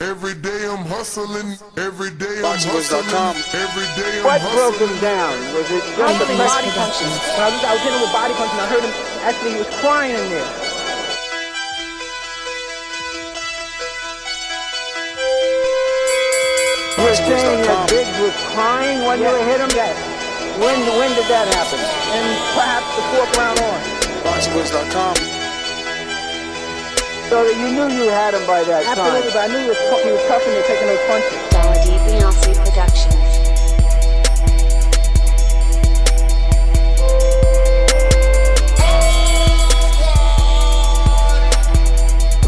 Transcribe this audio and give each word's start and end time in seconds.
Every 0.00 0.32
day 0.32 0.64
I'm 0.64 0.80
hustling, 0.88 1.60
every 1.76 2.08
day 2.16 2.40
I'm 2.40 2.56
hustling, 2.56 3.04
every 3.52 3.84
day 4.00 4.16
I'm 4.16 4.24
What 4.24 4.40
broke 4.56 4.80
him 4.80 4.96
down? 4.96 5.36
Was 5.52 5.68
it 5.68 5.84
just 5.92 6.16
the 6.24 6.40
body 6.40 6.72
punching? 6.72 7.12
When 7.36 7.44
I 7.44 7.52
was, 7.52 7.60
I 7.60 7.72
was 7.76 7.82
hitting 7.84 8.00
him 8.00 8.08
with 8.08 8.16
body 8.16 8.32
punching. 8.32 8.60
I 8.60 8.66
heard 8.72 8.80
him 8.80 8.94
actually 9.28 9.52
he 9.52 9.58
was 9.60 9.68
crying 9.84 10.16
in 10.16 10.26
there. 10.32 10.48
You 16.96 17.04
were 17.04 17.14
saying 17.20 17.60
that 17.68 17.90
Biggs 17.92 18.16
was 18.24 18.32
crying 18.56 19.04
when 19.04 19.20
you 19.20 19.28
hit 19.52 19.60
him? 19.60 19.68
Yes. 19.76 20.00
When, 20.56 20.80
when 20.96 21.12
did 21.12 21.28
that 21.28 21.44
happen? 21.52 21.76
And 21.76 22.24
perhaps 22.56 22.88
the 22.96 23.04
fourth 23.12 23.36
round 23.36 23.60
on. 23.60 23.80
BoxingWiz.com. 24.24 25.39
So 27.30 27.46
that 27.46 27.54
you 27.54 27.70
knew 27.70 27.86
you 27.94 28.10
had 28.10 28.34
him 28.34 28.42
by 28.42 28.66
that 28.66 28.82
time. 28.90 29.06
Absolutely, 29.06 29.30
but 29.30 29.38
I 29.38 29.54
knew 29.54 29.62
he 29.62 29.70
was, 29.70 29.78
he 30.02 30.10
was 30.10 30.18
tough 30.26 30.42
and 30.42 30.50
they're 30.50 30.66
taking 30.66 30.90
those 30.90 30.98
punches. 31.06 31.38
Dollar 31.54 31.78
Beyonce 32.02 32.58
Productions. 32.58 33.14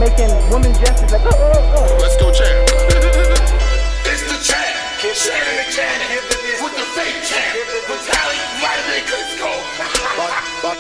Making 0.03 0.35
women 0.51 0.75
gestures 0.83 1.15
like, 1.15 1.31
oh, 1.31 1.31
oh, 1.31 1.79
oh. 1.79 2.03
Let's 2.03 2.19
go, 2.19 2.35
champ. 2.35 2.51
it's 4.11 4.27
the 4.27 4.35
champ. 4.43 4.75
Shannon 5.15 5.63
the 5.63 5.71
champ 5.71 5.95
with 6.59 6.75
the 6.75 6.83
fake 6.99 7.23
champ. 7.23 7.55
Vitaly 7.87 8.35
Vladimir 8.59 9.07
Klitschko. 9.07 9.47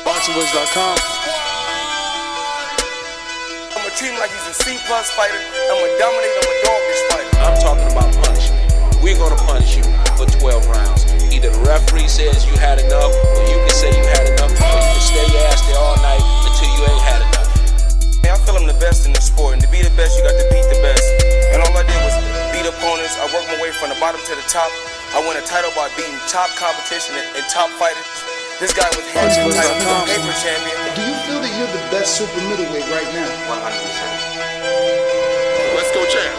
BoxingWiz.com. 0.02 1.61
I'm 3.92 4.00
gonna 4.00 4.08
treat 4.08 4.16
him 4.16 4.24
like 4.24 4.32
he's 4.32 4.48
a 4.48 4.56
C 4.56 4.80
plus 4.88 5.12
fighter. 5.12 5.36
I'm 5.36 5.76
gonna 5.76 6.00
dominate. 6.00 6.32
I'm 6.32 6.44
gonna 6.48 6.64
dog 6.64 6.80
this 6.88 7.02
fighter. 7.12 7.32
I'm 7.44 7.56
talking 7.60 7.88
about 7.92 8.08
punishment. 8.24 8.64
We're 9.04 9.20
gonna 9.20 9.36
punish 9.44 9.76
you 9.76 9.84
for 10.16 10.24
12 10.24 10.64
rounds. 10.72 11.04
Either 11.28 11.52
the 11.52 11.60
referee 11.68 12.08
says 12.08 12.48
you 12.48 12.56
had 12.56 12.80
enough, 12.80 13.12
or 13.12 13.44
you 13.52 13.60
can 13.60 13.76
say 13.76 13.92
you 13.92 14.00
had 14.16 14.32
enough, 14.32 14.48
or 14.48 14.64
you 14.80 14.88
can 14.96 15.04
stay 15.04 15.28
your 15.28 15.44
ass 15.44 15.60
there 15.68 15.76
all 15.76 16.00
night 16.00 16.24
until 16.24 16.72
you 16.72 16.88
ain't 16.88 17.04
had 17.04 17.20
enough. 17.20 17.52
I 18.24 18.32
feel 18.40 18.56
I'm 18.56 18.64
the 18.64 18.80
best 18.80 19.04
in 19.04 19.12
the 19.12 19.20
sport, 19.20 19.60
and 19.60 19.60
to 19.60 19.68
be 19.68 19.84
the 19.84 19.92
best, 19.92 20.16
you 20.16 20.24
got 20.24 20.40
to 20.40 20.46
beat 20.48 20.64
the 20.72 20.80
best. 20.80 21.04
And 21.52 21.60
all 21.60 21.76
I 21.76 21.84
did 21.84 22.00
was 22.00 22.16
beat 22.48 22.64
opponents. 22.64 23.20
I 23.20 23.28
worked 23.28 23.52
my 23.52 23.60
way 23.60 23.76
from 23.76 23.92
the 23.92 24.00
bottom 24.00 24.24
to 24.24 24.32
the 24.32 24.46
top. 24.48 24.72
I 25.12 25.20
won 25.20 25.36
a 25.36 25.44
title 25.44 25.68
by 25.76 25.92
beating 26.00 26.16
top 26.32 26.48
competition 26.56 27.12
and, 27.12 27.28
and 27.36 27.44
top 27.52 27.68
fighters. 27.76 28.08
This 28.56 28.72
guy 28.72 28.88
was 28.96 29.04
hands 29.12 29.36
title. 29.36 29.76
A 29.84 30.08
paper 30.08 30.32
champion. 30.40 30.81
Do 30.92 31.00
you 31.00 31.16
feel 31.24 31.40
that 31.40 31.48
you're 31.56 31.72
the 31.72 31.80
best 31.88 32.20
super 32.20 32.36
middleweight 32.52 32.84
right 32.92 33.08
now? 33.16 33.24
100%. 33.48 33.72
Let's 35.72 35.88
go, 35.88 36.04
champ. 36.04 36.36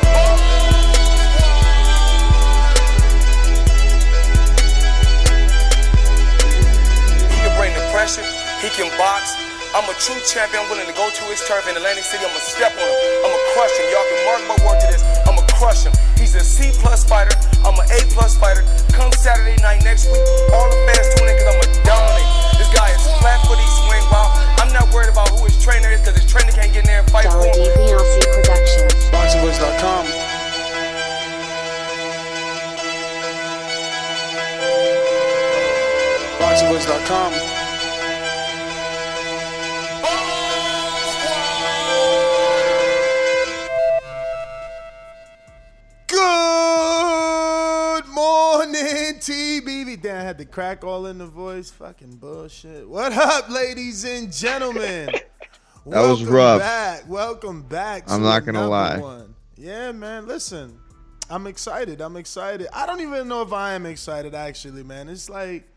He 7.33 7.38
can 7.42 7.50
bring 7.58 7.73
the 7.73 7.82
pressure. 7.89 8.22
He 8.61 8.70
can 8.77 8.94
box. 8.94 9.33
I'm 9.73 9.89
a 9.89 9.95
true 9.98 10.22
champion. 10.30 10.61
Willing 10.70 10.86
to 10.86 10.94
go 10.94 11.10
to 11.10 11.23
his 11.33 11.42
turf 11.50 11.66
in 11.66 11.73
Atlantic 11.73 12.06
City. 12.06 12.22
I'm 12.22 12.30
gonna 12.30 12.45
step 12.45 12.77
on 12.77 12.86
him. 12.86 12.94
I'm 13.26 13.33
gonna 13.33 13.54
crush 13.58 13.73
him. 13.82 13.89
Y'all 13.89 14.06
can 14.06 14.22
mark 14.30 14.42
my 14.45 14.58
word 14.70 14.77
to 14.86 14.88
this. 14.94 15.02
I'm 15.26 15.33
gonna 15.33 15.50
crush 15.58 15.82
him. 15.82 15.98
He's 16.14 16.36
a 16.38 16.45
C 16.45 16.70
plus 16.77 17.02
fighter. 17.02 17.33
I'm 17.66 17.73
an 17.73 17.89
A 17.89 18.06
plus 18.14 18.38
fighter. 18.38 18.61
Come 18.94 19.10
Saturday 19.17 19.58
night 19.66 19.82
next 19.82 20.06
week, 20.14 20.22
all 20.54 20.70
the 20.70 20.77
fans 20.86 21.10
tune 21.17 21.26
in 21.26 21.33
because 21.42 21.50
I'm 21.50 21.58
gonna 21.58 21.89
dominate. 21.89 22.30
This 22.61 22.70
guy 22.70 22.94
is 22.94 23.02
flat 23.17 23.42
footy 23.50 23.66
swing 23.82 24.06
wild. 24.14 24.42
I'm 24.76 24.86
not 24.86 24.92
worried 24.92 25.10
about 25.10 25.30
who 25.30 25.45
his 25.45 25.64
trainer 25.64 25.89
is 25.89 26.00
because 26.02 26.20
his 26.20 26.32
trainer 26.32 26.52
can't 26.52 26.73
get 26.73 26.80
in 26.80 26.86
there 26.86 27.02
and 27.02 27.11
fight 27.11 27.26
for 27.26 27.34
Dollar 27.34 27.45
him. 27.45 27.78
Beyonce 27.78 28.26
Productions. 28.34 28.94
BoxingWiz.com. 29.14 30.06
BoxingWiz.com. 36.39 37.33
Good 46.08 46.83
TBV. 49.20 50.02
Damn, 50.02 50.18
I 50.18 50.24
had 50.24 50.38
to 50.40 50.46
crack 50.46 50.84
all 50.84 51.06
in 51.06 51.18
the 51.18 51.26
voice. 51.26 51.70
Fucking 51.72 52.18
bullshit. 52.18 52.88
What 52.88 53.14
up, 53.14 53.50
ladies 53.50 54.04
and 54.06 54.32
gentlemen? 54.32 55.10
That 55.86 56.00
was 56.00 56.22
Welcome 56.22 56.36
rough. 56.36 56.60
Back. 56.62 57.10
Welcome 57.10 57.62
back. 57.64 58.10
I'm 58.10 58.24
not 58.24 58.46
gonna 58.46 58.70
lie. 58.70 59.00
One. 59.00 59.36
Yeah, 59.58 59.92
man. 59.92 60.26
Listen, 60.28 60.80
I'm 61.30 61.46
excited. 61.46 62.00
I'm 62.00 62.16
excited. 62.16 62.68
I 62.72 62.86
don't 62.86 63.02
even 63.02 63.28
know 63.28 63.42
if 63.42 63.52
I 63.52 63.74
am 63.74 63.86
excited. 63.86 64.34
Actually, 64.34 64.84
man, 64.84 65.10
it's 65.10 65.30
like 65.30 65.68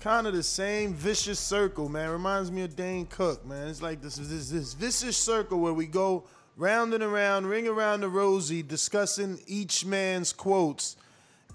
kind 0.00 0.26
of 0.26 0.32
the 0.32 0.42
same 0.42 0.94
vicious 0.94 1.38
circle, 1.38 1.90
man. 1.90 2.08
Reminds 2.08 2.50
me 2.50 2.62
of 2.62 2.74
Dane 2.74 3.04
Cook, 3.04 3.44
man. 3.44 3.68
It's 3.68 3.82
like 3.82 4.00
this 4.00 4.16
this 4.16 4.48
this 4.48 4.72
vicious 4.72 5.18
circle 5.18 5.60
where 5.60 5.74
we 5.74 5.86
go 5.86 6.24
round 6.56 6.94
and 6.94 7.04
around, 7.04 7.46
ring 7.46 7.68
around 7.68 8.00
the 8.00 8.08
rosy, 8.08 8.62
discussing 8.62 9.38
each 9.46 9.84
man's 9.84 10.32
quotes. 10.32 10.96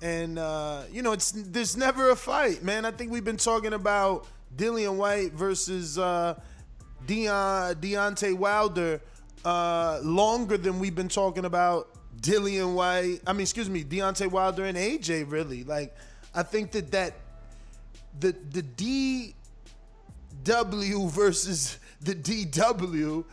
And 0.03 0.37
uh, 0.37 0.81
you 0.91 1.01
know, 1.01 1.13
it's 1.13 1.31
there's 1.31 1.77
never 1.77 2.09
a 2.09 2.15
fight, 2.17 2.61
man. 2.61 2.83
I 2.85 2.91
think 2.91 3.09
we've 3.09 3.23
been 3.23 3.37
talking 3.37 3.71
about 3.71 4.27
Dillian 4.53 4.97
Whyte 4.97 5.31
versus 5.31 5.97
uh, 5.97 6.37
Deon 7.07 7.75
Deontay 7.75 8.35
Wilder 8.35 8.99
uh, 9.45 10.01
longer 10.03 10.57
than 10.57 10.79
we've 10.79 10.93
been 10.93 11.07
talking 11.07 11.45
about 11.45 11.87
Dillian 12.19 12.73
Whyte. 12.73 13.21
I 13.25 13.31
mean, 13.31 13.43
excuse 13.43 13.69
me, 13.69 13.85
Deontay 13.85 14.29
Wilder 14.29 14.65
and 14.65 14.77
AJ. 14.77 15.31
Really, 15.31 15.63
like, 15.63 15.95
I 16.35 16.43
think 16.43 16.71
that 16.71 16.91
that 16.91 17.13
the 18.19 18.35
the 18.51 19.33
DW 20.43 21.09
versus 21.11 21.79
the 22.01 22.13
DW 22.13 23.23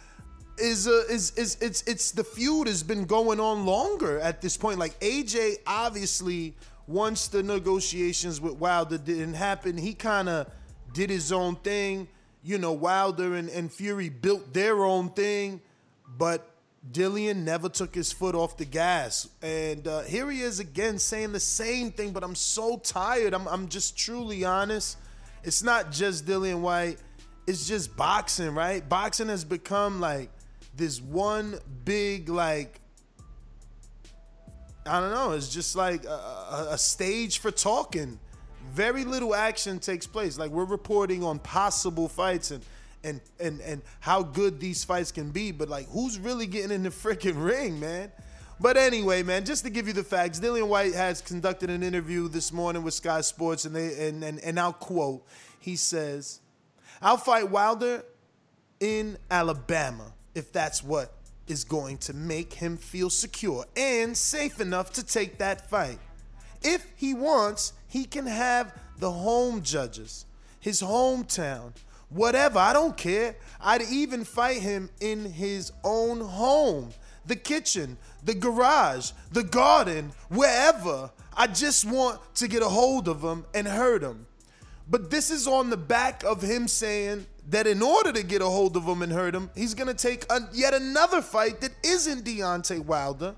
is 0.61 0.87
a 0.87 1.07
is 1.09 1.33
is 1.37 1.57
it's 1.61 1.83
it's 1.83 2.11
the 2.13 2.25
feud 2.25 2.67
has 2.67 2.83
been 2.83 3.05
going 3.05 3.41
on 3.41 3.67
longer 3.67 4.19
at 4.21 4.41
this 4.41 4.57
point. 4.57 4.79
Like 4.79 4.99
AJ 5.01 5.57
obviously 5.67 6.55
once 6.87 7.29
the 7.29 7.43
negotiations 7.43 8.41
with 8.41 8.55
Wilder 8.55 8.99
didn't 8.99 9.35
happen, 9.35 9.77
he 9.77 9.95
kind 9.95 10.29
of 10.29 10.51
did 10.93 11.09
his 11.11 11.33
own 11.33 11.57
thing. 11.57 12.09
You 12.43 12.59
know, 12.59 12.73
Wilder 12.73 13.35
and, 13.35 13.49
and 13.51 13.73
Fury 13.73 14.09
built 14.09 14.53
their 14.53 14.85
own 14.85 15.11
thing, 15.11 15.61
but 16.19 16.51
Dillian 16.91 17.45
never 17.45 17.69
took 17.69 17.95
his 17.95 18.11
foot 18.11 18.35
off 18.35 18.57
the 18.57 18.65
gas. 18.65 19.29
And 19.43 19.87
uh, 19.87 20.01
here 20.03 20.31
he 20.31 20.41
is 20.41 20.59
again 20.59 20.99
saying 20.99 21.33
the 21.33 21.41
same 21.41 21.93
thing, 21.93 22.13
but 22.13 22.25
I'm 22.25 22.35
so 22.35 22.79
tired. 22.79 23.35
I'm, 23.35 23.47
I'm 23.47 23.69
just 23.69 23.97
truly 23.97 24.45
honest. 24.45 24.97
It's 25.45 25.63
not 25.63 25.93
just 25.93 26.27
Dillian 26.27 26.61
Whyte, 26.61 26.99
it's 27.47 27.67
just 27.67 27.97
boxing, 27.97 28.55
right? 28.55 28.87
Boxing 28.87 29.29
has 29.29 29.45
become 29.45 30.01
like 30.01 30.31
this 30.77 31.01
one 31.01 31.59
big, 31.85 32.29
like, 32.29 32.81
I 34.87 35.01
don't 35.01 35.11
know, 35.11 35.33
it's 35.33 35.49
just 35.49 35.77
like 35.77 36.05
a, 36.05 36.69
a, 36.71 36.79
stage 36.79 37.39
for 37.39 37.51
talking. 37.51 38.19
Very 38.73 39.05
little 39.05 39.35
action 39.35 39.79
takes 39.79 40.07
place. 40.07 40.39
Like, 40.39 40.51
we're 40.51 40.65
reporting 40.65 41.23
on 41.23 41.39
possible 41.39 42.09
fights 42.09 42.51
and 42.51 42.65
and 43.03 43.21
and 43.39 43.61
and 43.61 43.83
how 44.01 44.23
good 44.23 44.61
these 44.61 44.85
fights 44.85 45.11
can 45.11 45.31
be, 45.31 45.53
but 45.53 45.69
like 45.69 45.89
who's 45.89 46.19
really 46.19 46.47
getting 46.47 46.71
in 46.71 46.83
the 46.83 46.89
freaking 46.91 47.43
ring, 47.43 47.81
man? 47.81 48.13
But 48.61 48.77
anyway, 48.77 49.23
man, 49.23 49.47
just 49.47 49.65
to 49.65 49.71
give 49.71 49.87
you 49.87 49.95
the 49.95 50.05
facts, 50.05 50.39
Dillian 50.39 50.69
Whyte 50.69 50.93
has 50.93 51.23
conducted 51.23 51.71
an 51.71 51.83
interview 51.83 52.29
this 52.29 52.53
morning 52.53 52.83
with 52.83 52.93
Sky 52.93 53.23
Sports, 53.23 53.65
and 53.65 53.75
they 53.75 54.09
and 54.09 54.23
and, 54.23 54.39
and 54.41 54.61
I'll 54.61 54.73
quote, 54.73 55.27
he 55.59 55.77
says, 55.77 56.41
I'll 57.01 57.17
fight 57.17 57.51
Wilder 57.51 58.05
in 58.81 59.17
Alabama 59.31 60.13
if 60.35 60.53
that's 60.53 60.83
what 60.83 61.13
is 61.47 61.65
going 61.65 61.99
to 61.99 62.13
make 62.13 62.55
him 62.55 62.77
feel 62.77 63.11
secure 63.11 63.65
and 63.77 64.17
safe 64.17 64.61
enough 64.61 64.93
to 64.93 65.05
take 65.05 65.39
that 65.39 65.69
fight. 65.69 65.99
If 66.63 66.87
he 66.97 67.15
wants, 67.15 67.73
he 67.89 68.05
can 68.05 68.27
have 68.27 68.73
the 68.99 69.11
home 69.11 69.63
judges, 69.63 70.27
his 70.61 70.81
hometown, 70.83 71.73
whatever. 72.11 72.59
I 72.59 72.73
don't 72.73 72.97
care. 72.97 73.35
I'd 73.61 73.83
even 73.83 74.25
fight 74.25 74.59
him 74.59 74.91
in 75.01 75.25
his 75.25 75.73
own 75.83 76.21
home. 76.21 76.93
the 77.27 77.37
kitchen, 77.37 77.97
the 78.25 78.35
garage, 78.35 79.13
the 79.31 79.45
garden, 79.45 80.13
wherever. 80.31 81.11
I 81.37 81.47
just 81.47 81.85
want 81.85 82.19
to 82.37 82.49
get 82.49 82.63
a 82.63 82.69
hold 82.69 83.09
of 83.09 83.23
him 83.23 83.45
and 83.55 83.69
hurt 83.69 84.03
him. 84.03 84.27
But 84.89 85.11
this 85.11 85.31
is 85.31 85.47
on 85.47 85.71
the 85.71 85.77
back 85.77 86.25
of 86.25 86.43
him 86.43 86.67
saying 86.67 87.27
that 87.51 87.67
in 87.67 87.83
order 87.83 88.13
to 88.13 88.23
get 88.23 88.43
a 88.43 88.47
hold 88.47 88.77
of 88.77 88.85
him 88.85 89.03
and 89.03 89.13
hurt 89.13 89.35
him, 89.35 89.51
he's 89.55 89.75
gonna 89.75 89.95
take 89.95 90.25
a, 90.31 90.41
yet 90.53 90.75
another 90.75 91.21
fight 91.21 91.61
that 91.61 91.73
isn't 91.85 92.25
Deontay 92.25 92.85
Wilder 92.85 93.35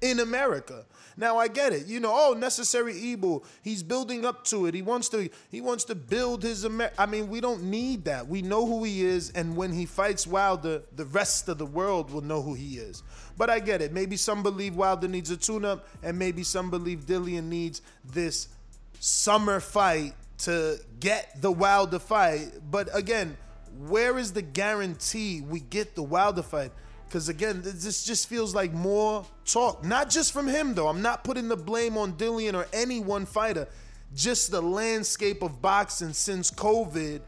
in 0.00 0.20
America. 0.20 0.84
Now 1.16 1.38
I 1.38 1.46
get 1.46 1.72
it. 1.72 1.86
You 1.86 2.00
know, 2.00 2.12
oh, 2.12 2.34
necessary 2.34 2.94
evil. 2.94 3.44
He's 3.62 3.82
building 3.82 4.24
up 4.24 4.44
to 4.46 4.66
it. 4.66 4.74
He 4.74 4.82
wants 4.82 5.08
to 5.10 5.30
he 5.50 5.60
wants 5.60 5.84
to 5.84 5.94
build 5.94 6.42
his 6.42 6.64
Amer- 6.64 6.90
I 6.98 7.06
mean, 7.06 7.28
we 7.28 7.40
don't 7.40 7.62
need 7.64 8.04
that. 8.06 8.26
We 8.26 8.42
know 8.42 8.66
who 8.66 8.82
he 8.82 9.04
is 9.04 9.30
and 9.30 9.56
when 9.56 9.72
he 9.72 9.86
fights 9.86 10.26
Wilder, 10.26 10.82
the 10.94 11.04
rest 11.04 11.48
of 11.48 11.58
the 11.58 11.66
world 11.66 12.10
will 12.10 12.22
know 12.22 12.42
who 12.42 12.54
he 12.54 12.78
is. 12.78 13.02
But 13.36 13.50
I 13.50 13.60
get 13.60 13.80
it. 13.80 13.92
Maybe 13.92 14.16
some 14.16 14.42
believe 14.42 14.74
Wilder 14.74 15.08
needs 15.08 15.30
a 15.30 15.36
tune-up 15.36 15.86
and 16.02 16.18
maybe 16.18 16.42
some 16.42 16.70
believe 16.70 17.06
Dillian 17.06 17.44
needs 17.44 17.82
this 18.04 18.48
summer 18.98 19.60
fight 19.60 20.14
to 20.38 20.78
get 21.00 21.40
the 21.40 21.50
Wilder 21.52 21.98
fight. 21.98 22.50
But 22.70 22.88
again, 22.92 23.36
where 23.78 24.18
is 24.18 24.32
the 24.32 24.42
guarantee 24.42 25.40
we 25.40 25.60
get 25.60 25.94
the 25.94 26.02
Wilder 26.02 26.42
fight? 26.42 26.72
Because 27.06 27.28
again, 27.28 27.60
this 27.62 28.04
just 28.04 28.28
feels 28.28 28.54
like 28.54 28.72
more 28.72 29.24
talk. 29.44 29.84
Not 29.84 30.10
just 30.10 30.32
from 30.32 30.48
him, 30.48 30.74
though. 30.74 30.88
I'm 30.88 31.02
not 31.02 31.22
putting 31.22 31.48
the 31.48 31.56
blame 31.56 31.96
on 31.96 32.14
Dillian 32.14 32.54
or 32.54 32.66
any 32.72 33.00
one 33.00 33.26
fighter. 33.26 33.68
Just 34.14 34.50
the 34.50 34.60
landscape 34.60 35.42
of 35.42 35.60
boxing 35.60 36.12
since 36.12 36.50
COVID, 36.50 37.20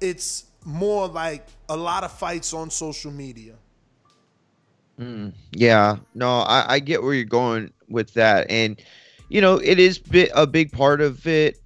it's 0.00 0.44
more 0.64 1.08
like 1.08 1.46
a 1.68 1.76
lot 1.76 2.04
of 2.04 2.12
fights 2.12 2.52
on 2.52 2.70
social 2.70 3.10
media. 3.10 3.54
Mm, 4.98 5.32
yeah, 5.52 5.96
no, 6.14 6.40
I, 6.40 6.74
I 6.74 6.78
get 6.78 7.02
where 7.02 7.14
you're 7.14 7.24
going 7.24 7.72
with 7.88 8.12
that, 8.14 8.50
and 8.50 8.80
you 9.28 9.40
know 9.40 9.56
it 9.56 9.78
is 9.78 9.98
bit 9.98 10.30
a 10.34 10.46
big 10.46 10.72
part 10.72 11.00
of 11.00 11.26
it. 11.26 11.59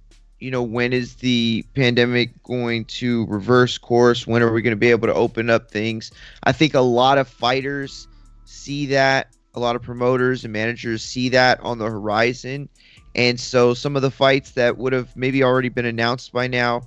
You 0.45 0.51
know, 0.51 0.61
when 0.61 0.93
is 0.93 1.15
the 1.15 1.65
pandemic 1.73 2.43
going 2.43 2.85
to 2.85 3.25
reverse 3.25 3.79
course? 3.79 4.27
When 4.27 4.43
are 4.43 4.53
we 4.53 4.61
going 4.61 4.73
to 4.73 4.79
be 4.79 4.91
able 4.91 5.07
to 5.07 5.13
open 5.15 5.49
up 5.49 5.71
things? 5.71 6.11
I 6.43 6.51
think 6.51 6.75
a 6.75 6.81
lot 6.81 7.17
of 7.17 7.27
fighters 7.27 8.07
see 8.43 8.85
that, 8.85 9.35
a 9.55 9.59
lot 9.59 9.75
of 9.75 9.81
promoters 9.81 10.43
and 10.43 10.53
managers 10.53 11.03
see 11.03 11.29
that 11.29 11.59
on 11.61 11.79
the 11.79 11.85
horizon, 11.85 12.69
and 13.15 13.39
so 13.39 13.73
some 13.73 13.95
of 13.95 14.03
the 14.03 14.11
fights 14.11 14.51
that 14.51 14.77
would 14.77 14.93
have 14.93 15.17
maybe 15.17 15.43
already 15.43 15.69
been 15.69 15.87
announced 15.87 16.31
by 16.31 16.45
now, 16.45 16.83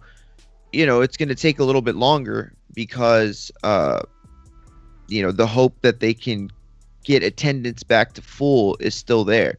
you 0.73 0.87
know, 0.87 1.01
it's 1.01 1.17
going 1.17 1.29
to 1.29 1.35
take 1.35 1.59
a 1.59 1.65
little 1.65 1.83
bit 1.83 1.97
longer 1.97 2.53
because. 2.75 3.51
Uh, 3.65 4.03
you 5.11 5.23
know 5.23 5.33
the 5.33 5.47
hope 5.47 5.81
that 5.81 6.01
they 6.01 6.13
can 6.13 6.51
get 7.03 7.23
attendance 7.23 7.83
back 7.83 8.13
to 8.13 8.21
full 8.21 8.77
is 8.79 8.95
still 8.95 9.25
there. 9.25 9.57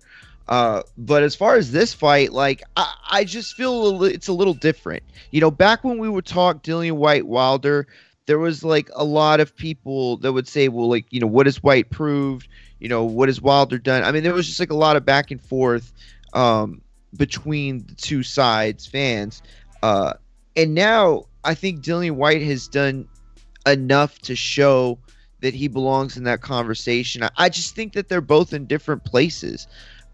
Uh, 0.49 0.81
but 0.97 1.21
as 1.21 1.35
far 1.35 1.55
as 1.57 1.71
this 1.71 1.93
fight, 1.93 2.33
like 2.33 2.63
I, 2.75 2.95
I 3.11 3.23
just 3.23 3.55
feel 3.55 4.03
a 4.03 4.05
it's 4.05 4.27
a 4.27 4.33
little 4.33 4.55
different. 4.55 5.03
You 5.29 5.41
know, 5.41 5.51
back 5.51 5.83
when 5.83 5.99
we 5.99 6.09
would 6.09 6.25
talk 6.25 6.63
Dillian 6.63 6.93
Whyte 6.93 7.27
Wilder, 7.27 7.87
there 8.25 8.39
was 8.39 8.63
like 8.63 8.89
a 8.95 9.03
lot 9.03 9.39
of 9.39 9.55
people 9.55 10.17
that 10.17 10.33
would 10.33 10.47
say, 10.47 10.67
well, 10.67 10.89
like 10.89 11.05
you 11.11 11.19
know, 11.19 11.27
what 11.27 11.45
has 11.45 11.61
Whyte 11.61 11.91
proved? 11.91 12.47
You 12.79 12.89
know, 12.89 13.03
what 13.03 13.29
has 13.29 13.39
Wilder 13.39 13.77
done? 13.77 14.03
I 14.03 14.11
mean, 14.11 14.23
there 14.23 14.33
was 14.33 14.47
just 14.47 14.59
like 14.59 14.71
a 14.71 14.75
lot 14.75 14.95
of 14.95 15.05
back 15.05 15.29
and 15.29 15.39
forth 15.39 15.93
um, 16.33 16.81
between 17.15 17.85
the 17.85 17.93
two 17.93 18.23
sides, 18.23 18.87
fans. 18.87 19.43
Uh, 19.83 20.13
and 20.55 20.73
now 20.73 21.25
I 21.43 21.53
think 21.53 21.83
Dillian 21.83 22.15
Whyte 22.15 22.41
has 22.41 22.67
done 22.67 23.07
enough 23.67 24.17
to 24.19 24.35
show 24.35 24.97
that 25.41 25.53
he 25.53 25.67
belongs 25.67 26.17
in 26.17 26.23
that 26.23 26.41
conversation. 26.41 27.23
I, 27.23 27.29
I 27.37 27.49
just 27.49 27.75
think 27.75 27.93
that 27.93 28.09
they're 28.09 28.19
both 28.19 28.51
in 28.51 28.65
different 28.65 29.05
places. 29.05 29.67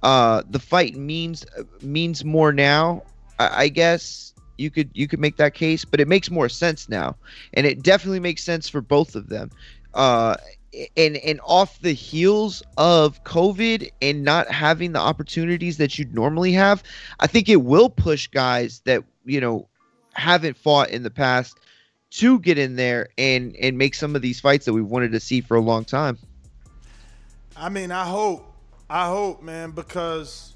Uh, 0.06 0.44
the 0.48 0.60
fight 0.60 0.96
means 0.96 1.44
means 1.82 2.24
more 2.24 2.54
now, 2.54 3.02
I, 3.40 3.64
I 3.64 3.68
guess 3.70 4.36
you 4.56 4.70
could 4.70 4.92
you 4.94 5.08
could 5.08 5.20
make 5.20 5.38
that 5.38 5.56
case, 5.56 5.84
but 5.84 6.00
it 6.00 6.08
makes 6.08 6.30
more 6.30 6.48
sense 6.48 6.88
now, 6.88 7.16
and 7.56 7.66
it 7.66 7.82
definitely 7.82 8.20
makes 8.20 8.44
sense 8.44 8.70
for 8.70 8.82
both 8.82 9.16
of 9.16 9.30
them. 9.30 9.50
Uh, 9.96 10.36
and 10.96 11.18
and 11.18 11.42
off 11.44 11.80
the 11.82 11.92
heels 11.92 12.62
of 12.78 13.24
COVID 13.24 13.90
and 14.00 14.24
not 14.24 14.48
having 14.48 14.92
the 14.92 15.00
opportunities 15.00 15.78
that 15.78 15.98
you'd 15.98 16.14
normally 16.14 16.52
have, 16.52 16.84
I 17.20 17.26
think 17.26 17.50
it 17.50 17.64
will 17.64 17.90
push 17.90 18.28
guys 18.28 18.82
that 18.86 19.04
you 19.26 19.42
know 19.42 19.68
haven't 20.14 20.56
fought 20.56 20.92
in 20.92 21.02
the 21.02 21.10
past 21.10 21.58
to 22.12 22.38
get 22.38 22.60
in 22.60 22.76
there 22.76 23.10
and 23.18 23.56
and 23.56 23.76
make 23.76 23.96
some 23.96 24.16
of 24.16 24.22
these 24.22 24.40
fights 24.40 24.66
that 24.66 24.74
we've 24.74 24.86
wanted 24.86 25.14
to 25.14 25.20
see 25.20 25.42
for 25.42 25.58
a 25.58 25.62
long 25.62 25.84
time. 25.84 26.20
I 27.58 27.70
mean, 27.70 27.92
I 27.92 28.06
hope, 28.06 28.55
I 28.90 29.08
hope, 29.08 29.42
man, 29.42 29.72
because 29.72 30.54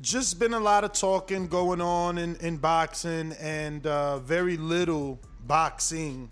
just 0.00 0.38
been 0.38 0.54
a 0.54 0.60
lot 0.60 0.84
of 0.84 0.92
talking 0.92 1.46
going 1.48 1.80
on 1.80 2.18
in, 2.18 2.36
in 2.36 2.56
boxing 2.56 3.32
and 3.40 3.86
uh, 3.86 4.18
very 4.18 4.56
little 4.56 5.18
boxing. 5.46 6.30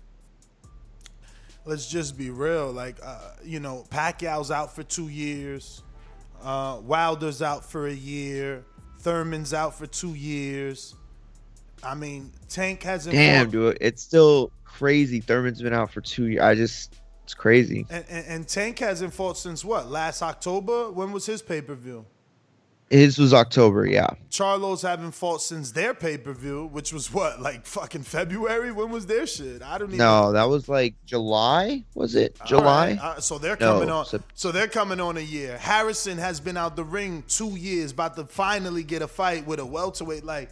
Let's 1.65 1.89
just 1.89 2.17
be 2.17 2.29
real. 2.29 2.71
Like, 2.71 2.97
uh, 3.01 3.31
you 3.43 3.59
know, 3.61 3.85
Pacquiao's 3.89 4.51
out 4.51 4.75
for 4.75 4.83
two 4.83 5.07
years. 5.07 5.81
Uh, 6.41 6.79
Wilder's 6.83 7.41
out 7.41 7.63
for 7.63 7.87
a 7.87 7.93
year. 7.93 8.65
Thurman's 8.99 9.53
out 9.53 9.75
for 9.77 9.87
two 9.87 10.13
years. 10.13 10.95
I 11.81 11.95
mean, 11.95 12.31
Tank 12.49 12.83
hasn't. 12.83 13.15
Damn, 13.15 13.45
fought- 13.45 13.51
dude, 13.51 13.77
it's 13.79 14.01
still 14.01 14.51
crazy. 14.65 15.21
Thurman's 15.21 15.61
been 15.61 15.73
out 15.73 15.91
for 15.91 16.01
two 16.01 16.27
years. 16.27 16.41
I 16.41 16.55
just, 16.55 16.95
it's 17.23 17.33
crazy. 17.33 17.85
And, 17.89 18.05
and, 18.09 18.25
and 18.27 18.47
Tank 18.47 18.79
hasn't 18.79 19.13
fought 19.13 19.37
since 19.37 19.63
what? 19.63 19.89
Last 19.89 20.21
October? 20.21 20.91
When 20.91 21.11
was 21.11 21.25
his 21.25 21.41
pay 21.41 21.61
per 21.61 21.75
view? 21.75 22.05
His 22.89 23.17
was 23.17 23.33
October, 23.33 23.87
yeah. 23.87 24.09
Charlos 24.29 24.83
haven't 24.87 25.13
fought 25.13 25.41
since 25.41 25.71
their 25.71 25.95
pay 25.95 26.15
per 26.17 26.31
view, 26.33 26.67
which 26.67 26.93
was 26.93 27.11
what, 27.11 27.41
like 27.41 27.65
fucking 27.65 28.03
February? 28.03 28.71
When 28.71 28.91
was 28.91 29.07
their 29.07 29.25
shit? 29.25 29.63
I 29.63 29.79
don't 29.79 29.87
even. 29.87 29.97
No, 29.97 30.31
that 30.33 30.43
was 30.47 30.69
like 30.69 30.93
July. 31.05 31.85
Was 31.95 32.13
it 32.13 32.37
July? 32.45 32.91
right, 32.91 32.99
uh, 32.99 33.19
so 33.19 33.39
they're 33.39 33.57
No, 33.59 33.73
coming 33.75 33.89
on. 33.89 34.05
Sep- 34.05 34.21
So 34.35 34.51
they're 34.51 34.67
coming 34.67 34.99
on 34.99 35.17
a 35.17 35.21
year. 35.21 35.57
Harrison 35.57 36.19
has 36.19 36.39
been 36.39 36.55
out 36.57 36.75
the 36.75 36.83
ring 36.83 37.23
two 37.27 37.55
years, 37.55 37.93
about 37.93 38.15
to 38.17 38.25
finally 38.25 38.83
get 38.83 39.01
a 39.01 39.07
fight 39.07 39.47
with 39.47 39.59
a 39.59 39.65
welterweight. 39.65 40.23
Like, 40.25 40.51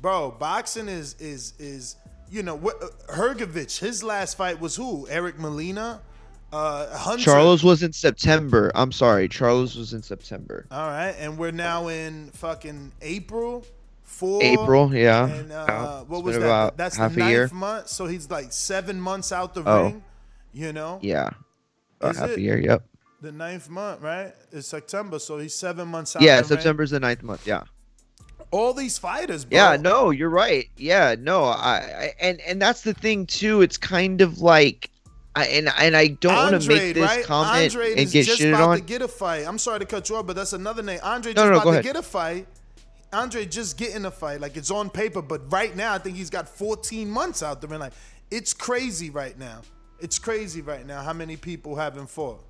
bro, 0.00 0.30
boxing 0.30 0.88
is 0.88 1.14
is 1.20 1.52
is 1.58 1.96
you 2.30 2.42
know 2.42 2.54
what? 2.54 2.82
Uh, 2.82 2.86
Hrgovic, 3.12 3.78
his 3.78 4.02
last 4.02 4.38
fight 4.38 4.58
was 4.60 4.76
who? 4.76 5.06
Eric 5.10 5.38
Molina. 5.38 6.00
Uh, 6.52 6.94
Hunter. 6.96 7.24
Charles 7.24 7.64
was 7.64 7.82
in 7.82 7.92
September. 7.92 8.70
I'm 8.74 8.92
sorry, 8.92 9.28
Charles 9.28 9.76
was 9.76 9.92
in 9.94 10.02
September. 10.02 10.66
All 10.70 10.86
right, 10.88 11.14
and 11.18 11.38
we're 11.38 11.50
now 11.50 11.88
in 11.88 12.30
fucking 12.34 12.92
April. 13.00 13.64
Four. 14.04 14.42
April, 14.42 14.94
yeah. 14.94 15.26
And 15.26 15.50
uh, 15.50 16.02
what 16.02 16.22
was 16.22 16.38
that? 16.38 16.76
That's 16.76 16.96
half 16.96 17.12
the 17.14 17.20
a 17.20 17.24
ninth 17.24 17.30
year. 17.30 17.50
month. 17.54 17.88
So 17.88 18.04
he's 18.06 18.30
like 18.30 18.52
seven 18.52 19.00
months 19.00 19.32
out 19.32 19.54
the 19.54 19.62
Oh. 19.66 19.84
ring. 19.84 20.04
You 20.52 20.72
know. 20.74 20.98
Yeah, 21.00 21.30
about 21.98 22.10
Is 22.12 22.18
half 22.18 22.30
it? 22.30 22.36
a 22.38 22.40
year. 22.42 22.60
Yep. 22.60 22.84
The 23.22 23.32
ninth 23.32 23.70
month, 23.70 24.02
right? 24.02 24.34
It's 24.52 24.68
September, 24.68 25.18
so 25.18 25.38
he's 25.38 25.54
seven 25.54 25.88
months 25.88 26.14
out. 26.14 26.20
Yeah, 26.22 26.36
the 26.36 26.42
ring. 26.42 26.48
September's 26.48 26.90
the 26.90 27.00
ninth 27.00 27.22
month. 27.22 27.46
Yeah. 27.46 27.62
All 28.50 28.74
these 28.74 28.98
fighters, 28.98 29.46
bro. 29.46 29.56
Yeah, 29.56 29.76
no, 29.78 30.10
you're 30.10 30.28
right. 30.28 30.68
Yeah, 30.76 31.14
no, 31.18 31.44
I, 31.44 31.76
I 31.76 32.14
and 32.20 32.38
and 32.42 32.60
that's 32.60 32.82
the 32.82 32.92
thing 32.92 33.24
too. 33.24 33.62
It's 33.62 33.78
kind 33.78 34.20
of 34.20 34.40
like, 34.42 34.90
I 35.34 35.46
and 35.46 35.68
and 35.78 35.96
I 35.96 36.08
don't 36.08 36.34
want 36.52 36.62
to 36.62 36.68
make 36.68 36.94
this 36.94 37.02
right? 37.02 37.24
comment 37.24 37.74
Andre 37.74 37.90
and 37.92 38.00
is 38.00 38.12
get 38.12 38.26
just 38.26 38.40
shitted 38.40 38.54
about 38.54 38.68
on. 38.70 38.76
to 38.78 38.84
get 38.84 39.02
a 39.02 39.08
fight. 39.08 39.46
I'm 39.46 39.58
sorry 39.58 39.80
to 39.80 39.86
cut 39.86 40.08
you 40.08 40.16
off, 40.16 40.26
but 40.26 40.36
that's 40.36 40.52
another 40.52 40.82
name. 40.82 41.00
Andre 41.02 41.32
No, 41.32 41.42
just 41.42 41.50
no, 41.50 41.56
about 41.56 41.64
to 41.64 41.68
ahead. 41.70 41.84
get 41.84 41.96
a 41.96 42.02
fight. 42.02 42.46
Andre 43.12 43.44
just 43.46 43.76
getting 43.78 44.04
a 44.04 44.10
fight. 44.10 44.40
Like 44.40 44.56
it's 44.56 44.70
on 44.70 44.90
paper, 44.90 45.22
but 45.22 45.50
right 45.52 45.74
now 45.74 45.94
I 45.94 45.98
think 45.98 46.16
he's 46.16 46.30
got 46.30 46.48
14 46.48 47.10
months 47.10 47.42
out 47.42 47.60
there. 47.60 47.70
And 47.70 47.80
like 47.80 47.92
it's 48.30 48.52
crazy 48.52 49.10
right 49.10 49.38
now. 49.38 49.62
It's 50.00 50.18
crazy 50.18 50.60
right 50.62 50.84
now 50.86 51.02
how 51.02 51.12
many 51.12 51.36
people 51.36 51.76
haven't 51.76 52.08
fought. 52.10 52.42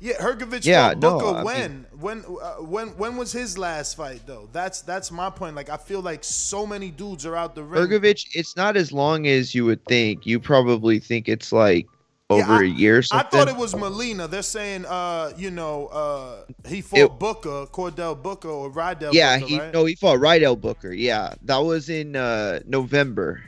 Yeah, 0.00 0.14
Hrgovic 0.14 0.64
Yeah, 0.64 0.90
fought 0.90 1.00
Booker 1.00 1.44
when? 1.44 1.72
mean- 1.72 1.86
when 2.00 2.24
uh, 2.40 2.54
when 2.62 2.88
when 2.96 3.16
was 3.16 3.32
his 3.32 3.58
last 3.58 3.96
fight 3.96 4.20
though? 4.26 4.48
That's 4.52 4.80
that's 4.82 5.10
my 5.10 5.28
point. 5.30 5.56
Like 5.56 5.70
I 5.70 5.76
feel 5.76 6.00
like 6.00 6.22
so 6.22 6.64
many 6.66 6.90
dudes 6.90 7.26
are 7.26 7.34
out 7.34 7.54
the 7.56 7.64
ring. 7.64 7.82
Hrgovic, 7.82 8.24
it's 8.34 8.54
not 8.56 8.76
as 8.76 8.92
long 8.92 9.26
as 9.26 9.54
you 9.54 9.64
would 9.64 9.84
think. 9.86 10.24
You 10.24 10.38
probably 10.38 11.00
think 11.00 11.28
it's 11.28 11.50
like 11.52 11.86
over 12.30 12.52
I- 12.52 12.62
a 12.62 12.66
year 12.66 12.98
or 12.98 13.02
I 13.10 13.22
thought 13.24 13.48
it 13.48 13.56
was 13.56 13.74
Molina. 13.74 14.28
They're 14.28 14.42
saying, 14.42 14.84
uh, 14.86 15.32
you 15.36 15.50
know, 15.50 15.86
uh, 15.88 16.44
he 16.68 16.80
fought 16.82 16.98
It- 17.00 17.18
Booker, 17.18 17.66
Cordell 17.72 18.22
Booker, 18.22 18.48
or 18.48 18.70
Rydell 18.70 19.12
yeah, 19.14 19.38
Booker, 19.38 19.48
he 19.48 19.58
right? 19.58 19.72
no, 19.74 19.84
he 19.86 19.94
fought 19.96 20.18
Rydell 20.20 20.60
Booker. 20.60 20.92
Yeah, 20.92 21.34
that 21.42 21.56
was 21.58 21.88
in 21.88 22.14
uh, 22.14 22.60
November. 22.66 23.42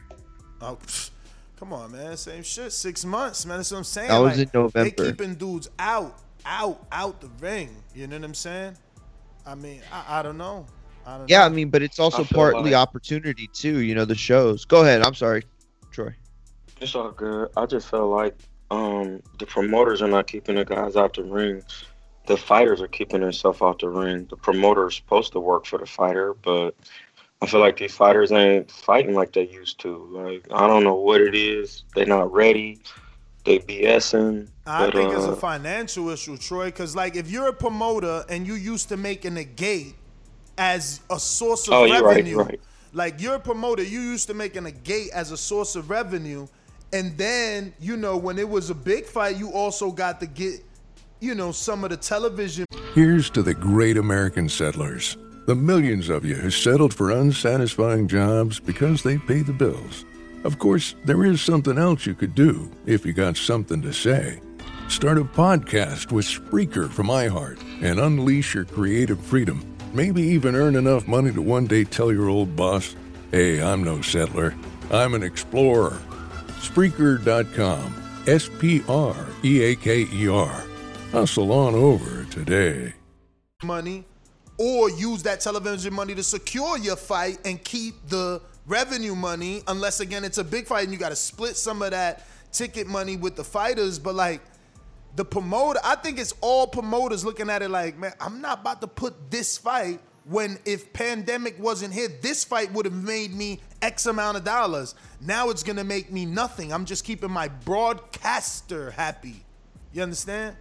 Oh, 0.60 0.78
come 1.58 1.72
on, 1.72 1.92
man. 1.92 2.16
Same 2.16 2.42
shit. 2.42 2.72
Six 2.72 3.04
months, 3.04 3.46
man. 3.46 3.58
That's 3.58 3.70
what 3.70 3.78
I'm 3.78 3.84
saying. 3.84 4.08
That 4.08 4.18
was 4.18 4.38
Like, 4.38 4.48
in 4.52 4.60
November. 4.60 4.90
They 5.04 5.10
keeping 5.10 5.34
dudes 5.36 5.68
out, 5.78 6.18
out, 6.46 6.84
out 6.92 7.20
the 7.20 7.28
ring. 7.40 7.70
You 7.94 8.06
know 8.06 8.16
what 8.16 8.24
I'm 8.24 8.34
saying? 8.34 8.76
I 9.46 9.54
mean, 9.54 9.80
I, 9.92 10.20
I 10.20 10.22
don't 10.22 10.38
know. 10.38 10.66
I 11.06 11.18
don't 11.18 11.30
Yeah, 11.30 11.40
know. 11.40 11.44
I 11.46 11.48
mean, 11.48 11.70
but 11.70 11.82
it's 11.82 11.98
also 11.98 12.24
partly 12.24 12.70
like- 12.72 12.74
opportunity 12.74 13.48
too. 13.52 13.80
You 13.80 13.94
know, 13.94 14.04
the 14.04 14.14
shows. 14.14 14.64
Go 14.64 14.82
ahead. 14.82 15.02
I'm 15.02 15.14
sorry, 15.14 15.44
Troy. 15.90 16.14
It's 16.80 16.94
all 16.94 17.10
good. 17.10 17.48
I 17.56 17.66
just 17.66 17.88
felt 17.88 18.10
like 18.10 18.36
um, 18.70 19.20
the 19.38 19.46
promoters 19.46 20.00
are 20.02 20.08
not 20.08 20.26
keeping 20.26 20.54
the 20.56 20.64
guys 20.64 20.96
out 20.96 21.14
the 21.14 21.24
ring. 21.24 21.62
The 22.26 22.36
fighters 22.36 22.80
are 22.80 22.88
keeping 22.88 23.20
themselves 23.20 23.60
out 23.60 23.80
the 23.80 23.88
ring. 23.88 24.26
The 24.30 24.36
promoter 24.36 24.86
is 24.88 24.94
supposed 24.96 25.32
to 25.32 25.40
work 25.40 25.66
for 25.66 25.78
the 25.78 25.86
fighter, 25.86 26.34
but 26.34 26.74
I 27.42 27.46
feel 27.46 27.60
like 27.60 27.78
these 27.78 27.94
fighters 27.94 28.30
ain't 28.30 28.70
fighting 28.70 29.14
like 29.14 29.32
they 29.32 29.48
used 29.48 29.80
to. 29.80 29.96
Like 30.12 30.46
I 30.52 30.66
don't 30.66 30.84
know 30.84 30.94
what 30.94 31.20
it 31.22 31.34
is. 31.34 31.84
They're 31.94 32.06
not 32.06 32.32
ready. 32.32 32.78
They 33.44 33.58
BSing. 33.58 34.48
I 34.66 34.86
but, 34.86 34.94
think 34.94 35.12
it's 35.12 35.24
uh, 35.24 35.32
a 35.32 35.36
financial 35.36 36.08
issue, 36.10 36.36
Troy. 36.36 36.66
Because 36.66 36.94
like, 36.94 37.16
if 37.16 37.30
you're 37.30 37.48
a 37.48 37.52
promoter 37.52 38.24
and 38.28 38.46
you 38.46 38.54
used 38.54 38.88
to 38.90 38.96
making 38.96 39.36
a 39.36 39.44
gate 39.44 39.94
as 40.58 41.00
a 41.10 41.18
source 41.18 41.66
of 41.68 41.74
Oh, 41.74 41.84
you're 41.84 42.02
right, 42.02 42.16
revenue, 42.16 42.36
right. 42.36 42.60
like 42.92 43.20
you're 43.20 43.36
a 43.36 43.40
promoter, 43.40 43.82
you 43.82 44.00
used 44.00 44.26
to 44.28 44.34
making 44.34 44.66
a 44.66 44.70
gate 44.70 45.10
as 45.14 45.32
a 45.32 45.36
source 45.36 45.74
of 45.74 45.88
revenue, 45.88 46.46
and 46.92 47.16
then 47.16 47.72
you 47.80 47.96
know 47.96 48.16
when 48.16 48.38
it 48.38 48.48
was 48.48 48.68
a 48.68 48.74
big 48.74 49.06
fight, 49.06 49.36
you 49.36 49.50
also 49.52 49.90
got 49.90 50.20
to 50.20 50.26
get, 50.26 50.62
you 51.20 51.34
know, 51.34 51.50
some 51.50 51.82
of 51.82 51.90
the 51.90 51.96
television. 51.96 52.66
Here's 52.94 53.30
to 53.30 53.42
the 53.42 53.54
great 53.54 53.96
American 53.96 54.48
settlers, 54.48 55.16
the 55.46 55.54
millions 55.54 56.10
of 56.10 56.24
you 56.24 56.34
who 56.34 56.50
settled 56.50 56.92
for 56.92 57.10
unsatisfying 57.10 58.06
jobs 58.06 58.60
because 58.60 59.02
they 59.02 59.16
pay 59.16 59.40
the 59.40 59.52
bills. 59.52 60.04
Of 60.44 60.58
course, 60.58 60.94
there 61.04 61.24
is 61.24 61.40
something 61.40 61.76
else 61.78 62.06
you 62.06 62.14
could 62.14 62.34
do 62.34 62.70
if 62.86 63.04
you 63.04 63.12
got 63.12 63.36
something 63.36 63.82
to 63.82 63.92
say. 63.92 64.40
Start 64.88 65.18
a 65.18 65.24
podcast 65.24 66.10
with 66.12 66.24
Spreaker 66.24 66.90
from 66.90 67.08
iHeart 67.08 67.60
and 67.82 68.00
unleash 68.00 68.54
your 68.54 68.64
creative 68.64 69.20
freedom. 69.20 69.64
Maybe 69.92 70.22
even 70.22 70.54
earn 70.54 70.76
enough 70.76 71.06
money 71.06 71.32
to 71.32 71.42
one 71.42 71.66
day 71.66 71.84
tell 71.84 72.12
your 72.12 72.28
old 72.28 72.56
boss, 72.56 72.96
hey, 73.30 73.62
I'm 73.62 73.84
no 73.84 74.00
settler, 74.02 74.54
I'm 74.90 75.14
an 75.14 75.22
explorer. 75.22 75.98
Spreaker.com. 76.60 77.96
S 78.26 78.50
P 78.58 78.82
R 78.88 79.16
E 79.42 79.62
A 79.62 79.74
K 79.76 80.06
E 80.12 80.28
R. 80.28 80.62
Hustle 81.10 81.52
on 81.52 81.74
over 81.74 82.24
today. 82.24 82.92
money 83.62 84.04
or 84.58 84.90
use 84.90 85.22
that 85.22 85.40
television 85.40 85.92
money 85.94 86.14
to 86.14 86.22
secure 86.22 86.76
your 86.78 86.96
fight 86.96 87.38
and 87.46 87.62
keep 87.64 87.94
the 88.08 88.40
revenue 88.70 89.16
money 89.16 89.62
unless 89.66 89.98
again 89.98 90.24
it's 90.24 90.38
a 90.38 90.44
big 90.44 90.64
fight 90.64 90.84
and 90.84 90.92
you 90.92 90.98
got 90.98 91.08
to 91.08 91.16
split 91.16 91.56
some 91.56 91.82
of 91.82 91.90
that 91.90 92.24
ticket 92.52 92.86
money 92.86 93.16
with 93.16 93.34
the 93.34 93.42
fighters 93.42 93.98
but 93.98 94.14
like 94.14 94.40
the 95.16 95.24
promoter 95.24 95.80
I 95.84 95.96
think 95.96 96.18
it's 96.20 96.32
all 96.40 96.68
promoters 96.68 97.24
looking 97.24 97.50
at 97.50 97.62
it 97.62 97.70
like 97.70 97.98
man 97.98 98.12
I'm 98.20 98.40
not 98.40 98.60
about 98.60 98.80
to 98.82 98.86
put 98.86 99.30
this 99.30 99.58
fight 99.58 100.00
when 100.24 100.56
if 100.64 100.92
pandemic 100.92 101.58
wasn't 101.58 101.92
here 101.92 102.08
this 102.22 102.44
fight 102.44 102.72
would 102.72 102.84
have 102.84 102.94
made 102.94 103.34
me 103.34 103.60
x 103.82 104.06
amount 104.06 104.36
of 104.36 104.44
dollars 104.44 104.94
now 105.20 105.50
it's 105.50 105.64
to 105.64 105.84
make 105.84 106.12
me 106.12 106.24
nothing 106.24 106.72
I'm 106.72 106.84
just 106.84 107.04
keeping 107.04 107.30
my 107.30 107.48
broadcaster 107.48 108.92
happy 108.92 109.44
you 109.92 110.02
understand 110.02 110.56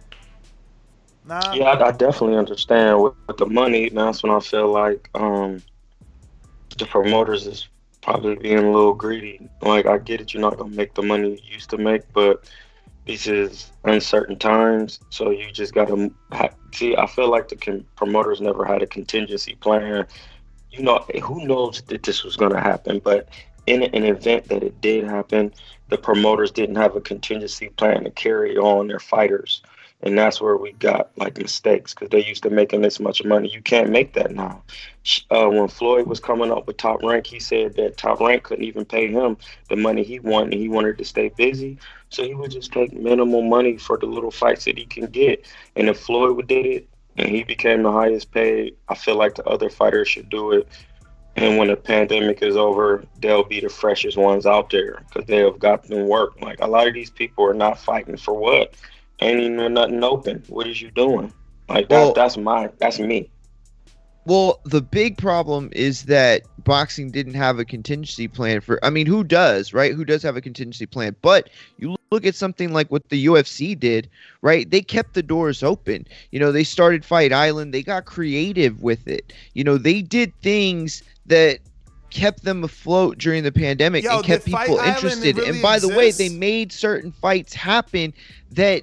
Nah. 1.26 1.52
Yeah, 1.52 1.78
I, 1.78 1.92
definitely 1.92 2.38
understand 2.38 3.02
with, 3.02 3.12
with 3.26 3.36
the 3.36 3.44
money. 3.44 3.90
That's 3.90 4.22
when 4.22 4.32
I 4.32 4.40
feel 4.40 4.72
like 4.72 5.08
um, 5.14 5.62
the 6.78 6.86
promoters 6.86 7.46
is 7.46 7.68
probably 8.02 8.36
being 8.36 8.58
a 8.58 8.70
little 8.70 8.94
greedy. 8.94 9.48
Like 9.62 9.86
I 9.86 9.98
get 9.98 10.20
it, 10.20 10.32
you're 10.32 10.40
not 10.40 10.56
gonna 10.56 10.74
make 10.74 10.94
the 10.94 11.02
money 11.02 11.30
you 11.30 11.54
used 11.54 11.70
to 11.70 11.78
make, 11.78 12.02
but 12.12 12.50
this 13.06 13.26
is 13.26 13.72
uncertain 13.84 14.38
times, 14.38 15.00
so 15.10 15.30
you 15.30 15.50
just 15.50 15.74
gotta 15.74 16.10
see. 16.74 16.96
I 16.96 17.06
feel 17.06 17.30
like 17.30 17.48
the 17.48 17.84
promoters 17.96 18.40
never 18.40 18.64
had 18.64 18.82
a 18.82 18.86
contingency 18.86 19.54
plan. 19.54 20.06
You 20.70 20.82
know, 20.82 21.04
who 21.22 21.46
knows 21.46 21.82
that 21.82 22.02
this 22.02 22.22
was 22.22 22.36
gonna 22.36 22.60
happen, 22.60 23.00
but 23.02 23.28
in 23.66 23.82
an 23.82 24.04
event 24.04 24.48
that 24.48 24.62
it 24.62 24.80
did 24.80 25.04
happen, 25.04 25.52
the 25.88 25.98
promoters 25.98 26.50
didn't 26.50 26.76
have 26.76 26.96
a 26.96 27.00
contingency 27.00 27.68
plan 27.70 28.04
to 28.04 28.10
carry 28.10 28.56
on 28.56 28.86
their 28.86 29.00
fighters 29.00 29.62
and 30.02 30.16
that's 30.16 30.40
where 30.40 30.56
we 30.56 30.72
got 30.72 31.10
like 31.16 31.36
mistakes 31.36 31.92
because 31.92 32.08
they 32.08 32.24
used 32.24 32.42
to 32.42 32.50
making 32.50 32.80
this 32.80 33.00
much 33.00 33.22
money. 33.24 33.50
You 33.52 33.60
can't 33.60 33.90
make 33.90 34.14
that 34.14 34.34
now. 34.34 34.62
Uh, 35.30 35.48
when 35.48 35.68
Floyd 35.68 36.06
was 36.06 36.20
coming 36.20 36.50
up 36.50 36.66
with 36.66 36.78
Top 36.78 37.02
Rank, 37.02 37.26
he 37.26 37.38
said 37.38 37.74
that 37.76 37.96
Top 37.96 38.20
Rank 38.20 38.44
couldn't 38.44 38.64
even 38.64 38.84
pay 38.84 39.08
him 39.08 39.36
the 39.68 39.76
money 39.76 40.02
he 40.02 40.18
wanted, 40.18 40.54
he 40.54 40.68
wanted 40.68 40.96
to 40.98 41.04
stay 41.04 41.28
busy. 41.36 41.78
So 42.08 42.24
he 42.24 42.34
would 42.34 42.50
just 42.50 42.72
take 42.72 42.92
minimal 42.92 43.42
money 43.42 43.76
for 43.76 43.98
the 43.98 44.06
little 44.06 44.30
fights 44.30 44.64
that 44.64 44.78
he 44.78 44.86
can 44.86 45.06
get. 45.06 45.46
And 45.76 45.88
if 45.88 46.00
Floyd 46.00 46.36
would 46.36 46.48
did 46.48 46.66
it 46.66 46.88
and 47.16 47.28
he 47.28 47.44
became 47.44 47.82
the 47.82 47.92
highest 47.92 48.32
paid, 48.32 48.76
I 48.88 48.94
feel 48.94 49.16
like 49.16 49.34
the 49.34 49.44
other 49.44 49.68
fighters 49.68 50.08
should 50.08 50.30
do 50.30 50.52
it. 50.52 50.68
And 51.36 51.58
when 51.58 51.68
the 51.68 51.76
pandemic 51.76 52.42
is 52.42 52.56
over, 52.56 53.04
they'll 53.20 53.44
be 53.44 53.60
the 53.60 53.68
freshest 53.68 54.16
ones 54.16 54.46
out 54.46 54.70
there 54.70 55.02
because 55.08 55.28
they 55.28 55.36
have 55.36 55.58
gotten 55.58 56.08
work. 56.08 56.40
Like 56.40 56.60
a 56.60 56.66
lot 56.66 56.88
of 56.88 56.94
these 56.94 57.10
people 57.10 57.44
are 57.44 57.54
not 57.54 57.78
fighting 57.78 58.16
for 58.16 58.34
what 58.34 58.74
ain't 59.20 59.40
even 59.40 59.74
nothing 59.74 60.02
open. 60.02 60.42
What 60.48 60.66
is 60.66 60.80
you 60.80 60.90
doing? 60.90 61.32
Like 61.68 61.88
that, 61.88 61.96
Well- 61.96 62.12
that's 62.14 62.36
my 62.36 62.70
that's 62.78 62.98
me. 62.98 63.30
Well, 64.26 64.60
the 64.64 64.82
big 64.82 65.16
problem 65.16 65.70
is 65.72 66.04
that 66.04 66.42
boxing 66.64 67.10
didn't 67.10 67.34
have 67.34 67.58
a 67.58 67.64
contingency 67.64 68.28
plan 68.28 68.60
for. 68.60 68.78
I 68.84 68.90
mean, 68.90 69.06
who 69.06 69.24
does, 69.24 69.72
right? 69.72 69.94
Who 69.94 70.04
does 70.04 70.22
have 70.22 70.36
a 70.36 70.42
contingency 70.42 70.84
plan? 70.84 71.16
But 71.22 71.48
you 71.78 71.96
look 72.10 72.26
at 72.26 72.34
something 72.34 72.72
like 72.72 72.90
what 72.90 73.08
the 73.08 73.26
UFC 73.26 73.78
did, 73.78 74.10
right? 74.42 74.70
They 74.70 74.82
kept 74.82 75.14
the 75.14 75.22
doors 75.22 75.62
open. 75.62 76.06
You 76.32 76.38
know, 76.38 76.52
they 76.52 76.64
started 76.64 77.04
Fight 77.04 77.32
Island. 77.32 77.72
They 77.72 77.82
got 77.82 78.04
creative 78.04 78.82
with 78.82 79.08
it. 79.08 79.32
You 79.54 79.64
know, 79.64 79.78
they 79.78 80.02
did 80.02 80.34
things 80.42 81.02
that 81.26 81.58
kept 82.10 82.44
them 82.44 82.62
afloat 82.62 83.18
during 83.18 83.42
the 83.42 83.52
pandemic 83.52 84.04
Yo, 84.04 84.16
and 84.16 84.24
kept 84.24 84.44
people 84.44 84.78
Island 84.78 84.86
interested. 84.96 85.36
really 85.38 85.48
and 85.48 85.62
by 85.62 85.78
the 85.78 85.88
way, 85.88 86.10
they 86.10 86.28
made 86.28 86.72
certain 86.72 87.10
fights 87.10 87.54
happen 87.54 88.12
that 88.52 88.82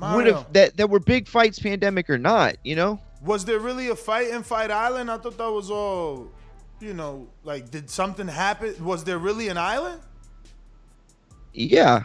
would 0.00 0.26
have 0.26 0.52
that 0.52 0.76
that 0.76 0.90
were 0.90 1.00
big 1.00 1.28
fights, 1.28 1.58
pandemic 1.58 2.08
or 2.08 2.18
not. 2.18 2.56
You 2.64 2.76
know. 2.76 3.00
Was 3.22 3.44
there 3.44 3.58
really 3.58 3.88
a 3.88 3.96
fight 3.96 4.28
in 4.28 4.42
Fight 4.42 4.70
Island? 4.70 5.10
I 5.10 5.18
thought 5.18 5.36
that 5.38 5.50
was 5.50 5.72
all, 5.72 6.30
you 6.80 6.94
know, 6.94 7.26
like 7.42 7.70
did 7.70 7.90
something 7.90 8.28
happen? 8.28 8.74
Was 8.84 9.02
there 9.04 9.18
really 9.18 9.48
an 9.48 9.58
island? 9.58 10.00
Yeah. 11.52 12.04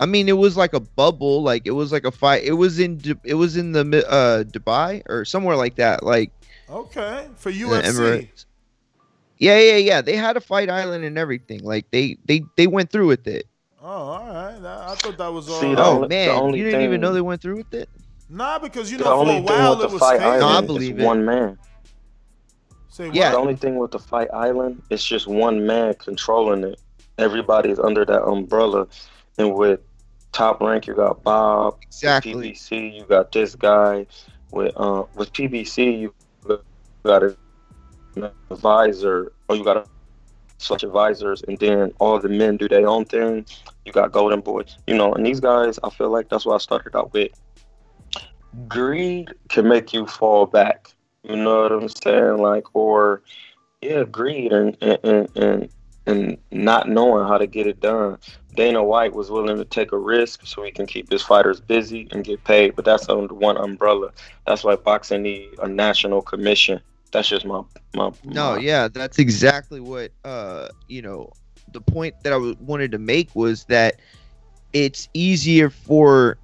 I 0.00 0.06
mean, 0.06 0.28
it 0.28 0.36
was 0.36 0.56
like 0.56 0.74
a 0.74 0.80
bubble. 0.80 1.42
Like 1.42 1.62
it 1.66 1.72
was 1.72 1.92
like 1.92 2.04
a 2.04 2.10
fight. 2.10 2.44
It 2.44 2.52
was 2.52 2.78
in. 2.78 3.00
It 3.24 3.34
was 3.34 3.56
in 3.56 3.72
the 3.72 4.04
uh 4.08 4.44
Dubai 4.44 5.02
or 5.08 5.24
somewhere 5.24 5.56
like 5.56 5.76
that. 5.76 6.02
Like 6.02 6.32
Okay, 6.70 7.28
for 7.36 7.50
UFC. 7.50 8.28
Yeah, 9.38 9.58
yeah, 9.58 9.76
yeah. 9.76 10.00
They 10.00 10.16
had 10.16 10.36
a 10.36 10.40
fight 10.40 10.68
island 10.68 11.04
and 11.04 11.16
everything. 11.16 11.62
Like 11.62 11.90
they 11.90 12.16
they 12.26 12.42
they 12.56 12.66
went 12.66 12.90
through 12.90 13.06
with 13.06 13.26
it. 13.26 13.46
Oh, 13.82 13.86
all 13.88 14.26
right. 14.26 14.60
That- 14.60 14.88
I 14.88 14.94
thought 14.96 15.16
that 15.18 15.32
was 15.32 15.48
all. 15.48 15.60
See, 15.60 15.74
the 15.74 15.82
Oh 15.84 15.90
only- 15.96 16.08
the 16.08 16.14
man, 16.14 16.30
only 16.30 16.58
you 16.58 16.64
didn't 16.64 16.82
even 16.82 17.00
know 17.00 17.12
they 17.12 17.20
went 17.20 17.40
through 17.40 17.56
with 17.56 17.72
it. 17.74 17.88
Nah, 18.28 18.58
because 18.58 18.90
you 18.90 18.98
The 18.98 19.04
know 19.04 19.10
for 19.10 19.16
only 19.16 19.34
a 19.36 19.36
thing 19.36 19.44
while 19.46 19.76
with 19.76 19.84
it 19.84 19.88
the 19.88 19.92
was 19.94 20.00
Fight 20.00 20.18
fading. 20.20 20.40
No, 20.40 20.46
I 20.48 20.60
believe 20.60 20.98
it. 21.00 21.04
one 21.04 21.24
man. 21.24 21.58
Say 22.88 23.10
Yeah. 23.12 23.30
The 23.30 23.38
only 23.38 23.54
thing 23.56 23.76
with 23.76 23.92
the 23.92 23.98
Fight 23.98 24.28
Island 24.34 24.82
is 24.90 25.04
just 25.04 25.26
one 25.26 25.64
man 25.66 25.94
controlling 25.94 26.64
it. 26.64 26.80
Everybody's 27.18 27.78
under 27.78 28.04
that 28.04 28.22
umbrella, 28.24 28.86
and 29.38 29.54
with 29.54 29.80
Top 30.32 30.60
Rank, 30.60 30.86
you 30.86 30.94
got 30.94 31.22
Bob. 31.22 31.74
With 31.76 31.84
Exactly. 31.86 32.32
PBC, 32.52 32.88
you 32.96 33.04
got 33.04 33.32
this 33.32 33.54
guy. 33.54 34.06
With 34.50 34.72
uh, 34.76 35.04
with 35.14 35.32
PBC, 35.32 36.00
you 36.00 36.14
got 37.04 37.22
a- 37.22 37.36
advisor, 38.50 39.32
or 39.48 39.56
you 39.56 39.64
got 39.64 39.86
such 40.58 40.82
advisors, 40.82 41.42
and 41.48 41.58
then 41.58 41.92
all 41.98 42.18
the 42.18 42.28
men 42.28 42.56
do 42.56 42.68
their 42.68 42.86
own 42.86 43.04
thing. 43.04 43.46
You 43.84 43.92
got 43.92 44.12
Golden 44.12 44.40
Boy, 44.40 44.64
you 44.86 44.96
know, 44.96 45.14
and 45.14 45.24
these 45.24 45.40
guys, 45.40 45.78
I 45.82 45.90
feel 45.90 46.10
like 46.10 46.28
that's 46.28 46.44
what 46.44 46.54
I 46.54 46.58
started 46.58 46.94
out 46.96 47.12
with. 47.12 47.30
Greed 48.66 49.32
can 49.48 49.68
make 49.68 49.92
you 49.92 50.06
fall 50.06 50.46
back. 50.46 50.92
You 51.22 51.36
know 51.36 51.62
what 51.62 51.72
I'm 51.72 51.88
saying? 51.88 52.38
Like, 52.38 52.74
or 52.74 53.22
yeah, 53.80 54.04
greed 54.04 54.52
and 54.52 54.76
and 54.80 54.98
and 55.04 55.36
and, 55.36 55.68
and 56.06 56.38
not 56.50 56.88
knowing 56.88 57.26
how 57.28 57.38
to 57.38 57.46
get 57.46 57.66
it 57.66 57.80
done. 57.80 58.18
Dana 58.54 58.82
White 58.82 59.14
was 59.14 59.30
willing 59.30 59.56
to 59.58 59.64
take 59.64 59.92
a 59.92 59.98
risk 59.98 60.44
so 60.44 60.64
he 60.64 60.72
can 60.72 60.86
keep 60.86 61.10
his 61.10 61.22
fighters 61.22 61.60
busy 61.60 62.08
and 62.10 62.24
get 62.24 62.42
paid, 62.44 62.74
but 62.74 62.84
that's 62.84 63.08
under 63.08 63.34
one 63.34 63.56
umbrella. 63.56 64.10
That's 64.46 64.64
why 64.64 64.76
boxing 64.76 65.22
need 65.22 65.50
a 65.62 65.68
national 65.68 66.22
commission. 66.22 66.80
That's 67.12 67.28
just 67.28 67.44
my 67.46 67.62
my. 67.94 68.12
No, 68.24 68.54
yeah, 68.54 68.88
that's 68.88 69.18
exactly 69.18 69.80
what 69.80 70.12
uh 70.24 70.68
you 70.88 71.02
know. 71.02 71.32
The 71.72 71.80
point 71.80 72.14
that 72.22 72.32
I 72.32 72.36
w- 72.36 72.56
wanted 72.60 72.92
to 72.92 72.98
make 72.98 73.34
was 73.34 73.64
that 73.64 74.00
it's 74.72 75.08
easier 75.12 75.68
for 75.70 76.38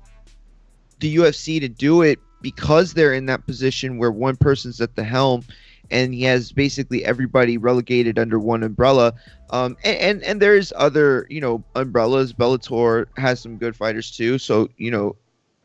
the 0.99 1.17
UFC 1.17 1.59
to 1.61 1.69
do 1.69 2.03
it 2.03 2.21
because 2.41 2.93
they're 2.93 3.13
in 3.15 3.27
that 3.27 3.47
position 3.47 3.99
where 3.99 4.11
one 4.11 4.37
person's 4.37 4.81
at 4.81 4.95
the 4.97 5.05
helm 5.05 5.45
and 5.91 6.15
he 6.15 6.23
has 6.23 6.53
basically 6.53 7.05
everybody 7.05 7.57
relegated 7.57 8.19
under 8.19 8.39
one 8.39 8.63
umbrella. 8.63 9.15
Um, 9.51 9.77
and, 9.85 9.99
and 9.99 10.23
and 10.25 10.43
there's 10.43 10.73
other 10.77 11.27
you 11.31 11.41
know 11.41 11.65
umbrellas. 11.75 12.33
Bellator 12.33 13.07
has 13.17 13.41
some 13.41 13.57
good 13.59 13.77
fighters 13.77 14.11
too. 14.11 14.39
So 14.39 14.69
you 14.77 14.91
know 14.91 15.17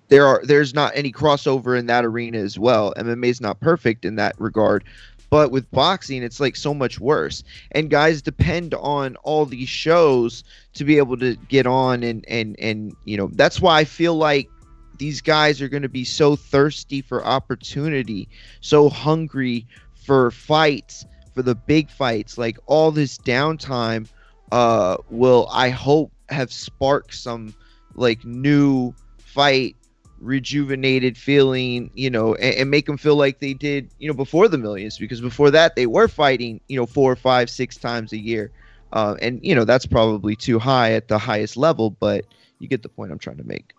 there 0.10 0.26
are 0.28 0.42
there's 0.44 0.74
not 0.74 0.94
any 0.96 1.12
crossover 1.12 1.78
in 1.78 1.88
that 1.88 2.06
arena 2.06 2.40
as 2.40 2.60
well. 2.60 2.94
MMA 2.98 3.30
is 3.30 3.42
not 3.42 3.60
perfect 3.62 4.06
in 4.06 4.16
that 4.16 4.36
regard, 4.40 4.84
But 5.30 5.52
with 5.52 5.72
boxing, 5.72 6.24
it's 6.24 6.40
like 6.40 6.56
so 6.56 6.74
much 6.74 7.00
worse. 7.00 7.44
And 7.72 7.90
guys 7.90 8.22
depend 8.22 8.74
on 8.76 9.16
all 9.18 9.46
these 9.46 9.70
shows 9.70 10.44
to 10.76 10.86
be 10.86 10.98
able 10.98 11.18
to 11.20 11.36
get 11.36 11.68
on 11.68 12.04
and 12.04 12.26
and 12.28 12.56
and 12.60 12.96
you 13.06 13.18
know, 13.18 13.30
that's 13.34 13.62
why 13.62 13.80
I 13.80 13.86
feel 13.86 14.16
like 14.16 14.52
these 14.98 15.22
guys 15.22 15.62
are 15.62 15.70
going 15.70 15.84
to 15.84 15.90
be 15.90 16.06
so 16.06 16.36
thirsty 16.36 17.02
for 17.02 17.26
opportunity, 17.26 18.30
so 18.62 18.90
hungry 18.90 19.68
for 19.94 20.32
fights, 20.32 21.06
for 21.34 21.44
the 21.44 21.56
big 21.56 21.90
fights. 21.92 22.38
Like 22.38 22.58
all 22.66 22.92
this 22.92 23.18
downtime 23.18 24.08
uh 24.52 24.98
will 25.10 25.48
I 25.52 25.70
hope 25.70 26.12
have 26.30 26.52
sparked 26.52 27.16
some 27.16 27.56
like 27.96 28.26
new 28.26 28.96
fight 29.18 29.78
rejuvenated 30.20 31.18
feeling, 31.18 31.90
you 31.94 32.10
know, 32.10 32.36
and, 32.36 32.56
and, 32.56 32.72
make 32.72 32.86
them 32.86 32.98
feel 32.98 33.16
like 33.16 33.40
they 33.40 33.54
did, 33.54 33.90
you 34.00 34.08
know, 34.08 34.14
before 34.14 34.48
the 34.48 34.58
millions, 34.58 34.98
because 34.98 35.22
before 35.22 35.52
that 35.52 35.76
they 35.76 35.86
were 35.86 36.08
fighting, 36.08 36.60
you 36.68 36.78
know, 36.78 36.86
four, 36.86 37.16
five, 37.16 37.50
six 37.50 37.78
times 37.78 38.12
a 38.14 38.18
year. 38.18 38.52
Uh, 38.92 39.16
and, 39.22 39.40
you 39.44 39.56
know, 39.56 39.66
that's 39.66 39.86
probably 39.86 40.36
too 40.36 40.60
high 40.60 40.94
at 40.94 41.08
the 41.08 41.18
highest 41.18 41.58
level, 41.58 41.92
but 41.92 42.26
you 42.60 42.68
get 42.68 42.82
the 42.82 42.90
point 42.90 43.12
I'm 43.12 43.20
trying 43.20 43.38
to 43.38 43.44
make. 43.44 43.74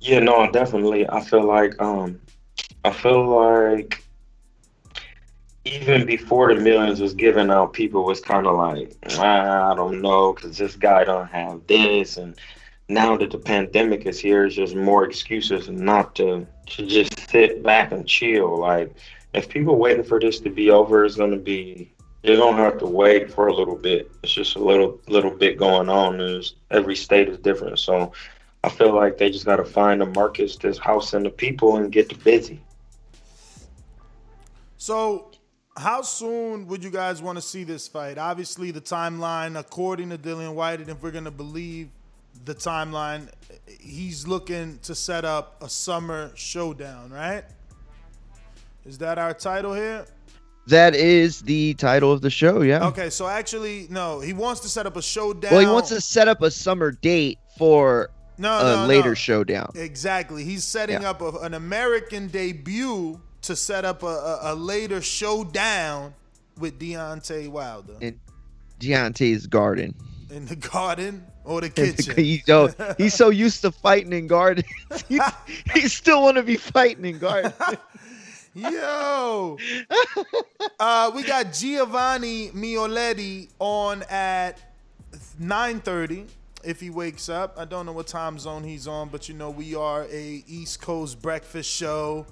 Yeah, 0.00 0.18
no, 0.18 0.50
definitely. 0.50 1.08
I 1.08 1.20
feel 1.20 1.44
like, 1.44 1.80
um, 1.80 2.20
I 2.84 2.90
feel 2.90 3.28
like 3.28 4.02
even 5.64 6.06
before 6.06 6.52
the 6.52 6.60
millions 6.60 7.00
was 7.00 7.14
given 7.14 7.50
out, 7.50 7.72
people 7.72 8.04
was 8.04 8.20
kind 8.20 8.46
of 8.46 8.56
like, 8.56 8.96
I 9.18 9.74
don't 9.76 10.00
know, 10.00 10.32
because 10.32 10.58
this 10.58 10.74
guy 10.74 11.04
don't 11.04 11.28
have 11.28 11.60
this, 11.68 12.16
and 12.16 12.36
now 12.92 13.16
that 13.16 13.30
the 13.30 13.38
pandemic 13.38 14.06
is 14.06 14.18
here, 14.18 14.46
it's 14.46 14.56
just 14.56 14.74
more 14.74 15.04
excuses 15.04 15.68
not 15.68 16.14
to 16.16 16.46
to 16.66 16.86
just 16.86 17.28
sit 17.28 17.62
back 17.62 17.92
and 17.92 18.06
chill. 18.06 18.58
Like 18.58 18.94
if 19.34 19.48
people 19.48 19.76
waiting 19.76 20.04
for 20.04 20.20
this 20.20 20.40
to 20.40 20.50
be 20.50 20.70
over, 20.70 21.04
it's 21.04 21.16
gonna 21.16 21.36
be 21.36 21.92
they're 22.22 22.36
gonna 22.36 22.56
have 22.56 22.78
to 22.78 22.86
wait 22.86 23.32
for 23.32 23.48
a 23.48 23.54
little 23.54 23.76
bit. 23.76 24.10
It's 24.22 24.32
just 24.32 24.56
a 24.56 24.58
little 24.58 25.00
little 25.08 25.30
bit 25.30 25.58
going 25.58 25.88
on. 25.88 26.18
There's 26.18 26.56
every 26.70 26.96
state 26.96 27.28
is 27.28 27.38
different, 27.38 27.78
so 27.78 28.12
I 28.64 28.68
feel 28.68 28.94
like 28.94 29.18
they 29.18 29.30
just 29.30 29.46
gotta 29.46 29.64
find 29.64 30.00
the 30.00 30.06
markets 30.06 30.56
that's 30.56 30.78
housing 30.78 31.24
the 31.24 31.30
people 31.30 31.76
and 31.76 31.90
get 31.90 32.08
to 32.10 32.16
busy. 32.16 32.60
So 34.76 35.32
how 35.76 36.02
soon 36.02 36.66
would 36.66 36.84
you 36.84 36.90
guys 36.90 37.22
want 37.22 37.38
to 37.38 37.42
see 37.42 37.64
this 37.64 37.88
fight? 37.88 38.18
Obviously, 38.18 38.70
the 38.70 38.80
timeline, 38.80 39.58
according 39.58 40.10
to 40.10 40.18
Dillian 40.18 40.54
Whyte, 40.54 40.80
and 40.80 40.90
if 40.90 41.02
we're 41.02 41.10
going 41.10 41.24
to 41.24 41.30
believe 41.30 41.88
the 42.44 42.54
timeline, 42.54 43.28
he's 43.80 44.26
looking 44.26 44.78
to 44.82 44.94
set 44.94 45.24
up 45.24 45.62
a 45.62 45.68
summer 45.68 46.32
showdown, 46.34 47.10
right? 47.10 47.44
Is 48.84 48.98
that 48.98 49.18
our 49.18 49.32
title 49.34 49.74
here? 49.74 50.04
That 50.68 50.94
is 50.94 51.40
the 51.42 51.74
title 51.74 52.12
of 52.12 52.20
the 52.20 52.30
show, 52.30 52.62
yeah. 52.62 52.86
Okay, 52.88 53.10
so 53.10 53.26
actually, 53.26 53.86
no, 53.90 54.20
he 54.20 54.32
wants 54.32 54.60
to 54.60 54.68
set 54.68 54.86
up 54.86 54.96
a 54.96 55.02
showdown. 55.02 55.50
Well, 55.52 55.60
he 55.60 55.66
wants 55.66 55.88
to 55.90 56.00
set 56.00 56.28
up 56.28 56.40
a 56.42 56.50
summer 56.50 56.92
date 56.92 57.38
for 57.58 58.10
no, 58.38 58.58
a 58.58 58.76
no, 58.82 58.86
later 58.86 59.08
no. 59.10 59.14
showdown. 59.14 59.72
Exactly. 59.74 60.44
He's 60.44 60.64
setting 60.64 61.02
Yeah. 61.02 61.10
up 61.10 61.20
a, 61.20 61.30
an 61.40 61.54
American 61.54 62.28
debut 62.28 63.20
to 63.42 63.56
set 63.56 63.84
up 63.84 64.02
a, 64.04 64.06
a, 64.06 64.38
a 64.42 64.54
later 64.54 65.00
showdown 65.00 66.14
with 66.58 66.78
Deontay 66.78 67.48
Wilder 67.48 67.94
In 68.00 68.20
Deontay's 68.78 69.46
garden. 69.48 69.94
in 70.30 70.46
the 70.46 70.54
garden 70.56 71.24
or 71.44 71.60
the 71.60 71.66
In 71.66 71.72
kitchen. 71.94 72.16
he's, 72.16 72.44
so, 72.44 72.68
he's 72.98 73.14
so 73.14 73.30
used 73.30 73.62
to 73.62 73.72
fighting 73.72 74.12
in 74.12 74.26
gardens. 74.26 74.66
he, 75.08 75.20
he 75.74 75.88
still 75.88 76.22
want 76.22 76.36
to 76.36 76.42
be 76.42 76.56
fighting 76.56 77.04
in 77.04 77.18
gardens. 77.18 77.54
Yo, 78.54 79.56
uh, 80.78 81.10
we 81.14 81.22
got 81.22 81.54
Giovanni 81.54 82.50
Mioletti 82.50 83.48
on 83.58 84.02
at 84.10 84.60
9:30. 85.40 86.26
If 86.62 86.78
he 86.78 86.90
wakes 86.90 87.30
up, 87.30 87.54
I 87.56 87.64
don't 87.64 87.86
know 87.86 87.92
what 87.92 88.08
time 88.08 88.38
zone 88.38 88.62
he's 88.62 88.86
on, 88.86 89.08
but 89.08 89.26
you 89.26 89.34
know 89.34 89.48
we 89.48 89.74
are 89.74 90.04
a 90.04 90.44
East 90.46 90.82
Coast 90.82 91.22
breakfast 91.22 91.70
show, 91.70 92.26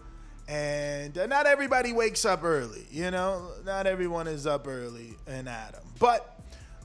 and 0.47 1.17
uh, 1.17 1.27
not 1.27 1.47
everybody 1.47 1.95
wakes 1.95 2.27
up 2.27 2.45
early. 2.45 2.87
You 2.91 3.11
know, 3.11 3.53
not 3.65 3.87
everyone 3.87 4.29
is 4.29 4.47
up 4.47 4.69
early 4.69 5.15
in 5.27 5.49
Adam, 5.49 5.81
but 5.99 6.40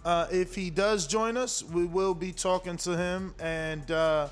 uh, 0.06 0.28
if 0.32 0.56
he 0.56 0.70
does 0.70 1.08
join 1.08 1.36
us, 1.36 1.64
we 1.64 1.84
will 1.86 2.14
be 2.14 2.32
talking 2.32 2.78
to 2.78 2.96
him 2.96 3.34
and. 3.40 3.90
Uh, 3.92 4.30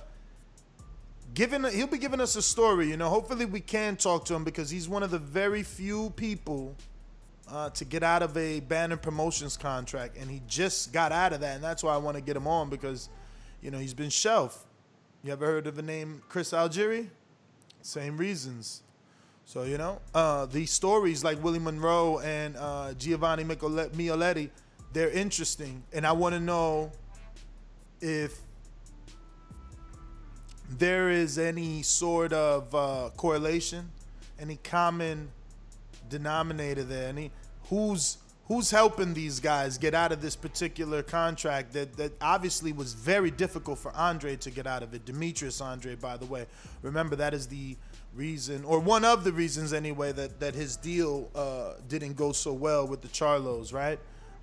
giving 1.35 1.63
he'll 1.63 1.87
be 1.87 1.97
giving 1.97 2.21
us 2.21 2.35
a 2.35 2.43
story 2.43 2.91
you 2.91 2.95
know 2.95 3.09
hopefully 3.09 3.45
we 3.45 3.59
can 3.59 3.95
talk 3.95 4.23
to 4.23 4.35
him 4.35 4.43
because 4.43 4.69
he's 4.69 4.87
one 4.87 5.01
of 5.01 5.09
the 5.09 5.17
very 5.17 5.63
few 5.63 6.11
people 6.11 6.75
uh, 7.53 7.69
to 7.71 7.85
get 7.85 8.03
out 8.03 8.23
of 8.23 8.35
a 8.37 8.59
Banner 8.61 8.97
Promotions 8.97 9.57
contract, 9.57 10.17
and 10.17 10.29
he 10.29 10.41
just 10.47 10.93
got 10.93 11.11
out 11.11 11.33
of 11.33 11.41
that, 11.41 11.55
and 11.55 11.63
that's 11.63 11.83
why 11.83 11.93
I 11.93 11.97
want 11.97 12.15
to 12.15 12.21
get 12.21 12.35
him 12.35 12.47
on 12.47 12.69
because, 12.69 13.09
you 13.61 13.71
know, 13.71 13.77
he's 13.77 13.93
been 13.93 14.09
shelved. 14.09 14.57
You 15.23 15.31
ever 15.31 15.45
heard 15.45 15.67
of 15.67 15.75
the 15.75 15.81
name 15.81 16.21
Chris 16.29 16.51
Algieri? 16.51 17.09
Same 17.81 18.17
reasons. 18.17 18.81
So 19.45 19.63
you 19.63 19.77
know, 19.77 19.99
uh, 20.13 20.45
these 20.45 20.71
stories 20.71 21.23
like 21.23 21.43
Willie 21.43 21.59
Monroe 21.59 22.19
and 22.19 22.55
uh, 22.57 22.93
Giovanni 22.93 23.43
Micole- 23.43 23.89
Mioletti, 23.89 24.49
they're 24.93 25.09
interesting, 25.09 25.83
and 25.91 26.05
I 26.05 26.11
want 26.11 26.35
to 26.35 26.39
know 26.39 26.91
if 27.99 28.39
there 30.69 31.09
is 31.09 31.37
any 31.37 31.81
sort 31.81 32.31
of 32.31 32.73
uh, 32.73 33.09
correlation, 33.17 33.89
any 34.39 34.57
common 34.57 35.29
denominator 36.09 36.83
there, 36.83 37.09
any 37.09 37.31
who's 37.69 38.17
who's 38.47 38.69
helping 38.69 39.13
these 39.13 39.39
guys 39.39 39.77
get 39.77 39.93
out 39.93 40.11
of 40.11 40.21
this 40.21 40.35
particular 40.35 41.01
contract 41.01 41.73
that 41.73 41.95
that 41.97 42.11
obviously 42.21 42.71
was 42.71 42.93
very 42.93 43.31
difficult 43.31 43.79
for 43.79 43.91
Andre 43.95 44.35
to 44.37 44.51
get 44.51 44.67
out 44.67 44.83
of 44.83 44.93
it. 44.93 45.05
Demetrius 45.05 45.61
Andrade, 45.61 46.01
by 46.01 46.17
the 46.17 46.25
way, 46.25 46.45
remember 46.81 47.15
that 47.15 47.33
is 47.33 47.47
the 47.47 47.75
reason 48.13 48.63
or 48.63 48.79
one 48.79 49.03
of 49.03 49.23
the 49.23 49.31
reasons 49.31 49.73
anyway 49.73 50.11
that 50.11 50.39
that 50.39 50.53
his 50.53 50.77
deal 50.77 51.31
uh, 51.33 51.73
didn't 51.87 52.15
go 52.15 52.31
so 52.31 52.53
well 52.53 52.85
with 52.85 53.01
the 53.01 53.07
Charlos, 53.07 53.73
right? 53.73 53.99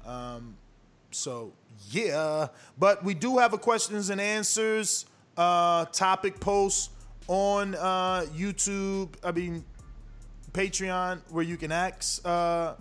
Um, 0.06 0.56
so 1.10 1.52
yeah, 1.90 2.48
but 2.78 3.04
we 3.04 3.14
do 3.14 3.38
have 3.38 3.52
a 3.52 3.58
questions 3.58 4.10
and 4.10 4.20
answers 4.20 5.06
uh, 5.36 5.84
topic 5.86 6.40
post 6.40 6.90
on 7.28 7.74
uh, 7.74 8.26
YouTube. 8.34 9.14
I 9.22 9.32
mean 9.32 9.64
Patreon 10.52 11.20
where 11.30 11.44
you 11.44 11.56
can 11.56 11.72
ask 11.72 12.26
uh, 12.26 12.74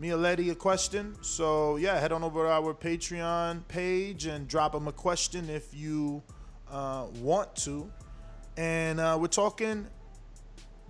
Mioletti 0.00 0.50
a 0.50 0.54
question. 0.54 1.14
So 1.20 1.76
yeah, 1.76 1.98
head 1.98 2.12
on 2.12 2.22
over 2.22 2.44
to 2.44 2.50
our 2.50 2.74
Patreon 2.74 3.66
page 3.68 4.26
and 4.26 4.48
drop 4.48 4.72
them 4.72 4.88
a 4.88 4.92
question 4.92 5.50
if 5.50 5.74
you 5.74 6.22
uh, 6.70 7.06
want 7.20 7.54
to. 7.56 7.90
And 8.56 9.00
uh, 9.00 9.18
we're 9.20 9.28
talking 9.28 9.86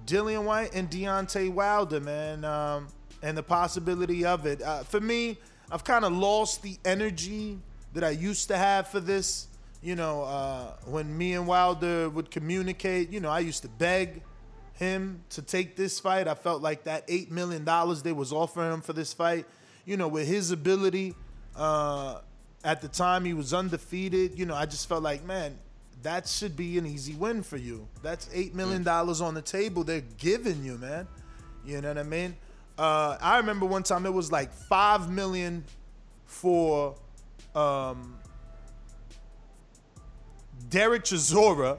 Dillian 0.07 0.45
Whyte 0.45 0.75
and 0.75 0.89
Deontay 0.89 1.51
Wilder, 1.53 2.01
man, 2.01 2.45
um, 2.45 2.89
and 3.23 3.37
the 3.37 3.43
possibility 3.43 4.25
of 4.25 4.47
it. 4.47 4.63
Uh, 4.63 4.83
for 4.85 5.01
me, 5.01 5.39
I've 5.71 5.85
kind 5.85 6.05
of 6.05 6.13
lost 6.13 6.63
the 6.63 6.77
energy 6.85 7.59
that 7.95 8.05
I 8.05 8.11
used 8.11 8.49
to 8.49 8.57
have 8.57 8.89
for 8.89 9.01
this. 9.01 9.47
You 9.83 9.97
know, 9.97 10.23
uh, 10.25 10.73
when 10.85 11.17
me 11.17 11.35
and 11.35 11.47
Wilder 11.47 12.11
would 12.11 12.31
communicate, 12.31 13.11
you 13.11 13.21
know, 13.21 13.31
I 13.31 13.41
used 13.41 13.63
to 13.63 13.69
beg 13.69 14.23
him 14.75 15.23
to 15.31 15.43
take 15.43 15.77
this 15.77 16.01
fight. 16.01 16.29
I 16.29 16.35
felt 16.35 16.63
like 16.63 16.85
that 16.85 17.05
eight 17.09 17.31
million 17.31 17.65
dollars 17.65 18.03
they 18.03 18.13
was 18.13 18.33
offering 18.33 18.73
him 18.73 18.81
for 18.81 18.93
this 18.93 19.13
fight, 19.13 19.47
you 19.85 19.97
know, 19.97 20.09
with 20.09 20.27
his 20.27 20.51
ability, 20.51 21.15
uh, 21.57 22.21
at 22.65 22.83
the 22.83 22.89
time 22.89 23.25
he 23.25 23.33
was 23.33 23.55
undefeated. 23.55 24.39
You 24.39 24.47
know, 24.47 24.55
I 24.55 24.67
just 24.67 24.89
felt 24.89 25.03
like, 25.03 25.25
man, 25.25 25.59
that 26.03 26.27
should 26.27 26.57
be 26.57 26.79
an 26.79 26.87
easy 26.87 27.15
win 27.15 27.43
for 27.43 27.57
you. 27.57 27.87
That's 28.03 28.29
eight 28.33 28.55
million 28.55 28.83
dollars 28.83 29.21
on 29.21 29.35
the 29.35 29.43
table 29.43 29.85
they're 29.85 30.03
giving 30.19 30.65
you, 30.65 30.79
man. 30.79 31.07
You 31.65 31.81
know 31.81 31.89
what 31.89 31.99
I 31.99 32.03
mean? 32.03 32.37
Uh, 32.81 33.19
I 33.21 33.37
remember 33.37 33.67
one 33.67 33.83
time 33.83 34.07
it 34.07 34.13
was 34.15 34.33
like 34.33 34.55
five 34.55 35.11
million 35.11 35.65
for 36.25 36.95
um, 37.55 38.17
Derek 40.71 41.05
Chisora, 41.05 41.79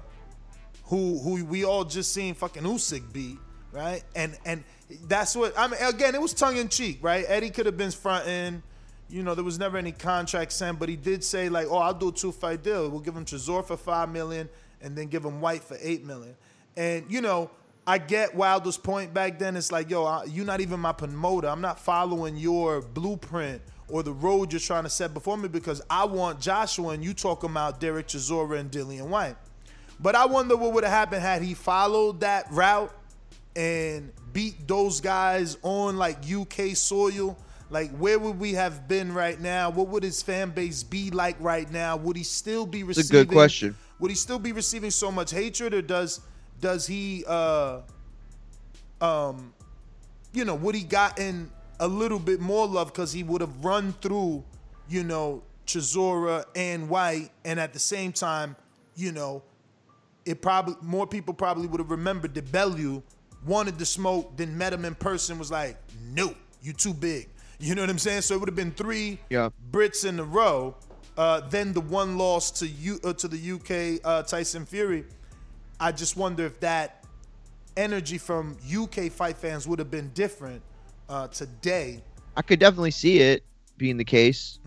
who 0.84 1.18
who 1.18 1.44
we 1.44 1.66
all 1.66 1.86
just 1.86 2.14
seen 2.14 2.36
fucking 2.36 2.62
Usyk 2.62 3.12
beat, 3.12 3.40
right? 3.72 4.04
And 4.16 4.38
and 4.46 4.64
that's 5.08 5.36
what 5.36 5.58
I 5.58 5.66
mean. 5.70 5.80
Again, 5.82 6.14
it 6.14 6.22
was 6.22 6.36
tongue 6.36 6.58
in 6.58 6.70
cheek, 6.70 7.00
right? 7.02 7.26
Eddie 7.28 7.50
could 7.50 7.66
have 7.66 7.78
been 7.78 7.90
fronting. 7.90 8.62
You 9.10 9.24
know, 9.24 9.34
there 9.34 9.44
was 9.44 9.58
never 9.58 9.80
any 9.80 9.94
contract 9.94 10.54
sent, 10.54 10.78
but 10.78 10.88
he 10.88 10.98
did 10.98 11.24
say 11.24 11.50
like, 11.50 11.66
"Oh, 11.68 11.80
I'll 11.80 11.96
do 11.96 12.10
a 12.10 12.12
two 12.12 12.32
fight 12.32 12.62
deal. 12.62 12.88
We'll 12.90 13.00
give 13.00 13.18
him 13.18 13.26
Chisora 13.26 13.66
for 13.66 13.76
five 13.76 14.12
million, 14.12 14.48
and 14.84 14.96
then 14.96 15.08
give 15.08 15.26
him 15.26 15.42
Whyte 15.42 15.64
for 15.64 15.80
eight 15.82 16.06
million. 16.06 16.36
And 16.78 17.12
you 17.12 17.22
know, 17.22 17.50
I 17.88 17.98
get 17.98 18.36
Wilder's 18.36 18.78
point 18.78 19.13
back 19.13 19.39
then. 19.39 19.56
It's 19.56 19.72
like, 19.72 19.89
yo, 19.89 20.24
you're 20.26 20.46
not 20.46 20.62
even 20.62 20.80
my 20.80 20.91
promoter. 20.91 21.48
I'm 21.48 21.62
not 21.62 21.80
following 21.80 22.38
your 22.38 22.82
blueprint 22.82 23.62
or 23.89 24.04
the 24.04 24.13
road 24.13 24.54
you're 24.54 24.60
trying 24.60 24.84
to 24.84 24.89
set 24.89 25.13
before 25.13 25.38
me 25.38 25.48
because 25.48 25.82
I 25.89 26.06
want 26.06 26.39
Joshua 26.39 26.89
and 26.89 27.04
you 27.04 27.13
talking 27.13 27.50
about 27.50 27.80
Derek 27.80 28.08
Chisora 28.08 28.60
and 28.60 28.72
Dillian 28.72 29.08
Whyte. 29.08 29.36
But 30.00 30.15
I 30.15 30.26
wonder 30.26 30.56
what 30.56 30.74
would 30.74 30.84
have 30.84 30.94
happened 30.94 31.22
had 31.22 31.41
he 31.41 31.54
followed 31.54 32.22
that 32.22 32.48
route 32.52 32.94
and 33.56 34.12
beat 34.32 34.67
those 34.67 35.02
guys 35.02 35.58
on 35.62 35.98
like 35.98 36.17
UK 36.32 36.76
soil, 36.76 37.38
like 37.70 37.91
where 37.98 38.17
would 38.17 38.39
we 38.39 38.54
have 38.54 38.88
been 38.88 39.13
right 39.13 39.39
now? 39.39 39.70
What 39.70 39.88
would 39.89 40.04
his 40.04 40.22
fan 40.22 40.52
base 40.52 40.84
be 40.84 41.12
like 41.12 41.36
right 41.39 41.70
now? 41.72 41.98
Would 41.98 42.15
he 42.15 42.24
still 42.24 42.65
be 42.65 42.84
receiving? 42.84 43.02
It's 43.02 43.10
a 43.10 43.13
good 43.26 43.28
question. 43.30 43.76
Would 44.00 44.10
he 44.10 44.15
still 44.15 44.39
be 44.39 44.52
receiving 44.52 44.89
so 44.89 45.12
much 45.12 45.32
hatred, 45.32 45.74
or 45.74 45.82
does 45.82 46.22
does 46.62 46.88
he, 46.88 47.24
uh, 47.28 47.82
um, 49.02 49.54
you 50.34 50.45
know, 50.45 50.56
would 50.56 50.76
he 50.76 50.84
gotten 50.84 51.52
a 51.80 51.88
little 51.88 52.19
bit 52.19 52.39
more 52.39 52.67
love 52.67 52.88
because 52.93 53.12
he 53.12 53.24
would 53.24 53.41
have 53.41 53.65
run 53.65 53.93
through, 54.02 54.43
you 54.88 55.04
know, 55.04 55.43
Chisora 55.65 56.45
and 56.56 56.88
Whyte, 56.89 57.32
and 57.45 57.60
at 57.60 57.74
the 57.74 57.80
same 57.80 58.12
time, 58.12 58.56
you 58.95 59.12
know, 59.12 59.41
it 60.26 60.41
probably 60.41 60.76
more 60.82 61.08
people 61.08 61.34
probably 61.34 61.67
would 61.67 61.80
have 61.80 61.89
remembered 61.91 62.34
that 62.36 62.52
Bellew 62.52 63.02
wanted 63.45 63.80
to 63.80 63.86
smoke, 63.86 64.38
then 64.38 64.56
met 64.58 64.71
him 64.71 64.86
in 64.86 64.93
person, 64.93 65.39
was 65.39 65.50
like, 65.50 65.78
"No, 66.13 66.36
you 66.62 66.74
too 66.74 66.93
big." 66.93 67.28
You 67.63 67.76
know 67.76 67.84
what 67.84 67.91
I'm 67.91 68.00
saying? 68.00 68.21
So 68.24 68.34
it 68.34 68.39
would 68.39 68.50
have 68.50 68.56
been 68.56 68.71
three 68.71 69.19
Yeah. 69.30 69.50
Brits 69.71 70.04
in 70.04 70.19
a 70.19 70.24
row. 70.24 70.76
Uh, 71.15 71.41
then 71.41 71.74
the 71.74 71.80
one 71.82 72.17
loss 72.17 72.50
to 72.50 72.67
you 72.67 73.00
uh, 73.04 73.13
to 73.13 73.28
the 73.28 73.38
UK 73.52 74.02
uh, 74.04 74.24
Tyson 74.24 74.65
Fury. 74.65 75.06
I 75.82 75.91
just 75.91 76.15
wonder 76.15 76.46
if 76.46 76.60
that 76.60 77.04
energy 77.76 78.20
from 78.20 78.56
UK 78.72 79.12
fight 79.12 79.36
fans 79.36 79.67
would 79.67 79.80
have 79.80 79.89
been 79.89 80.12
different 80.13 80.62
uh, 81.10 81.28
today. 81.30 82.04
I 82.38 82.44
could 82.44 82.60
definitely 82.60 82.91
see 82.91 83.17
it 83.17 83.44
being 83.78 83.98
the 83.98 84.06
case. 84.06 84.60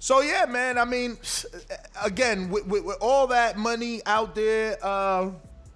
So 0.00 0.22
yeah, 0.22 0.46
man. 0.46 0.76
I 0.76 0.84
mean, 0.84 1.16
again, 2.04 2.50
with, 2.50 2.66
with, 2.66 2.82
with 2.84 2.96
all 3.00 3.28
that 3.28 3.56
money 3.56 4.02
out 4.06 4.34
there, 4.34 4.76
uh, 4.82 5.30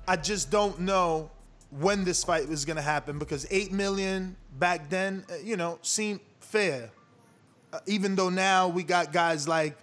I 0.08 0.16
just 0.16 0.50
don't 0.50 0.80
know 0.80 1.30
when 1.70 2.02
this 2.02 2.24
fight 2.24 2.48
was 2.48 2.64
gonna 2.64 2.82
happen 2.82 3.16
because 3.20 3.46
eight 3.52 3.70
million 3.70 4.34
back 4.58 4.90
then, 4.90 5.24
uh, 5.30 5.36
you 5.44 5.56
know, 5.56 5.78
seemed 5.82 6.18
fair. 6.40 6.90
Uh, 7.72 7.78
even 7.86 8.16
though 8.16 8.28
now 8.28 8.66
we 8.66 8.82
got 8.82 9.12
guys 9.12 9.46
like 9.46 9.76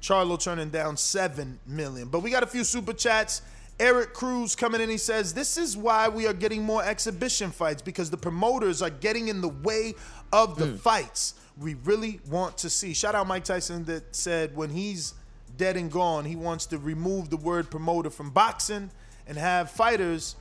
Charlo 0.00 0.40
turning 0.40 0.70
down 0.70 0.96
seven 0.96 1.58
million, 1.66 2.08
but 2.08 2.20
we 2.20 2.30
got 2.30 2.42
a 2.42 2.46
few 2.46 2.64
super 2.64 2.92
chats. 2.92 3.42
Eric 3.80 4.12
Cruz 4.12 4.56
coming 4.56 4.80
in, 4.80 4.90
he 4.90 4.98
says, 4.98 5.32
This 5.32 5.56
is 5.56 5.76
why 5.76 6.08
we 6.08 6.26
are 6.26 6.32
getting 6.32 6.62
more 6.62 6.82
exhibition 6.84 7.50
fights 7.50 7.80
because 7.80 8.10
the 8.10 8.16
promoters 8.16 8.82
are 8.82 8.90
getting 8.90 9.28
in 9.28 9.40
the 9.40 9.48
way 9.48 9.94
of 10.32 10.58
the 10.58 10.66
hmm. 10.66 10.76
fights 10.76 11.34
we 11.56 11.74
really 11.84 12.20
want 12.28 12.58
to 12.58 12.70
see. 12.70 12.92
Shout 12.92 13.14
out 13.14 13.26
Mike 13.26 13.44
Tyson 13.44 13.84
that 13.84 14.14
said 14.14 14.56
when 14.56 14.70
he's 14.70 15.14
dead 15.56 15.76
and 15.76 15.90
gone, 15.90 16.24
he 16.24 16.36
wants 16.36 16.66
to 16.66 16.78
remove 16.78 17.30
the 17.30 17.36
word 17.36 17.70
promoter 17.70 18.10
from 18.10 18.30
boxing 18.30 18.90
and 19.26 19.36
have 19.36 19.70
fighters 19.70 20.36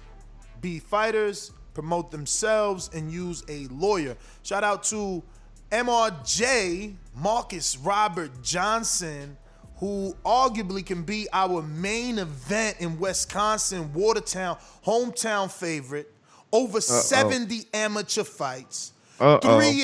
be 0.62 0.80
fighters, 0.80 1.52
promote 1.74 2.12
themselves, 2.12 2.90
and 2.94 3.12
use 3.12 3.44
a 3.48 3.68
lawyer. 3.68 4.16
Shout 4.44 4.64
out 4.64 4.84
to 4.86 5.24
MRJ, 5.72 6.96
Marcus 7.16 7.78
Robert 7.78 8.42
Johnson, 8.42 9.38
who 9.78 10.16
arguably 10.26 10.86
can 10.86 11.04
be 11.04 11.28
our 11.32 11.62
main 11.62 12.20
event 12.20 12.78
in 12.80 13.00
Wisconsin, 13.00 13.94
Watertown, 13.94 14.58
hometown 14.86 15.52
favorite. 15.52 16.12
Over 16.52 16.80
70 16.80 17.66
amateur 17.74 18.24
fights, 18.24 18.94
3 19.18 19.34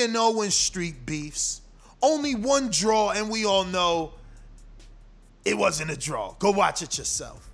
and 0.04 0.14
0 0.14 0.42
in 0.42 0.50
street 0.50 1.06
beefs, 1.06 1.62
only 2.02 2.36
one 2.36 2.70
draw, 2.70 3.12
and 3.12 3.30
we 3.30 3.46
all 3.46 3.66
know 3.66 4.14
it 5.44 5.58
wasn't 5.58 5.92
a 5.92 5.98
draw. 5.98 6.34
Go 6.40 6.52
watch 6.52 6.82
it 6.82 6.98
yourself. 6.98 7.50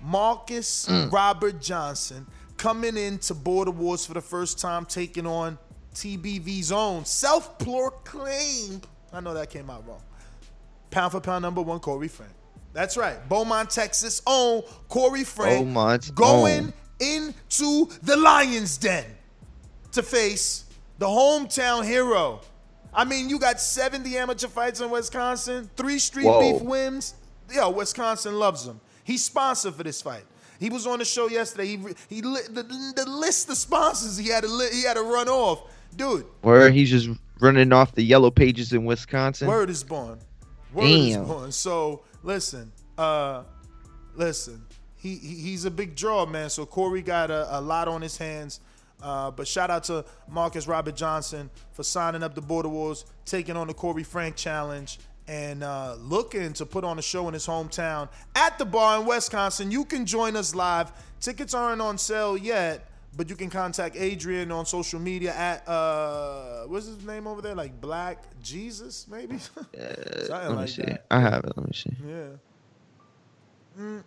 Marcus 0.00 0.86
mm. 0.86 1.10
Robert 1.10 1.60
Johnson 1.60 2.26
coming 2.56 2.96
into 2.96 3.34
Border 3.34 3.72
Wars 3.72 4.06
for 4.06 4.14
the 4.14 4.20
first 4.20 4.60
time, 4.60 4.84
taking 4.84 5.26
on 5.26 5.58
TBV's 5.94 6.70
own 6.70 7.04
self-proclaimed. 7.04 8.86
I 9.12 9.20
know 9.20 9.34
that 9.34 9.50
came 9.50 9.68
out 9.68 9.86
wrong. 9.86 10.02
Pound 10.94 11.10
for 11.10 11.20
pound 11.20 11.42
number 11.42 11.60
one, 11.60 11.80
Corey 11.80 12.06
Frank. 12.06 12.30
That's 12.72 12.96
right. 12.96 13.18
Beaumont, 13.28 13.68
Texas 13.68 14.22
own 14.28 14.62
Corey 14.88 15.24
Frank 15.24 15.64
Beaumont's 15.64 16.12
going 16.12 16.66
own. 16.66 16.72
into 17.00 17.90
the 18.02 18.16
Lions 18.16 18.76
Den 18.76 19.04
to 19.90 20.04
face 20.04 20.66
the 21.00 21.06
hometown 21.06 21.84
hero. 21.84 22.42
I 22.94 23.04
mean, 23.04 23.28
you 23.28 23.40
got 23.40 23.60
70 23.60 24.16
amateur 24.16 24.46
fights 24.46 24.80
in 24.80 24.88
Wisconsin, 24.88 25.68
three 25.76 25.98
street 25.98 26.26
Whoa. 26.26 26.52
beef 26.52 26.62
wins. 26.62 27.14
Yo, 27.52 27.70
Wisconsin 27.70 28.38
loves 28.38 28.64
him. 28.64 28.80
He's 29.02 29.24
sponsored 29.24 29.74
for 29.74 29.82
this 29.82 30.00
fight. 30.00 30.22
He 30.60 30.70
was 30.70 30.86
on 30.86 31.00
the 31.00 31.04
show 31.04 31.28
yesterday. 31.28 31.66
He 31.66 31.78
he 32.08 32.20
the, 32.20 32.92
the 32.94 33.10
list 33.10 33.50
of 33.50 33.56
sponsors 33.56 34.16
he 34.16 34.28
had 34.28 34.44
to 34.44 34.68
he 34.72 34.84
had 34.84 34.94
to 34.94 35.02
run 35.02 35.28
off, 35.28 35.64
dude. 35.96 36.24
Where 36.42 36.70
he's 36.70 36.90
just 36.90 37.08
running 37.40 37.72
off 37.72 37.96
the 37.96 38.04
yellow 38.04 38.30
pages 38.30 38.72
in 38.72 38.84
Wisconsin. 38.84 39.48
Word 39.48 39.70
is 39.70 39.82
born. 39.82 40.20
Word 40.74 40.84
Damn. 40.86 41.24
born. 41.26 41.52
So 41.52 42.02
listen, 42.22 42.72
uh, 42.98 43.44
listen. 44.14 44.62
He, 44.96 45.16
he 45.16 45.34
he's 45.34 45.64
a 45.64 45.70
big 45.70 45.94
draw, 45.94 46.26
man. 46.26 46.50
So 46.50 46.64
Corey 46.66 47.02
got 47.02 47.30
a, 47.30 47.58
a 47.58 47.60
lot 47.60 47.88
on 47.88 48.02
his 48.02 48.16
hands. 48.16 48.60
Uh, 49.02 49.30
but 49.30 49.46
shout 49.46 49.70
out 49.70 49.84
to 49.84 50.04
Marcus 50.28 50.66
Robert 50.66 50.96
Johnson 50.96 51.50
for 51.72 51.82
signing 51.82 52.22
up 52.22 52.34
the 52.34 52.40
Border 52.40 52.70
Wars, 52.70 53.04
taking 53.26 53.54
on 53.56 53.66
the 53.66 53.74
Corey 53.74 54.02
Frank 54.02 54.34
challenge, 54.34 54.98
and 55.28 55.62
uh, 55.62 55.96
looking 55.98 56.54
to 56.54 56.64
put 56.64 56.84
on 56.84 56.98
a 56.98 57.02
show 57.02 57.28
in 57.28 57.34
his 57.34 57.46
hometown 57.46 58.08
at 58.34 58.58
the 58.58 58.64
bar 58.64 59.00
in 59.00 59.06
Wisconsin. 59.06 59.70
You 59.70 59.84
can 59.84 60.06
join 60.06 60.36
us 60.36 60.54
live. 60.54 60.90
Tickets 61.20 61.52
aren't 61.52 61.82
on 61.82 61.98
sale 61.98 62.36
yet, 62.36 62.88
but 63.16 63.30
you 63.30 63.36
can 63.36 63.50
contact 63.50 63.96
Adrian 63.96 64.50
on 64.50 64.66
social 64.66 65.00
media 65.00 65.34
at 65.34 65.66
uh, 65.68 66.64
what's 66.66 66.86
his 66.86 67.04
name 67.04 67.26
over 67.26 67.40
there? 67.40 67.54
Like 67.54 67.80
Black 67.80 68.22
Jesus, 68.42 69.06
maybe. 69.10 69.38
Something 69.38 69.70
Let 70.28 70.48
me 70.50 70.54
like 70.56 70.68
see. 70.68 70.82
that. 70.82 71.06
I 71.10 71.20
have 71.20 71.44
it. 71.44 71.52
Let 71.56 71.66
me 71.66 71.72
see. 71.72 71.90
Yeah. 72.06 72.26
Mm. 73.80 74.02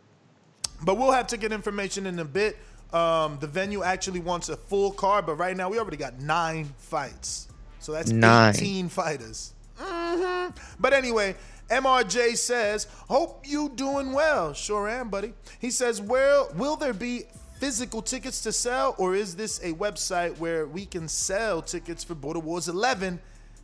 But 0.83 0.97
we'll 0.97 1.11
have 1.11 1.27
ticket 1.27 1.51
information 1.51 2.05
in 2.05 2.19
a 2.19 2.25
bit. 2.25 2.57
Um, 2.93 3.37
the 3.39 3.47
venue 3.47 3.83
actually 3.83 4.19
wants 4.21 4.49
a 4.49 4.55
full 4.55 4.91
card, 4.91 5.25
but 5.25 5.35
right 5.35 5.57
now 5.57 5.69
we 5.69 5.77
already 5.79 5.97
got 5.97 6.19
nine 6.21 6.73
fights. 6.77 7.47
So 7.79 7.91
that's 7.91 8.11
Nine. 8.11 8.55
18 8.55 8.89
fighters. 8.89 9.53
hmm 9.77 10.47
But 10.79 10.93
anyway, 10.93 11.35
MRJ 11.69 12.37
says, 12.37 12.87
"Hope 13.09 13.45
you 13.47 13.69
doing 13.69 14.13
well." 14.13 14.53
Sure 14.53 14.87
am, 14.87 15.09
buddy. 15.09 15.33
He 15.59 15.69
says, 15.71 16.01
"Well, 16.01 16.49
will 16.55 16.75
there 16.77 16.93
be 16.93 17.23
physical 17.59 18.01
tickets 18.01 18.41
to 18.41 18.51
sell, 18.51 18.95
or 18.97 19.15
is 19.15 19.35
this 19.35 19.59
a 19.59 19.73
website 19.73 20.37
where 20.37 20.67
we 20.67 20.85
can 20.85 21.07
sell 21.07 21.61
tickets 21.61 22.03
for 22.03 22.15
Border 22.15 22.39
Wars 22.39 22.67
11?" 22.67 23.19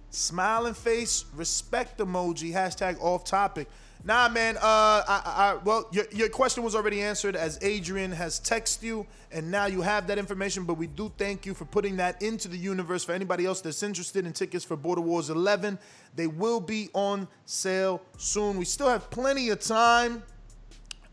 Smiling 0.10 0.76
face, 0.76 1.26
respect 1.36 1.98
emoji. 1.98 2.54
Hashtag 2.54 3.02
off 3.02 3.24
topic. 3.24 3.68
Nah, 4.06 4.28
man. 4.28 4.58
Uh, 4.58 4.60
I, 4.62 5.22
I, 5.26 5.60
well, 5.64 5.88
your, 5.92 6.06
your 6.12 6.28
question 6.28 6.62
was 6.62 6.76
already 6.76 7.02
answered 7.02 7.38
as 7.38 7.58
Adrian 7.62 8.12
has 8.12 8.40
texted 8.40 8.84
you, 8.84 9.08
and 9.32 9.50
now 9.50 9.66
you 9.66 9.82
have 9.82 10.08
that 10.08 10.18
information. 10.18 10.66
But 10.66 10.74
we 10.74 10.88
do 10.88 11.12
thank 11.18 11.46
you 11.46 11.54
for 11.54 11.64
putting 11.64 11.98
that 11.98 12.22
into 12.22 12.50
the 12.50 12.58
universe. 12.58 13.06
For 13.06 13.14
anybody 13.14 13.46
else 13.46 13.62
that's 13.62 13.82
interested 13.82 14.26
in 14.26 14.34
tickets 14.34 14.66
for 14.66 14.76
Border 14.76 15.02
Wars 15.02 15.30
11, 15.30 15.80
they 16.16 16.28
will 16.28 16.60
be 16.60 16.90
on 16.94 17.30
sale 17.46 18.02
soon. 18.18 18.58
We 18.58 18.66
still 18.66 18.90
have 18.90 19.10
plenty 19.10 19.50
of 19.50 19.62
time, 19.62 20.22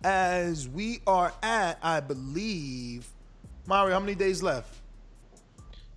as 0.04 0.68
we 0.68 1.00
are 1.06 1.32
at, 1.42 1.78
I 1.82 2.00
believe, 2.00 3.06
Mario. 3.66 3.94
How 3.94 4.00
many 4.00 4.14
days 4.14 4.42
left? 4.42 4.76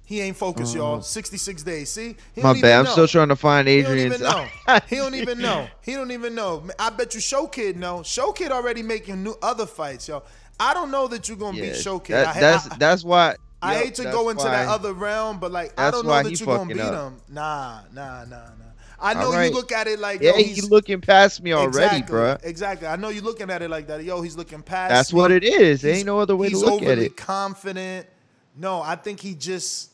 He 0.05 0.19
ain't 0.19 0.35
focused, 0.35 0.75
y'all. 0.75 0.95
Um, 0.95 1.01
66 1.01 1.63
days. 1.63 1.89
See? 1.89 2.15
He 2.35 2.41
My 2.41 2.59
bad. 2.59 2.79
I'm 2.79 2.85
know. 2.85 2.91
still 2.91 3.07
trying 3.07 3.29
to 3.29 3.35
find 3.37 3.67
Adrian. 3.69 4.11
He 4.11 4.17
don't 4.17 4.21
Adrian's. 4.27 4.49
even 4.57 4.67
know. 4.67 4.79
he 4.89 4.95
don't 4.97 5.15
even 5.15 5.39
know. 5.39 5.67
He 5.81 5.93
don't 5.93 6.11
even 6.11 6.35
know. 6.35 6.63
I 6.77 6.89
bet 6.89 7.15
you 7.15 7.21
Show 7.21 7.47
Kid 7.47 7.77
know. 7.77 8.03
Show 8.03 8.31
Kid 8.33 8.51
already 8.51 8.83
making 8.83 9.23
new 9.23 9.35
other 9.41 9.65
fights, 9.65 10.07
yo. 10.09 10.23
I 10.59 10.73
don't 10.73 10.91
know 10.91 11.07
that 11.07 11.27
you're 11.27 11.37
gonna 11.37 11.53
beat 11.59 11.67
Yeah, 11.67 11.73
Show 11.73 11.99
Kid. 11.99 12.13
that- 12.15 12.35
I, 12.35 12.39
that's 12.39 12.69
I, 12.69 12.77
that's 12.77 13.03
why. 13.03 13.35
I 13.61 13.75
Yup, 13.75 13.83
hate 13.85 13.95
to 13.95 14.03
go 14.03 14.27
into 14.27 14.43
that 14.43 14.67
other 14.67 14.91
realm, 14.91 15.39
but 15.39 15.51
like 15.53 15.73
I 15.79 15.89
don't 15.89 16.05
know 16.05 16.21
that 16.21 16.37
you're 16.37 16.45
gonna 16.47 16.73
beat 16.73 16.81
up. 16.81 17.13
him. 17.13 17.21
Nah, 17.29 17.79
nah, 17.93 18.25
nah, 18.25 18.35
nah. 18.59 18.62
I 19.03 19.13
know 19.13 19.31
right. 19.31 19.49
you 19.49 19.55
look 19.55 19.71
at 19.71 19.87
it 19.87 19.99
like 19.99 20.21
Yeah, 20.21 20.31
yo, 20.31 20.37
he's 20.37 20.69
looking 20.69 21.01
past 21.01 21.41
me 21.43 21.51
already, 21.53 21.97
exactly, 21.97 22.15
bruh. 22.15 22.39
Exactly. 22.45 22.87
I 22.87 22.95
know 22.95 23.09
you're 23.09 23.23
looking 23.23 23.49
at 23.49 23.61
it 23.61 23.69
like 23.69 23.87
that. 23.87 24.03
Yo, 24.03 24.21
he's 24.21 24.37
looking 24.37 24.63
past. 24.63 24.89
That's 24.91 25.13
me. 25.13 25.17
what 25.19 25.31
it 25.31 25.43
is. 25.43 25.81
There 25.81 25.93
ain't 25.93 26.05
no 26.05 26.19
other 26.19 26.35
way 26.35 26.49
to 26.49 26.57
look 26.57 26.67
at 26.67 26.73
it. 26.73 26.79
He's 26.81 26.89
overly 26.89 27.09
confident. 27.09 28.07
No, 28.55 28.81
I 28.81 28.95
think 28.95 29.19
he 29.19 29.35
just 29.35 29.91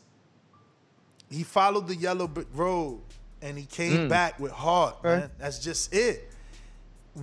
he 1.29 1.43
followed 1.43 1.87
the 1.87 1.95
yellow 1.95 2.27
brick 2.27 2.47
road 2.53 3.01
and 3.41 3.57
he 3.57 3.65
came 3.65 4.07
Mm. 4.07 4.09
back 4.09 4.39
with 4.39 4.51
heart, 4.51 4.97
Okay. 4.99 5.19
man. 5.21 5.31
That's 5.37 5.59
just 5.59 5.93
it. 5.93 6.31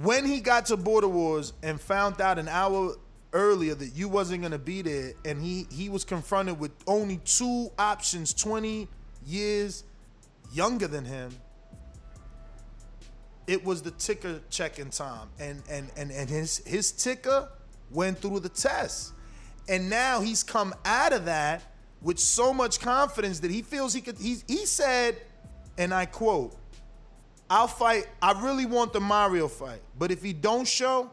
When 0.03 0.25
he 0.27 0.41
got 0.41 0.67
to 0.67 0.77
Border 0.77 1.09
Wars 1.09 1.53
and 1.63 1.81
found 1.81 2.21
out 2.21 2.39
an 2.39 2.49
hour 2.49 2.97
earlier 3.33 3.75
that 3.75 3.95
you 3.95 4.09
wasn't 4.09 4.43
gonna 4.43 4.59
be 4.59 4.83
there, 4.83 5.13
and 5.25 5.41
he 5.43 5.67
he 5.71 5.89
was 5.89 6.05
confronted 6.05 6.59
with 6.59 6.73
only 6.87 7.19
two 7.25 7.71
options, 7.79 8.33
20 8.33 8.89
years 9.27 9.85
younger 10.53 10.87
than 10.87 11.05
him. 11.05 11.37
It 13.47 13.65
was 13.65 13.83
the 13.83 13.93
ticker 13.93 14.41
checking 14.51 14.91
time, 14.91 15.29
and 15.39 15.63
and 15.71 15.91
and 15.97 16.11
and 16.11 16.29
his 16.29 16.59
his 16.67 16.91
ticker 16.93 17.49
went 17.91 18.19
through 18.19 18.41
the 18.41 18.49
test, 18.49 19.13
And 19.69 19.89
now 19.89 20.21
he's 20.21 20.43
come 20.43 20.75
out 20.85 21.13
of 21.13 21.25
that 21.27 21.63
with 22.03 22.19
so 22.19 22.53
much 22.53 22.81
confidence 22.81 23.41
that 23.41 23.51
he 23.51 23.63
feels 23.63 23.93
he 23.93 24.01
could. 24.01 24.19
He, 24.19 24.37
he 24.47 24.67
said, 24.67 25.17
and 25.79 25.93
I 25.93 26.07
quote, 26.07 26.57
I'll 27.49 27.69
fight. 27.69 28.09
I 28.21 28.41
really 28.43 28.67
want 28.67 28.93
the 28.93 29.01
Mario 29.01 29.49
fight, 29.49 29.81
but 29.99 30.11
if 30.11 30.23
he 30.23 30.33
don't 30.33 30.67
show, 30.67 31.11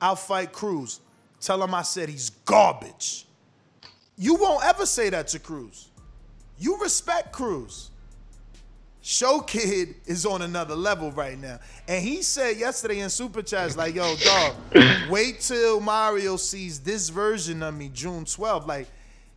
I'll 0.00 0.16
fight 0.16 0.52
Cruz. 0.52 1.00
Tell 1.40 1.62
him 1.62 1.74
I 1.74 1.82
said 1.82 2.08
he's 2.08 2.30
garbage. 2.30 3.26
You 4.16 4.34
won't 4.36 4.64
ever 4.64 4.86
say 4.86 5.10
that 5.10 5.28
to 5.28 5.38
Cruz. 5.38 5.88
You 6.58 6.78
respect 6.80 7.32
Cruz. 7.32 7.90
Show 9.06 9.38
Kid 9.38 9.94
is 10.06 10.26
on 10.26 10.42
another 10.42 10.74
level 10.74 11.12
right 11.12 11.38
now. 11.38 11.60
And 11.86 12.04
he 12.04 12.22
said 12.22 12.56
yesterday 12.56 12.98
in 12.98 13.08
Super 13.08 13.40
Chats, 13.40 13.76
like, 13.76 13.94
yo, 13.94 14.16
dog, 14.16 14.56
wait 15.08 15.38
till 15.38 15.78
Mario 15.78 16.36
sees 16.36 16.80
this 16.80 17.08
version 17.08 17.62
of 17.62 17.76
me 17.76 17.88
June 17.94 18.24
12th. 18.24 18.66
Like, 18.66 18.88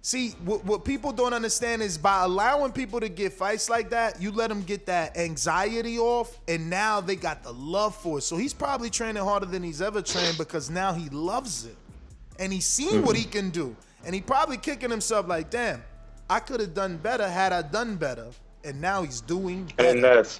see, 0.01 0.29
what, 0.43 0.65
what 0.65 0.83
people 0.83 1.11
don't 1.11 1.35
understand 1.35 1.83
is 1.83 1.99
by 1.99 2.23
allowing 2.23 2.71
people 2.71 2.99
to 2.99 3.09
get 3.09 3.31
fights 3.31 3.69
like 3.69 3.91
that, 3.91 4.19
you 4.19 4.31
let 4.31 4.49
them 4.49 4.63
get 4.63 4.87
that 4.87 5.15
anxiety 5.15 5.99
off, 5.99 6.39
and 6.47 6.67
now 6.67 6.99
they 6.99 7.15
got 7.15 7.43
the 7.43 7.53
love 7.53 7.95
for 7.95 8.17
it. 8.17 8.21
So 8.21 8.37
he's 8.37 8.55
probably 8.55 8.89
training 8.89 9.21
harder 9.21 9.45
than 9.45 9.61
he's 9.61 9.83
ever 9.83 10.01
trained 10.01 10.39
because 10.39 10.71
now 10.71 10.93
he 10.93 11.09
loves 11.09 11.67
it. 11.67 11.77
And 12.39 12.51
he's 12.51 12.65
seen 12.65 13.05
what 13.05 13.15
he 13.15 13.21
mm-hmm. 13.21 13.31
can 13.33 13.49
do. 13.51 13.75
And 14.03 14.15
he 14.15 14.21
probably 14.21 14.57
kicking 14.57 14.89
himself 14.89 15.27
like, 15.27 15.51
damn, 15.51 15.83
I 16.27 16.39
could 16.39 16.59
have 16.59 16.73
done 16.73 16.97
better 16.97 17.29
had 17.29 17.53
I 17.53 17.61
done 17.61 17.97
better 17.97 18.29
and 18.63 18.79
now 18.81 19.03
he's 19.03 19.21
doing 19.21 19.71
better. 19.77 19.89
And 19.89 20.03
that's 20.03 20.39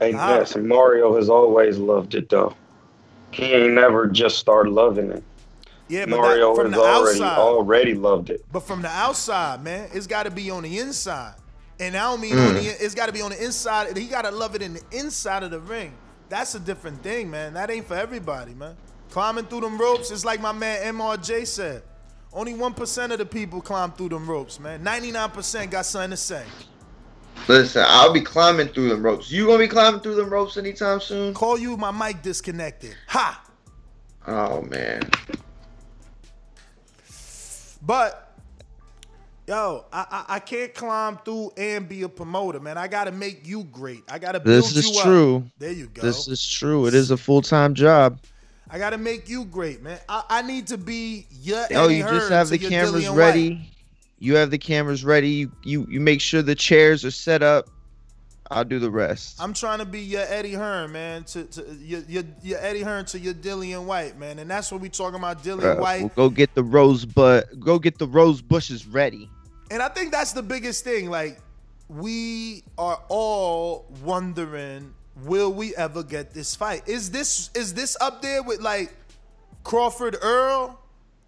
and 0.00 0.14
Ah. 0.16 0.38
that's 0.38 0.56
Mario 0.56 1.16
has 1.16 1.28
always 1.28 1.78
loved 1.78 2.14
it 2.14 2.28
though. 2.28 2.54
He 3.30 3.44
ain't 3.52 3.74
never 3.74 4.06
just 4.06 4.38
started 4.38 4.70
loving 4.72 5.10
it. 5.10 5.22
Yeah, 5.88 6.04
but 6.06 6.16
Mario 6.18 6.54
that, 6.54 6.62
from 6.62 6.72
has 6.72 6.80
the 6.80 6.86
already 6.86 7.22
outside. 7.22 7.38
already 7.38 7.94
loved 7.94 8.30
it. 8.30 8.44
But 8.52 8.60
from 8.60 8.82
the 8.82 8.88
outside, 8.88 9.62
man, 9.64 9.88
it's 9.92 10.06
got 10.06 10.24
to 10.24 10.30
be 10.30 10.50
on 10.50 10.62
the 10.62 10.78
inside. 10.78 11.34
And 11.80 11.96
I 11.96 12.00
don't 12.10 12.20
mean 12.20 12.34
Mm. 12.34 12.48
on 12.48 12.54
the. 12.56 12.60
It's 12.84 12.94
got 12.94 13.06
to 13.06 13.12
be 13.12 13.22
on 13.22 13.30
the 13.30 13.42
inside. 13.42 13.96
He 13.96 14.06
got 14.06 14.22
to 14.22 14.30
love 14.30 14.54
it 14.54 14.62
in 14.62 14.74
the 14.74 14.82
inside 14.92 15.42
of 15.44 15.50
the 15.50 15.60
ring. 15.60 15.92
That's 16.28 16.54
a 16.54 16.60
different 16.60 17.02
thing, 17.02 17.30
man. 17.30 17.54
That 17.54 17.70
ain't 17.70 17.86
for 17.86 17.94
everybody, 17.94 18.52
man. 18.52 18.76
Climbing 19.10 19.46
through 19.46 19.62
them 19.62 19.78
ropes 19.78 20.10
is 20.10 20.24
like 20.24 20.40
my 20.40 20.52
man 20.52 20.94
MRJ 20.94 21.46
said. 21.46 21.82
Only 22.34 22.52
one 22.52 22.74
percent 22.74 23.12
of 23.12 23.18
the 23.18 23.24
people 23.26 23.62
climb 23.62 23.92
through 23.92 24.10
them 24.10 24.28
ropes, 24.28 24.60
man. 24.60 24.82
Ninety-nine 24.82 25.30
percent 25.30 25.70
got 25.70 25.86
something 25.86 26.10
to 26.10 26.16
say. 26.18 26.44
Listen, 27.46 27.84
I'll 27.86 28.12
be 28.12 28.20
climbing 28.20 28.68
through 28.68 28.90
them 28.90 29.02
ropes. 29.02 29.30
You 29.30 29.46
gonna 29.46 29.58
be 29.58 29.68
climbing 29.68 30.00
through 30.00 30.16
them 30.16 30.28
ropes 30.30 30.56
anytime 30.56 31.00
soon? 31.00 31.32
Call 31.34 31.58
you 31.58 31.76
my 31.76 31.90
mic 31.90 32.22
disconnected. 32.22 32.94
Ha! 33.08 33.42
Oh 34.26 34.62
man. 34.62 35.08
But 37.80 38.36
yo, 39.46 39.84
I, 39.92 40.06
I 40.10 40.34
I 40.36 40.38
can't 40.40 40.74
climb 40.74 41.18
through 41.24 41.52
and 41.56 41.88
be 41.88 42.02
a 42.02 42.08
promoter, 42.08 42.60
man. 42.60 42.76
I 42.76 42.88
gotta 42.88 43.12
make 43.12 43.46
you 43.46 43.64
great. 43.64 44.02
I 44.10 44.18
gotta 44.18 44.40
build 44.40 44.64
This 44.64 44.76
is 44.76 44.90
you 44.90 44.98
up. 44.98 45.04
true. 45.06 45.44
There 45.58 45.72
you 45.72 45.86
go. 45.86 46.02
This 46.02 46.28
is 46.28 46.46
true. 46.46 46.86
It 46.86 46.94
is 46.94 47.10
a 47.10 47.16
full 47.16 47.40
time 47.40 47.72
job. 47.74 48.20
I 48.70 48.78
gotta 48.78 48.98
make 48.98 49.28
you 49.28 49.46
great, 49.46 49.82
man. 49.82 49.98
I, 50.08 50.22
I 50.28 50.42
need 50.42 50.66
to 50.66 50.76
be 50.76 51.26
your 51.40 51.64
Oh, 51.70 51.86
Eddie 51.86 51.96
you 51.96 52.02
just 52.02 52.28
have 52.30 52.50
the 52.50 52.58
cameras 52.58 53.08
ready. 53.08 53.54
White. 53.54 53.64
You 54.18 54.36
have 54.36 54.50
the 54.50 54.58
cameras 54.58 55.04
ready. 55.04 55.30
You, 55.30 55.52
you 55.62 55.86
you 55.88 56.00
make 56.00 56.20
sure 56.20 56.42
the 56.42 56.54
chairs 56.54 57.04
are 57.04 57.10
set 57.10 57.42
up. 57.42 57.68
I'll 58.50 58.64
do 58.64 58.78
the 58.78 58.90
rest. 58.90 59.36
I'm 59.40 59.52
trying 59.52 59.78
to 59.80 59.84
be 59.84 60.00
your 60.00 60.22
Eddie 60.26 60.54
Hearn, 60.54 60.90
man. 60.92 61.24
To, 61.24 61.44
to 61.44 61.76
your, 61.80 62.00
your 62.08 62.22
your 62.42 62.58
Eddie 62.60 62.82
Hearn 62.82 63.04
to 63.06 63.18
your 63.18 63.34
Dillian 63.34 63.84
Whyte, 63.84 64.18
man. 64.18 64.38
And 64.38 64.50
that's 64.50 64.72
what 64.72 64.80
we 64.80 64.88
talking 64.88 65.18
about, 65.18 65.44
Dillian 65.44 65.76
Uh, 65.76 65.80
Whyte. 65.80 66.00
we'll 66.00 66.28
go 66.30 66.30
get 66.30 66.54
the 66.54 66.62
rose 66.64 67.04
but 67.04 67.60
go 67.60 67.78
get 67.78 67.98
the 67.98 68.06
rose 68.08 68.40
bushes 68.42 68.86
ready. 68.86 69.28
And 69.70 69.82
I 69.82 69.88
think 69.88 70.10
that's 70.12 70.32
the 70.32 70.42
biggest 70.42 70.82
thing. 70.82 71.10
Like, 71.10 71.40
we 71.90 72.64
are 72.78 72.98
all 73.08 73.84
wondering, 74.02 74.94
will 75.24 75.52
we 75.52 75.76
ever 75.76 76.02
get 76.02 76.32
this 76.32 76.56
fight? 76.56 76.88
Is 76.88 77.10
this 77.10 77.50
is 77.54 77.74
this 77.74 77.96
up 78.00 78.22
there 78.22 78.42
with 78.42 78.60
like 78.60 78.94
Crawford 79.62 80.16
Errol, 80.22 80.78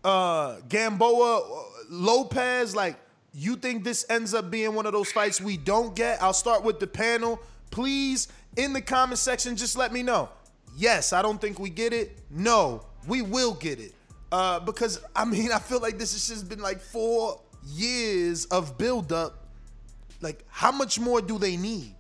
uh, 0.05 0.57
Gamboa, 0.71 1.65
Lopez? 1.91 2.75
Like, 2.75 2.97
you 3.35 3.57
think 3.57 3.85
this 3.85 4.07
ends 4.09 4.33
up 4.33 4.51
being 4.51 4.75
one 4.75 4.87
of 4.87 4.93
those 4.93 5.13
fights 5.13 5.41
we 5.41 5.57
don't 5.57 5.95
get? 5.95 6.23
I'll 6.23 6.33
start 6.33 6.65
with 6.65 6.81
the 6.81 6.87
panel. 6.87 7.41
Please, 7.71 8.29
in 8.57 8.73
the 8.73 8.81
comment 8.81 9.19
section, 9.19 9.57
just 9.57 9.77
let 9.77 9.93
me 9.93 10.03
know. 10.03 10.31
Yes, 10.77 11.13
I 11.13 11.21
don't 11.21 11.41
think 11.41 11.59
we 11.59 11.69
get 11.69 11.93
it. 11.93 12.19
No, 12.31 12.87
we 13.07 13.23
will 13.23 13.55
get 13.55 13.81
it. 13.81 13.95
Uh, 14.33 14.61
because 14.61 15.01
I 15.15 15.25
mean, 15.25 15.51
I 15.53 15.59
feel 15.59 15.81
like 15.81 15.99
this 15.99 16.13
has 16.13 16.29
just 16.29 16.49
been 16.49 16.61
like 16.61 16.81
four 16.81 17.41
years 17.67 18.47
of 18.47 18.79
buildup. 18.79 19.49
Like, 20.21 20.45
how 20.49 20.71
much 20.71 21.01
more 21.01 21.21
do 21.21 21.39
they 21.39 21.57
need? 21.57 21.95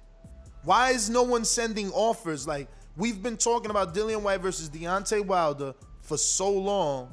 Why 0.62 0.90
is 0.90 1.11
no 1.11 1.22
one 1.22 1.44
sending 1.44 1.90
offers? 1.90 2.46
Like, 2.46 2.68
we've 2.96 3.22
been 3.22 3.37
talking 3.37 3.70
about 3.70 3.94
Dillian 3.94 4.22
Whyte 4.22 4.40
versus 4.40 4.68
Deontay 4.70 5.24
Wilder 5.24 5.74
for 6.03 6.16
so 6.16 6.50
long 6.50 7.12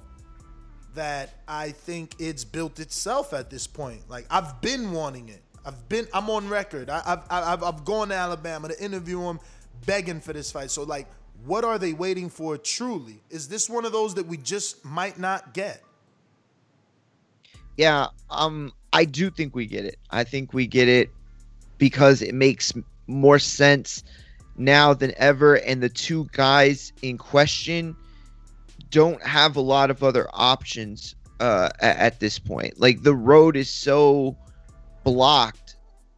that 0.97 1.29
I 1.47 1.69
think 1.69 2.15
it's 2.19 2.43
built 2.43 2.79
itself 2.79 3.33
at 3.33 3.49
this 3.49 3.67
point. 3.67 4.01
Like, 4.09 4.25
I've 4.29 4.61
been 4.61 4.91
wanting 4.91 5.29
it. 5.29 5.41
I've 5.65 5.87
been, 5.89 6.07
I'm 6.13 6.29
on 6.29 6.49
record. 6.49 6.89
I, 6.89 7.01
I've, 7.05 7.21
I've, 7.29 7.63
I've 7.63 7.85
gone 7.85 8.09
to 8.09 8.15
Alabama 8.15 8.69
to 8.69 8.83
interview 8.83 9.21
him, 9.21 9.39
begging 9.85 10.19
for 10.19 10.33
this 10.33 10.51
fight. 10.51 10.71
So, 10.71 10.83
like, 10.83 11.07
what 11.45 11.63
are 11.63 11.77
they 11.77 11.93
waiting 11.93 12.29
for 12.29 12.57
truly? 12.57 13.21
Is 13.29 13.47
this 13.47 13.69
one 13.69 13.85
of 13.85 13.91
those 13.91 14.15
that 14.15 14.25
we 14.25 14.37
just 14.37 14.83
might 14.83 15.19
not 15.19 15.53
get? 15.53 15.83
Yeah, 17.75 18.07
um, 18.29 18.73
I 18.91 19.05
do 19.05 19.29
think 19.29 19.55
we 19.55 19.67
get 19.67 19.85
it. 19.85 19.97
I 20.09 20.23
think 20.23 20.53
we 20.53 20.65
get 20.65 20.87
it 20.87 21.11
because 21.77 22.23
it 22.23 22.33
makes 22.33 22.73
more 23.05 23.37
sense 23.37 24.03
now 24.57 24.95
than 24.95 25.13
ever, 25.17 25.55
and 25.55 25.83
the 25.83 25.89
two 25.89 26.27
guys 26.31 26.91
in 27.03 27.19
question 27.19 27.95
don't 28.89 29.21
have 29.23 29.55
a 29.55 29.61
lot 29.61 29.89
of 29.89 30.03
other 30.03 30.27
options 30.33 31.15
uh, 31.39 31.69
at, 31.79 32.19
this 32.19 32.39
point. 32.39 32.79
Like 32.79 33.03
the 33.03 33.15
road 33.15 33.55
is 33.55 33.69
so 33.69 34.37
blocked, 35.03 35.77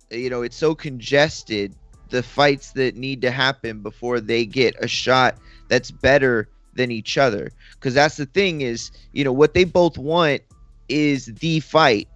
you 0.10 0.30
know, 0.30 0.42
it's 0.42 0.58
so 0.58 0.76
congested. 0.76 1.76
The 2.10 2.24
fights 2.24 2.72
that 2.72 2.96
need 2.96 3.22
to 3.22 3.30
happen 3.30 3.82
before 3.82 4.20
they 4.20 4.46
get 4.46 4.76
a 4.80 4.88
shot 4.88 5.38
that's 5.68 5.92
better 5.92 6.50
than 6.74 6.90
each 6.90 7.20
other, 7.20 7.52
because 7.74 7.94
that's 7.94 8.18
the 8.18 8.26
thing 8.26 8.62
is, 8.62 8.90
you 9.12 9.24
know, 9.24 9.32
what 9.32 9.54
they 9.54 9.64
both 9.64 9.98
want 9.98 10.42
is 10.88 11.28
the 11.28 11.60
fight, 11.60 12.08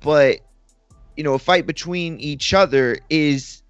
but 0.00 0.40
you 1.16 1.22
know, 1.24 1.34
a 1.34 1.38
fight 1.38 1.66
between 1.66 2.18
each 2.18 2.52
other 2.52 2.98
is 3.08 3.62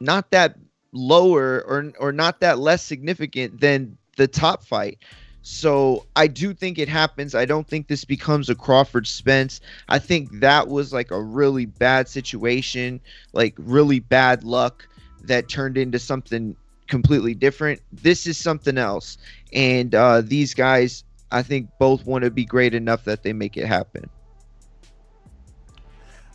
not 0.00 0.30
that 0.30 0.56
lower 0.92 1.62
or 1.66 1.92
or 1.98 2.12
not 2.12 2.40
that 2.40 2.58
less 2.58 2.84
significant 2.84 3.60
than 3.60 3.98
the 4.16 4.28
top 4.28 4.64
fight. 4.64 4.98
So 5.42 6.06
I 6.16 6.26
do 6.26 6.52
think 6.52 6.78
it 6.78 6.88
happens. 6.88 7.34
I 7.34 7.44
don't 7.44 7.66
think 7.66 7.88
this 7.88 8.04
becomes 8.04 8.50
a 8.50 8.54
Crawford 8.54 9.06
Spence. 9.06 9.60
I 9.88 9.98
think 9.98 10.40
that 10.40 10.68
was 10.68 10.92
like 10.92 11.10
a 11.10 11.20
really 11.20 11.66
bad 11.66 12.08
situation, 12.08 13.00
like 13.32 13.54
really 13.58 14.00
bad 14.00 14.44
luck 14.44 14.86
that 15.22 15.48
turned 15.48 15.78
into 15.78 15.98
something 15.98 16.56
completely 16.88 17.34
different. 17.34 17.80
This 17.92 18.26
is 18.26 18.36
something 18.36 18.76
else. 18.76 19.16
And 19.52 19.94
uh, 19.94 20.20
these 20.20 20.52
guys, 20.52 21.04
I 21.30 21.42
think 21.42 21.70
both 21.78 22.04
want 22.04 22.24
to 22.24 22.30
be 22.30 22.44
great 22.44 22.74
enough 22.74 23.04
that 23.04 23.22
they 23.22 23.32
make 23.32 23.56
it 23.56 23.66
happen. 23.66 24.10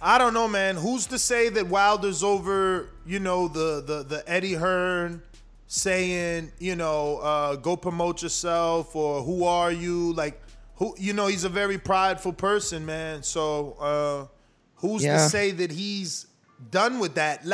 I 0.01 0.17
don't 0.17 0.33
know, 0.33 0.47
man. 0.47 0.75
Who's 0.75 1.07
to 1.07 1.19
say 1.19 1.49
that 1.49 1.67
Wilder's 1.67 2.23
over, 2.23 2.89
you 3.05 3.19
know, 3.19 3.47
the 3.47 3.81
the 3.85 4.03
the 4.03 4.23
Eddie 4.27 4.53
Hearn 4.53 5.23
saying, 5.67 6.51
you 6.59 6.75
know, 6.75 7.17
uh, 7.17 7.55
go 7.55 7.75
promote 7.75 8.21
yourself 8.23 8.95
or 8.95 9.23
who 9.23 9.43
are 9.45 9.71
you? 9.71 10.13
Like 10.13 10.41
who 10.75 10.95
you 10.97 11.13
know, 11.13 11.27
he's 11.27 11.43
a 11.43 11.49
very 11.49 11.77
prideful 11.77 12.33
person, 12.33 12.85
man. 12.85 13.23
So 13.23 13.71
uh 13.79 14.27
who's 14.75 15.03
Yeah. 15.03 15.13
to 15.13 15.19
say 15.19 15.51
that 15.51 15.71
he's 15.71 16.27
done 16.71 16.99
with 16.99 17.15
that? 17.15 17.45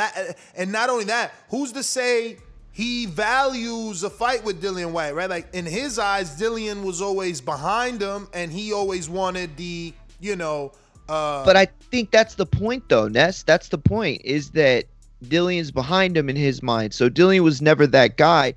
And 0.56 0.72
not 0.72 0.90
only 0.90 1.04
that, 1.06 1.32
who's 1.50 1.72
to 1.72 1.82
say 1.82 2.38
he 2.70 3.06
values 3.06 4.02
a 4.02 4.10
fight 4.10 4.44
with 4.44 4.62
Dillian 4.62 4.92
Whyte, 4.92 5.14
right? 5.14 5.28
Like 5.30 5.48
in 5.54 5.66
his 5.66 5.98
eyes, 5.98 6.40
Dillian 6.40 6.82
was 6.84 7.00
always 7.02 7.40
behind 7.40 8.00
him 8.00 8.28
and 8.32 8.50
he 8.52 8.72
always 8.72 9.08
wanted 9.08 9.56
the, 9.56 9.92
you 10.20 10.36
know, 10.36 10.72
uh 11.08 11.44
But 11.44 11.56
I 11.56 11.66
think 11.90 12.10
that's 12.10 12.34
the 12.34 12.46
point, 12.46 12.88
though, 12.88 13.08
Ness. 13.08 13.42
That's 13.42 13.68
the 13.68 13.78
point 13.78 14.22
is 14.24 14.50
that 14.52 14.86
Dillian's 15.22 15.70
behind 15.70 16.16
him 16.16 16.28
in 16.28 16.36
his 16.36 16.62
mind. 16.62 16.94
So 16.94 17.08
Dillian 17.08 17.40
was 17.40 17.62
never 17.62 17.86
that 17.88 18.16
guy. 18.16 18.54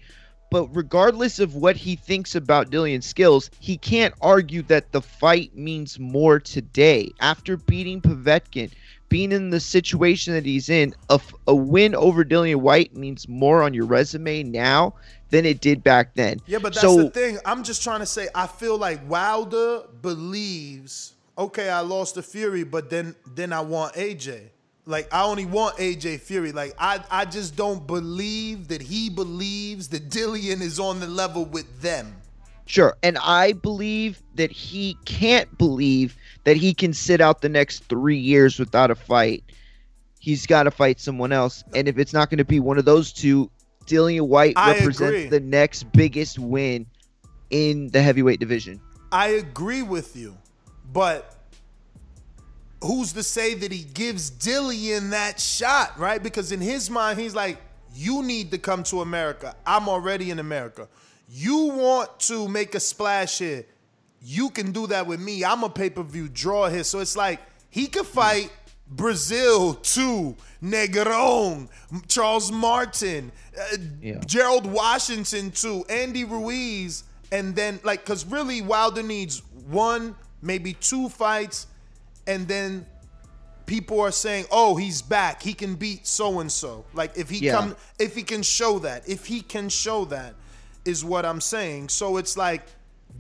But 0.52 0.68
regardless 0.76 1.40
of 1.40 1.56
what 1.56 1.76
he 1.76 1.96
thinks 1.96 2.36
about 2.36 2.70
Dillian's 2.70 3.06
skills, 3.06 3.50
he 3.60 3.78
can't 3.78 4.14
argue 4.22 4.62
that 4.64 4.92
the 4.92 5.02
fight 5.02 5.56
means 5.56 6.00
more 6.00 6.40
today. 6.40 7.12
After 7.20 7.58
beating 7.58 8.00
Povetkin, 8.00 8.72
being 9.10 9.32
in 9.32 9.50
the 9.50 9.60
situation 9.60 10.34
that 10.34 10.46
he's 10.46 10.70
in, 10.70 10.94
a, 11.10 11.16
f- 11.16 11.34
a 11.48 11.56
win 11.56 11.96
over 11.96 12.24
Dillian 12.24 12.58
Whyte 12.58 12.96
means 12.96 13.28
more 13.28 13.64
on 13.64 13.74
your 13.74 13.86
resume 13.86 14.44
now 14.44 14.94
than 15.30 15.46
it 15.46 15.62
did 15.62 15.84
back 15.84 16.14
then. 16.16 16.40
Yeah, 16.46 16.60
but 16.60 16.74
that's 16.74 16.82
so, 16.82 16.98
the 16.98 17.10
thing. 17.10 17.38
I'm 17.46 17.64
just 17.64 17.84
trying 17.84 18.00
to 18.00 18.06
say 18.06 18.30
I 18.34 18.48
feel 18.48 18.78
like 18.78 19.08
Wilder 19.10 19.84
believes, 20.02 21.14
okay, 21.38 21.70
I 21.70 21.82
lost 21.82 22.16
to 22.16 22.24
Fury, 22.24 22.64
but 22.64 22.90
then 22.90 23.16
then 23.34 23.52
I 23.52 23.62
want 23.62 23.96
AJ. 23.96 24.50
Like 24.86 25.12
I 25.14 25.24
only 25.24 25.46
want 25.46 25.78
AJ 25.78 26.22
Fury. 26.22 26.52
Like 26.52 26.76
I 26.78 27.04
I 27.10 27.26
just 27.26 27.56
don't 27.56 27.86
believe 27.88 28.68
that 28.68 28.82
he 28.82 29.10
believes 29.10 29.88
that 29.90 30.10
Dillian 30.10 30.62
is 30.62 30.80
on 30.80 31.00
the 31.00 31.08
level 31.08 31.46
with 31.46 31.82
them. 31.82 32.16
Sure. 32.68 32.96
And 33.04 33.18
I 33.20 33.54
believe 33.54 34.22
that 34.36 34.52
he 34.52 34.98
can't 35.06 35.56
believe 35.58 36.18
that 36.46 36.58
he 36.58 36.74
can 36.74 36.94
sit 36.94 37.22
out 37.22 37.42
the 37.42 37.50
next 37.50 37.84
three 37.86 38.18
years 38.18 38.60
without 38.60 38.90
a 38.90 38.96
fight. 38.96 39.44
He's 40.20 40.48
got 40.48 40.64
to 40.64 40.72
fight 40.72 41.00
someone 41.00 41.32
else. 41.32 41.64
And 41.76 41.88
if 41.88 42.00
it's 42.00 42.14
not 42.14 42.32
going 42.32 42.40
to 42.40 42.46
be 42.46 42.60
one 42.60 42.80
of 42.80 42.86
those 42.86 43.14
two, 43.14 43.52
Dillian 43.86 44.28
Whyte 44.28 44.54
I 44.56 44.74
represents 44.74 45.16
agree. 45.16 45.30
the 45.30 45.40
next 45.40 45.92
biggest 45.92 46.40
win 46.40 46.88
in 47.52 47.90
the 47.90 48.02
heavyweight 48.02 48.40
division. 48.40 48.82
I 49.12 49.28
agree 49.28 49.84
with 49.84 50.16
you, 50.16 50.36
but 50.92 51.35
who's 52.82 53.14
to 53.14 53.24
say 53.24 53.54
that 53.56 53.72
he 53.72 53.84
gives 53.84 54.32
Dillian 54.32 55.12
that 55.12 55.40
shot, 55.40 55.98
right? 55.98 56.22
Because 56.22 56.52
in 56.52 56.62
his 56.62 56.90
mind, 56.90 57.20
he's 57.20 57.36
like, 57.36 57.62
you 57.94 58.24
need 58.24 58.52
to 58.52 58.58
come 58.58 58.84
to 58.84 59.02
America. 59.02 59.56
I'm 59.66 59.88
already 59.88 60.30
in 60.30 60.40
America. 60.40 60.88
You 61.30 61.68
want 61.68 62.20
to 62.22 62.48
make 62.48 62.76
a 62.76 62.80
splash 62.80 63.40
here. 63.40 63.66
You 64.22 64.50
can 64.50 64.72
do 64.72 64.88
that 64.88 65.08
with 65.08 65.20
me. 65.20 65.44
I'm 65.44 65.64
a 65.64 65.70
pay 65.70 65.90
per 65.90 66.04
view 66.04 66.28
draw 66.28 66.68
here. 66.68 66.84
So 66.84 67.00
it's 67.00 67.16
like 67.16 67.40
he 67.70 67.88
could 67.88 68.06
fight 68.06 68.52
Brazil 68.88 69.74
too, 69.76 70.36
Negron, 70.62 71.68
Charles 72.08 72.52
Martin, 72.52 73.32
uh, 73.60 73.78
Gerald 74.26 74.66
Washington 74.66 75.52
too, 75.52 75.84
Andy 75.90 76.24
Ruiz, 76.24 77.04
and 77.32 77.56
then 77.56 77.80
like 77.84 78.06
because 78.06 78.26
really 78.26 78.62
Wilder 78.62 79.04
needs 79.04 79.42
one, 79.68 80.16
maybe 80.42 80.74
two 80.74 81.10
fights, 81.10 81.68
and 82.28 82.48
then 82.48 82.86
people 83.66 84.00
are 84.02 84.12
saying, 84.12 84.46
"Oh, 84.52 84.76
he's 84.76 85.02
back. 85.02 85.42
He 85.42 85.54
can 85.54 85.76
beat 85.76 86.06
so 86.08 86.40
and 86.40 86.52
so." 86.52 86.86
Like 86.94 87.18
if 87.18 87.30
he 87.30 87.40
Yeah. 87.40 87.54
come, 87.54 87.76
if 88.00 88.16
he 88.16 88.24
can 88.24 88.44
show 88.44 88.80
that, 88.80 89.08
if 89.08 89.26
he 89.26 89.42
can 89.42 89.70
show 89.70 90.06
that, 90.06 90.36
is 90.86 91.04
what 91.04 91.26
I'm 91.26 91.42
saying. 91.42 91.90
So 91.90 92.18
it's 92.18 92.38
like, 92.38 92.62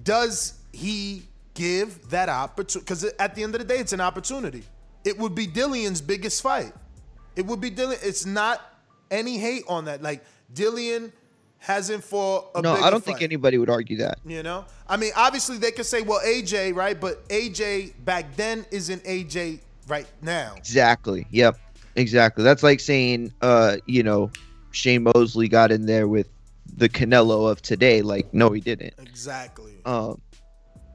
does 0.03 0.53
he 0.71 1.23
give 1.55 2.09
that 2.09 2.29
opportunity? 2.29 2.83
Because 2.85 3.03
at 3.05 3.33
the 3.35 3.43
end 3.43 3.55
of 3.55 3.59
the 3.61 3.65
day, 3.67 3.77
it's 3.79 3.93
an 3.93 4.01
opportunity. 4.01 4.63
It 5.03 5.17
would 5.17 5.33
be 5.35 5.47
Dillian's 5.47 6.01
biggest 6.01 6.41
fight. 6.41 6.73
It 7.35 7.45
would 7.45 7.61
be 7.61 7.71
Dillian. 7.71 8.03
It's 8.03 8.25
not 8.25 8.61
any 9.11 9.37
hate 9.37 9.63
on 9.67 9.85
that. 9.85 10.01
Like 10.01 10.23
Dillian 10.53 11.11
hasn't 11.65 12.03
fought 12.03 12.51
a 12.53 12.61
no, 12.61 12.73
I 12.73 12.91
don't 12.91 13.03
fight. 13.03 13.17
think 13.17 13.21
anybody 13.23 13.57
would 13.57 13.71
argue 13.71 13.97
that. 13.97 14.19
You 14.23 14.43
know, 14.43 14.65
I 14.87 14.97
mean, 14.97 15.11
obviously 15.15 15.57
they 15.57 15.71
could 15.71 15.87
say, 15.87 16.01
well, 16.01 16.21
AJ, 16.23 16.75
right? 16.75 16.99
But 16.99 17.27
AJ 17.29 17.93
back 18.05 18.35
then 18.35 18.65
isn't 18.71 19.03
AJ 19.03 19.59
right 19.87 20.05
now. 20.21 20.53
Exactly. 20.57 21.25
Yep. 21.31 21.57
Exactly. 21.95 22.43
That's 22.43 22.61
like 22.61 22.79
saying, 22.79 23.33
uh, 23.41 23.77
you 23.87 24.03
know, 24.03 24.29
Shane 24.71 25.03
Mosley 25.03 25.47
got 25.47 25.71
in 25.71 25.87
there 25.87 26.07
with 26.07 26.29
the 26.77 26.87
Canelo 26.87 27.49
of 27.49 27.61
today. 27.63 28.03
Like, 28.03 28.31
no, 28.31 28.51
he 28.51 28.61
didn't. 28.61 28.93
Exactly. 28.99 29.73
Um, 29.85 30.21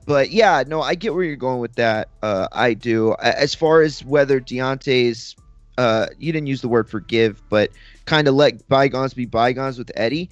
but 0.06 0.30
yeah, 0.30 0.62
no, 0.66 0.83
I 0.83 0.94
get 0.94 1.14
where 1.14 1.24
you're 1.24 1.37
going 1.37 1.59
with 1.59 1.74
that. 1.74 2.11
Uh, 2.22 2.46
I 2.52 2.74
do. 2.74 3.14
As 3.20 3.54
far 3.54 3.83
as 3.83 4.04
whether 4.04 4.40
Deontay's, 4.40 5.35
uh, 5.78 6.06
you 6.18 6.33
didn't 6.33 6.46
use 6.46 6.61
the 6.61 6.68
word 6.68 6.88
forgive, 6.88 7.42
but 7.48 7.70
kind 8.04 8.28
of 8.28 8.35
let 8.35 8.68
bygones 8.68 9.14
be 9.14 9.24
bygones 9.24 9.78
with 9.78 9.90
Eddie. 9.94 10.30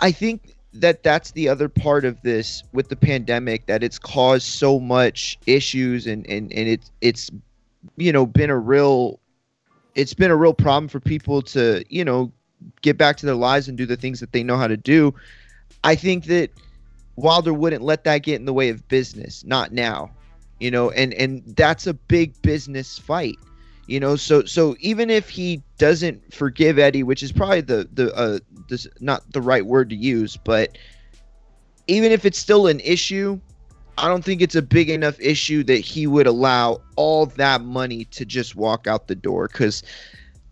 I 0.00 0.12
think 0.12 0.54
that 0.72 1.02
that's 1.02 1.32
the 1.32 1.48
other 1.48 1.68
part 1.68 2.04
of 2.04 2.20
this 2.22 2.62
with 2.72 2.88
the 2.88 2.96
pandemic 2.96 3.66
that 3.66 3.82
it's 3.82 3.98
caused 3.98 4.46
so 4.46 4.78
much 4.78 5.38
issues 5.46 6.06
and 6.06 6.26
and 6.28 6.52
and 6.52 6.68
it's 6.68 6.90
it's 7.00 7.30
you 7.96 8.12
know 8.12 8.24
been 8.26 8.50
a 8.50 8.58
real 8.58 9.18
it's 9.94 10.14
been 10.14 10.30
a 10.30 10.36
real 10.36 10.54
problem 10.54 10.88
for 10.88 11.00
people 11.00 11.42
to 11.42 11.84
you 11.88 12.04
know 12.04 12.32
get 12.82 12.96
back 12.96 13.16
to 13.16 13.26
their 13.26 13.34
lives 13.34 13.68
and 13.68 13.76
do 13.76 13.86
the 13.86 13.96
things 13.96 14.20
that 14.20 14.32
they 14.32 14.42
know 14.42 14.56
how 14.56 14.66
to 14.66 14.76
do. 14.76 15.14
I 15.82 15.94
think 15.94 16.26
that 16.26 16.50
Wilder 17.16 17.54
wouldn't 17.54 17.82
let 17.82 18.04
that 18.04 18.18
get 18.18 18.36
in 18.36 18.44
the 18.44 18.52
way 18.52 18.68
of 18.68 18.86
business, 18.88 19.44
not 19.44 19.72
now. 19.72 20.10
You 20.58 20.70
know, 20.70 20.90
and 20.90 21.14
and 21.14 21.42
that's 21.56 21.86
a 21.86 21.94
big 21.94 22.40
business 22.42 22.98
fight. 22.98 23.38
You 23.86 23.98
know, 23.98 24.14
so 24.14 24.44
so 24.44 24.76
even 24.80 25.10
if 25.10 25.28
he 25.28 25.62
doesn't 25.78 26.32
forgive 26.32 26.78
Eddie, 26.78 27.02
which 27.02 27.22
is 27.22 27.32
probably 27.32 27.62
the 27.62 27.88
the 27.92 28.14
uh 28.14 28.38
this 28.68 28.86
not 29.00 29.32
the 29.32 29.42
right 29.42 29.66
word 29.66 29.90
to 29.90 29.96
use, 29.96 30.36
but 30.36 30.78
even 31.88 32.12
if 32.12 32.24
it's 32.24 32.38
still 32.38 32.68
an 32.68 32.80
issue, 32.80 33.40
I 33.98 34.08
don't 34.08 34.24
think 34.24 34.40
it's 34.40 34.54
a 34.54 34.62
big 34.62 34.88
enough 34.88 35.18
issue 35.20 35.62
that 35.64 35.78
he 35.78 36.06
would 36.06 36.26
allow 36.26 36.80
all 36.96 37.26
that 37.26 37.62
money 37.62 38.04
to 38.06 38.24
just 38.24 38.54
walk 38.56 38.86
out 38.86 39.08
the 39.08 39.14
door. 39.14 39.48
Because 39.48 39.82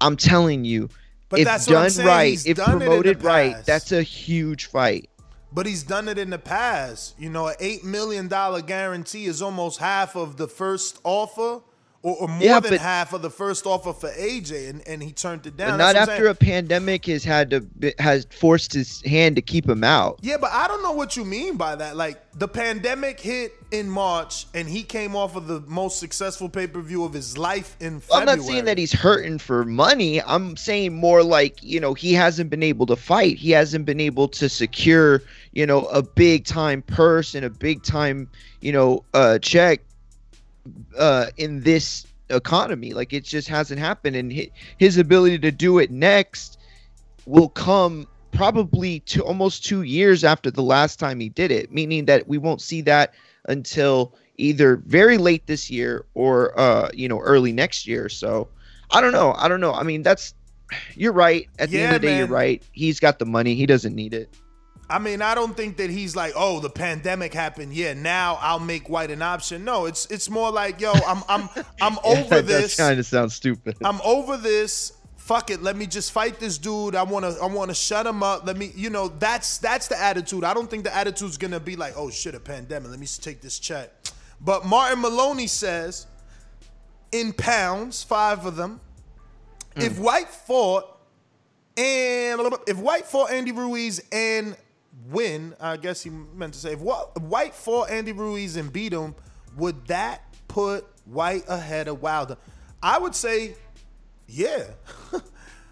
I'm 0.01 0.17
telling 0.17 0.65
you, 0.65 0.89
But 1.29 1.41
if 1.41 1.67
done 1.67 1.93
right, 2.05 2.31
he's 2.31 2.47
if 2.47 2.57
done 2.57 2.71
it 2.71 2.73
in 2.73 2.79
the 2.81 2.87
promoted 2.87 3.23
right, 3.23 3.57
that's 3.65 3.93
a 3.93 4.03
huge 4.03 4.67
fight. 4.67 5.09
But 5.51 5.65
he's 5.65 5.83
done 5.83 6.09
it 6.09 6.19
in 6.19 6.31
the 6.31 6.39
past. 6.39 7.15
You 7.19 7.31
know, 7.31 7.47
an 7.47 7.55
eight 7.61 7.85
million 7.85 8.29
dollar 8.29 8.61
guarantee 8.61 9.25
is 9.27 9.41
almost 9.41 9.79
half 9.79 10.15
of 10.15 10.37
the 10.37 10.49
first 10.49 10.99
offer, 11.05 11.63
or, 12.09 12.17
or 12.23 12.29
more 12.29 12.43
Yeah, 12.43 12.61
than 12.61 12.73
but- 12.73 12.81
half 12.81 13.13
of 13.13 13.23
the 13.23 13.31
first 13.31 13.67
offer 13.67 13.93
for 13.93 14.09
AJ, 14.11 14.71
and, 14.71 14.87
and 14.89 15.03
he 15.03 15.13
turned 15.13 15.47
it 15.47 15.57
down. 15.57 15.79
Not 15.79 15.97
after 15.97 16.29
a 16.29 16.35
pandemic 16.35 17.07
has 17.07 17.25
had 17.25 17.51
to 17.51 17.95
has 17.99 18.27
forced 18.31 18.73
his 18.73 19.03
hand 19.03 19.37
to 19.37 19.43
keep 19.43 19.69
him 19.69 19.85
out. 19.85 20.19
Yeah, 20.23 20.37
but 20.39 20.51
I 20.53 20.69
don't 20.69 20.83
know 20.83 20.93
what 20.93 21.17
you 21.17 21.25
mean 21.25 21.57
by 21.57 21.77
that. 21.77 21.97
Like 21.97 22.21
the 22.33 22.49
pandemic 22.49 23.21
hit 23.21 23.53
in 23.71 23.89
March, 23.91 24.47
and 24.55 24.69
he 24.69 24.83
came 24.83 25.15
off 25.15 25.37
of 25.37 25.47
the 25.47 25.61
most 25.67 25.99
successful 25.99 26.49
pay 26.49 26.67
per 26.67 26.81
view 26.81 27.05
of 27.05 27.13
his 27.13 27.37
life 27.37 27.77
in 27.81 28.01
I'm 28.13 28.25
not 28.25 28.41
saying 28.41 28.65
that 28.65 28.79
he's 28.79 28.93
hurting 28.93 29.39
for 29.39 29.65
money. 29.65 30.23
I'm 30.23 30.57
saying 30.57 30.95
more 30.95 31.23
like, 31.23 31.63
you 31.63 31.81
know, 31.81 31.95
he 31.95 32.13
hasn't 32.15 32.51
been 32.51 32.63
able 32.63 32.87
to 32.87 32.97
fight. 32.97 33.37
He 33.37 33.51
hasn't 33.51 33.85
been 33.85 34.01
able 34.01 34.29
to 34.29 34.49
secure, 34.49 35.23
you 35.53 35.67
know, 35.67 35.85
a 35.87 36.03
big 36.03 36.45
time 36.45 36.83
purse 36.83 37.35
and 37.35 37.45
a 37.45 37.51
big 37.51 37.83
time, 37.83 38.29
you 38.61 38.73
know, 38.73 39.05
uh 39.15 39.39
check 39.41 39.81
uh 40.99 41.27
in 41.37 41.63
this 41.63 42.07
economy. 42.31 42.93
Like 42.93 43.13
it 43.13 43.25
just 43.25 43.49
hasn't 43.49 43.81
happened. 43.81 44.17
And 44.17 44.51
his 44.79 44.99
ability 44.99 45.39
to 45.41 45.51
do 45.51 45.79
it 45.79 45.91
next 45.91 46.59
will 47.27 47.49
come 47.49 48.07
probably 48.31 49.01
to 49.01 49.25
almost 49.25 49.65
2 49.65 49.83
years 49.83 50.25
after 50.25 50.51
the 50.51 50.63
last 50.63 50.99
time 50.99 51.19
he 51.21 51.29
did 51.29 51.51
it, 51.51 51.73
meaning 51.73 52.05
that 52.07 52.29
we 52.29 52.39
won't 52.39 52.61
see 52.61 52.83
that 52.83 53.15
until 53.49 54.15
either 54.37 54.77
very 54.87 55.19
late 55.19 55.47
this 55.47 55.71
year 55.71 56.05
or 56.15 56.59
uh 56.59 56.89
you 56.93 57.09
know 57.09 57.21
early 57.21 57.53
next 57.53 57.87
year. 57.87 58.09
So 58.09 58.49
i 58.91 59.01
don't 59.01 59.13
know. 59.13 59.35
I 59.37 59.49
don't 59.49 59.61
know. 59.61 59.73
I 59.73 59.83
mean 59.83 60.03
that's 60.03 60.35
you're 60.95 61.13
right. 61.13 61.49
At 61.59 61.71
the 61.71 61.81
end 61.81 61.97
of 61.97 62.03
the 62.03 62.09
day 62.09 62.19
you're 62.19 62.27
right. 62.27 62.63
He's 62.73 63.01
got 63.01 63.19
the 63.19 63.27
money. 63.27 63.55
He 63.55 63.67
doesn't 63.67 63.95
need 63.95 64.15
it 64.15 64.35
I 64.91 64.99
mean, 64.99 65.21
I 65.21 65.35
don't 65.35 65.55
think 65.55 65.77
that 65.77 65.91
he's 65.91 66.17
like, 66.17 66.33
oh, 66.35 66.61
the 66.61 66.71
pandemic 66.71 67.35
happened. 67.35 67.75
Yeah, 67.75 67.93
now 67.93 68.39
I'll 68.41 68.59
make 68.59 68.89
Whyte 68.89 69.11
an 69.11 69.21
option. 69.21 69.65
No, 69.65 69.85
it's 69.85 70.07
it's 70.07 70.31
more 70.31 70.51
like, 70.51 70.81
yo, 70.81 70.93
I'm 70.93 71.23
I'm 71.29 71.49
I'm 71.81 71.99
over 72.05 72.37
that 72.37 72.47
this. 72.47 72.77
kind 72.77 72.99
of 72.99 73.05
sounds 73.05 73.35
stupid 73.35 73.77
I'm 73.85 74.01
over 74.03 74.37
this. 74.37 74.93
Fuck 75.17 75.51
it. 75.51 75.63
Let 75.63 75.77
me 75.77 75.87
just 75.87 76.13
fight 76.13 76.41
this 76.41 76.57
dude. 76.57 76.95
I 76.95 77.03
wanna 77.03 77.35
I 77.43 77.47
wanna 77.47 77.75
shut 77.75 78.07
him 78.07 78.23
up. 78.23 78.47
Let 78.47 78.57
me 78.57 78.73
you 78.75 78.89
know, 78.89 79.09
that's 79.09 79.59
that's 79.59 79.89
the 79.89 80.01
attitude. 80.01 80.43
I 80.43 80.55
don't 80.55 80.71
think 80.71 80.85
the 80.85 80.95
attitude's 80.97 81.37
gonna 81.37 81.61
be 81.61 81.77
like, 81.77 81.93
oh 81.97 82.09
shit, 82.09 82.35
a 82.35 82.41
pandemic. 82.41 82.91
Let 82.91 82.99
me 82.99 83.05
just 83.05 83.23
take 83.23 83.43
this 83.43 83.59
check. 83.59 83.91
But 84.41 84.65
Martin 84.65 85.03
Maloney 85.03 85.49
says, 85.49 86.07
in 87.13 87.33
pounds, 87.35 88.03
five 88.03 88.47
of 88.47 88.57
them, 88.57 88.81
if 89.77 89.97
hmm. 89.97 90.03
Whyte 90.05 90.29
fought 90.29 90.99
and 91.77 92.41
if 92.67 92.79
Whyte 92.79 93.05
fought 93.05 93.31
Andy 93.31 93.53
Ruiz 93.53 94.01
and 94.11 94.57
win, 95.11 95.55
I 95.61 95.77
guess 95.77 96.03
he 96.03 96.11
meant 96.11 96.55
to 96.55 96.61
say 96.61 96.73
if 96.73 96.81
Whyte 96.81 97.55
fought 97.55 97.91
Andy 97.91 98.13
Ruiz 98.13 98.57
and 98.57 98.73
beat 98.73 98.93
him, 98.93 99.15
would 99.57 99.87
that 99.87 100.23
put 100.49 100.87
Whyte 101.07 101.45
ahead 101.49 101.89
of 101.89 102.03
Wilder? 102.03 102.37
I 102.83 102.99
would 102.99 103.15
say, 103.15 103.55
yeah. 104.27 104.65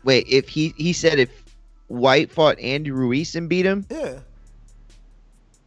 wait 0.05 0.27
if 0.29 0.49
he 0.49 0.73
he 0.77 0.93
said 0.93 1.19
if 1.19 1.45
Whyte 1.89 2.33
fought 2.33 2.59
andy 2.59 2.91
ruiz 2.91 3.35
and 3.37 3.49
beat 3.49 3.67
him 3.67 3.87
Yeah. 3.91 4.21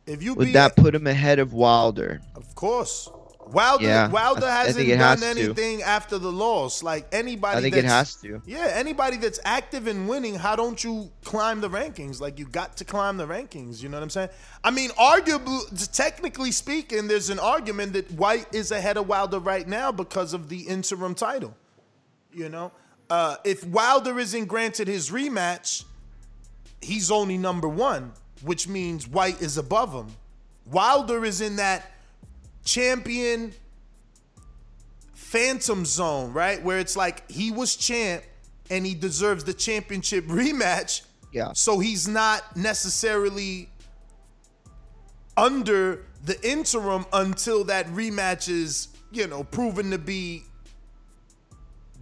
If 0.05 0.23
you 0.23 0.33
would 0.33 0.53
that 0.53 0.75
put 0.75 0.95
him 0.95 1.05
ahead 1.05 1.37
of 1.39 1.53
wilder 1.53 2.21
Of 2.35 2.55
course. 2.55 3.09
Wilder 3.51 3.83
Yeah, 3.85 4.09
Wilder 4.09 4.49
hasn't 4.49 4.87
done 4.87 4.97
has 4.99 5.21
to. 5.21 5.27
anything 5.27 5.81
after 5.81 6.17
the 6.17 6.31
loss. 6.31 6.83
Like 6.83 7.07
anybody 7.11 7.57
I 7.57 7.61
think 7.61 7.75
it 7.75 7.85
has 7.85 8.15
to. 8.17 8.41
Yeah, 8.45 8.71
anybody 8.73 9.17
that's 9.17 9.39
active 9.43 9.87
in 9.87 10.07
winning, 10.07 10.35
how 10.35 10.55
don't 10.55 10.83
you 10.83 11.09
climb 11.23 11.61
the 11.61 11.69
rankings? 11.69 12.21
Like 12.21 12.37
you 12.37 12.45
got 12.45 12.77
to 12.77 12.85
climb 12.85 13.17
the 13.17 13.25
rankings, 13.27 13.81
you 13.81 13.89
know 13.89 13.97
what 13.97 14.03
I'm 14.03 14.09
saying? 14.09 14.29
I 14.63 14.71
mean, 14.71 14.91
arguably 14.91 15.91
technically 15.95 16.51
speaking, 16.51 17.07
there's 17.07 17.29
an 17.29 17.39
argument 17.39 17.93
that 17.93 18.11
Whyte 18.11 18.53
is 18.53 18.71
ahead 18.71 18.97
of 18.97 19.07
Wilder 19.07 19.39
right 19.39 19.67
now 19.67 19.91
because 19.91 20.33
of 20.33 20.49
the 20.49 20.61
interim 20.61 21.15
title. 21.15 21.55
You 22.31 22.49
know, 22.49 22.71
uh, 23.09 23.37
if 23.43 23.63
Wilder 23.65 24.19
isn't 24.19 24.45
granted 24.45 24.87
his 24.87 25.09
rematch, 25.09 25.83
he's 26.81 27.09
only 27.09 27.37
number 27.37 27.67
one, 27.67 28.13
which 28.43 28.67
means 28.67 29.07
Whyte 29.07 29.41
is 29.41 29.57
above 29.57 29.93
him. 29.93 30.15
Wilder 30.65 31.25
is 31.25 31.41
in 31.41 31.55
that 31.55 31.91
champion 32.69 33.51
phantom 35.13 35.85
zone, 35.85 36.31
right? 36.33 36.63
Where 36.63 36.77
it's 36.77 36.95
like 36.95 37.29
he 37.29 37.51
was 37.51 37.75
champ 37.75 38.23
and 38.69 38.85
he 38.85 38.93
deserves 38.93 39.43
the 39.43 39.53
championship 39.53 40.25
rematch. 40.27 41.01
Yeah. 41.31 41.51
So 41.53 41.79
he's 41.79 42.07
not 42.07 42.55
necessarily 42.55 43.69
under 45.35 46.05
the 46.25 46.37
interim 46.47 47.05
until 47.11 47.63
that 47.65 47.87
rematch 47.87 48.49
is, 48.49 48.89
you 49.11 49.25
know, 49.25 49.43
proven 49.43 49.89
to 49.91 49.97
be 49.97 50.43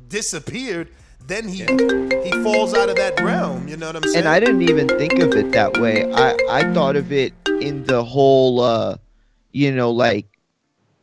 disappeared. 0.10 0.90
Then 1.26 1.48
he 1.48 1.60
he 1.60 2.32
falls 2.44 2.74
out 2.74 2.90
of 2.90 2.96
that 2.98 3.20
realm. 3.22 3.68
You 3.70 3.78
know 3.78 3.88
what 3.88 3.98
I'm 3.98 4.04
saying? 4.04 4.18
And 4.18 4.28
I 4.28 4.40
didn't 4.40 4.64
even 4.64 4.88
think 4.88 5.20
of 5.20 5.34
it 5.34 5.52
that 5.52 5.78
way. 5.80 6.12
I 6.14 6.38
I 6.50 6.74
thought 6.74 6.96
of 6.98 7.12
it 7.12 7.34
in 7.62 7.84
the 7.86 8.04
whole 8.04 8.62
uh 8.62 8.98
you 9.52 9.74
know 9.74 9.92
like 9.92 10.37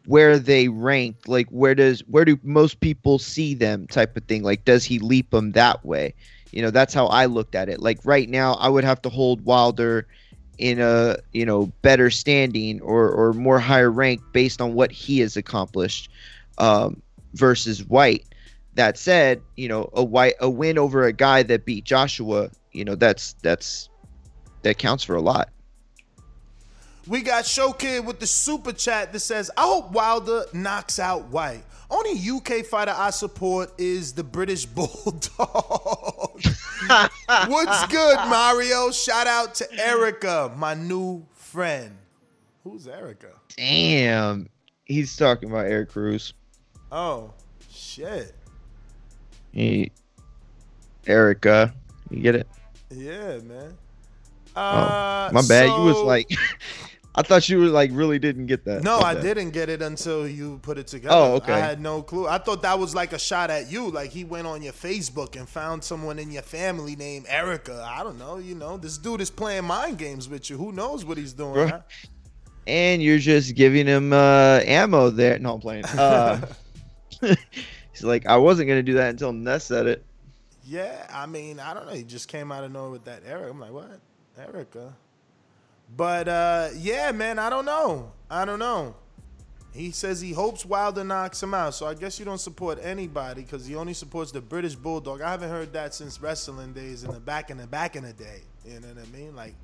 where 0.06 0.38
they 0.38 0.68
ranked 0.68 1.28
like 1.28 1.48
where 1.48 1.74
does 1.74 2.00
where 2.06 2.24
do 2.24 2.38
most 2.42 2.80
people 2.80 3.18
see 3.18 3.54
them 3.54 3.86
type 3.86 4.16
of 4.16 4.24
thing? 4.24 4.42
Like 4.42 4.64
does 4.64 4.84
he 4.84 4.98
leap 4.98 5.30
them 5.30 5.52
that 5.52 5.84
way? 5.84 6.14
You 6.52 6.62
know 6.62 6.70
that's 6.70 6.94
how 6.94 7.06
i 7.06 7.26
looked 7.26 7.54
at 7.54 7.68
it. 7.68 7.80
Like 7.80 7.98
right 8.04 8.28
now 8.28 8.54
i 8.54 8.68
would 8.68 8.84
have 8.84 9.02
to 9.02 9.08
hold 9.08 9.44
wilder 9.44 10.06
in 10.58 10.80
a 10.80 11.16
you 11.32 11.44
know 11.44 11.66
better 11.82 12.10
standing 12.10 12.80
or 12.80 13.10
or 13.10 13.32
more 13.32 13.58
higher 13.58 13.90
rank 13.90 14.20
based 14.32 14.60
on 14.60 14.74
what 14.74 14.92
he 14.92 15.20
has 15.20 15.36
accomplished 15.36 16.10
um 16.58 17.02
versus 17.34 17.84
Whyte. 17.84 18.26
That 18.74 18.98
said 18.98 19.42
you 19.56 19.68
know 19.68 19.90
a 19.94 20.04
Whyte 20.04 20.34
a 20.40 20.50
win 20.50 20.78
over 20.78 21.04
a 21.04 21.12
guy 21.12 21.42
that 21.44 21.64
beat 21.64 21.84
joshua 21.84 22.50
you 22.72 22.84
know 22.84 22.94
that's 22.94 23.34
that's 23.42 23.88
that 24.62 24.78
counts 24.78 25.04
for 25.04 25.14
a 25.14 25.22
lot 25.22 25.53
We 27.06 27.20
got 27.22 27.44
Show 27.44 27.72
Kid 27.72 28.06
with 28.06 28.18
the 28.20 28.26
super 28.26 28.72
chat 28.72 29.12
that 29.12 29.20
says, 29.20 29.50
I 29.56 29.62
hope 29.62 29.92
Wilder 29.92 30.44
knocks 30.54 30.98
out 30.98 31.26
Whyte. 31.26 31.62
Only 31.90 32.12
UK 32.28 32.64
fighter 32.64 32.94
I 32.96 33.10
support 33.10 33.72
is 33.78 34.12
the 34.14 34.24
British 34.24 34.64
Bulldog. 34.74 35.20
What's 37.48 37.86
good, 37.88 38.16
Mario? 38.28 38.90
Shout 38.90 39.26
out 39.26 39.54
to 39.56 39.68
Erica, 39.78 40.52
my 40.56 40.74
new 40.74 41.24
friend. 41.34 41.96
Who's 42.64 42.88
Erica? 42.88 43.28
damn 43.56 44.48
he's 44.86 45.16
talking 45.16 45.48
about 45.48 45.66
eric 45.66 45.88
cruz 45.90 46.32
Oh, 46.90 47.32
shit. 47.70 48.34
he 49.52 49.92
erica 51.06 51.72
you 52.10 52.20
get 52.20 52.34
it 52.34 52.48
Yeah, 52.90 53.38
man. 53.38 53.76
Oh, 54.56 54.60
Uh, 54.60 55.30
my 55.32 55.42
bad. 55.46 55.66
you 55.68 55.84
was 55.84 55.98
like, 55.98 56.28
I 57.16 57.22
thought 57.22 57.48
you 57.48 57.60
were 57.60 57.66
like 57.66 57.90
really 57.92 58.18
didn't 58.18 58.46
get 58.46 58.64
that. 58.64 58.82
No, 58.82 58.98
I 58.98 59.14
didn't 59.14 59.50
get 59.50 59.68
it 59.68 59.80
until 59.82 60.26
you 60.26 60.58
put 60.62 60.78
it 60.78 60.88
together. 60.88 61.14
Oh, 61.14 61.34
okay. 61.34 61.52
I 61.52 61.60
had 61.60 61.80
no 61.80 62.02
clue. 62.02 62.26
I 62.26 62.38
thought 62.38 62.62
that 62.62 62.76
was 62.76 62.92
like 62.92 63.12
a 63.12 63.18
shot 63.20 63.50
at 63.50 63.70
you. 63.70 63.88
Like 63.88 64.10
he 64.10 64.24
went 64.24 64.48
on 64.48 64.62
your 64.62 64.72
Facebook 64.72 65.36
and 65.36 65.48
found 65.48 65.84
someone 65.84 66.18
in 66.18 66.32
your 66.32 66.42
family 66.42 66.96
named 66.96 67.26
Erica. 67.28 67.86
I 67.88 68.02
don't 68.02 68.18
know. 68.18 68.38
You 68.38 68.56
know, 68.56 68.76
this 68.78 68.98
dude 68.98 69.20
is 69.20 69.30
playing 69.30 69.64
mind 69.64 69.98
games 69.98 70.28
with 70.28 70.50
you. 70.50 70.56
Who 70.56 70.72
knows 70.72 71.04
what 71.04 71.16
he's 71.16 71.32
doing? 71.32 71.68
Huh? 71.68 71.82
And 72.66 73.00
you're 73.00 73.18
just 73.18 73.54
giving 73.54 73.86
him 73.86 74.12
uh, 74.12 74.60
ammo 74.64 75.10
there. 75.10 75.38
No, 75.38 75.54
I'm 75.54 75.60
playing. 75.60 75.84
Uh, 75.94 76.40
he's 77.92 78.02
like, 78.02 78.26
I 78.26 78.36
wasn't 78.36 78.68
gonna 78.68 78.82
do 78.82 78.94
that 78.94 79.10
until 79.10 79.32
Ness 79.32 79.66
said 79.66 79.86
it. 79.86 80.04
Yeah, 80.64 81.06
I 81.12 81.26
mean, 81.26 81.60
I 81.60 81.74
don't 81.74 81.86
know. 81.86 81.92
He 81.92 82.02
just 82.02 82.26
came 82.28 82.50
out 82.50 82.64
of 82.64 82.72
nowhere 82.72 82.90
with 82.90 83.04
that 83.04 83.22
Erica. 83.24 83.50
I'm 83.50 83.60
like, 83.60 83.70
what? 83.70 84.00
Erica. 84.36 84.94
But 85.88 86.28
uh, 86.28 86.68
yeah, 86.76 87.12
man, 87.12 87.38
I 87.38 87.50
don't 87.50 87.64
know. 87.64 88.12
I 88.30 88.44
don't 88.44 88.58
know. 88.58 88.96
He 89.72 89.90
says 89.90 90.20
he 90.20 90.32
hopes 90.32 90.64
Wilder 90.64 91.02
knocks 91.02 91.42
him 91.42 91.52
out. 91.52 91.74
So 91.74 91.86
I 91.86 91.94
guess 91.94 92.18
you 92.18 92.24
don't 92.24 92.38
support 92.38 92.78
anybody 92.80 93.42
because 93.42 93.66
he 93.66 93.74
only 93.74 93.92
supports 93.92 94.30
the 94.30 94.40
British 94.40 94.76
Bulldog. 94.76 95.20
I 95.20 95.30
haven't 95.32 95.50
heard 95.50 95.72
that 95.72 95.94
since 95.94 96.20
wrestling 96.20 96.72
days 96.72 97.02
in 97.02 97.12
the 97.12 97.18
back 97.18 97.50
in 97.50 97.56
the 97.56 97.66
back 97.66 97.96
in 97.96 98.04
the 98.04 98.12
day. 98.12 98.42
You 98.64 98.80
know 98.80 98.88
what 98.88 98.98
I 98.98 99.16
mean? 99.16 99.34
Like 99.34 99.54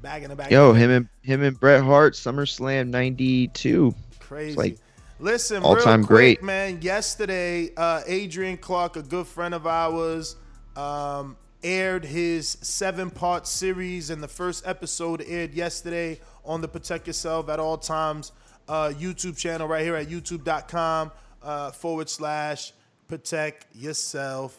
back 0.00 0.22
in 0.22 0.30
the 0.30 0.36
back. 0.36 0.50
Yo, 0.50 0.72
him 0.72 0.90
and 0.90 1.08
him 1.22 1.42
and 1.42 1.58
Bret 1.58 1.82
Hart, 1.82 2.14
SummerSlam 2.14 2.88
'92. 2.88 3.94
Crazy. 4.20 4.56
like 4.56 4.78
Listen, 5.20 5.62
all-time 5.64 6.04
quick, 6.04 6.40
great. 6.40 6.42
man. 6.42 6.80
Yesterday, 6.80 7.70
uh, 7.76 8.02
Adrian 8.06 8.56
Clark, 8.56 8.96
a 8.96 9.02
good 9.02 9.26
friend 9.26 9.52
of 9.52 9.66
ours, 9.66 10.36
um, 10.76 11.36
aired 11.62 12.04
his 12.04 12.58
seven-part 12.62 13.46
series, 13.46 14.10
and 14.10 14.22
the 14.22 14.28
first 14.28 14.66
episode 14.66 15.22
aired 15.26 15.54
yesterday 15.54 16.20
on 16.44 16.60
the 16.60 16.68
Protect 16.68 17.06
Yourself 17.06 17.48
at 17.48 17.58
All 17.60 17.78
Times 17.78 18.32
uh, 18.68 18.92
YouTube 18.96 19.36
channel 19.36 19.66
right 19.66 19.82
here 19.82 19.96
at 19.96 20.08
YouTube.com 20.08 21.10
uh, 21.42 21.70
forward 21.70 22.08
slash 22.08 22.72
Protect 23.08 23.66
Yourself 23.74 24.58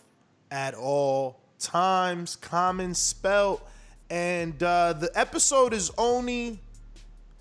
at 0.52 0.74
All 0.74 1.40
Times. 1.60 2.36
Common 2.36 2.94
spelt, 2.94 3.68
and 4.10 4.62
uh, 4.64 4.94
the 4.94 5.12
episode 5.14 5.74
is 5.74 5.92
only 5.98 6.60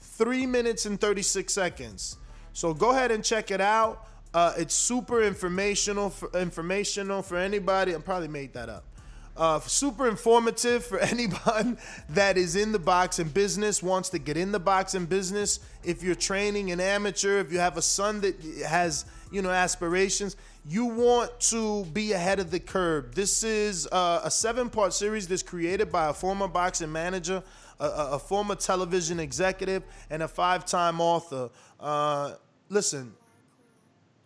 three 0.01 0.47
minutes 0.47 0.85
and 0.87 1.01
36 1.01 1.53
seconds. 1.53 2.17
So 2.53 2.75
go 2.75 2.91
ahead 2.91 3.11
and 3.11 3.25
check 3.25 3.51
it 3.51 3.61
out. 3.61 4.07
Uh, 4.35 4.53
it's 4.59 4.75
super 4.75 5.23
informational 5.23 6.11
for, 6.11 6.31
informational 6.39 7.23
for 7.23 7.39
anybody. 7.39 7.95
I 7.95 7.99
probably 7.99 8.29
made 8.29 8.53
that 8.55 8.69
up. 8.69 8.88
Uh, 9.39 9.61
super 9.61 10.09
informative 10.09 10.85
for 10.85 10.99
anyone 11.15 11.79
that 12.09 12.37
is 12.37 12.57
in 12.57 12.73
the 12.73 12.79
boxing 12.79 13.29
business, 13.29 13.81
wants 13.81 14.09
to 14.09 14.19
get 14.19 14.37
in 14.37 14.51
the 14.51 14.59
boxing 14.59 15.07
business. 15.07 15.61
If 15.85 16.03
you're 16.03 16.17
training 16.17 16.73
an 16.73 16.81
amateur, 16.81 17.39
if 17.39 17.53
you 17.53 17.61
have 17.61 17.77
a 17.77 17.83
son 17.83 18.21
that 18.23 18.35
has 18.67 19.05
you 19.31 19.41
know 19.41 19.51
aspirations, 19.51 20.37
you 20.67 20.87
want 20.87 21.39
to 21.39 21.85
be 21.85 22.15
ahead 22.15 22.41
of 22.41 22.51
the 22.51 22.59
curve. 22.59 23.15
This 23.15 23.45
is 23.45 23.87
uh, 23.93 24.23
a 24.25 24.31
seven-part 24.31 24.93
series 24.93 25.29
that's 25.29 25.45
created 25.45 25.93
by 25.93 26.09
a 26.09 26.13
former 26.13 26.49
boxing 26.49 26.91
manager, 26.91 27.41
a, 27.79 27.87
a, 27.87 28.19
former 28.19 28.57
television 28.57 29.21
executive, 29.21 29.85
and 30.11 30.21
a 30.21 30.29
five-time 30.29 31.01
author. 31.01 31.49
Uh, 31.79 32.33
listen, 32.71 33.15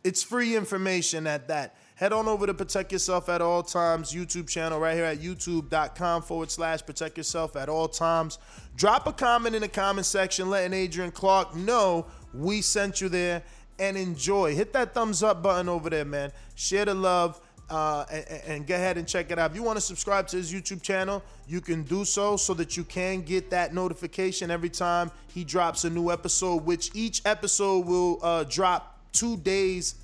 it's 0.05 0.23
free 0.23 0.57
information 0.57 1.27
at 1.27 1.49
that. 1.49 1.77
Head 2.03 2.13
on 2.13 2.27
over 2.27 2.49
to 2.49 2.55
Protect 2.55 2.91
Yourself 2.91 3.29
at 3.29 3.41
All 3.41 3.63
Times 3.63 4.13
YouTube 4.13 4.49
channel 4.49 4.81
right 4.81 4.97
here 4.97 5.05
at 5.05 5.19
youtube.com 5.19 6.23
forward 6.23 6.51
slash 6.51 6.85
protect 6.85 7.17
yourself 7.17 7.55
at 7.55 7.69
all 7.69 7.87
times. 7.87 8.41
Drop 8.75 9.07
a 9.07 9.13
comment 9.13 9.55
in 9.55 9.63
the 9.63 9.69
comment 9.69 10.05
section 10.05 10.51
letting 10.51 10.73
Adrian 10.73 11.13
Clark 11.13 11.55
know 11.55 12.05
we 12.35 12.61
sent 12.61 13.01
you 13.01 13.09
there 13.09 13.45
and 13.79 13.97
enjoy. 13.97 14.53
Hit 14.53 14.73
that 14.73 14.95
thumbs 14.95 15.23
up 15.23 15.45
button 15.45 15.69
over 15.69 15.89
there, 15.91 16.05
man. 16.05 16.33
Share 16.57 16.87
the 16.87 16.95
love 16.95 17.41
uh, 17.71 18.05
and, 18.11 18.43
and 18.49 18.67
go 18.67 18.75
ahead 18.75 18.99
and 18.99 19.07
check 19.07 19.31
it 19.31 19.39
out. 19.39 19.53
If 19.53 19.57
you 19.57 19.63
want 19.63 19.77
to 19.77 19.81
subscribe 19.81 20.27
to 20.27 20.39
his 20.39 20.53
YouTube 20.53 20.83
channel, 20.83 21.23
you 21.47 21.61
can 21.61 21.85
do 21.85 22.05
so 22.05 22.37
so 22.37 22.53
that 22.55 22.77
you 22.77 22.83
can 22.83 23.23
get 23.23 23.49
that 23.51 23.75
notification 23.75 24.51
every 24.51 24.71
time 24.71 25.13
he 25.33 25.45
drops 25.45 25.85
a 25.85 25.91
new 25.91 26.11
episode, 26.11 26.65
which 26.65 26.91
each 26.95 27.23
episode 27.25 27.87
will 27.87 28.19
uh, 28.25 28.43
drop 28.43 28.99
two 29.13 29.37
days 29.37 29.95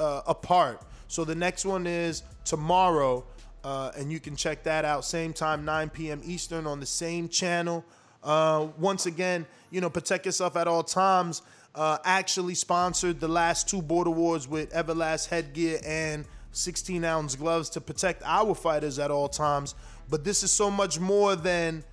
uh, 0.00 0.22
apart. 0.26 0.82
So 1.08 1.24
the 1.24 1.34
next 1.34 1.64
one 1.64 1.86
is 1.86 2.22
tomorrow, 2.44 3.24
uh, 3.62 3.92
and 3.96 4.10
you 4.10 4.20
can 4.20 4.36
check 4.36 4.62
that 4.64 4.84
out 4.84 5.04
same 5.04 5.32
time, 5.32 5.64
9 5.64 5.90
p.m. 5.90 6.20
Eastern 6.24 6.66
on 6.66 6.80
the 6.80 6.86
same 6.86 7.28
channel. 7.28 7.84
Uh, 8.22 8.68
once 8.78 9.06
again, 9.06 9.46
you 9.70 9.80
know, 9.80 9.90
protect 9.90 10.26
yourself 10.26 10.56
at 10.56 10.66
all 10.66 10.82
times. 10.82 11.42
Uh, 11.74 11.98
actually 12.04 12.54
sponsored 12.54 13.20
the 13.20 13.28
last 13.28 13.68
two 13.68 13.82
Border 13.82 14.10
Wars 14.10 14.46
with 14.46 14.72
Everlast 14.72 15.28
headgear 15.28 15.80
and 15.84 16.24
16 16.52 17.04
ounce 17.04 17.34
gloves 17.34 17.68
to 17.70 17.80
protect 17.80 18.22
our 18.24 18.54
fighters 18.54 18.98
at 18.98 19.10
all 19.10 19.28
times. 19.28 19.74
But 20.08 20.24
this 20.24 20.42
is 20.42 20.52
so 20.52 20.70
much 20.70 21.00
more 21.00 21.34
than 21.34 21.84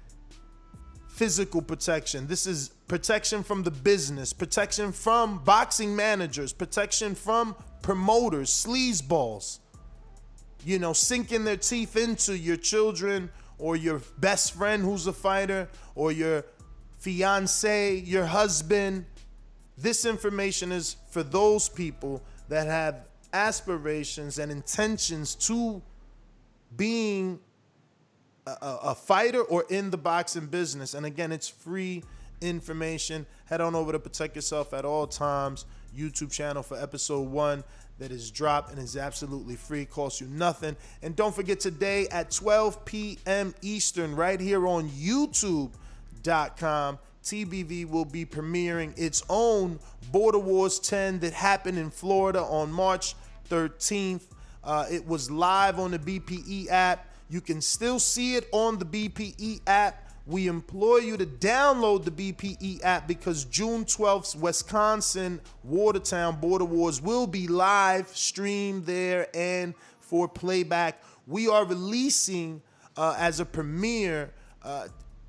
physical 1.10 1.62
protection. 1.62 2.28
This 2.28 2.46
is 2.48 2.70
protection 2.88 3.44
from 3.44 3.64
the 3.64 3.72
business, 3.72 4.34
protection 4.34 4.92
from 4.92 5.40
boxing 5.44 5.96
managers, 5.96 6.54
protection 6.54 7.16
from 7.16 7.56
promoters, 7.82 8.50
sleazeballs. 8.50 9.60
You 10.64 10.78
know, 10.78 10.94
sinking 10.94 11.44
their 11.44 11.58
teeth 11.58 11.98
into 11.98 12.38
your 12.38 12.58
children 12.58 13.32
or 13.58 13.76
your 13.76 14.02
best 14.20 14.54
friend 14.54 14.84
who's 14.84 15.08
a 15.08 15.14
fighter 15.14 15.68
or 15.96 16.12
your 16.12 16.46
fiance, 17.00 17.96
your 17.96 18.26
husband. 18.26 19.06
This 19.78 20.06
information 20.06 20.72
is 20.72 20.98
for 21.10 21.24
those 21.24 21.68
people 21.68 22.22
that 22.50 22.68
have 22.68 23.08
aspirations 23.34 24.38
and 24.38 24.52
intentions 24.52 25.34
to 25.36 25.82
being 26.76 27.40
a, 28.46 28.52
a, 28.52 28.80
a 28.84 28.96
fighter 28.96 29.42
or 29.42 29.66
in 29.70 29.90
the 29.90 29.98
boxing 29.98 30.46
business. 30.46 30.94
And 30.94 31.06
again, 31.06 31.32
it's 31.32 31.48
free 31.48 32.04
information. 32.42 33.26
Head 33.46 33.62
on 33.62 33.76
over 33.76 33.92
to 33.92 34.00
Protect 34.00 34.36
Yourself 34.36 34.74
at 34.74 34.86
All 34.86 35.08
Times 35.08 35.66
YouTube 35.96 36.32
channel 36.32 36.64
for 36.64 36.78
episode 36.78 37.30
one. 37.30 37.64
that 38.00 38.12
is 38.12 38.32
dropped 38.32 38.72
and 38.72 38.80
is 38.80 38.98
absolutely 38.98 39.56
free, 39.56 39.86
costs 39.86 40.20
you 40.22 40.28
nothing. 40.28 40.76
And 41.04 41.16
don't 41.16 41.36
forget 41.36 41.60
today 41.60 42.08
at 42.08 42.32
12 42.32 42.84
p.m. 42.84 43.54
Eastern, 43.62 44.16
right 44.16 44.40
here 44.40 44.66
on 44.68 44.90
YouTube.com, 44.90 45.70
TBV 47.24 47.88
will 47.88 48.06
be 48.06 48.26
premiering 48.26 48.98
its 48.98 49.22
own 49.30 49.80
Border 50.12 50.40
Wars 50.40 50.80
10 50.80 51.20
that 51.20 51.34
happened 51.34 51.78
in 51.78 51.92
Florida 51.92 52.42
on 52.42 52.72
March 52.72 53.14
13th. 53.50 54.24
Uh, 54.64 54.86
it 54.92 55.06
was 55.06 55.30
live 55.30 55.80
on 55.80 55.92
the 55.92 56.00
BPE 56.00 56.70
app. 56.70 57.08
You 57.30 57.42
can 57.42 57.62
still 57.62 58.00
see 58.00 58.36
it 58.36 58.48
on 58.52 58.80
the 58.80 58.86
BPE 58.86 59.62
app. 59.68 60.11
We 60.28 60.48
implore 60.48 61.00
you 61.00 61.18
to 61.18 61.26
download 61.26 62.06
the 62.06 62.12
BPE 62.12 62.84
app 62.84 63.08
because 63.08 63.46
June 63.46 63.86
12th, 63.86 64.36
Wisconsin, 64.36 65.42
Watertown 65.64 66.40
Border 66.40 66.66
Wars 66.66 67.02
will 67.02 67.26
be 67.26 67.48
live 67.48 68.08
streamed 68.10 68.86
there 68.86 69.28
and 69.36 69.74
for 70.00 70.28
playback. 70.28 71.02
We 71.26 71.48
are 71.48 71.66
releasing 71.66 72.62
uh, 72.98 73.16
as 73.18 73.40
a 73.40 73.46
premiere 73.46 74.32
uh, 74.64 74.88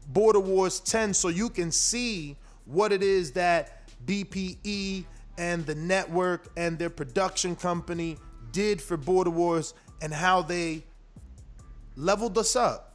Border 0.09 0.40
Wars 0.40 0.80
10 0.80 1.14
so 1.14 1.28
you 1.28 1.49
can 1.49 1.70
see 1.70 2.36
what 2.66 2.93
it 2.93 3.03
is 3.03 3.32
that 3.32 3.88
BPE 4.07 5.05
and 5.38 5.64
the 5.64 5.74
network 5.74 6.49
and 6.57 6.78
their 6.78 6.90
production 6.90 7.57
company 7.57 8.18
did 8.53 8.82
for 8.82 8.97
Border 8.97 9.30
Wars 9.30 9.72
and 10.03 10.12
how 10.12 10.43
they 10.43 10.84
leveled 11.97 12.36
us 12.36 12.57
up. 12.57 12.91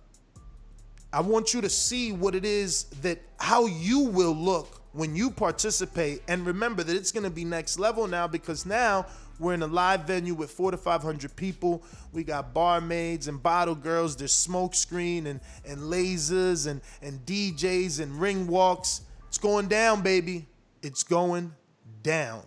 I 1.14 1.22
want 1.22 1.53
you 1.53 1.62
to 1.62 1.70
see 1.70 2.12
what 2.12 2.36
it 2.36 2.45
is 2.45 2.86
that 3.01 3.20
how 3.39 3.66
you 3.66 4.01
will 4.01 4.36
look 4.36 4.82
when 4.91 5.16
you 5.16 5.32
participate. 5.32 6.22
And 6.28 6.45
remember 6.45 6.84
that 6.84 6.95
it's 6.95 7.12
going 7.12 7.24
to 7.24 7.30
be 7.30 7.45
next 7.45 7.80
level 7.80 8.08
now 8.08 8.28
because 8.28 8.66
now 8.66 9.05
we're 9.39 9.53
in 9.53 9.62
a 9.62 9.68
live 9.68 10.01
venue 10.01 10.34
with 10.34 10.51
four 10.51 10.72
to 10.72 10.78
500 10.78 11.36
people. 11.36 11.84
We 12.12 12.24
got 12.24 12.53
barmaids 12.53 13.28
and 13.28 13.41
bottle 13.41 13.76
girls. 13.76 14.16
There's 14.16 14.34
smoke 14.34 14.74
screen 14.74 15.28
and, 15.28 15.39
and 15.66 15.80
lasers 15.82 16.68
and, 16.68 16.82
and 17.01 17.24
DJs 17.26 18.01
and 18.01 18.20
ring 18.20 18.47
walks. 18.47 19.01
It's 19.28 19.38
going 19.38 19.68
down, 19.68 20.01
baby. 20.01 20.47
It's 20.82 21.03
going 21.03 21.53
down. 22.01 22.43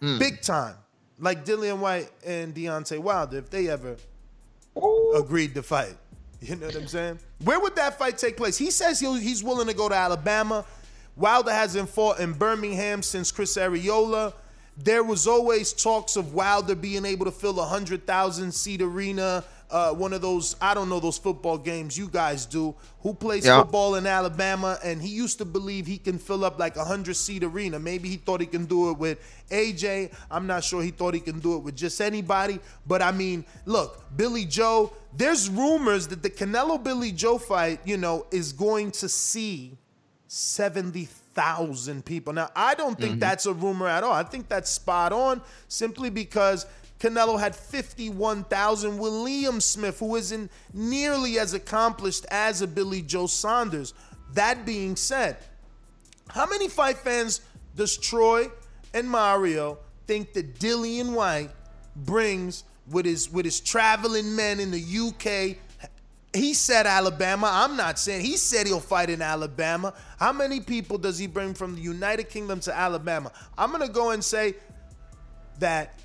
Hmm. 0.00 0.18
Big 0.18 0.42
time. 0.42 0.74
Like 1.18 1.44
Dillian 1.44 1.78
Whyte 1.78 2.10
and 2.26 2.52
Deontay 2.54 2.98
Wilder, 2.98 3.38
if 3.38 3.48
they 3.48 3.68
ever 3.68 3.96
agreed 5.14 5.54
to 5.54 5.62
fight. 5.62 5.96
You 6.48 6.56
know 6.56 6.66
what 6.66 6.74
I'm 6.74 6.88
saying? 6.88 7.18
Where 7.44 7.60
would 7.60 7.76
that 7.76 7.98
fight 7.98 8.18
take 8.18 8.36
place? 8.36 8.58
He 8.58 8.72
says 8.72 8.98
he's 8.98 9.44
willing 9.44 9.68
to 9.68 9.74
go 9.74 9.88
to 9.88 9.94
Alabama. 9.94 10.64
Wilder 11.16 11.52
hasn't 11.52 11.88
fought 11.88 12.18
in 12.18 12.32
Birmingham 12.32 13.02
since 13.02 13.30
Chris 13.30 13.56
Arreola. 13.56 14.32
There 14.76 15.04
was 15.04 15.28
always 15.28 15.72
talks 15.72 16.16
of 16.16 16.34
Wilder 16.34 16.74
being 16.74 17.04
able 17.04 17.26
to 17.26 17.30
fill 17.30 17.60
a 17.60 17.64
hundred 17.64 18.06
thousand 18.06 18.52
seat 18.52 18.82
arena, 18.82 19.44
uh, 19.72 19.92
one 19.92 20.12
of 20.12 20.20
those 20.20 20.54
I 20.60 20.74
don't 20.74 20.88
know 20.88 21.00
those 21.00 21.18
football 21.18 21.58
games 21.58 21.96
you 21.98 22.06
guys 22.08 22.46
do. 22.46 22.74
Who 23.00 23.14
plays 23.14 23.44
Yeah. 23.46 23.60
football 23.62 23.96
in 23.96 24.06
Alabama? 24.06 24.78
And 24.84 25.02
he 25.02 25.08
used 25.08 25.38
to 25.38 25.44
believe 25.44 25.86
he 25.86 25.98
can 25.98 26.18
fill 26.18 26.44
up 26.44 26.58
like 26.58 26.76
a 26.76 26.84
hundred 26.84 27.14
seat 27.14 27.42
arena. 27.42 27.78
Maybe 27.78 28.08
he 28.08 28.16
thought 28.16 28.40
he 28.40 28.46
can 28.46 28.66
do 28.66 28.90
it 28.90 28.98
with 28.98 29.18
AJ. 29.50 30.12
I'm 30.30 30.46
not 30.46 30.62
sure 30.62 30.82
he 30.82 30.90
thought 30.90 31.14
he 31.14 31.20
can 31.20 31.40
do 31.40 31.56
it 31.56 31.60
with 31.64 31.74
just 31.74 32.00
anybody. 32.00 32.60
But 32.86 33.02
I 33.02 33.10
mean, 33.12 33.44
look, 33.66 34.04
Billy 34.16 34.44
Joe. 34.44 34.92
There's 35.14 35.50
rumors 35.50 36.06
that 36.08 36.22
the 36.22 36.30
Canelo 36.30 36.82
Billy 36.82 37.12
Joe 37.12 37.36
fight, 37.38 37.80
you 37.84 37.96
know, 37.98 38.26
is 38.30 38.52
going 38.54 38.92
to 38.92 39.08
see 39.10 39.76
70,000 40.26 42.04
people. 42.04 42.32
Now, 42.32 42.50
I 42.56 42.74
don't 42.74 42.98
think 42.98 43.20
that's 43.20 43.46
a 43.46 43.52
rumor 43.52 43.86
at 43.88 44.04
all. 44.04 44.12
I 44.12 44.22
think 44.22 44.48
that's 44.48 44.70
spot 44.70 45.12
on 45.12 45.42
simply 45.68 46.10
because 46.10 46.66
Canelo 47.02 47.38
had 47.38 47.56
51,000 47.56 48.96
with 48.96 49.12
Liam 49.12 49.60
Smith, 49.60 49.98
who 49.98 50.14
isn't 50.14 50.52
nearly 50.72 51.36
as 51.36 51.52
accomplished 51.52 52.24
as 52.30 52.62
a 52.62 52.66
Billy 52.68 53.02
Joe 53.02 53.26
Saunders. 53.26 53.92
That 54.34 54.64
being 54.64 54.94
said, 54.94 55.36
how 56.28 56.46
many 56.46 56.68
fight 56.68 56.96
fans 56.96 57.40
does 57.74 57.96
Troy 57.96 58.48
and 58.94 59.10
Mario 59.10 59.78
think 60.06 60.32
that 60.34 60.60
Dillian 60.60 61.12
Whyte 61.12 61.50
brings 61.96 62.62
with 62.88 63.04
his 63.04 63.28
with 63.30 63.46
his 63.46 63.58
traveling 63.58 64.36
men 64.36 64.60
in 64.60 64.70
the 64.70 64.78
UK? 64.80 65.56
He 66.32 66.54
said 66.54 66.86
Alabama. 66.86 67.50
I'm 67.52 67.76
not 67.76 67.98
saying 67.98 68.24
he 68.24 68.36
said 68.36 68.68
he'll 68.68 68.78
fight 68.78 69.10
in 69.10 69.20
Alabama. 69.22 69.92
How 70.20 70.32
many 70.32 70.60
people 70.60 70.98
does 70.98 71.18
he 71.18 71.26
bring 71.26 71.52
from 71.52 71.74
the 71.74 71.80
United 71.80 72.28
Kingdom 72.28 72.60
to 72.60 72.74
Alabama? 72.74 73.32
I'm 73.58 73.72
gonna 73.72 73.88
go 73.88 74.10
and 74.10 74.22
say 74.22 74.54
that 75.58 75.98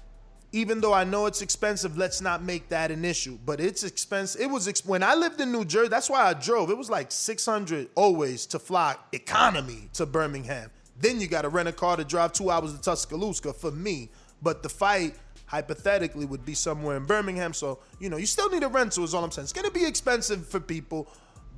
even 0.52 0.82
though 0.82 0.94
I 0.94 1.04
know 1.04 1.26
it's 1.26 1.42
expensive, 1.42 1.98
let's 1.98 2.22
not 2.22 2.44
make 2.44 2.70
that 2.70 2.92
an 2.92 3.04
issue. 3.06 3.38
But 3.46 3.60
it's 3.60 3.84
expensive. 3.84 4.42
It 4.42 4.50
was 4.50 4.68
when 4.86 5.04
I 5.04 5.14
lived 5.16 5.42
in 5.42 5.52
New 5.52 5.66
Jersey. 5.66 5.90
That's 5.90 6.10
why 6.10 6.26
I 6.26 6.34
drove. 6.34 6.70
It 6.70 6.78
was 6.78 6.90
like 6.90 7.12
600 7.12 7.90
always 7.96 8.46
to 8.48 8.60
fly 8.60 8.96
economy 9.12 9.90
to 9.94 10.06
Birmingham. 10.06 10.72
Then 11.00 11.20
you 11.20 11.28
got 11.28 11.44
to 11.44 11.50
rent 11.50 11.68
a 11.68 11.74
car 11.74 11.98
to 11.98 12.04
drive 12.04 12.34
two 12.34 12.50
hours 12.50 12.74
to 12.74 12.82
Tuscaloosa 12.82 13.54
for 13.54 13.72
me. 13.72 14.10
But 14.42 14.64
the 14.64 14.70
fight 14.70 15.16
hypothetically 15.46 16.26
would 16.26 16.46
be 16.46 16.54
somewhere 16.54 16.98
in 16.98 17.06
Birmingham. 17.06 17.54
So 17.54 17.80
you 18.00 18.10
know 18.10 18.18
you 18.18 18.26
still 18.26 18.50
need 18.50 18.64
a 18.64 18.68
rental. 18.68 19.04
Is 19.04 19.14
all 19.14 19.24
I'm 19.24 19.32
saying. 19.32 19.44
It's 19.46 19.54
gonna 19.54 19.72
be 19.72 19.86
expensive 19.86 20.48
for 20.48 20.60
people, 20.60 21.08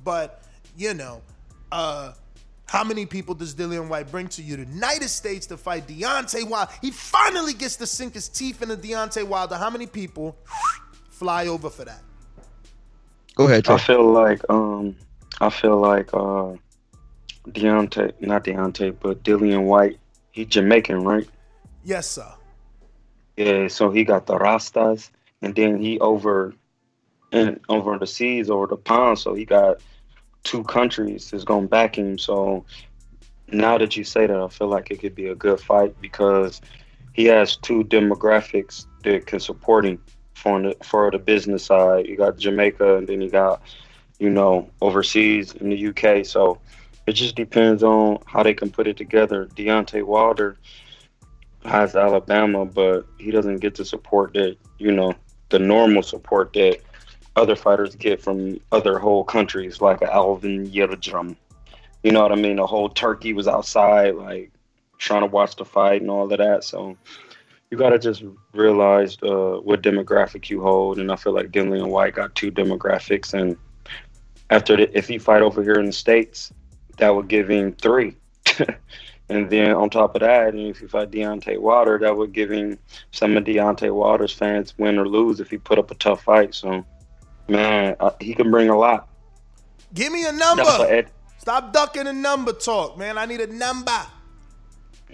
but 0.04 0.44
you 0.76 0.94
know. 0.94 1.22
uh 1.72 2.12
how 2.70 2.84
many 2.84 3.04
people 3.04 3.34
does 3.34 3.52
Dillian 3.52 3.88
Whyte 3.88 4.12
bring 4.12 4.28
to 4.28 4.42
you? 4.42 4.54
The 4.54 4.64
United 4.64 5.08
States 5.08 5.44
to 5.46 5.56
fight 5.56 5.88
Deontay 5.88 6.48
Wilder. 6.48 6.70
He 6.80 6.92
finally 6.92 7.52
gets 7.52 7.74
to 7.78 7.86
sink 7.86 8.14
his 8.14 8.28
teeth 8.28 8.62
into 8.62 8.76
Deontay 8.76 9.26
Wilder. 9.26 9.56
How 9.56 9.70
many 9.70 9.88
people 9.88 10.36
fly 11.10 11.48
over 11.48 11.68
for 11.68 11.84
that? 11.84 12.00
Go 13.34 13.46
ahead, 13.48 13.64
Trey. 13.64 13.74
I 13.74 13.78
feel 13.78 14.04
like 14.12 14.48
um 14.48 14.94
I 15.40 15.50
feel 15.50 15.78
like 15.78 16.14
uh 16.14 16.54
Deontay 17.48 18.20
not 18.20 18.44
Deontay, 18.44 18.94
but 19.00 19.24
Dillian 19.24 19.64
Whyte, 19.64 19.98
he 20.30 20.44
Jamaican, 20.44 21.02
right? 21.02 21.28
Yes, 21.82 22.08
sir. 22.08 22.32
Yeah, 23.36 23.66
so 23.66 23.90
he 23.90 24.04
got 24.04 24.26
the 24.26 24.38
Rastas 24.38 25.10
and 25.42 25.56
then 25.56 25.82
he 25.82 25.98
over 25.98 26.54
and 27.32 27.58
over 27.68 27.98
the 27.98 28.06
seas, 28.06 28.48
over 28.48 28.68
the 28.68 28.76
pond, 28.76 29.18
so 29.18 29.34
he 29.34 29.44
got 29.44 29.78
two 30.42 30.64
countries 30.64 31.32
is 31.32 31.44
gonna 31.44 31.66
back 31.66 31.96
him. 31.96 32.18
So 32.18 32.64
now 33.48 33.78
that 33.78 33.96
you 33.96 34.04
say 34.04 34.26
that 34.26 34.36
I 34.36 34.48
feel 34.48 34.68
like 34.68 34.90
it 34.90 35.00
could 35.00 35.14
be 35.14 35.28
a 35.28 35.34
good 35.34 35.60
fight 35.60 36.00
because 36.00 36.60
he 37.12 37.24
has 37.26 37.56
two 37.56 37.84
demographics 37.84 38.86
that 39.02 39.26
can 39.26 39.40
support 39.40 39.84
him 39.84 40.00
for 40.34 40.60
the 40.62 40.76
for 40.82 41.10
the 41.10 41.18
business 41.18 41.64
side. 41.64 42.06
You 42.06 42.16
got 42.16 42.38
Jamaica 42.38 42.96
and 42.96 43.06
then 43.06 43.20
you 43.20 43.30
got, 43.30 43.62
you 44.18 44.30
know, 44.30 44.70
overseas 44.80 45.52
in 45.52 45.70
the 45.70 45.88
UK. 45.88 46.24
So 46.24 46.60
it 47.06 47.12
just 47.12 47.34
depends 47.34 47.82
on 47.82 48.18
how 48.26 48.42
they 48.42 48.54
can 48.54 48.70
put 48.70 48.86
it 48.86 48.96
together. 48.96 49.46
Deontay 49.46 50.04
Wilder 50.04 50.56
has 51.64 51.94
Alabama, 51.94 52.64
but 52.64 53.06
he 53.18 53.30
doesn't 53.30 53.56
get 53.56 53.74
the 53.74 53.84
support 53.84 54.32
that, 54.34 54.56
you 54.78 54.92
know, 54.92 55.14
the 55.50 55.58
normal 55.58 56.02
support 56.02 56.52
that 56.54 56.80
other 57.36 57.56
fighters 57.56 57.94
get 57.94 58.20
from 58.20 58.60
other 58.72 58.98
whole 58.98 59.24
countries, 59.24 59.80
like 59.80 60.00
Avni 60.00 60.72
Yildirim. 60.72 61.36
You 62.02 62.12
know 62.12 62.22
what 62.22 62.32
I 62.32 62.36
mean? 62.36 62.56
The 62.56 62.66
whole 62.66 62.88
Turkey 62.88 63.32
was 63.32 63.46
outside, 63.46 64.14
like 64.14 64.50
trying 64.98 65.22
to 65.22 65.26
watch 65.26 65.56
the 65.56 65.64
fight 65.64 66.02
and 66.02 66.10
all 66.10 66.30
of 66.30 66.38
that. 66.38 66.64
So 66.64 66.96
you 67.70 67.78
got 67.78 67.90
to 67.90 67.98
just 67.98 68.24
realize 68.52 69.16
uh, 69.22 69.58
what 69.62 69.82
demographic 69.82 70.50
you 70.50 70.60
hold. 70.60 70.98
And 70.98 71.10
I 71.12 71.16
feel 71.16 71.32
like 71.32 71.52
Denley 71.52 71.78
and 71.78 71.90
Whyte 71.90 72.14
got 72.14 72.34
two 72.34 72.50
demographics. 72.50 73.32
And 73.32 73.56
after 74.50 74.76
the, 74.76 74.96
if 74.96 75.08
he 75.08 75.18
fight 75.18 75.42
over 75.42 75.62
here 75.62 75.78
in 75.78 75.86
the 75.86 75.92
States, 75.92 76.52
that 76.98 77.14
would 77.14 77.28
give 77.28 77.48
him 77.48 77.72
three. 77.72 78.16
and 79.28 79.48
then 79.48 79.72
on 79.72 79.88
top 79.88 80.16
of 80.16 80.20
that, 80.20 80.48
and 80.48 80.68
if 80.68 80.78
he 80.78 80.86
fight 80.86 81.10
Deontay 81.10 81.58
Wilder, 81.58 81.98
that 81.98 82.16
would 82.16 82.32
give 82.32 82.50
him 82.50 82.78
some 83.12 83.36
of 83.36 83.44
Deontay 83.44 83.94
Wilder's 83.94 84.32
fans 84.32 84.76
win 84.76 84.98
or 84.98 85.08
lose 85.08 85.40
if 85.40 85.50
he 85.50 85.56
put 85.56 85.78
up 85.78 85.90
a 85.90 85.94
tough 85.94 86.24
fight. 86.24 86.54
So, 86.54 86.84
man, 87.50 87.96
uh, 88.00 88.10
he 88.20 88.34
can 88.34 88.50
bring 88.50 88.68
a 88.68 88.76
lot. 88.78 89.08
Give 89.92 90.12
me 90.12 90.24
a 90.26 90.32
number. 90.32 91.04
Stop 91.38 91.72
ducking 91.72 92.04
the 92.04 92.12
number 92.12 92.52
talk, 92.52 92.96
man. 92.98 93.18
I 93.18 93.24
need 93.26 93.40
a 93.40 93.46
number. 93.46 93.90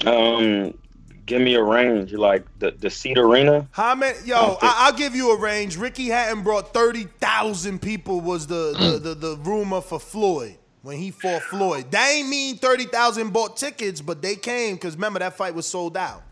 um, 0.07 0.77
give 1.25 1.41
me 1.41 1.55
a 1.55 1.63
range, 1.63 2.13
like 2.13 2.45
the 2.59 2.73
the 2.73 2.91
seat 2.91 3.17
arena. 3.19 3.67
How 3.71 3.95
many? 3.95 4.19
Yo, 4.25 4.59
I, 4.61 4.87
I'll 4.87 4.93
give 4.93 5.15
you 5.15 5.31
a 5.33 5.39
range. 5.39 5.77
Ricky 5.77 6.07
Hatton 6.09 6.43
brought 6.43 6.75
thirty 6.75 7.05
thousand 7.05 7.81
people. 7.81 8.21
Was 8.21 8.47
the, 8.47 8.75
the, 8.79 8.99
the 8.99 9.15
the 9.15 9.37
rumor 9.39 9.81
for 9.81 9.99
Floyd 10.01 10.57
when 10.83 10.99
he 10.99 11.11
fought 11.11 11.43
Floyd? 11.43 11.91
That 11.93 12.11
ain't 12.13 12.29
mean 12.29 12.59
thirty 12.59 12.85
thousand 12.85 13.31
bought 13.33 13.57
tickets, 13.57 14.01
but 14.01 14.21
they 14.21 14.37
came 14.37 14.75
because 14.75 14.97
remember 14.97 15.21
that 15.21 15.37
fight 15.37 15.55
was 15.55 15.67
sold 15.67 15.97
out. 15.97 16.23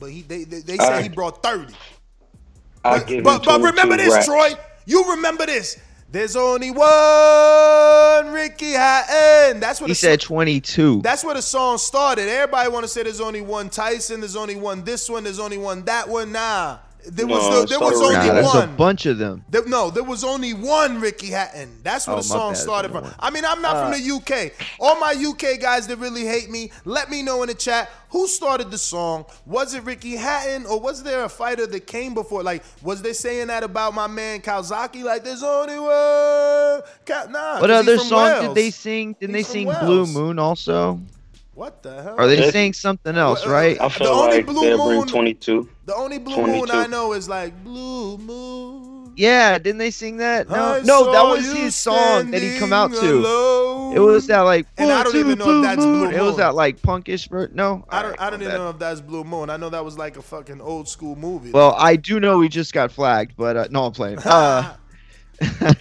But 0.00 0.10
he 0.10 0.22
they 0.22 0.44
they, 0.44 0.60
they 0.60 0.76
said 0.78 0.94
I- 0.94 1.02
he 1.02 1.08
brought 1.08 1.42
thirty. 1.42 1.74
I 2.84 2.98
give 2.98 3.22
But 3.22 3.44
but 3.44 3.60
remember 3.60 3.96
this, 3.96 4.12
racks. 4.12 4.26
Troy. 4.26 4.54
You 4.84 5.10
remember 5.10 5.46
this. 5.46 5.78
There's 6.10 6.36
only 6.36 6.70
one 6.70 8.32
Ricky 8.34 8.72
Hatton. 8.72 9.60
That's 9.60 9.80
what 9.80 9.88
He 9.88 9.94
said 9.94 10.20
22. 10.20 11.00
That's 11.00 11.24
where 11.24 11.34
the 11.34 11.40
song 11.40 11.78
started. 11.78 12.28
Everybody 12.28 12.68
want 12.70 12.84
to 12.84 12.88
say 12.88 13.02
there's 13.02 13.20
only 13.20 13.40
one 13.40 13.70
Tyson, 13.70 14.20
there's 14.20 14.36
only 14.36 14.56
one 14.56 14.84
this 14.84 15.08
one, 15.08 15.24
there's 15.24 15.38
only 15.38 15.56
one 15.56 15.84
that 15.86 16.08
one. 16.08 16.32
Nah, 16.32 16.78
There 17.04 17.26
No, 17.26 17.34
was 17.34 17.48
the, 17.50 17.62
it 17.62 17.68
there 17.70 17.80
was 17.80 18.00
only 18.00 18.14
Nah, 18.42 18.42
one. 18.54 18.68
a 18.68 18.72
bunch 18.72 19.06
of 19.06 19.18
them. 19.18 19.44
There- 19.48 19.64
no, 19.66 19.90
there 19.90 20.04
was 20.04 20.22
only 20.22 20.54
one 20.54 21.00
Ricky 21.00 21.28
Hatton. 21.28 21.80
That's 21.82 22.06
where 22.06 22.14
Oh, 22.14 22.18
the 22.20 22.24
song 22.24 22.54
started 22.54 22.92
from. 22.92 23.04
one. 23.04 23.14
I 23.18 23.30
mean, 23.30 23.44
I'm 23.44 23.60
not 23.60 23.76
Uh, 23.76 23.82
from 23.90 24.00
the 24.00 24.06
UK. 24.14 24.52
All 24.78 24.98
my 25.00 25.12
UK 25.12 25.56
guys 25.60 25.86
that 25.88 25.96
really 25.98 26.24
hate 26.24 26.48
me, 26.50 26.70
let 26.84 27.10
me 27.10 27.22
know 27.22 27.42
in 27.42 27.48
the 27.48 27.54
chat 27.54 27.90
who 28.10 28.28
started 28.28 28.70
the 28.70 28.78
song. 28.78 29.24
Was 29.46 29.74
it 29.74 29.82
Ricky 29.84 30.14
Hatton 30.16 30.64
or 30.66 30.78
was 30.78 31.02
there 31.02 31.24
a 31.24 31.28
fighter 31.28 31.66
that 31.66 31.86
came 31.86 32.14
before? 32.14 32.42
Like, 32.42 32.62
was 32.82 33.02
they 33.02 33.14
saying 33.14 33.48
that 33.48 33.64
about 33.64 33.94
my 33.94 34.06
man 34.06 34.40
Kawasaki? 34.40 35.02
Like, 35.02 35.24
there's 35.24 35.42
only 35.42 35.78
one. 35.78 36.82
Ka- 37.06 37.26
Nah. 37.30 37.60
What 37.60 37.68
'cause 37.68 37.68
he 37.68 37.74
other 37.74 37.98
from 37.98 38.06
song 38.06 38.40
did 38.42 38.54
they 38.54 38.70
sing? 38.70 39.16
Didn't 39.18 39.34
He's 39.36 39.48
they 39.48 39.64
from 39.64 39.72
sing 39.74 39.86
Blue 39.86 40.06
Moon 40.06 40.38
also? 40.38 41.00
What 41.54 41.82
the 41.82 42.02
hell? 42.02 42.14
Or 42.18 42.26
they 42.26 42.36
They- 42.36 42.50
sang 42.50 42.72
something 42.72 43.16
else, 43.16 43.46
Uh, 43.46 43.50
right? 43.50 43.78
I 43.80 43.84
The 43.88 43.90
feel 43.90 44.06
only 44.08 44.36
like 44.38 44.46
Blue 44.46 44.60
they'll 44.62 44.86
bring 44.86 44.98
Moon- 45.00 45.08
22. 45.08 45.68
The 45.84 45.94
only 45.94 46.18
blue 46.18 46.46
moon 46.46 46.70
I 46.70 46.86
know 46.86 47.12
is 47.12 47.28
like 47.28 47.52
Blue 47.62 48.16
Moon. 48.18 49.12
Yeah, 49.14 49.58
didn't 49.58 49.76
they 49.76 49.90
sing 49.90 50.16
that? 50.18 50.48
No, 50.48 50.76
I 50.76 50.80
no, 50.82 51.12
that 51.12 51.22
was 51.24 51.52
his 51.52 51.74
song 51.76 52.30
that 52.30 52.40
he 52.40 52.58
come 52.58 52.72
out 52.72 52.92
to. 52.94 53.18
alone. 53.18 53.94
It 53.94 53.98
was 53.98 54.26
that 54.28 54.40
like 54.40 54.66
And 54.78 54.90
I 54.90 55.02
don't 55.02 55.12
two, 55.12 55.18
even 55.18 55.36
know 55.38 55.44
if 55.44 55.48
blue 55.50 55.62
that's 55.62 55.84
moon. 55.84 56.08
Blue 56.08 56.18
It 56.18 56.22
was 56.22 56.36
that 56.38 56.54
like 56.54 56.80
punkish. 56.80 57.28
ver- 57.28 57.50
No, 57.52 57.84
I 57.90 58.00
don't. 58.00 58.12
Alright, 58.12 58.20
I 58.22 58.30
don't 58.30 58.40
even 58.40 58.52
bad. 58.54 58.58
know 58.58 58.70
if 58.70 58.78
that's 58.78 59.02
Blue 59.02 59.22
Moon. 59.22 59.50
I 59.50 59.58
know 59.58 59.68
that 59.68 59.84
was 59.84 59.98
like 59.98 60.16
a 60.16 60.22
fucking 60.22 60.62
old 60.62 60.88
school 60.88 61.14
movie. 61.16 61.50
Well, 61.50 61.74
I 61.78 61.96
do 61.96 62.18
know 62.20 62.38
we 62.38 62.48
just 62.48 62.72
got 62.72 62.90
flagged, 62.90 63.32
but 63.36 63.54
uh, 63.58 63.68
no, 63.70 63.84
I'm 63.84 63.92
playing. 63.92 64.18
Uh, 64.24 64.72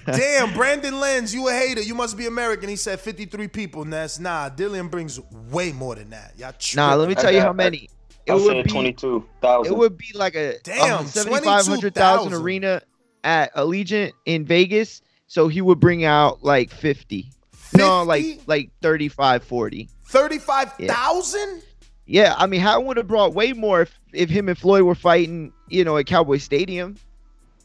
Damn, 0.05 0.53
Brandon 0.53 0.99
Lenz, 0.99 1.34
you 1.34 1.47
a 1.47 1.53
hater. 1.53 1.82
You 1.82 1.95
must 1.95 2.18
be 2.18 2.28
American. 2.28 2.70
He 2.70 2.76
said 2.76 2.99
53 2.99 3.47
people. 3.47 3.86
Ness. 3.86 4.20
Nah, 4.20 4.49
Dillian 4.49 4.89
brings 4.89 5.20
way 5.49 5.72
more 5.72 5.95
than 5.95 6.09
that. 6.12 6.34
Y'all 6.38 6.53
nah, 6.76 6.95
let 6.95 7.07
me 7.07 7.14
tripping. 7.14 7.22
tell 7.24 7.34
you 7.34 7.41
how 7.41 7.53
many. 7.53 7.89
It 8.26 8.34
I 8.34 8.36
would 8.36 8.45
said 8.45 8.66
be 8.66 8.72
22,000. 8.72 9.74
it 9.74 9.76
would 9.76 9.97
be 9.97 10.12
like 10.14 10.36
a 10.36 10.59
Damn, 10.64 10.99
um, 10.99 11.05
7,500,000 11.05 12.39
arena 12.39 12.82
at 13.24 13.53
Allegiant 13.55 14.12
in 14.26 14.45
Vegas. 14.45 15.01
So 15.28 15.47
he 15.47 15.62
would 15.62 15.80
bring 15.80 16.03
out 16.03 16.43
like 16.43 16.72
50. 16.72 17.32
No, 17.74 18.03
like 18.03 18.41
like 18.47 18.70
35, 18.82 19.43
40. 19.43 19.89
35,000? 20.05 21.64
Yeah, 22.05 22.36
I 22.38 22.45
mean, 22.45 22.59
Hatton 22.59 22.86
would 22.88 22.97
have 22.97 23.07
brought 23.07 23.34
way 23.34 23.53
more 23.53 23.82
if, 23.82 23.97
if 24.12 24.30
him 24.30 24.49
and 24.49 24.57
Floyd 24.57 24.84
were 24.84 24.95
fighting, 24.95 25.53
you 25.70 25.86
know, 25.86 25.95
at 25.95 26.05
Cowboy 26.05 26.38
Stadium. 26.38 26.97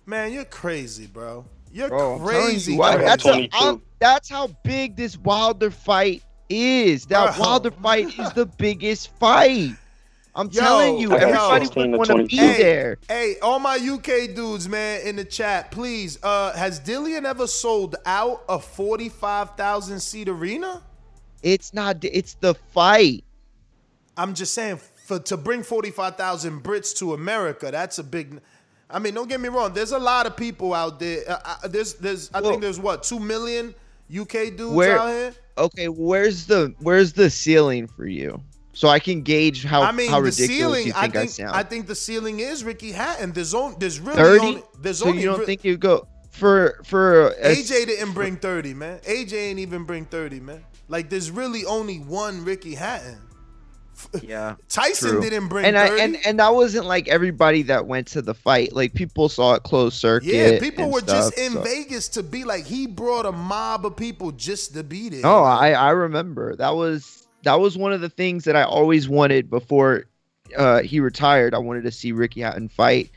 Man, 0.04 0.32
you're 0.32 0.44
crazy, 0.44 1.06
bro. 1.06 1.44
You're 1.72 1.88
Bro, 1.88 2.20
crazy. 2.20 2.72
you, 2.72 2.78
why- 2.78 2.96
that's, 2.96 3.24
a, 3.24 3.28
22. 3.32 3.56
I'm- 3.56 3.82
that's 3.98 4.28
how 4.28 4.48
big 4.62 4.96
this 4.96 5.16
Wilder 5.18 5.70
fight 5.70 6.22
is. 6.48 7.06
That 7.06 7.36
Bro. 7.36 7.44
Wilder 7.44 7.70
fight 7.70 8.18
is 8.18 8.32
the 8.34 8.46
biggest 8.46 9.10
fight. 9.18 9.72
I'm 10.34 10.50
Yo, 10.50 10.60
telling 10.60 10.98
you, 10.98 11.12
everybody 11.16 11.64
16 11.64 11.92
would 11.92 12.06
to 12.06 12.14
want 12.14 12.20
to 12.20 12.26
be 12.28 12.36
22. 12.36 12.62
there. 12.62 12.98
Hey, 13.08 13.36
all 13.40 13.58
my 13.58 13.76
UK 13.76 14.34
dudes, 14.34 14.68
man, 14.68 15.00
in 15.06 15.16
the 15.16 15.24
chat, 15.24 15.70
please. 15.70 16.18
Uh, 16.22 16.52
has 16.54 16.78
Dillian 16.78 17.24
ever 17.24 17.46
sold 17.46 17.96
out 18.04 18.44
a 18.46 18.58
45,000 18.58 19.98
seat 19.98 20.28
arena? 20.28 20.82
It's 21.42 21.72
not. 21.72 22.04
It's 22.04 22.34
the 22.34 22.54
fight. 22.54 23.24
I'm 24.18 24.34
just 24.34 24.52
saying, 24.52 24.78
for 25.06 25.18
to 25.20 25.36
bring 25.38 25.62
45,000 25.62 26.62
Brits 26.62 26.94
to 26.98 27.14
America, 27.14 27.70
that's 27.70 27.98
a 27.98 28.04
big. 28.04 28.40
I 28.88 28.98
mean, 28.98 29.14
don't 29.14 29.28
get 29.28 29.40
me 29.40 29.48
wrong. 29.48 29.72
There's 29.72 29.92
a 29.92 29.98
lot 29.98 30.26
of 30.26 30.36
people 30.36 30.72
out 30.72 31.00
there. 31.00 31.24
Uh, 31.28 31.38
uh, 31.64 31.68
there's, 31.68 31.94
there's, 31.94 32.30
I 32.32 32.40
Well- 32.40 32.50
think 32.50 32.62
there's 32.62 32.78
what 32.78 33.02
two 33.02 33.18
million 33.18 33.74
UK 34.10 34.50
dudes 34.56 34.72
Where- 34.72 34.98
out 34.98 35.08
here. 35.08 35.34
Okay, 35.58 35.88
where's 35.88 36.44
the 36.46 36.74
where's 36.80 37.14
the 37.14 37.30
ceiling 37.30 37.86
for 37.86 38.06
you? 38.06 38.42
So 38.74 38.88
I 38.88 38.98
can 38.98 39.22
gauge 39.22 39.64
how 39.64 39.80
I 39.80 39.90
mean, 39.90 40.10
how 40.10 40.18
the 40.20 40.24
ridiculous 40.24 40.56
ceiling. 40.58 40.86
you 40.88 40.92
I 40.94 41.02
think 41.08 41.16
I, 41.16 41.26
sound. 41.26 41.56
I 41.56 41.62
think 41.62 41.86
the 41.86 41.94
ceiling 41.94 42.40
is 42.40 42.62
Ricky 42.62 42.92
Hatton. 42.92 43.32
There's 43.32 43.54
only, 43.54 43.74
there's 43.80 43.98
really 43.98 44.16
Thirty. 44.18 44.46
only, 44.46 44.62
there's 44.82 44.98
So 44.98 45.06
only 45.08 45.22
you 45.22 45.28
don't 45.30 45.40
re- 45.40 45.46
think 45.46 45.64
you 45.64 45.78
go 45.78 46.06
for 46.30 46.82
for 46.84 47.28
a, 47.28 47.54
AJ 47.56 47.86
didn't 47.86 48.12
bring 48.12 48.36
30, 48.36 48.74
man. 48.74 48.98
AJ 49.08 49.32
ain't 49.32 49.58
even 49.60 49.84
bring 49.84 50.04
30, 50.04 50.40
man. 50.40 50.62
Like 50.88 51.08
there's 51.08 51.30
really 51.30 51.64
only 51.64 52.00
one 52.00 52.44
Ricky 52.44 52.74
Hatton. 52.74 53.16
Yeah. 54.22 54.56
Tyson 54.68 55.10
True. 55.10 55.20
didn't 55.20 55.48
bring 55.48 55.64
and 55.64 55.76
30. 55.76 56.00
I 56.00 56.04
and 56.04 56.16
and 56.26 56.38
that 56.38 56.54
wasn't 56.54 56.86
like 56.86 57.08
everybody 57.08 57.62
that 57.62 57.86
went 57.86 58.06
to 58.08 58.22
the 58.22 58.34
fight. 58.34 58.72
Like 58.72 58.94
people 58.94 59.28
saw 59.28 59.54
it 59.54 59.62
closed 59.62 59.96
circuit. 59.96 60.28
yeah, 60.28 60.58
people 60.60 60.84
and 60.84 60.92
were 60.92 61.00
just 61.00 61.38
in 61.38 61.52
so- 61.52 61.62
Vegas 61.62 62.08
to 62.10 62.22
be 62.22 62.44
like 62.44 62.64
he 62.66 62.86
brought 62.86 63.26
a 63.26 63.32
mob 63.32 63.86
of 63.86 63.96
people 63.96 64.32
just 64.32 64.74
to 64.74 64.82
beat 64.84 65.14
it. 65.14 65.22
Oh, 65.24 65.42
I 65.42 65.72
I 65.72 65.90
remember 65.90 66.56
that 66.56 66.74
was 66.74 67.26
that 67.44 67.60
was 67.60 67.76
one 67.76 67.92
of 67.92 68.00
the 68.00 68.08
things 68.08 68.44
that 68.44 68.56
I 68.56 68.64
always 68.64 69.08
wanted 69.08 69.48
before 69.48 70.04
uh, 70.56 70.82
he 70.82 71.00
retired. 71.00 71.54
I 71.54 71.58
wanted 71.58 71.82
to 71.84 71.92
see 71.92 72.12
Ricky 72.12 72.40
Hatton 72.40 72.68
fight, 72.68 73.10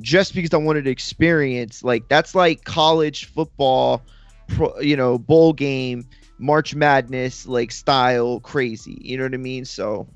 just 0.00 0.34
because 0.34 0.52
I 0.54 0.58
wanted 0.58 0.84
to 0.84 0.90
experience 0.90 1.82
like 1.82 2.08
that's 2.08 2.34
like 2.34 2.64
college 2.64 3.26
football, 3.26 4.02
pro, 4.48 4.78
you 4.80 4.96
know, 4.96 5.18
bowl 5.18 5.52
game, 5.52 6.06
March 6.38 6.74
Madness 6.74 7.46
like 7.46 7.70
style 7.72 8.40
crazy. 8.40 8.98
You 9.02 9.18
know 9.18 9.24
what 9.24 9.34
I 9.34 9.38
mean? 9.38 9.64
So 9.64 10.06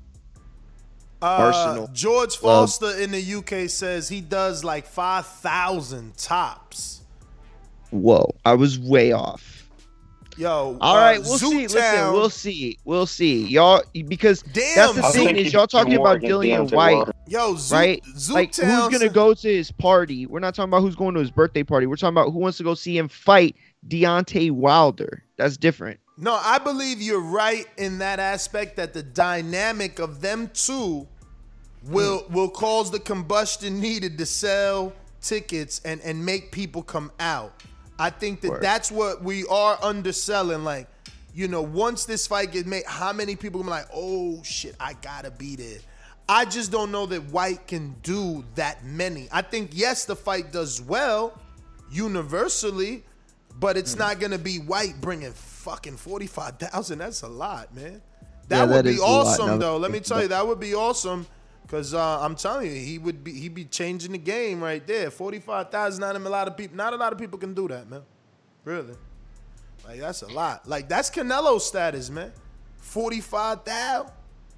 Uh, 1.21 1.87
George 1.93 2.41
Well- 2.41 2.67
Foster 2.67 2.99
in 2.99 3.11
the 3.11 3.35
UK 3.35 3.69
says 3.69 4.09
he 4.09 4.21
does 4.21 4.63
like 4.63 4.85
5,000 4.85 6.17
tops. 6.17 7.01
whoa, 7.91 8.35
I 8.43 8.53
was 8.55 8.77
way 8.77 9.11
off. 9.11 9.55
Yo, 10.37 10.77
All 10.81 10.97
uh, 10.97 10.99
right, 10.99 11.19
we'll 11.21 11.37
see. 11.37 11.65
Listen, 11.65 12.11
we'll 12.11 12.29
see. 12.29 12.77
We'll 12.83 13.05
see. 13.05 13.47
Y'all 13.47 13.81
because 14.09 14.41
Damn, 14.41 14.75
that's 14.75 14.93
the 14.95 15.05
I 15.05 15.11
thing 15.11 15.37
is 15.37 15.53
y'all 15.53 15.65
talking 15.65 15.95
about 15.95 16.17
against 16.17 16.33
Dillian 16.33 16.73
Whyte. 16.73 17.07
Yo, 17.27 17.55
Zoo, 17.55 17.73
right? 17.73 18.03
Like 18.29 18.53
who's 18.53 18.89
gonna 18.89 19.07
go 19.07 19.33
to 19.33 19.47
his 19.47 19.71
party? 19.71 20.25
We're 20.25 20.41
not 20.41 20.53
talking 20.53 20.69
about 20.69 20.81
who's 20.81 20.95
going 20.95 21.13
to 21.13 21.21
his 21.21 21.31
birthday 21.31 21.63
party. 21.63 21.87
We're 21.87 21.95
talking 21.95 22.13
about 22.13 22.33
who 22.33 22.39
wants 22.39 22.57
to 22.57 22.65
go 22.65 22.73
see 22.73 22.97
him 22.97 23.07
fight 23.07 23.55
Deontay 23.87 24.51
Wilder. 24.51 25.23
That's 25.37 25.55
different. 25.55 26.01
No, 26.17 26.33
I 26.41 26.59
believe 26.59 27.01
you're 27.01 27.19
right 27.19 27.65
in 27.77 27.97
that 27.99 28.19
aspect 28.19 28.77
that 28.77 28.93
the 28.93 29.03
dynamic 29.03 29.99
of 29.99 30.21
them 30.21 30.49
two 30.53 31.07
will 31.83 32.19
Hmm. 32.19 32.33
will 32.33 32.49
cause 32.49 32.89
the 32.89 32.99
combustion 32.99 33.79
needed 33.79 34.17
to 34.17 34.25
sell 34.25 34.93
tickets 35.21 35.81
and 35.83 35.99
and 36.01 36.25
make 36.25 36.51
people 36.51 36.81
come 36.83 37.11
out. 37.19 37.53
I 37.99 38.09
think 38.09 38.41
that 38.41 38.49
Word. 38.51 38.61
that's 38.61 38.91
what 38.91 39.23
we 39.23 39.45
are 39.47 39.77
underselling. 39.81 40.63
Like, 40.63 40.87
you 41.33 41.47
know, 41.47 41.61
once 41.61 42.05
this 42.05 42.27
fight 42.27 42.51
gets 42.53 42.65
made, 42.67 42.85
how 42.87 43.11
many 43.13 43.35
people 43.35 43.61
gonna 43.61 43.71
be 43.71 43.81
like, 43.81 43.89
oh 43.93 44.41
shit, 44.43 44.75
I 44.79 44.93
gotta 45.01 45.31
be 45.31 45.55
there. 45.57 45.79
I 46.27 46.45
just 46.45 46.71
don't 46.71 46.91
know 46.91 47.05
that 47.07 47.23
Whyte 47.25 47.67
can 47.67 47.95
do 48.01 48.43
that 48.55 48.83
many. 48.85 49.27
I 49.31 49.41
think 49.43 49.71
yes, 49.73 50.05
the 50.05 50.15
fight 50.15 50.51
does 50.51 50.81
well 50.81 51.39
universally, 51.91 53.03
but 53.59 53.77
it's 53.77 53.95
not 53.95 54.19
gonna 54.19 54.37
be 54.37 54.57
Whyte 54.59 54.99
bringing 55.01 55.33
fucking 55.65 55.97
forty 55.97 56.27
five 56.27 56.57
thousand. 56.57 56.99
That's 56.99 57.23
a 57.23 57.27
lot, 57.27 57.73
man. 57.73 58.01
That 58.47 58.57
Yeah, 58.57 58.65
would 58.65 58.85
that 58.85 58.91
be 58.91 58.99
lot, 58.99 59.25
awesome, 59.27 59.59
though. 59.59 59.77
Let 59.77 59.91
me 59.91 59.99
tell 59.99 60.21
you, 60.21 60.27
that 60.27 60.45
would 60.47 60.59
be 60.59 60.75
awesome. 60.75 61.25
Cause 61.67 61.95
uh, 61.95 62.19
I'm 62.21 62.35
telling 62.35 62.67
you, 62.67 62.75
he 62.75 62.99
would 62.99 63.23
be 63.23 63.31
he'd 63.33 63.55
be 63.55 63.65
changing 63.65 64.11
the 64.11 64.19
game 64.19 64.63
right 64.63 64.85
there. 64.85 65.09
Forty 65.09 65.39
five 65.39 65.71
thousand, 65.71 66.01
not 66.01 66.15
a 66.15 66.19
lot 66.19 66.47
of 66.47 66.55
people. 66.55 66.77
Not 66.77 66.93
a 66.93 66.95
lot 66.95 67.11
of 67.11 67.17
people 67.17 67.39
can 67.39 67.55
do 67.55 67.67
that, 67.69 67.89
man. 67.89 68.03
Really, 68.63 68.93
like 69.87 69.99
that's 69.99 70.21
a 70.21 70.27
lot. 70.27 70.69
Like 70.69 70.87
that's 70.87 71.09
Canelo 71.09 71.59
status, 71.59 72.11
man. 72.11 72.31
Forty 72.77 73.19
five 73.19 73.63
thousand, 73.63 74.11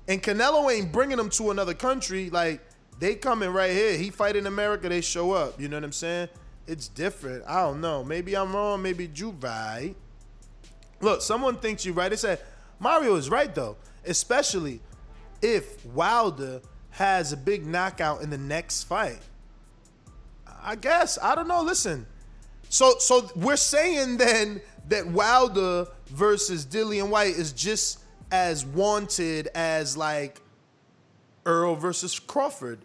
and 0.10 0.22
Canelo 0.22 0.70
ain't 0.70 0.92
bringing 0.92 1.16
them 1.16 1.30
to 1.30 1.52
another 1.52 1.74
country. 1.74 2.30
Like 2.30 2.60
they 3.00 3.16
coming 3.16 3.52
right 3.52 3.72
here. 3.72 3.98
He 3.98 4.10
fight 4.10 4.36
in 4.36 4.46
America, 4.46 4.90
they 4.90 5.00
show 5.00 5.32
up. 5.32 5.62
You 5.62 5.70
know 5.70 5.78
what 5.78 5.86
I'm 5.86 5.94
saying? 5.94 6.28
It's 6.68 6.90
different. 6.90 7.46
I 7.48 7.62
don't 7.62 7.80
know. 7.80 8.04
Maybe 8.04 8.36
I'm 8.36 8.54
wrong. 8.54 8.82
Maybe 8.82 9.10
you 9.16 9.30
right. 9.40 9.96
Look, 11.00 11.22
someone 11.22 11.58
thinks 11.58 11.86
you're 11.86 11.94
right. 11.94 12.10
They 12.10 12.16
said 12.16 12.40
Mario 12.80 13.16
is 13.16 13.30
right 13.30 13.54
though, 13.54 13.78
especially 14.06 14.80
if 15.42 15.86
Wilder 15.86 16.62
has 16.92 17.32
a 17.32 17.38
big 17.38 17.66
knockout 17.66 18.22
in 18.22 18.30
the 18.30 18.38
next 18.38 18.84
fight. 18.86 19.20
I 20.62 20.76
guess 20.76 21.18
I 21.22 21.36
don't 21.36 21.48
know. 21.48 21.62
Listen, 21.62 22.06
so 22.70 22.96
so 23.00 23.30
we're 23.36 23.56
saying 23.58 24.18
then 24.18 24.62
that 24.90 25.08
Wilder 25.08 25.88
versus 26.08 26.66
Dillian 26.66 27.10
Whyte 27.10 27.36
is 27.36 27.52
just 27.52 28.00
as 28.32 28.66
wanted 28.66 29.48
as 29.56 29.96
like 29.96 30.42
Errol 31.46 31.76
versus 31.76 32.20
Crawford. 32.20 32.80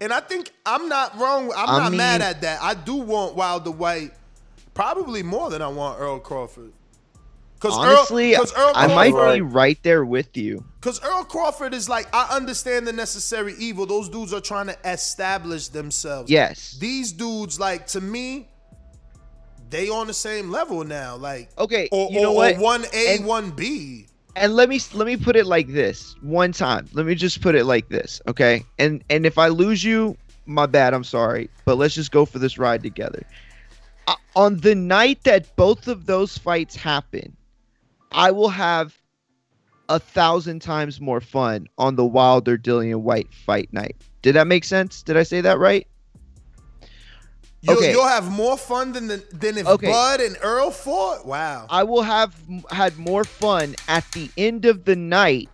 And 0.00 0.12
I 0.12 0.20
think 0.20 0.52
I'm 0.64 0.88
not 0.88 1.18
wrong. 1.18 1.52
I'm 1.56 1.68
I 1.68 1.78
not 1.78 1.92
mad 1.92 2.20
at 2.20 2.42
that. 2.42 2.62
I 2.62 2.74
do 2.74 2.96
want 2.96 3.34
Wilder 3.34 3.70
Whyte 3.70 4.12
probably 4.74 5.22
more 5.24 5.50
than 5.50 5.60
I 5.62 5.68
want 5.68 5.98
Errol 5.98 6.20
Crawford. 6.20 6.72
Cause 7.60 7.76
Honestly, 7.76 8.34
Errol, 8.34 8.44
'cause 8.44 8.54
Errol 8.56 8.72
I 8.74 8.86
might 8.86 9.34
be 9.34 9.40
right 9.40 9.78
there 9.82 10.04
with 10.04 10.36
you. 10.36 10.64
Cause 10.80 11.02
Errol 11.04 11.24
Crawford 11.24 11.74
is 11.74 11.88
like, 11.88 12.06
I 12.14 12.28
understand 12.36 12.86
the 12.86 12.92
necessary 12.92 13.54
evil. 13.58 13.84
Those 13.84 14.08
dudes 14.08 14.32
are 14.32 14.40
trying 14.40 14.68
to 14.68 14.76
establish 14.84 15.68
themselves. 15.68 16.30
Yes. 16.30 16.76
These 16.80 17.12
dudes, 17.12 17.58
like 17.58 17.86
to 17.88 18.00
me, 18.00 18.48
they 19.70 19.88
on 19.88 20.06
the 20.06 20.14
same 20.14 20.50
level 20.50 20.84
now. 20.84 21.16
Like 21.16 21.50
Okay, 21.58 21.88
or, 21.90 22.10
you 22.12 22.22
know 22.22 22.30
or- 22.32 22.36
what? 22.36 22.58
One 22.58 22.84
A, 22.92 23.16
And- 23.16 23.26
one 23.26 23.50
B. 23.50 24.06
and 24.36 24.54
let 24.54 24.68
me 24.68 24.80
let 24.94 25.06
me 25.06 25.16
put 25.16 25.34
it 25.34 25.46
like 25.46 25.66
this 25.66 26.14
one 26.22 26.52
time 26.52 26.86
let 26.92 27.04
me 27.06 27.14
just 27.16 27.40
put 27.40 27.56
it 27.56 27.64
like 27.64 27.88
this 27.88 28.20
okay 28.28 28.62
and 28.78 29.02
and 29.10 29.26
if 29.26 29.36
i 29.36 29.48
lose 29.48 29.82
you 29.82 30.16
my 30.46 30.64
bad. 30.64 30.94
I'm 30.94 31.04
sorry, 31.04 31.50
but 31.66 31.76
let's 31.76 31.94
just 31.94 32.10
go 32.10 32.24
for 32.24 32.38
this 32.38 32.56
ride 32.56 32.82
together. 32.82 33.22
Uh, 34.06 34.14
on 34.34 34.56
the 34.60 34.74
night 34.74 35.22
that 35.24 35.54
both 35.56 35.88
of 35.88 36.06
those 36.06 36.38
fights 36.38 36.74
happen, 36.74 37.36
I 38.12 38.30
will 38.30 38.48
have 38.48 38.96
a 39.88 39.98
thousand 39.98 40.60
times 40.60 41.00
more 41.00 41.20
fun 41.20 41.66
on 41.78 41.96
the 41.96 42.04
Wilder 42.04 42.58
Dillian 42.58 43.00
Whyte 43.02 43.32
fight 43.32 43.72
night. 43.72 43.96
Did 44.22 44.34
that 44.34 44.46
make 44.46 44.64
sense? 44.64 45.02
Did 45.02 45.16
I 45.16 45.22
say 45.22 45.40
that 45.40 45.58
right? 45.58 45.86
You, 47.60 47.74
Okay. 47.76 47.90
You'll 47.90 48.06
have 48.06 48.30
more 48.30 48.56
fun 48.56 48.92
than 48.92 49.08
the, 49.08 49.16
than 49.32 49.58
if 49.58 49.66
Okay. 49.66 49.90
Bud 49.90 50.20
and 50.20 50.36
Errol 50.42 50.70
fought. 50.70 51.26
Wow. 51.26 51.66
I 51.70 51.82
will 51.82 52.02
have 52.02 52.34
had 52.70 52.96
more 52.98 53.24
fun 53.24 53.74
at 53.88 54.04
the 54.12 54.30
end 54.36 54.64
of 54.64 54.84
the 54.84 54.94
night. 54.94 55.48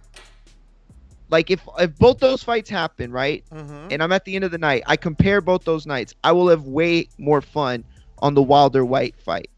Like 1.31 1.51
if 1.51 1.61
if 1.79 1.97
both 1.99 2.19
those 2.19 2.43
fights 2.43 2.69
happen, 2.69 3.11
right? 3.11 3.43
Mhm. 3.53 3.89
And 3.91 4.03
I'm 4.03 4.13
at 4.13 4.25
the 4.25 4.37
end 4.37 4.45
of 4.45 4.51
the 4.51 4.59
night, 4.59 4.83
I 4.87 4.97
compare 4.97 5.41
both 5.41 5.65
those 5.65 5.87
nights. 5.87 6.15
I 6.23 6.33
will 6.33 6.49
have 6.49 6.65
way 6.65 7.09
more 7.19 7.41
fun 7.41 7.85
on 8.19 8.35
the 8.35 8.43
Wilder 8.43 8.85
Whyte 8.85 9.15
fight. 9.25 9.49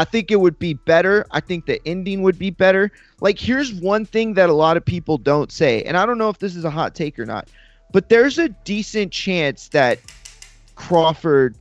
I 0.00 0.04
think 0.04 0.30
it 0.30 0.36
would 0.36 0.58
be 0.58 0.72
better. 0.72 1.26
I 1.30 1.40
think 1.40 1.66
the 1.66 1.78
ending 1.86 2.22
would 2.22 2.38
be 2.38 2.48
better. 2.48 2.90
Like 3.20 3.38
here's 3.38 3.74
one 3.74 4.06
thing 4.06 4.32
that 4.34 4.48
a 4.48 4.54
lot 4.54 4.78
of 4.78 4.84
people 4.84 5.18
don't 5.18 5.52
say, 5.52 5.82
and 5.82 5.94
I 5.94 6.06
don't 6.06 6.16
know 6.16 6.30
if 6.30 6.38
this 6.38 6.56
is 6.56 6.64
a 6.64 6.70
hot 6.70 6.94
take 6.94 7.18
or 7.18 7.26
not, 7.26 7.48
but 7.92 8.08
there's 8.08 8.38
a 8.38 8.48
decent 8.48 9.12
chance 9.12 9.68
that 9.68 9.98
Crawford 10.74 11.54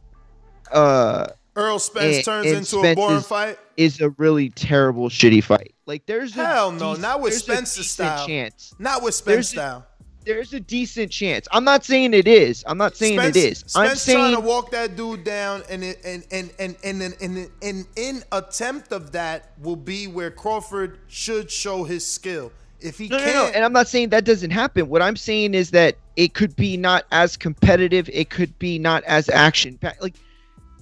uh 0.71 1.27
Errol 1.57 1.79
Spence 1.79 2.15
and- 2.17 2.25
turns 2.25 2.45
and 2.47 2.57
into 2.59 2.79
a 2.79 2.95
boring 2.95 3.17
is- 3.17 3.27
fight. 3.27 3.59
is 3.75 3.99
a 3.99 4.11
really 4.11 4.49
terrible, 4.51 5.09
shitty 5.09 5.43
fight. 5.43 5.75
Like 5.85 6.05
there's 6.05 6.37
a 6.37 6.45
Hell 6.45 6.71
no, 6.71 6.93
not 6.93 7.19
with 7.19 7.33
Spence's 7.33 7.91
style. 7.91 8.25
Chance. 8.25 8.73
Not 8.79 9.03
with 9.03 9.21
There's 9.25 9.49
Spence 9.49 9.51
a- 9.51 9.55
style. 9.55 9.85
There's 10.25 10.53
a 10.53 10.59
decent 10.59 11.11
chance. 11.11 11.47
I'm 11.51 11.63
not 11.63 11.85
saying 11.85 12.13
it 12.13 12.27
is. 12.27 12.63
I'm 12.67 12.77
not 12.77 12.95
saying 12.95 13.19
Spence, 13.19 13.35
it 13.35 13.51
is. 13.51 13.63
I'm 13.75 13.87
Spence 13.87 14.05
trying 14.05 14.17
saying 14.17 14.35
to 14.35 14.41
walk 14.41 14.71
that 14.71 14.95
dude 14.95 15.23
down, 15.23 15.63
and 15.69 15.83
and 15.83 16.25
and 16.31 16.51
and 16.59 16.75
and 16.83 17.01
and, 17.01 17.15
and, 17.21 17.49
and 17.61 17.87
in 17.95 18.23
attempt 18.31 18.91
of 18.91 19.11
that 19.13 19.53
will 19.61 19.75
be 19.75 20.07
where 20.07 20.29
Crawford 20.29 20.99
should 21.07 21.49
show 21.49 21.83
his 21.83 22.05
skill. 22.05 22.51
If 22.81 22.97
he 22.97 23.09
no, 23.09 23.17
no, 23.17 23.23
can't, 23.23 23.35
no. 23.35 23.45
And 23.55 23.65
I'm 23.65 23.73
not 23.73 23.87
saying 23.87 24.09
that 24.09 24.25
doesn't 24.25 24.51
happen. 24.51 24.87
What 24.89 25.01
I'm 25.01 25.15
saying 25.15 25.53
is 25.53 25.71
that 25.71 25.95
it 26.15 26.33
could 26.33 26.55
be 26.55 26.77
not 26.77 27.05
as 27.11 27.35
competitive. 27.35 28.09
It 28.11 28.29
could 28.29 28.57
be 28.59 28.77
not 28.79 29.03
as 29.05 29.29
action 29.29 29.77
packed. 29.77 30.01
Like 30.01 30.15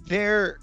there. 0.08 0.60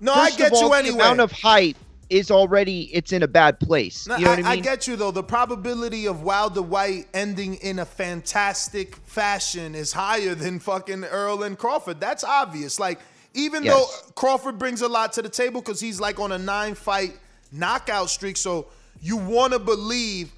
No, 0.00 0.14
I 0.14 0.30
get 0.30 0.52
you 0.52 0.68
the 0.68 0.74
anyway. 0.74 0.96
amount 0.96 1.20
of 1.20 1.32
hype 1.32 1.76
is 2.10 2.30
already 2.30 2.90
it's 2.94 3.12
in 3.12 3.22
a 3.22 3.28
bad 3.28 3.58
place. 3.60 4.06
No, 4.06 4.16
you 4.16 4.24
know 4.24 4.32
I, 4.32 4.36
what 4.36 4.46
I 4.46 4.54
mean? 4.54 4.62
get 4.62 4.86
you 4.86 4.96
though. 4.96 5.10
The 5.12 5.22
probability 5.22 6.06
of 6.06 6.22
Wilder 6.22 6.62
Whyte 6.62 7.06
ending 7.14 7.54
in 7.56 7.78
a 7.78 7.84
fantastic 7.86 8.96
fashion 9.06 9.74
is 9.74 9.92
higher 9.92 10.34
than 10.34 10.58
fucking 10.58 11.04
Errol 11.04 11.42
and 11.44 11.56
Crawford. 11.56 12.00
That's 12.00 12.24
obvious. 12.24 12.78
Like 12.80 13.00
even 13.34 13.62
Yes. 13.64 13.74
though 13.74 14.12
Crawford 14.14 14.58
brings 14.58 14.82
a 14.82 14.88
lot 14.88 15.12
to 15.14 15.22
the 15.22 15.28
table 15.28 15.60
because 15.60 15.80
he's 15.80 16.00
like 16.00 16.18
on 16.18 16.32
a 16.32 16.38
nine 16.38 16.74
fight 16.74 17.18
knockout 17.52 18.10
streak, 18.10 18.36
so 18.36 18.66
you 19.00 19.16
want 19.16 19.52
to 19.52 19.58
believe 19.58 20.32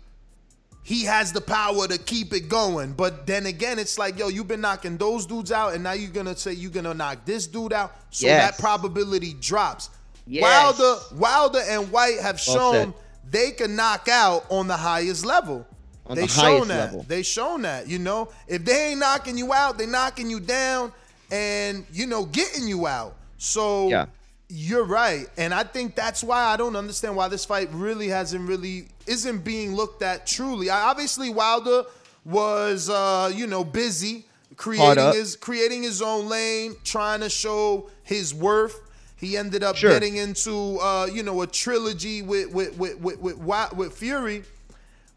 he 0.84 1.04
has 1.04 1.32
the 1.32 1.40
power 1.40 1.86
to 1.86 1.96
keep 1.98 2.32
it 2.32 2.48
going. 2.48 2.92
But 2.92 3.26
then 3.26 3.46
again, 3.46 3.78
it's 3.78 3.98
like, 3.98 4.18
yo, 4.18 4.28
you've 4.28 4.48
been 4.48 4.60
knocking 4.60 4.96
those 4.96 5.26
dudes 5.26 5.52
out, 5.52 5.74
and 5.74 5.84
now 5.84 5.92
you're 5.92 6.10
gonna 6.10 6.36
say 6.36 6.52
you're 6.52 6.70
gonna 6.72 6.92
knock 6.94 7.24
this 7.24 7.46
dude 7.46 7.72
out. 7.72 7.94
So 8.10 8.26
Yes. 8.26 8.56
that 8.56 8.60
probability 8.60 9.34
drops. 9.34 9.90
Yes. 10.26 10.42
Wilder, 10.78 11.00
Wilder 11.16 11.60
and 11.68 11.90
Whyte 11.90 12.18
have 12.20 12.40
Well 12.46 12.56
shown 12.56 12.74
said. 12.74 12.94
they 13.30 13.50
can 13.50 13.74
knock 13.76 14.08
out 14.08 14.44
on 14.50 14.68
the 14.68 14.76
highest 14.76 15.24
level. 15.26 15.66
On 16.06 16.16
they 16.16 16.22
the 16.22 16.28
shown 16.28 16.68
that. 16.68 16.76
level. 16.92 17.04
They 17.08 17.22
shown 17.22 17.62
that. 17.62 17.88
You 17.88 17.98
know, 17.98 18.28
if 18.48 18.64
they 18.64 18.90
ain't 18.90 19.00
knocking 19.00 19.36
you 19.38 19.52
out, 19.52 19.78
they 19.78 19.86
knocking 19.86 20.28
you 20.30 20.40
down, 20.40 20.92
and 21.30 21.84
you 21.92 22.06
know, 22.06 22.24
getting 22.26 22.66
you 22.68 22.86
out. 22.86 23.14
So 23.38 23.88
Yeah. 23.88 24.06
you're 24.48 24.84
right, 24.84 25.26
and 25.36 25.52
I 25.54 25.62
think 25.64 25.94
that's 25.96 26.22
why 26.22 26.44
I 26.44 26.56
don't 26.56 26.76
understand 26.76 27.16
why 27.16 27.28
this 27.28 27.44
fight 27.44 27.68
really 27.72 28.08
hasn't 28.08 28.48
really 28.48 28.88
isn't 29.06 29.38
being 29.44 29.74
looked 29.74 30.02
at 30.02 30.26
truly. 30.26 30.70
I, 30.70 30.82
obviously, 30.90 31.30
Wilder 31.30 31.84
was 32.24 32.88
uh, 32.88 33.32
you 33.34 33.46
know 33.46 33.64
busy 33.64 34.24
creating 34.56 35.12
his 35.14 35.34
creating 35.36 35.82
his 35.82 36.00
own 36.02 36.28
lane, 36.28 36.76
trying 36.84 37.20
to 37.20 37.28
show 37.30 37.90
his 38.04 38.32
worth. 38.34 38.78
He 39.22 39.36
ended 39.36 39.62
up 39.62 39.76
Sure. 39.76 39.88
getting 39.90 40.16
into 40.16 40.78
uh, 40.80 41.06
you 41.06 41.22
know 41.22 41.42
a 41.42 41.46
trilogy 41.46 42.22
with 42.22 42.50
with 42.52 42.76
with 42.76 42.98
with 42.98 43.18
with, 43.20 43.72
with 43.72 43.92
Fury. 43.92 44.42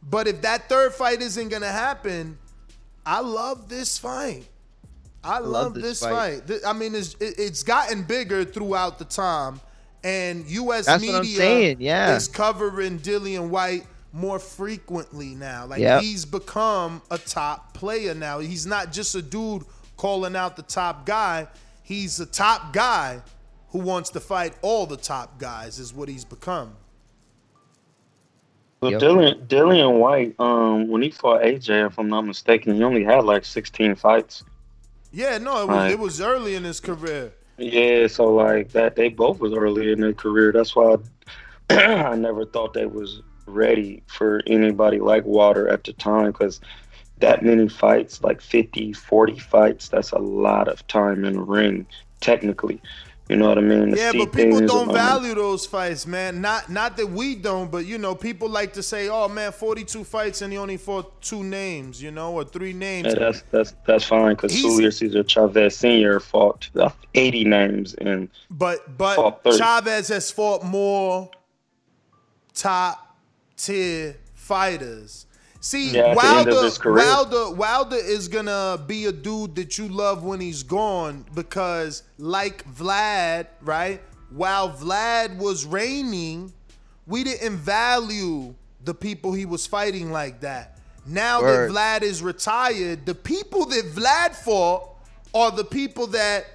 But 0.08 0.28
if 0.28 0.44
that 0.44 0.70
third 0.70 0.94
fight 0.94 1.24
isn't 1.24 1.50
gonna 1.50 1.72
happen, 1.72 2.38
I 3.04 3.22
love 3.22 3.68
this 3.68 3.98
fight. 3.98 4.46
I 5.24 5.40
love, 5.40 5.74
this 5.74 5.84
this, 5.84 6.00
fight. 6.02 6.48
fight. 6.48 6.62
I 6.68 6.74
mean, 6.74 6.94
it's 6.94 7.16
it's 7.20 7.64
gotten 7.64 8.04
bigger 8.04 8.46
throughout 8.46 9.00
the 9.00 9.06
time, 9.06 9.60
and 10.04 10.46
U.S. 10.52 10.86
That's 10.86 11.02
media 11.02 11.76
yeah. 11.80 12.16
is 12.16 12.28
covering 12.28 13.00
Dillian 13.00 13.50
Whyte 13.50 13.88
more 14.14 14.38
frequently 14.38 15.34
now. 15.34 15.66
Like 15.66 15.80
Yep. 15.80 16.04
he's 16.04 16.26
become 16.26 17.02
a 17.10 17.18
top 17.18 17.74
player 17.74 18.14
now. 18.14 18.38
He's 18.38 18.68
not 18.68 18.92
just 18.94 19.16
a 19.16 19.22
dude 19.24 19.64
calling 19.98 20.36
out 20.36 20.56
the 20.58 20.62
top 20.62 21.08
guy. 21.08 21.48
He's 21.82 22.20
a 22.20 22.28
top 22.28 22.72
guy 22.72 23.24
who 23.76 23.82
wants 23.82 24.10
to 24.10 24.22
fight 24.22 24.54
all 24.62 24.86
the 24.86 24.96
top 24.96 25.38
guys. 25.38 25.80
Is 25.80 25.94
what 25.94 26.08
he's 26.08 26.24
become. 26.24 26.78
But 28.80 28.92
Yep. 28.94 29.02
Dillian 29.02 29.48
Dillian 29.48 30.00
Whyte, 30.00 30.36
um, 30.40 30.88
when 30.88 31.02
he 31.02 31.10
fought 31.10 31.42
AJ, 31.42 31.88
if 31.88 32.00
I'm 32.00 32.08
not 32.08 32.22
mistaken, 32.22 32.74
he 32.76 32.84
only 32.84 33.04
had 33.04 33.26
like 33.26 33.44
16 33.44 33.96
fights. 33.96 34.46
Yeah, 35.12 35.40
no, 35.40 35.62
it 35.62 35.68
was, 35.68 35.76
Right. 35.76 35.92
it 35.92 36.00
was 36.00 36.22
early 36.22 36.56
in 36.56 36.64
his 36.64 36.80
career. 36.80 37.34
Yeah, 37.58 38.08
so 38.08 38.34
like 38.34 38.72
that, 38.72 38.96
they 38.96 39.10
both 39.10 39.42
was 39.42 39.52
early 39.52 39.92
in 39.92 40.00
their 40.00 40.14
career. 40.14 40.54
That's 40.54 40.74
why 40.74 40.96
I, 41.70 41.76
I 42.12 42.16
never 42.16 42.46
thought 42.46 42.74
they 42.74 42.86
was 42.86 43.22
ready 43.46 44.04
for 44.08 44.42
anybody 44.48 45.00
like 45.00 45.26
Water 45.26 45.68
at 45.68 45.84
the 45.84 45.92
time 45.92 46.28
because 46.28 46.62
that 47.20 47.44
many 47.44 47.68
fights, 47.68 48.24
like 48.24 48.40
50, 48.40 48.94
40 48.94 49.38
fights, 49.40 49.90
that's 49.90 50.12
a 50.12 50.20
lot 50.20 50.70
of 50.70 50.86
time 50.88 51.26
in 51.26 51.34
the 51.34 51.42
ring, 51.42 51.86
technically. 52.22 52.82
You 53.28 53.38
know 53.38 53.50
what 53.50 53.58
I 53.58 53.62
mean? 53.62 53.92
To 53.92 53.98
Yeah, 53.98 54.12
but 54.16 54.32
people 54.32 54.62
don't 54.68 54.94
value 54.94 55.34
those 55.34 55.66
fights, 55.66 56.06
man. 56.06 56.42
Not 56.42 56.70
not 56.70 56.96
that 56.98 57.08
we 57.08 57.34
don't, 57.34 57.72
but 57.72 57.88
you 57.88 57.98
know, 57.98 58.14
people 58.14 58.48
like 58.48 58.74
to 58.74 58.84
say, 58.84 59.10
"Oh 59.10 59.28
man, 59.28 59.52
42 59.52 60.04
fights 60.04 60.44
and 60.44 60.54
he 60.54 60.60
only 60.60 60.78
fought 60.78 61.22
two 61.24 61.44
names, 61.44 62.00
you 62.00 62.12
know, 62.12 62.34
or 62.34 62.44
three 62.44 62.74
names." 62.74 63.08
Yeah, 63.08 63.20
that's 63.20 63.42
that's 63.52 63.74
that's 63.88 64.06
fine 64.06 64.36
because 64.36 64.54
Julio 64.54 64.92
Cesar 64.92 65.24
Chavez 65.24 65.76
Senior 65.76 66.20
fought 66.20 66.70
uh, 66.76 66.90
80 67.16 67.46
names 67.46 67.94
and 67.96 68.30
But 68.52 68.96
but 68.96 69.42
Chavez 69.58 70.10
has 70.10 70.30
fought 70.30 70.64
more 70.64 71.32
top 72.54 73.18
tier 73.58 74.18
fighters. 74.36 75.26
See, 75.66 75.90
Yeah, 75.90 76.14
Wilder. 76.14 76.70
Wilder, 76.86 77.50
Wilder 77.50 77.96
is 77.96 78.28
gonna 78.28 78.80
be 78.86 79.06
a 79.06 79.12
dude 79.12 79.56
that 79.56 79.80
you 79.80 79.88
love 79.88 80.24
when 80.24 80.40
he's 80.40 80.62
gone 80.62 81.26
because, 81.34 82.04
like 82.20 82.64
Vlad, 82.72 83.48
right? 83.64 84.00
While 84.30 84.70
Vlad 84.70 85.38
was 85.40 85.66
reigning, 85.66 86.54
we 87.08 87.24
didn't 87.24 87.58
value 87.58 88.54
the 88.84 88.94
people 88.94 89.34
he 89.34 89.48
was 89.48 89.66
fighting 89.66 90.12
like 90.12 90.42
that. 90.42 90.78
Now 91.08 91.42
Word. 91.42 91.72
that 91.72 91.74
Vlad 91.74 92.02
is 92.04 92.22
retired, 92.22 93.08
the 93.08 93.16
people 93.16 93.66
that 93.66 93.86
Vlad 93.86 94.36
fought 94.36 94.88
are 95.34 95.50
the 95.50 95.66
people 95.66 96.06
that 96.08 96.46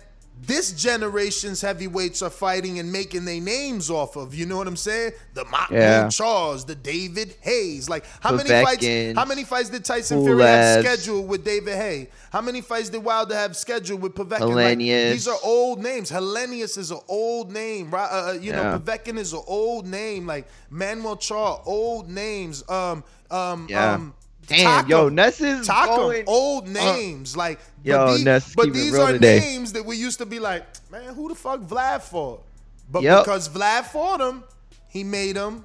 this 0.47 0.73
generation's 0.73 1.61
heavyweights 1.61 2.23
are 2.23 2.31
fighting 2.31 2.79
and 2.79 2.91
making 2.91 3.25
their 3.25 3.41
names 3.41 3.91
off 3.91 4.17
of. 4.17 4.35
You 4.35 4.47
know 4.47 4.57
what 4.57 4.67
I'm 4.67 4.77
saying? 4.77 5.13
The 5.35 5.45
Mahmoud 5.45 5.71
Yeah. 5.73 6.09
Charles, 6.09 6.65
the 6.65 6.75
David 6.75 7.35
Hayes. 7.43 7.89
Like 7.89 8.05
how 8.21 8.35
many 8.35 8.49
fights? 8.49 8.87
How 9.17 9.25
many 9.25 9.45
fights 9.45 9.69
did 9.69 9.85
Tyson 9.85 10.25
Fury 10.25 10.43
have 10.43 10.85
scheduled 10.85 11.29
with 11.29 11.45
David 11.45 11.77
Haye? 11.77 12.09
How 12.33 12.41
many 12.41 12.61
fights 12.61 12.89
did 12.89 13.05
Wilder 13.05 13.35
have 13.35 13.57
scheduled 13.57 14.01
with 14.01 14.15
Povetkin? 14.15 14.55
Like, 14.55 14.79
these 14.79 15.29
are 15.29 15.39
old 15.45 15.83
names. 15.83 16.11
Helenius 16.11 16.79
is 16.79 16.91
an 16.91 17.01
old 17.09 17.53
name. 17.53 17.93
Uh, 17.93 17.97
uh, 17.99 18.39
you 18.41 18.51
Yeah. 18.53 18.63
know, 18.73 18.79
Povetkin 18.79 19.19
is 19.19 19.33
an 19.33 19.43
old 19.47 19.87
name. 19.87 20.27
Like 20.27 20.47
Manuel 20.71 21.17
Charr, 21.17 21.61
old 21.67 22.09
names. 22.09 22.63
Um, 22.69 23.05
um, 23.31 23.67
Yeah. 23.69 23.95
um. 23.95 24.15
Damn, 24.51 24.87
yo, 24.89 25.09
Ness 25.09 25.41
is 25.41 25.67
Takam, 25.69 25.97
going- 25.97 26.25
old 26.27 26.69
uh, 26.69 26.73
names. 26.73 27.37
like, 27.37 27.59
Yo, 27.83 27.97
but, 28.07 28.13
these, 28.17 28.25
Ness 28.25 28.55
but 28.55 28.73
these 28.73 28.99
are 28.99 29.13
today. 29.13 29.39
names 29.41 29.73
that 29.73 29.85
we 29.87 29.97
used 29.97 30.19
to 30.19 30.27
be 30.27 30.39
like, 30.41 30.65
man, 30.91 31.15
who 31.15 31.29
the 31.29 31.35
fuck 31.35 31.61
Vlad 31.61 32.03
fought? 32.03 32.43
But 32.91 33.03
Yep. 33.03 33.25
because 33.25 33.49
Vlad 33.49 33.85
fought 33.85 34.21
him, 34.21 34.43
he 34.89 35.05
made 35.05 35.37
him, 35.37 35.65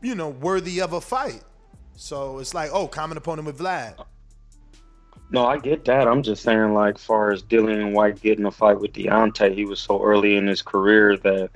you 0.00 0.14
know, 0.14 0.28
worthy 0.28 0.80
of 0.80 0.92
a 0.92 1.00
fight. 1.00 1.42
So 1.96 2.38
it's 2.38 2.54
like, 2.54 2.70
oh, 2.72 2.86
common 2.86 3.18
opponent 3.18 3.46
with 3.46 3.58
Vlad. 3.58 3.94
No, 5.30 5.44
I 5.44 5.58
get 5.58 5.84
that. 5.86 6.06
I'm 6.06 6.22
just 6.22 6.42
saying, 6.44 6.72
like, 6.72 6.98
far 6.98 7.32
as 7.32 7.42
Dillian 7.42 7.92
Whyte 7.92 8.20
getting 8.22 8.44
a 8.46 8.50
fight 8.50 8.78
with 8.80 8.92
Deontay, 8.92 9.54
he 9.54 9.64
was 9.64 9.80
so 9.80 10.00
early 10.02 10.36
in 10.36 10.46
his 10.46 10.62
career 10.62 11.16
that 11.18 11.50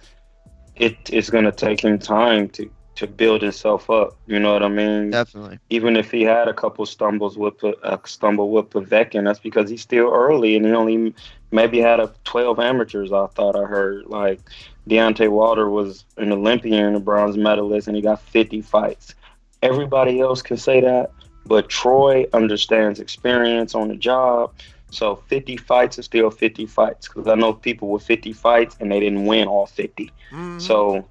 it 0.74 0.96
is 1.10 1.30
going 1.30 1.44
to 1.44 1.52
take 1.52 1.80
him 1.84 1.98
time 1.98 2.48
to 2.50 2.68
to 3.00 3.06
build 3.06 3.40
himself 3.40 3.88
up. 3.88 4.14
You 4.26 4.38
know 4.38 4.52
what 4.52 4.62
I 4.62 4.68
mean? 4.68 5.10
Definitely. 5.10 5.58
Even 5.70 5.96
if 5.96 6.10
he 6.10 6.20
had 6.20 6.48
a 6.48 6.52
couple 6.52 6.84
stumbles 6.84 7.38
with 7.38 7.54
a 7.62 7.98
stumble 8.04 8.50
with 8.50 8.68
Povetkin, 8.68 9.24
that's 9.24 9.38
because 9.38 9.70
he's 9.70 9.80
still 9.80 10.12
early 10.12 10.54
and 10.54 10.66
he 10.66 10.72
only 10.72 11.14
maybe 11.50 11.78
had 11.78 11.98
a 11.98 12.12
12 12.24 12.60
amateurs. 12.60 13.10
I 13.10 13.26
thought 13.28 13.56
I 13.56 13.64
heard 13.64 14.04
like 14.04 14.40
Deontay 14.86 15.30
Wilder 15.30 15.70
was 15.70 16.04
an 16.18 16.30
Olympian, 16.30 16.94
a 16.94 17.00
bronze 17.00 17.38
medalist, 17.38 17.88
and 17.88 17.96
he 17.96 18.02
got 18.02 18.20
50 18.20 18.60
fights. 18.60 19.14
Everybody 19.62 20.20
else 20.20 20.42
can 20.42 20.58
say 20.58 20.82
that, 20.82 21.10
but 21.46 21.70
Troy 21.70 22.26
understands 22.34 23.00
experience 23.00 23.74
on 23.74 23.88
the 23.88 23.96
job. 23.96 24.52
So 24.90 25.16
50 25.28 25.56
fights 25.56 25.98
is 25.98 26.04
still 26.04 26.30
50 26.30 26.66
fights 26.66 27.08
because 27.08 27.28
I 27.28 27.34
know 27.34 27.54
people 27.54 27.88
with 27.88 28.02
50 28.02 28.34
fights 28.34 28.76
and 28.78 28.92
they 28.92 29.00
didn't 29.00 29.24
win 29.24 29.48
all 29.48 29.64
50. 29.64 30.12
Mm-hmm. 30.32 30.58
So 30.58 31.08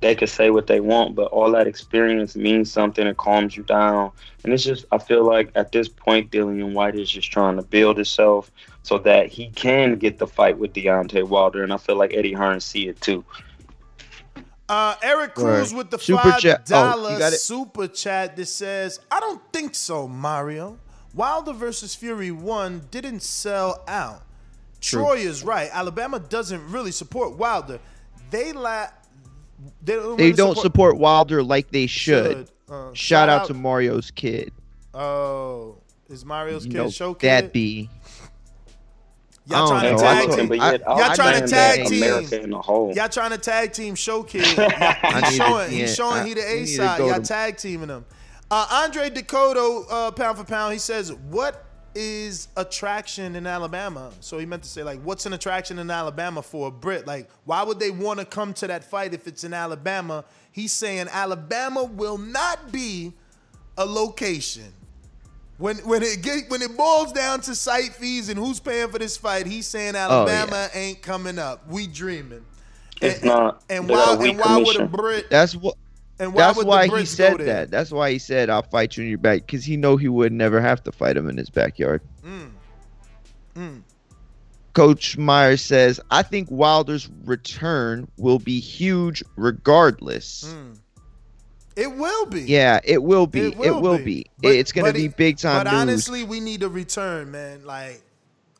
they 0.00 0.14
can 0.14 0.28
say 0.28 0.50
what 0.50 0.66
they 0.66 0.80
want, 0.80 1.14
but 1.14 1.28
all 1.32 1.50
that 1.52 1.66
experience 1.66 2.36
means 2.36 2.70
something. 2.70 3.06
It 3.06 3.16
calms 3.16 3.56
you 3.56 3.62
down, 3.62 4.12
and 4.44 4.52
it's 4.52 4.64
just 4.64 4.84
I 4.92 4.98
feel 4.98 5.24
like 5.24 5.50
at 5.54 5.72
this 5.72 5.88
point, 5.88 6.30
Dillian 6.30 6.72
Whyte 6.72 6.94
is 6.96 7.10
just 7.10 7.30
trying 7.32 7.56
to 7.56 7.62
build 7.62 7.96
himself 7.96 8.50
so 8.82 8.98
that 8.98 9.28
he 9.28 9.48
can 9.50 9.96
get 9.96 10.18
the 10.18 10.26
fight 10.26 10.58
with 10.58 10.72
Deontay 10.74 11.26
Wilder, 11.28 11.62
and 11.62 11.72
I 11.72 11.76
feel 11.78 11.96
like 11.96 12.12
Eddie 12.14 12.34
Hearn 12.34 12.60
see 12.60 12.88
it 12.88 13.00
too. 13.00 13.24
Uh, 14.68 14.96
Eric 15.02 15.34
Cruz 15.34 15.72
Word. 15.72 15.78
with 15.78 15.90
the 15.90 15.98
Super 15.98 16.22
five 16.22 16.40
chat. 16.40 16.66
dollar 16.66 17.10
Oh, 17.10 17.12
you 17.12 17.18
got 17.18 17.32
it? 17.32 17.40
super 17.40 17.86
chat 17.86 18.36
that 18.36 18.46
says, 18.46 18.98
"I 19.10 19.20
don't 19.20 19.40
think 19.52 19.74
so, 19.74 20.08
Mario. 20.08 20.78
Wilder 21.14 21.52
versus 21.52 21.94
Fury 21.94 22.30
one 22.32 22.82
didn't 22.90 23.22
sell 23.22 23.82
out. 23.88 24.22
True. 24.80 25.02
Troy 25.02 25.14
is 25.18 25.42
right. 25.42 25.70
Alabama 25.72 26.18
doesn't 26.18 26.70
really 26.70 26.90
support 26.92 27.36
Wilder. 27.38 27.78
They 28.30 28.52
la- 28.52 28.88
They 29.82 29.94
don't, 29.94 30.16
They 30.16 30.24
really 30.24 30.32
don't 30.36 30.58
support 30.58 30.96
Wilder 30.98 31.42
like 31.42 31.70
they 31.70 31.86
should. 31.86 32.48
Should. 32.48 32.50
Uh, 32.68 32.86
shout, 32.88 32.96
shout 32.96 33.28
out, 33.28 33.40
out- 33.42 33.46
to 33.48 33.54
Mario's 33.54 34.10
kid. 34.10 34.52
Oh, 34.92 35.76
is 36.08 36.24
Mario's 36.24 36.64
You 36.64 36.72
kid 36.72 36.76
know, 36.78 36.90
show 36.90 37.14
that 37.14 37.52
be. 37.52 37.88
Y'all 39.48 39.68
trying 39.68 39.92
know. 39.94 39.98
Tag 40.00 40.30
team? 40.30 40.60
I- 40.60 40.74
Y'all 40.74 40.98
I 41.02 41.14
trying 41.14 41.40
to 41.40 41.46
tag 41.48 41.86
team? 41.86 42.02
America 42.02 42.42
in 42.42 42.52
a 42.52 42.60
whole. 42.60 42.92
Y'all 42.94 43.08
trying 43.08 43.30
to 43.30 43.38
tag 43.38 43.72
team 43.72 43.94
show 43.94 44.24
kid. 44.24 44.42
I 44.58 45.00
Y'all- 45.02 45.20
need 45.20 45.24
he's 45.26 45.36
showing, 45.36 45.70
he's 45.70 45.94
showing 45.94 46.22
I- 46.22 46.26
he 46.26 46.34
the 46.34 46.40
A 46.40 46.64
side. 46.66 46.98
Y'all 46.98 47.14
to- 47.14 47.20
tag 47.22 47.56
teaming 47.56 47.88
him. 47.88 48.04
Uh, 48.50 48.66
Andre 48.84 49.10
Dakota, 49.10 49.84
uh, 49.90 50.10
pound 50.12 50.38
for 50.38 50.44
pound, 50.44 50.72
he 50.72 50.78
says, 50.78 51.12
"What 51.12 51.65
is 51.96 52.46
attraction 52.56 53.34
in 53.34 53.46
Alabama?" 53.46 54.12
So 54.20 54.38
he 54.38 54.46
meant 54.46 54.62
to 54.62 54.68
say 54.68 54.82
like, 54.84 55.00
"What's 55.02 55.26
an 55.26 55.32
attraction 55.32 55.78
in 55.80 55.90
Alabama 55.90 56.42
for 56.42 56.68
a 56.68 56.70
Brit? 56.70 57.06
Like, 57.06 57.28
why 57.44 57.62
would 57.64 57.80
they 57.80 57.90
want 57.90 58.20
to 58.20 58.24
come 58.26 58.52
to 58.54 58.66
that 58.68 58.84
fight 58.84 59.14
if 59.14 59.26
it's 59.26 59.42
in 59.42 59.52
Alabama?" 59.54 60.24
He's 60.52 60.72
saying 60.72 61.08
Alabama 61.10 61.82
will 61.84 62.18
not 62.18 62.70
be 62.70 63.12
a 63.76 63.84
location. 63.84 64.72
When 65.58 65.78
when 65.78 66.02
it 66.02 66.20
get 66.22 66.50
when 66.50 66.60
it 66.62 66.76
boils 66.76 67.12
down 67.12 67.40
to 67.42 67.54
site 67.54 67.94
fees 67.94 68.28
and 68.28 68.38
who's 68.38 68.60
paying 68.60 68.90
for 68.90 68.98
this 68.98 69.16
fight, 69.16 69.46
he's 69.46 69.66
saying 69.66 69.96
oh, 69.96 70.00
Alabama 70.00 70.68
ain't 70.74 71.00
coming 71.02 71.38
up. 71.38 71.66
We 71.68 71.86
dreaming. 71.86 72.44
It's 73.00 73.16
And- 73.20 73.24
not. 73.24 73.62
And 73.70 73.88
They 73.88 73.94
got 73.94 74.08
why 74.08 74.14
a 74.14 74.18
weak 74.18 74.30
and 74.32 74.40
why 74.40 74.58
would 74.58 74.80
a. 74.80 74.86
Brit 74.86 75.30
That's 75.30 75.54
what. 75.56 75.76
And 76.18 76.32
why 76.32 76.52
That's 76.52 76.64
why 76.64 76.88
he 76.88 77.04
said 77.04 77.38
that. 77.38 77.70
That's 77.70 77.90
why 77.90 78.10
he 78.12 78.18
said, 78.18 78.48
"I'll 78.50 78.62
fight 78.62 78.96
you 78.96 79.04
in 79.04 79.08
your 79.08 79.18
back," 79.18 79.40
because 79.46 79.64
he 79.64 79.76
know 79.76 79.96
he 79.96 80.08
would 80.08 80.32
never 80.32 80.60
have 80.60 80.82
to 80.84 80.92
fight 80.92 81.16
him 81.16 81.28
in 81.28 81.36
his 81.36 81.50
backyard. 81.50 82.00
Mm. 82.24 82.50
Mm. 83.56 83.82
Coach 84.72 85.16
Myers 85.16 85.62
says, 85.62 86.00
"I 86.10 86.22
think 86.22 86.48
Wilder's 86.50 87.08
return 87.24 88.08
will 88.16 88.38
be 88.38 88.60
huge, 88.60 89.22
regardless." 89.36 90.44
Mm. 90.44 90.78
It 91.76 91.94
will 91.94 92.24
be. 92.26 92.40
Yeah, 92.40 92.80
it 92.84 93.02
will 93.02 93.26
be. 93.26 93.40
It 93.40 93.58
will, 93.58 93.98
be. 93.98 94.26
But- 94.40 94.54
it's 94.54 94.72
gonna 94.72 94.94
be 94.94 95.06
it- 95.06 95.16
big 95.16 95.36
time 95.36 95.64
But 95.64 95.70
news. 95.70 95.80
honestly, 95.80 96.24
we 96.24 96.40
need 96.40 96.62
a 96.62 96.70
return, 96.70 97.30
man. 97.30 97.66
Like, 97.66 98.02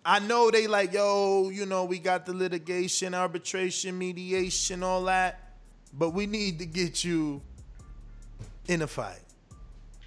I 0.04 0.18
know 0.18 0.50
they 0.50 0.66
like, 0.66 0.92
yo, 0.92 1.48
you 1.48 1.64
know, 1.64 1.84
we 1.84 1.98
got 1.98 2.26
the 2.26 2.34
litigation, 2.34 3.14
arbitration, 3.14 3.98
mediation, 3.98 4.82
all 4.82 5.04
that, 5.04 5.45
but 5.98 6.10
we 6.10 6.26
need 6.26 6.58
to 6.58 6.66
get 6.66 7.04
you 7.04 7.40
in 8.68 8.82
a 8.82 8.86
fight. 8.86 9.20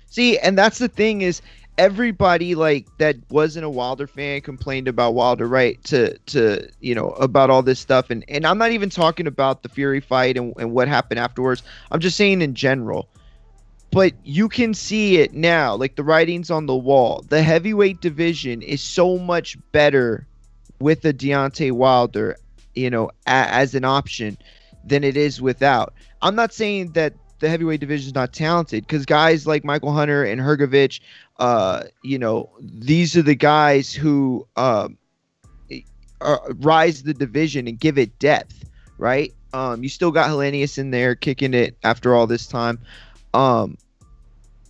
See, 0.10 0.38
and 0.38 0.58
that's 0.58 0.80
the 0.80 0.88
thing 0.88 1.22
is 1.22 1.42
everybody 1.78 2.56
like 2.56 2.86
that 2.98 3.16
wasn't 3.30 3.66
a 3.66 3.70
Wilder 3.70 4.08
fan 4.08 4.42
complained 4.42 4.88
about 4.88 5.14
Wilder 5.14 5.48
right 5.48 5.82
to 5.86 6.18
to 6.18 6.68
you 6.82 6.94
know 6.94 7.12
about 7.12 7.50
all 7.50 7.62
this 7.62 7.80
stuff 7.80 8.10
and 8.10 8.26
and 8.28 8.46
I'm 8.46 8.58
not 8.58 8.72
even 8.72 8.90
talking 8.90 9.28
about 9.28 9.64
the 9.64 9.70
Fury 9.70 10.02
fight 10.02 10.36
and, 10.36 10.54
and 10.58 10.72
what 10.72 10.88
happened 10.88 11.20
afterwards. 11.20 11.64
I'm 11.92 12.00
just 12.00 12.18
saying 12.18 12.42
in 12.42 12.54
general. 12.54 13.08
But 13.92 14.14
you 14.24 14.50
can 14.50 14.76
see 14.76 15.18
it 15.18 15.34
now, 15.34 15.76
like 15.76 15.96
the 15.96 16.04
writings 16.04 16.52
on 16.52 16.68
the 16.68 16.76
wall. 16.76 17.26
The 17.28 17.42
heavyweight 17.42 18.02
division 18.02 18.62
is 18.62 18.82
so 18.82 19.18
much 19.18 19.58
better 19.72 20.28
with 20.80 21.04
a 21.06 21.14
Deontay 21.14 21.72
Wilder, 21.72 22.38
you 22.76 22.92
know, 22.92 23.10
a, 23.26 23.32
as 23.32 23.74
an 23.74 23.86
option 23.86 24.38
than 24.84 25.04
it 25.04 25.18
is 25.18 25.42
without. 25.42 25.94
I'm 26.22 26.36
not 26.36 26.54
saying 26.54 26.94
that 26.94 27.14
the 27.40 27.50
heavyweight 27.50 27.80
division 27.80 28.08
is 28.08 28.16
not 28.16 28.34
talented 28.34 28.86
because 28.86 29.06
guys 29.06 29.48
like 29.48 29.64
Michael 29.64 29.94
Hunter 29.94 30.24
and 30.24 30.42
Hrgovic, 30.42 31.00
uh, 31.38 31.84
you 32.04 32.20
know, 32.20 32.50
these 32.62 33.16
are 33.16 33.22
the 33.22 33.36
guys 33.36 33.94
who 33.94 34.46
um, 34.56 34.98
uh, 36.22 36.38
rise 36.56 37.04
the 37.04 37.14
division 37.14 37.68
and 37.68 37.80
give 37.80 37.98
it 37.98 38.18
depth, 38.20 38.66
right? 38.98 39.34
Um, 39.54 39.84
you 39.84 39.90
still 39.90 40.12
got 40.12 40.30
Helenius 40.30 40.78
in 40.78 40.92
there 40.92 41.16
kicking 41.16 41.54
it 41.54 41.78
after 41.84 42.14
all 42.14 42.28
this 42.28 42.46
time. 42.46 42.80
Um, 43.34 43.78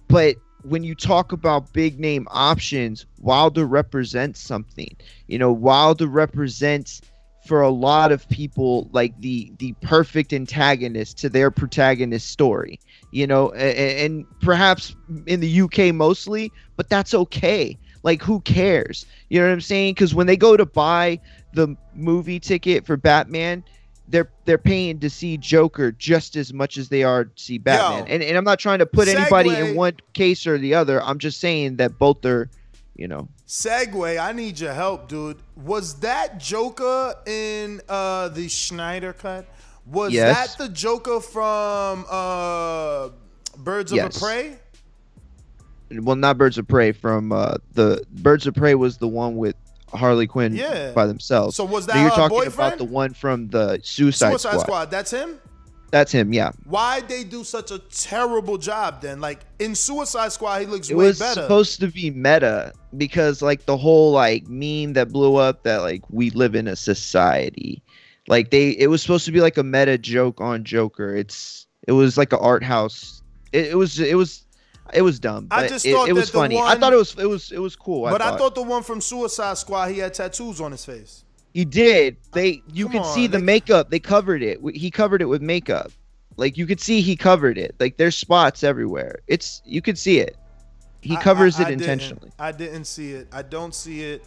but 0.07 0.36
when 0.64 0.84
you 0.84 0.95
talk 0.95 1.32
about 1.32 1.72
big 1.74 1.99
name 1.99 2.28
options, 2.32 3.05
Wilder 3.20 3.66
represents 3.66 4.39
something. 4.39 4.95
You 5.28 5.39
know, 5.39 5.51
Wilder 5.51 6.07
represents 6.07 7.01
for 7.46 7.62
a 7.62 7.70
lot 7.70 8.12
of 8.12 8.28
people 8.30 8.90
like 8.92 9.20
the 9.22 9.52
the 9.58 9.74
perfect 9.82 10.34
antagonist 10.34 11.18
to 11.20 11.30
their 11.30 11.52
protagonist 11.52 12.30
story. 12.30 12.80
You 13.12 13.28
know, 13.28 13.52
and, 13.52 14.14
and 14.14 14.40
perhaps 14.42 14.96
in 15.26 15.40
the 15.40 15.62
UK 15.62 15.94
mostly, 15.94 16.52
but 16.76 16.90
that's 16.90 17.14
okay. 17.14 17.78
Like 18.04 18.22
who 18.22 18.42
cares? 18.42 19.06
You 19.30 19.40
know 19.40 19.48
what 19.48 19.54
I'm 19.54 19.62
saying? 19.62 19.96
Cuz 19.96 20.14
when 20.14 20.28
they 20.28 20.38
go 20.38 20.56
to 20.58 20.66
buy 20.66 21.20
the 21.54 21.76
movie 21.96 22.40
ticket 22.40 22.86
for 22.86 22.98
Batman, 22.98 23.64
they're 24.10 24.30
they're 24.46 24.58
paying 24.58 25.00
to 25.00 25.10
see 25.10 25.38
Joker 25.38 25.92
just 25.92 26.36
as 26.36 26.52
much 26.54 26.78
as 26.78 26.90
they 26.90 27.04
are 27.04 27.26
to 27.26 27.32
see 27.36 27.58
Batman. 27.58 28.08
Yo, 28.08 28.14
and 28.14 28.24
and 28.24 28.38
I'm 28.38 28.44
not 28.44 28.60
trying 28.60 28.80
to 28.80 28.86
put 28.86 29.08
anybody 29.08 29.56
in 29.56 29.76
one 29.76 29.98
case 30.14 30.48
or 30.48 30.58
the 30.58 30.74
other. 30.74 31.02
I'm 31.02 31.20
just 31.20 31.40
saying 31.40 31.78
that 31.78 31.98
both 31.98 32.26
are, 32.26 32.50
you 33.00 33.08
know, 33.08 33.30
Segway, 33.47 34.20
I 34.22 34.34
need 34.34 34.60
your 34.60 34.74
help, 34.74 35.08
dude. 35.08 35.38
Was 35.56 35.95
that 36.02 36.38
Joker 36.38 37.16
in 37.26 37.82
uh, 37.88 38.28
the 38.30 38.50
Snyder 38.50 39.14
cut? 39.14 39.45
Was 39.86 40.12
Yes. 40.12 40.56
that 40.56 40.64
the 40.68 40.70
Joker 40.74 41.20
from 41.22 42.06
uh, 42.10 43.10
Birds 43.58 43.91
of 43.93 43.95
Yes. 43.97 44.18
a 44.18 44.20
Prey? 44.20 44.60
well 46.02 46.16
not 46.16 46.38
Birds 46.38 46.58
of 46.60 46.68
Prey 46.68 46.91
from 46.91 47.32
uh 47.32 47.56
the 47.74 48.04
Birds 48.12 48.45
of 48.45 48.54
Prey 48.54 48.76
was 48.76 48.97
the 48.97 49.08
one 49.08 49.38
with 49.38 49.56
Harley 49.91 50.28
Quinn 50.28 50.54
Yeah. 50.54 50.91
by 50.91 51.08
themselves. 51.08 51.56
So 51.56 51.64
was 51.64 51.88
that 51.88 51.95
you're 51.95 52.10
her 52.12 52.16
talking 52.16 52.38
boyfriend? 52.38 52.54
about 52.54 52.78
the 52.78 52.84
one 52.84 53.14
from 53.16 53.47
the 53.47 53.80
Suicide, 53.82 54.30
Suicide 54.30 54.50
Squad. 54.52 54.62
Squad. 54.62 54.91
That's 54.91 55.10
him. 55.12 55.39
That's 55.92 56.12
him, 56.12 56.34
yeah. 56.34 56.52
Why'd 56.66 57.10
they 57.10 57.24
do 57.24 57.44
such 57.44 57.72
a 57.72 57.80
terrible 57.80 58.58
job 58.58 59.02
then? 59.02 59.22
Like 59.22 59.40
in 59.60 59.74
Suicide 59.76 60.32
Squad, 60.32 60.60
he 60.60 60.66
looks 60.68 60.90
It 60.90 60.96
way 60.96 61.06
was 61.08 61.20
better. 61.20 61.42
supposed 61.42 61.80
to 61.80 61.88
be 61.88 62.12
meta 62.12 62.74
because 62.98 63.42
like 63.42 63.66
the 63.66 63.78
whole 63.78 64.12
like 64.12 64.48
meme 64.48 64.94
that 64.94 65.12
blew 65.12 65.36
up 65.36 65.64
that 65.64 65.78
like 65.78 66.04
we 66.10 66.30
live 66.32 66.56
in 66.56 66.68
a 66.68 66.76
society. 66.76 67.82
Like 68.28 68.52
they 68.52 68.70
it 68.70 68.88
was 68.88 69.02
supposed 69.02 69.26
to 69.26 69.32
be 69.32 69.42
like 69.42 69.58
a 69.58 69.64
meta 69.64 69.98
joke 69.98 70.40
on 70.40 70.64
Joker. 70.64 71.16
It's 71.16 71.66
it 71.88 71.94
was 71.94 72.18
like 72.18 72.34
an 72.34 72.40
art 72.40 72.64
house. 72.64 73.24
It, 73.52 73.68
it 73.68 73.76
was 73.76 74.00
it 74.00 74.16
was 74.16 74.46
it 74.94 75.02
was 75.04 75.20
dumb, 75.20 75.48
I 75.52 75.68
just 75.68 75.86
it, 75.86 75.94
thought 75.94 76.10
it 76.10 76.14
was 76.14 76.30
funny. 76.32 76.58
I 76.58 76.76
thought 76.76 76.94
it 76.94 76.98
was 76.98 77.16
it 77.18 77.30
was 77.30 77.52
it 77.52 77.60
was 77.60 77.76
cool. 77.76 78.04
but 78.04 78.22
I 78.22 78.30
thought. 78.30 78.40
thought 78.40 78.56
the 78.56 78.64
one 78.64 78.84
from 78.84 79.02
Suicide 79.02 79.58
Squad, 79.58 79.90
he 79.90 80.00
had 80.00 80.14
tattoos 80.14 80.60
on 80.62 80.72
his 80.72 80.84
face. 80.86 81.26
He 81.60 81.66
did. 81.66 82.16
They 82.32 82.64
you 82.72 82.86
Come 82.86 82.91
could 82.93 83.01
on, 83.01 83.14
see 83.14 83.28
the 83.28 83.38
they- 83.38 83.43
makeup. 83.43 83.89
They 83.89 83.99
covered 83.99 84.41
it. 84.41 84.60
He 84.74 84.89
covered 84.89 85.22
it 85.22 85.26
with 85.26 85.41
makeup. 85.41 85.91
Like 86.38 86.57
you 86.57 86.66
could 86.66 86.80
see 86.80 87.01
he 87.01 87.18
covered 87.18 87.57
it. 87.57 87.76
Like 87.82 87.97
there's 87.97 88.16
spots 88.18 88.64
everywhere. 88.64 89.20
It's 89.28 89.62
you 89.66 89.82
could 89.82 89.97
see 89.97 90.20
it. 90.20 90.38
He 91.01 91.18
I- 91.18 91.22
covers 91.22 91.60
I- 91.60 91.64
it 91.64 91.66
I 91.66 91.70
didn't. 91.72 91.82
intentionally. 91.82 92.32
I 92.39 92.53
didn't 92.53 92.86
see 92.86 93.12
it. 93.12 93.28
I 93.34 93.41
don't 93.41 93.76
see 93.76 94.03
it. 94.03 94.24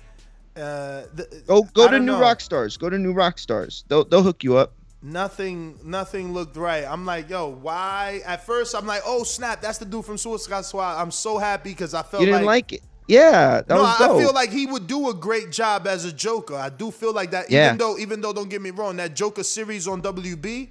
Uh, 0.55 1.05
the, 1.15 1.43
Go 1.47 1.63
go 1.73 1.87
I 1.89 1.93
to 1.93 1.99
New 2.01 2.05
know. 2.13 2.21
Rock 2.21 2.43
Stars. 2.43 2.77
Go 2.77 2.91
to 2.91 2.99
New 2.99 3.15
Rock 3.15 3.39
Stars. 3.39 3.85
They'll 3.89 4.05
they'll 4.05 4.23
hook 4.23 4.45
you 4.45 4.59
up. 4.59 4.75
Nothing, 5.01 5.79
nothing 5.83 6.35
looked 6.35 6.59
right. 6.59 6.85
I'm 6.85 7.07
like, 7.07 7.31
yo, 7.31 7.49
why? 7.49 8.21
At 8.27 8.45
first, 8.45 8.75
I'm 8.75 8.87
like, 8.87 9.01
oh 9.07 9.23
snap, 9.25 9.63
that's 9.63 9.79
the 9.79 9.87
dude 9.87 10.05
from 10.05 10.19
Suicide 10.19 10.67
Squad. 10.67 11.01
I'm 11.01 11.11
so 11.11 11.39
happy 11.39 11.71
because 11.71 11.95
I 11.95 12.03
felt 12.03 12.21
You 12.21 12.27
didn't 12.27 12.45
like, 12.45 12.71
like, 12.71 12.73
it. 12.75 12.83
Yeah, 13.09 13.63
no, 13.69 13.83
I, 13.83 13.97
dope. 13.99 14.19
Feel 14.21 14.33
like 14.33 14.51
he 14.51 14.67
would 14.67 14.87
do 14.87 15.09
a 15.11 15.15
great 15.15 15.51
job 15.51 15.87
as 15.87 16.05
a 16.05 16.13
Joker. 16.13 16.55
I 16.57 16.69
do 16.69 16.91
feel 16.91 17.13
like 17.13 17.33
that. 17.33 17.51
Yeah. 17.51 17.67
Even 17.67 17.79
though, 17.79 17.99
even 17.99 18.21
though, 18.21 18.33
don't 18.33 18.49
get 18.49 18.63
me 18.63 18.71
wrong, 18.71 18.97
that 18.97 19.15
Joker 19.15 19.43
series 19.43 19.89
on 19.89 20.01
WB, 20.03 20.69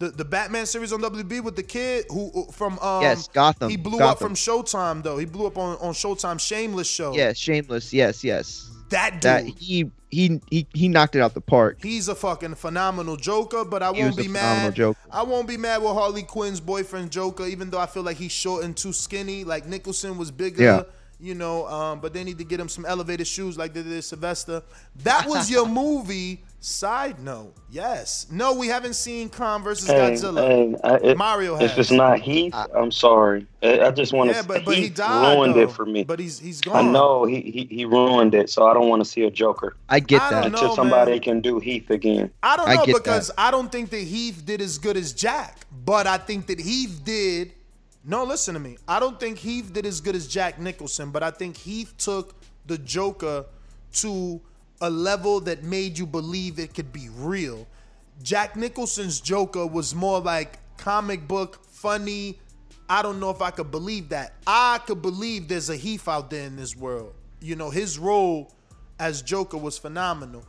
the 0.00 0.08
The, 0.10 0.24
Batman 0.24 0.66
series 0.66 0.92
on 0.92 1.00
WB 1.00 1.42
with 1.42 1.54
the 1.56 1.62
kid 1.62 2.06
who 2.10 2.30
who- 2.30 2.52
from 2.52 2.78
um 2.80 3.02
Yes, 3.02 3.28
Gotham, 3.28 3.70
He 3.70 3.76
blew 3.76 4.00
up 4.00 4.18
from 4.18 4.34
Showtime 4.34 5.02
though. 5.02 5.16
He 5.18 5.24
blew 5.26 5.46
up 5.46 5.56
on 5.56 5.76
on 5.78 5.94
Showtime 5.94 6.40
Shameless 6.40 6.88
show. 6.88 7.14
Yeah, 7.14 7.32
Shameless. 7.32 7.92
Yes, 7.92 8.24
yes. 8.24 8.70
That 8.90 9.12
dude. 9.14 9.22
That 9.22 9.44
he 9.46 9.90
he 10.10 10.40
he 10.50 10.66
he 10.74 10.88
knocked 10.88 11.14
it 11.16 11.20
out 11.20 11.34
the 11.34 11.40
park. 11.40 11.78
He's 11.82 12.08
a 12.08 12.14
fucking 12.14 12.56
phenomenal 12.56 13.16
Joker, 13.16 13.64
but 13.64 13.82
I 13.82 13.92
He 13.92 14.02
won't 14.02 14.16
be 14.16 14.28
mad. 14.28 14.74
Joker. 14.74 14.98
I 15.10 15.22
won't 15.22 15.48
be 15.48 15.56
mad 15.56 15.80
with 15.82 15.92
Harley 15.92 16.22
Quinn's 16.24 16.60
boyfriend 16.60 17.10
Joker, 17.12 17.46
even 17.46 17.70
though 17.70 17.78
I 17.80 17.86
feel 17.86 18.02
like 18.02 18.16
he's 18.18 18.32
short 18.32 18.64
and 18.64 18.76
too 18.76 18.92
skinny. 18.92 19.44
Like 19.44 19.66
Nicholson 19.66 20.18
was 20.18 20.30
bigger, 20.32 20.62
Yeah. 20.62 20.82
You 21.20 21.34
know. 21.34 21.66
Um, 21.66 22.00
but 22.00 22.12
they 22.12 22.24
need 22.24 22.38
to 22.38 22.44
get 22.44 22.58
him 22.60 22.68
some 22.68 22.84
elevated 22.84 23.26
shoes 23.26 23.56
like 23.58 23.72
they 23.74 23.82
did 23.82 24.02
Sylvester. 24.04 24.62
That 25.02 25.26
was 25.28 25.50
your 25.50 25.66
movie. 25.82 26.42
Side 26.66 27.20
note, 27.20 27.52
yes. 27.70 28.26
No, 28.30 28.54
we 28.54 28.68
haven't 28.68 28.94
seen 28.94 29.28
Kong 29.28 29.62
versus 29.62 29.86
Hey, 29.86 30.12
Godzilla. 30.12 30.48
hey, 30.48 30.74
I- 30.82 31.10
it- 31.10 31.18
Mario 31.18 31.56
If 31.56 31.72
has. 31.72 31.78
it's 31.78 31.90
not 31.90 32.20
Heath, 32.20 32.54
I'm 32.74 32.90
sorry. 32.90 33.46
I, 33.62 33.80
I 33.80 33.90
just 33.90 34.14
want 34.14 34.30
to. 34.30 34.36
Yeah, 34.36 34.42
but- 34.48 34.64
but 34.64 34.74
he 34.74 34.88
died, 34.88 35.36
ruined 35.36 35.56
though. 35.56 35.60
it 35.64 35.70
for 35.72 35.84
me. 35.84 36.04
But 36.04 36.20
he's 36.20 36.38
he's 36.38 36.62
I 36.62 36.70
gone. 36.70 36.88
I 36.88 36.90
know 36.90 37.26
he, 37.26 37.42
he 37.42 37.68
he 37.70 37.84
ruined 37.84 38.34
it, 38.34 38.48
so 38.48 38.66
I 38.66 38.72
don't 38.72 38.88
want 38.88 39.04
to 39.04 39.04
see 39.04 39.24
a 39.24 39.30
Joker. 39.30 39.76
I 39.90 40.00
get 40.00 40.22
I 40.22 40.30
don't 40.30 40.40
that. 40.40 40.46
Until 40.54 40.74
somebody 40.74 41.10
man. 41.10 41.20
can 41.20 41.40
do 41.42 41.58
Heath 41.58 41.90
again. 41.90 42.30
I 42.42 42.56
don't 42.56 42.66
I 42.70 42.76
know 42.76 42.86
get 42.86 42.94
because 42.96 43.26
that. 43.28 43.34
I 43.38 43.50
don't 43.50 43.70
think 43.70 43.90
that 43.90 43.98
Heath 44.00 44.42
did 44.46 44.62
as 44.62 44.78
good 44.78 44.96
as 44.96 45.12
Jack, 45.12 45.66
but 45.84 46.06
I 46.06 46.16
think 46.16 46.46
that 46.46 46.58
Heath 46.58 46.98
did. 47.04 47.52
No, 48.06 48.24
listen 48.24 48.52
to 48.54 48.60
me. 48.60 48.76
I 48.86 49.00
don't 49.00 49.18
think 49.18 49.38
Heath 49.38 49.72
did 49.72 49.86
as 49.86 50.00
good 50.02 50.14
as 50.14 50.28
Jack 50.28 50.58
Nicholson, 50.58 51.10
but 51.10 51.22
I 51.22 51.30
think 51.30 51.56
Heath 51.56 51.94
took 51.96 52.34
the 52.66 52.76
Joker 52.76 53.46
to 53.94 54.40
a 54.80 54.90
level 54.90 55.40
that 55.40 55.62
made 55.62 55.98
you 55.98 56.06
believe 56.06 56.58
it 56.58 56.74
could 56.74 56.92
be 56.92 57.08
real. 57.16 57.66
Jack 58.22 58.56
Nicholson's 58.56 59.20
Joker 59.20 59.66
was 59.66 59.94
more 59.94 60.20
like 60.20 60.58
comic 60.76 61.26
book, 61.26 61.64
funny. 61.64 62.38
I 62.90 63.00
don't 63.00 63.20
know 63.20 63.30
if 63.30 63.40
I 63.40 63.50
could 63.50 63.70
believe 63.70 64.10
that. 64.10 64.34
I 64.46 64.80
could 64.86 65.00
believe 65.00 65.48
there's 65.48 65.70
a 65.70 65.76
Heath 65.76 66.06
out 66.06 66.28
there 66.28 66.46
in 66.46 66.56
this 66.56 66.76
world. 66.76 67.14
You 67.40 67.56
know, 67.56 67.70
his 67.70 67.98
role 67.98 68.52
as 68.98 69.22
Joker 69.22 69.56
was 69.56 69.78
phenomenal. 69.78 70.44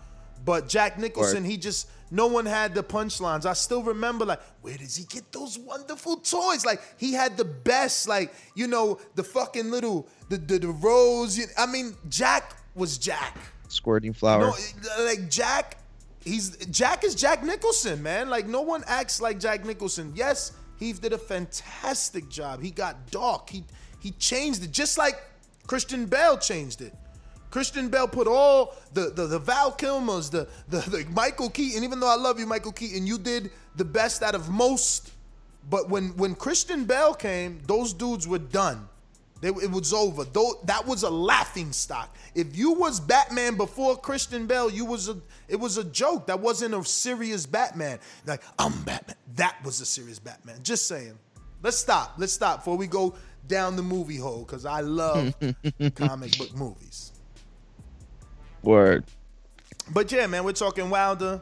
But 0.45 0.69
Jack 0.69 0.99
Nicholson, 0.99 1.43
he 1.43 1.57
just 1.57 1.89
no 2.11 2.27
one 2.27 2.45
had 2.45 2.75
the 2.75 2.83
punchlines. 2.83 3.45
I 3.47 3.53
still 3.53 3.81
remember 3.83 4.25
like, 4.25 4.39
where 4.61 4.77
does 4.77 4.95
he 4.95 5.05
get 5.05 5.31
those 5.31 5.57
wonderful 5.57 6.17
toys? 6.17 6.63
Like 6.65 6.79
he 6.97 7.13
had 7.13 7.35
the 7.35 7.45
best, 7.45 8.07
like 8.07 8.31
you 8.55 8.67
know, 8.67 8.99
the 9.15 9.23
fucking 9.23 9.71
little 9.71 10.07
the 10.29 10.37
the, 10.37 10.59
the 10.59 10.67
rose. 10.69 11.37
you- 11.37 11.47
I 11.57 11.65
mean, 11.65 11.95
Jack 12.09 12.55
was 12.75 12.97
Jack. 12.99 13.35
Squirting 13.69 14.13
flower. 14.13 14.41
No, 14.41 15.03
like 15.05 15.29
Jack, 15.29 15.77
he's 16.23 16.55
Jack 16.67 17.03
is 17.03 17.15
Jack 17.15 17.43
Nicholson, 17.43 18.03
man. 18.03 18.29
Like 18.29 18.45
no 18.47 18.61
one 18.61 18.83
acts 18.85 19.19
like 19.19 19.39
Jack 19.39 19.65
Nicholson. 19.65 20.13
Yes, 20.15 20.51
he 20.77 20.93
did 20.93 21.11
a 21.13 21.17
fantastic 21.17 22.29
job. 22.29 22.61
He 22.61 22.69
got 22.69 23.09
dark. 23.09 23.49
He 23.49 23.63
he 23.99 24.11
changed 24.11 24.63
it 24.63 24.71
just 24.71 24.97
like 24.99 25.15
Christian 25.65 26.05
Bale 26.05 26.37
changed 26.37 26.81
it. 26.81 26.93
Christian 27.55 27.87
Bale 27.87 28.05
put 28.05 28.27
all 28.27 28.75
the 28.91 29.11
the, 29.11 29.27
the 29.27 29.39
Val 29.39 29.71
Kilmers, 29.71 30.29
the, 30.29 30.45
the 30.67 30.79
the 30.89 31.05
Michael 31.11 31.49
Keaton. 31.49 31.85
Even 31.85 32.01
though 32.01 32.11
I 32.11 32.17
love 32.17 32.37
you, 32.37 32.45
Michael 32.45 32.73
Keaton, 32.73 33.07
you 33.07 33.17
did 33.17 33.49
the 33.77 33.85
best 33.85 34.21
out 34.23 34.35
of 34.35 34.49
most. 34.49 35.13
But 35.69 35.89
when 35.89 36.09
when 36.17 36.35
Christian 36.35 36.83
Bale 36.83 37.13
came, 37.13 37.61
those 37.65 37.93
dudes 37.93 38.27
were 38.27 38.39
done. 38.39 38.89
They, 39.39 39.47
it 39.47 39.71
was 39.71 39.93
over. 39.93 40.25
Though 40.25 40.59
that 40.65 40.85
was 40.85 41.03
a 41.03 41.09
laughing 41.09 41.71
stock. 41.71 42.13
If 42.35 42.57
you 42.57 42.73
was 42.73 42.99
Batman 42.99 43.55
before 43.55 43.95
Christian 43.95 44.47
Bale, 44.47 44.69
you 44.69 44.83
was 44.83 45.07
a. 45.07 45.15
It 45.47 45.55
was 45.55 45.77
a 45.77 45.85
joke. 45.85 46.27
That 46.27 46.41
wasn't 46.41 46.75
a 46.75 46.83
serious 46.83 47.45
Batman. 47.45 47.99
Like 48.25 48.43
I'm 48.59 48.83
Batman. 48.83 49.15
That 49.37 49.55
was 49.63 49.79
a 49.79 49.85
serious 49.85 50.19
Batman. 50.19 50.57
Just 50.61 50.89
saying. 50.89 51.17
Let's 51.63 51.77
stop. 51.77 52.15
Let's 52.17 52.33
stop 52.33 52.59
before 52.59 52.75
we 52.75 52.87
go 52.87 53.15
down 53.47 53.77
the 53.77 53.81
movie 53.81 54.17
hole 54.17 54.43
because 54.43 54.65
I 54.65 54.81
love 54.81 55.33
comic 55.95 56.37
book 56.37 56.53
movies. 56.53 57.13
Word. 58.65 59.05
But 59.93 60.11
yeah, 60.11 60.27
man, 60.27 60.43
we're 60.43 60.51
talking 60.53 60.89
Wilder 60.89 61.39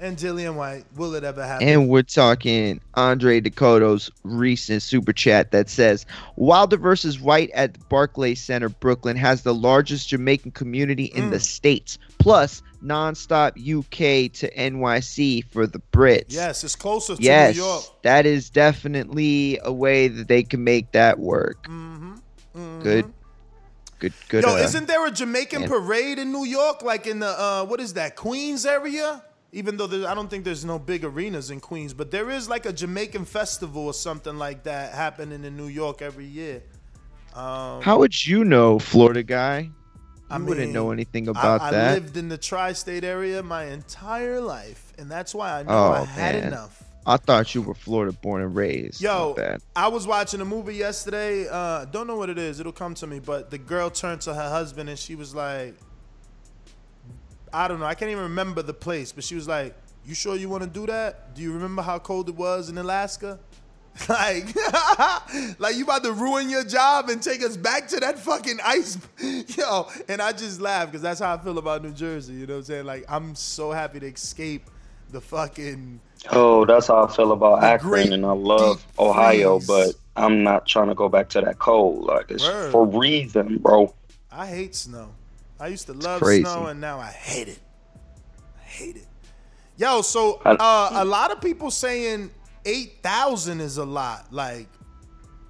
and 0.00 0.16
Dillian 0.16 0.54
Whyte. 0.56 0.84
Will 0.96 1.14
it 1.14 1.22
ever 1.24 1.46
happen? 1.46 1.68
And 1.68 1.88
we're 1.88 2.02
talking 2.02 2.80
Andre 2.94 3.40
Dakota's 3.40 4.10
recent 4.24 4.82
super 4.82 5.12
chat 5.12 5.50
that 5.52 5.68
says 5.68 6.04
Wilder 6.36 6.76
versus 6.76 7.20
White 7.20 7.50
at 7.52 7.74
the 7.74 7.80
Barclays 7.90 8.40
Center, 8.42 8.68
Brooklyn, 8.70 9.16
has 9.16 9.42
the 9.42 9.54
largest 9.54 10.08
Jamaican 10.08 10.50
community 10.52 11.04
in 11.04 11.24
Mm. 11.24 11.30
the 11.32 11.40
states, 11.40 11.98
plus 12.18 12.60
nonstop 12.82 13.52
UK 13.56 14.28
to 14.32 14.50
NYC 14.58 15.42
for 15.52 15.66
the 15.66 15.80
Brits. 15.92 16.26
yes, 16.32 16.64
it's 16.64 16.76
closer 16.76 17.16
to 17.16 17.22
yes, 17.22 17.54
New 17.54 17.62
York. 17.62 17.84
that 18.02 18.26
is 18.26 18.50
definitely 18.50 19.58
a 19.62 19.72
way 19.72 20.08
that 20.08 20.28
they 20.28 20.42
can 20.42 20.64
make 20.64 20.90
that 20.92 21.18
work. 21.18 21.66
Good, 22.82 23.12
good, 24.04 24.42
good. 24.42 24.44
Yo, 24.44 24.54
uh, 24.54 24.58
isn't 24.58 24.86
there 24.86 25.06
a 25.06 25.10
Jamaican 25.10 25.62
and- 25.62 25.70
parade 25.70 26.18
in 26.18 26.32
New 26.32 26.44
York, 26.44 26.82
like 26.82 27.06
in 27.06 27.20
the 27.20 27.28
uh, 27.28 27.64
what 27.64 27.80
is 27.80 27.94
that 27.94 28.16
Queens 28.16 28.66
area? 28.66 29.22
Even 29.52 29.76
though 29.76 29.86
there, 29.86 30.08
I 30.08 30.14
don't 30.14 30.28
think 30.28 30.44
there's 30.44 30.64
no 30.64 30.78
big 30.80 31.04
arenas 31.04 31.50
in 31.50 31.60
Queens, 31.60 31.94
but 31.94 32.10
there 32.10 32.28
is 32.30 32.48
like 32.48 32.66
a 32.66 32.72
Jamaican 32.72 33.24
festival 33.24 33.86
or 33.86 33.94
something 33.94 34.36
like 34.36 34.64
that 34.64 34.92
happening 34.92 35.44
in 35.44 35.56
New 35.56 35.68
York 35.68 36.02
every 36.02 36.26
year. 36.26 36.62
Um, 37.34 37.80
How 37.82 37.98
would 37.98 38.26
you 38.26 38.44
know, 38.44 38.78
Florida 38.78 39.22
guy? 39.22 39.70
I 40.30 40.38
wouldn't 40.38 40.72
know 40.72 40.90
anything 40.90 41.28
about 41.28 41.60
I, 41.60 41.70
that. 41.70 41.90
I 41.90 41.94
lived 41.94 42.16
in 42.16 42.28
the 42.28 42.38
tri-state 42.38 43.04
area 43.04 43.42
my 43.42 43.64
entire 43.66 44.40
life, 44.40 44.92
and 44.98 45.10
that's 45.10 45.34
why 45.34 45.60
I 45.60 45.62
know 45.62 45.70
oh 45.70 45.92
I 45.92 46.04
had 46.04 46.34
man, 46.34 46.48
enough. 46.48 46.83
I 47.06 47.16
thought 47.18 47.54
you 47.54 47.62
were 47.62 47.74
Florida 47.74 48.12
born 48.12 48.42
and 48.42 48.54
raised. 48.54 49.02
Yo. 49.02 49.36
I 49.76 49.88
was 49.88 50.06
watching 50.06 50.40
a 50.40 50.44
movie 50.44 50.76
yesterday. 50.76 51.46
Uh, 51.50 51.84
don't 51.84 52.06
know 52.06 52.16
what 52.16 52.30
it 52.30 52.38
is. 52.38 52.60
It'll 52.60 52.72
come 52.72 52.94
to 52.94 53.06
me. 53.06 53.18
But 53.18 53.50
the 53.50 53.58
girl 53.58 53.90
turned 53.90 54.22
to 54.22 54.34
her 54.34 54.48
husband 54.48 54.88
and 54.88 54.98
she 54.98 55.14
was 55.14 55.34
like, 55.34 55.74
I 57.54 57.68
don't 57.68 57.78
know. 57.78 57.86
I 57.86 57.94
can't 57.94 58.10
even 58.10 58.24
remember 58.24 58.62
the 58.62 58.74
place, 58.74 59.12
but 59.12 59.22
she 59.22 59.36
was 59.36 59.46
like, 59.46 59.76
"You 60.04 60.14
sure 60.14 60.34
you 60.34 60.48
want 60.48 60.64
to 60.64 60.68
do 60.68 60.86
that? 60.86 61.36
Do 61.36 61.42
you 61.42 61.52
remember 61.52 61.82
how 61.82 62.00
cold 62.00 62.28
it 62.28 62.34
was 62.34 62.68
in 62.68 62.76
Alaska?" 62.76 63.38
Like, 64.08 64.46
like 65.60 65.76
you 65.76 65.84
about 65.84 66.02
to 66.02 66.12
ruin 66.12 66.50
your 66.50 66.64
job 66.64 67.10
and 67.10 67.22
take 67.22 67.44
us 67.44 67.56
back 67.56 67.86
to 67.90 68.00
that 68.00 68.18
fucking 68.18 68.58
ice, 68.64 68.98
yo. 69.56 69.88
And 70.08 70.20
I 70.20 70.32
just 70.32 70.60
laugh 70.60 70.86
because 70.86 71.00
that's 71.00 71.20
how 71.20 71.32
I 71.32 71.38
feel 71.38 71.58
about 71.58 71.84
New 71.84 71.92
Jersey. 71.92 72.32
You 72.32 72.48
know 72.48 72.54
what 72.54 72.58
I'm 72.58 72.64
saying? 72.64 72.86
Like, 72.86 73.04
I'm 73.08 73.36
so 73.36 73.70
happy 73.70 74.00
to 74.00 74.06
escape 74.06 74.68
the 75.10 75.20
fucking 75.20 76.00
Oh, 76.30 76.64
that's 76.64 76.86
how 76.86 77.04
I 77.04 77.10
feel 77.12 77.32
about 77.32 77.60
The 77.60 77.66
Akron, 77.66 78.12
and 78.12 78.24
I 78.24 78.32
love 78.32 78.84
Ohio, 78.98 79.58
freeze. 79.58 79.66
but 79.66 79.94
I'm 80.16 80.42
not 80.42 80.66
trying 80.66 80.88
to 80.88 80.94
go 80.94 81.08
back 81.08 81.28
to 81.30 81.40
that 81.42 81.58
cold. 81.58 82.04
Like 82.04 82.30
it's 82.30 82.44
Word. 82.44 82.72
for 82.72 82.86
reason, 82.86 83.58
bro. 83.58 83.94
I 84.30 84.46
hate 84.46 84.74
snow. 84.74 85.10
I 85.60 85.68
used 85.68 85.86
to 85.86 85.92
love 85.92 86.22
snow, 86.22 86.66
and 86.66 86.80
now 86.80 86.98
I 86.98 87.10
hate 87.10 87.48
it. 87.48 87.58
I 88.58 88.62
hate 88.62 88.96
it. 88.96 89.06
Yo, 89.76 90.02
so 90.02 90.40
uh, 90.44 90.90
a 90.92 91.04
lot 91.04 91.30
of 91.30 91.40
people 91.40 91.70
saying 91.70 92.30
eight 92.64 93.02
thousand 93.02 93.60
is 93.60 93.76
a 93.76 93.84
lot, 93.84 94.32
like 94.32 94.68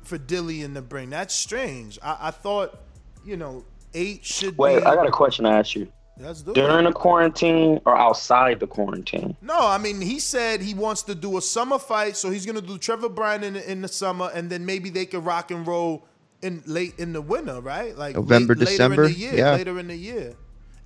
for 0.02 0.18
Dillian 0.18 0.74
to 0.74 0.82
bring. 0.82 1.10
That's 1.10 1.34
strange. 1.34 1.98
I, 2.02 2.16
I 2.22 2.30
thought, 2.30 2.78
you 3.24 3.36
know, 3.36 3.64
eight 3.92 4.24
should 4.24 4.56
Wait, 4.58 4.80
be. 4.80 4.86
I 4.86 4.94
got 4.94 5.06
a 5.06 5.10
question 5.10 5.44
to 5.44 5.50
ask 5.50 5.74
you. 5.74 5.90
Let's 6.18 6.42
do 6.42 6.52
it. 6.52 6.54
During 6.54 6.84
the 6.84 6.92
quarantine 6.92 7.80
or 7.84 7.96
outside 7.96 8.60
the 8.60 8.66
quarantine? 8.66 9.36
No, 9.42 9.58
I 9.66 9.78
mean 9.78 10.00
he 10.00 10.18
said 10.20 10.60
he 10.60 10.72
wants 10.74 11.02
to 11.04 11.14
do 11.14 11.36
a 11.38 11.42
summer 11.42 11.78
fight, 11.78 12.16
so 12.16 12.30
he's 12.30 12.46
gonna 12.46 12.60
do 12.60 12.78
Trevor 12.78 13.08
Bryan 13.08 13.42
in 13.44 13.54
the, 13.54 13.70
in 13.70 13.82
the 13.82 13.88
summer, 13.88 14.30
and 14.32 14.48
then 14.48 14.64
maybe 14.64 14.90
they 14.90 15.06
could 15.06 15.24
rock 15.24 15.50
and 15.50 15.66
roll 15.66 16.06
in 16.42 16.62
late 16.66 16.94
in 16.98 17.12
the 17.12 17.20
winter, 17.22 17.60
right? 17.60 17.96
Like 17.96 18.14
November, 18.14 18.54
late- 18.54 18.66
December? 18.68 19.02
later 19.02 19.08
in 19.08 19.12
the 19.12 19.18
year, 19.18 19.34
Yeah. 19.36 19.52
later 19.54 19.78
in 19.78 19.88
the 19.88 19.96
year. 19.96 20.34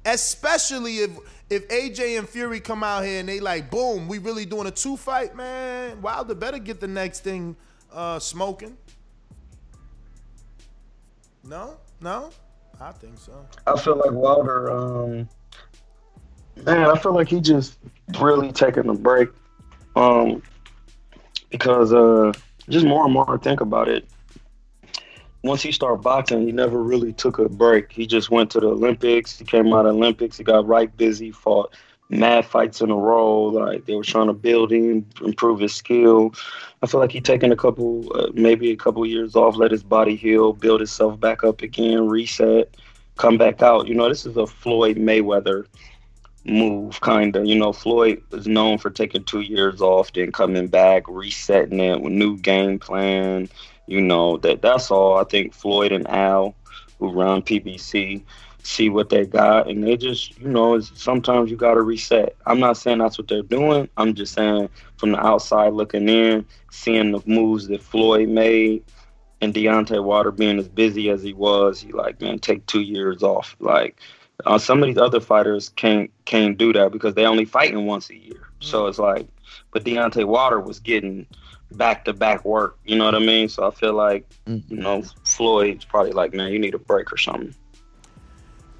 Especially 0.06 0.98
if 0.98 1.10
if 1.50 1.68
AJ 1.68 2.18
and 2.18 2.26
Fury 2.28 2.60
come 2.60 2.82
out 2.82 3.04
here 3.04 3.20
and 3.20 3.28
they 3.28 3.40
like, 3.40 3.70
boom, 3.70 4.08
we 4.08 4.18
really 4.18 4.46
doing 4.46 4.66
a 4.66 4.70
two 4.70 4.96
fight, 4.96 5.34
man. 5.36 6.00
Wilder 6.00 6.34
better 6.34 6.58
get 6.58 6.80
the 6.80 6.88
next 6.88 7.20
thing 7.20 7.56
uh, 7.92 8.18
smoking. 8.18 8.76
No, 11.44 11.78
no, 12.00 12.30
I 12.80 12.92
think 12.92 13.18
so. 13.18 13.46
I 13.66 13.78
feel 13.78 13.96
like 13.96 14.12
Wilder, 14.12 14.70
um, 14.70 15.28
man, 16.64 16.88
I 16.88 16.98
feel 16.98 17.12
like 17.12 17.28
he 17.28 17.40
just 17.40 17.78
really 18.20 18.52
taking 18.52 18.88
a 18.88 18.94
break, 18.94 19.28
um, 19.96 20.42
because 21.50 21.92
uh, 21.92 22.32
just 22.68 22.86
more 22.86 23.04
and 23.04 23.12
more 23.12 23.34
I 23.34 23.38
think 23.38 23.60
about 23.60 23.88
it. 23.88 24.08
Once 25.42 25.62
he 25.62 25.72
started 25.72 26.02
boxing, 26.02 26.42
he 26.46 26.52
never 26.52 26.82
really 26.82 27.12
took 27.12 27.38
a 27.38 27.48
break. 27.48 27.92
He 27.92 28.06
just 28.06 28.30
went 28.30 28.50
to 28.52 28.60
the 28.60 28.68
Olympics. 28.68 29.38
He 29.38 29.44
came 29.44 29.72
out 29.72 29.86
of 29.86 29.94
Olympics. 29.94 30.36
He 30.36 30.44
got 30.44 30.66
right 30.66 30.94
busy, 30.96 31.30
fought 31.30 31.74
mad 32.10 32.46
fights 32.46 32.80
in 32.80 32.90
a 32.90 32.96
row. 32.96 33.44
Like 33.44 33.84
they 33.84 33.94
were 33.94 34.04
trying 34.04 34.28
to 34.28 34.32
build 34.32 34.72
him, 34.72 35.06
improve 35.22 35.60
his 35.60 35.74
skill. 35.74 36.34
I 36.82 36.86
feel 36.86 37.00
like 37.00 37.12
he 37.12 37.20
taking 37.20 37.52
a 37.52 37.56
couple, 37.56 38.10
uh, 38.14 38.28
maybe 38.34 38.70
a 38.70 38.76
couple 38.76 39.04
years 39.04 39.34
off, 39.34 39.56
let 39.56 39.70
his 39.70 39.82
body 39.82 40.16
heal, 40.16 40.52
build 40.52 40.80
himself 40.80 41.18
back 41.18 41.44
up 41.44 41.62
again, 41.62 42.08
reset, 42.08 42.76
come 43.16 43.36
back 43.36 43.62
out. 43.62 43.88
You 43.88 43.94
know, 43.94 44.08
this 44.08 44.26
is 44.26 44.36
a 44.36 44.46
Floyd 44.46 44.96
Mayweather 44.96 45.66
move, 46.44 47.00
kind 47.00 47.34
of. 47.36 47.46
You 47.46 47.56
know, 47.56 47.72
Floyd 47.72 48.22
is 48.32 48.46
known 48.46 48.78
for 48.78 48.90
taking 48.90 49.24
two 49.24 49.40
years 49.40 49.80
off, 49.80 50.12
then 50.12 50.32
coming 50.32 50.68
back, 50.68 51.04
resetting 51.08 51.80
it 51.80 52.00
with 52.00 52.12
new 52.12 52.36
game 52.36 52.78
plan. 52.78 53.48
You 53.86 54.00
know 54.00 54.36
that 54.38 54.62
that's 54.62 54.90
all. 54.90 55.16
I 55.16 55.24
think 55.24 55.54
Floyd 55.54 55.92
and 55.92 56.06
Al, 56.08 56.54
who 56.98 57.10
run 57.10 57.42
PBC, 57.42 58.22
see 58.68 58.90
what 58.90 59.08
they 59.08 59.24
got, 59.24 59.66
and 59.66 59.82
they 59.82 59.96
just, 59.96 60.38
you 60.38 60.48
know, 60.48 60.74
it's, 60.74 60.92
sometimes 61.00 61.50
you 61.50 61.56
got 61.56 61.74
to 61.74 61.80
reset. 61.80 62.36
I'm 62.44 62.60
not 62.60 62.76
saying 62.76 62.98
that's 62.98 63.16
what 63.16 63.26
they're 63.26 63.42
doing. 63.42 63.88
I'm 63.96 64.14
just 64.14 64.34
saying 64.34 64.68
from 64.98 65.12
the 65.12 65.26
outside 65.26 65.72
looking 65.72 66.06
in, 66.06 66.44
seeing 66.70 67.12
the 67.12 67.22
moves 67.24 67.68
that 67.68 67.82
Floyd 67.82 68.28
made, 68.28 68.84
and 69.40 69.54
Deontay 69.54 70.04
Wilder 70.04 70.30
being 70.30 70.58
as 70.58 70.68
busy 70.68 71.08
as 71.08 71.22
he 71.22 71.32
was, 71.32 71.80
he 71.80 71.92
like, 71.92 72.20
man, 72.20 72.38
take 72.40 72.66
two 72.66 72.82
years 72.82 73.22
off. 73.22 73.56
Like 73.58 73.98
uh, 74.44 74.58
some 74.58 74.82
of 74.82 74.88
these 74.88 74.98
other 74.98 75.20
fighters 75.20 75.70
can't 75.70 76.10
can't 76.26 76.58
do 76.58 76.72
that 76.74 76.92
because 76.92 77.14
they 77.14 77.24
only 77.24 77.46
fighting 77.46 77.86
once 77.86 78.10
a 78.10 78.16
year. 78.16 78.50
So 78.60 78.86
it's 78.86 78.98
like, 78.98 79.26
but 79.72 79.84
Deontay 79.84 80.26
Wilder 80.26 80.60
was 80.60 80.80
getting 80.80 81.26
back 81.72 82.04
to 82.04 82.12
back 82.12 82.44
work. 82.44 82.78
You 82.84 82.96
know 82.96 83.06
what 83.06 83.14
I 83.14 83.20
mean? 83.20 83.48
So 83.48 83.66
I 83.66 83.70
feel 83.70 83.94
like, 83.94 84.28
you 84.68 84.76
know, 84.76 85.02
Floyd's 85.24 85.84
probably 85.84 86.12
like, 86.12 86.34
man, 86.34 86.52
you 86.52 86.58
need 86.58 86.74
a 86.74 86.78
break 86.78 87.12
or 87.12 87.16
something. 87.16 87.54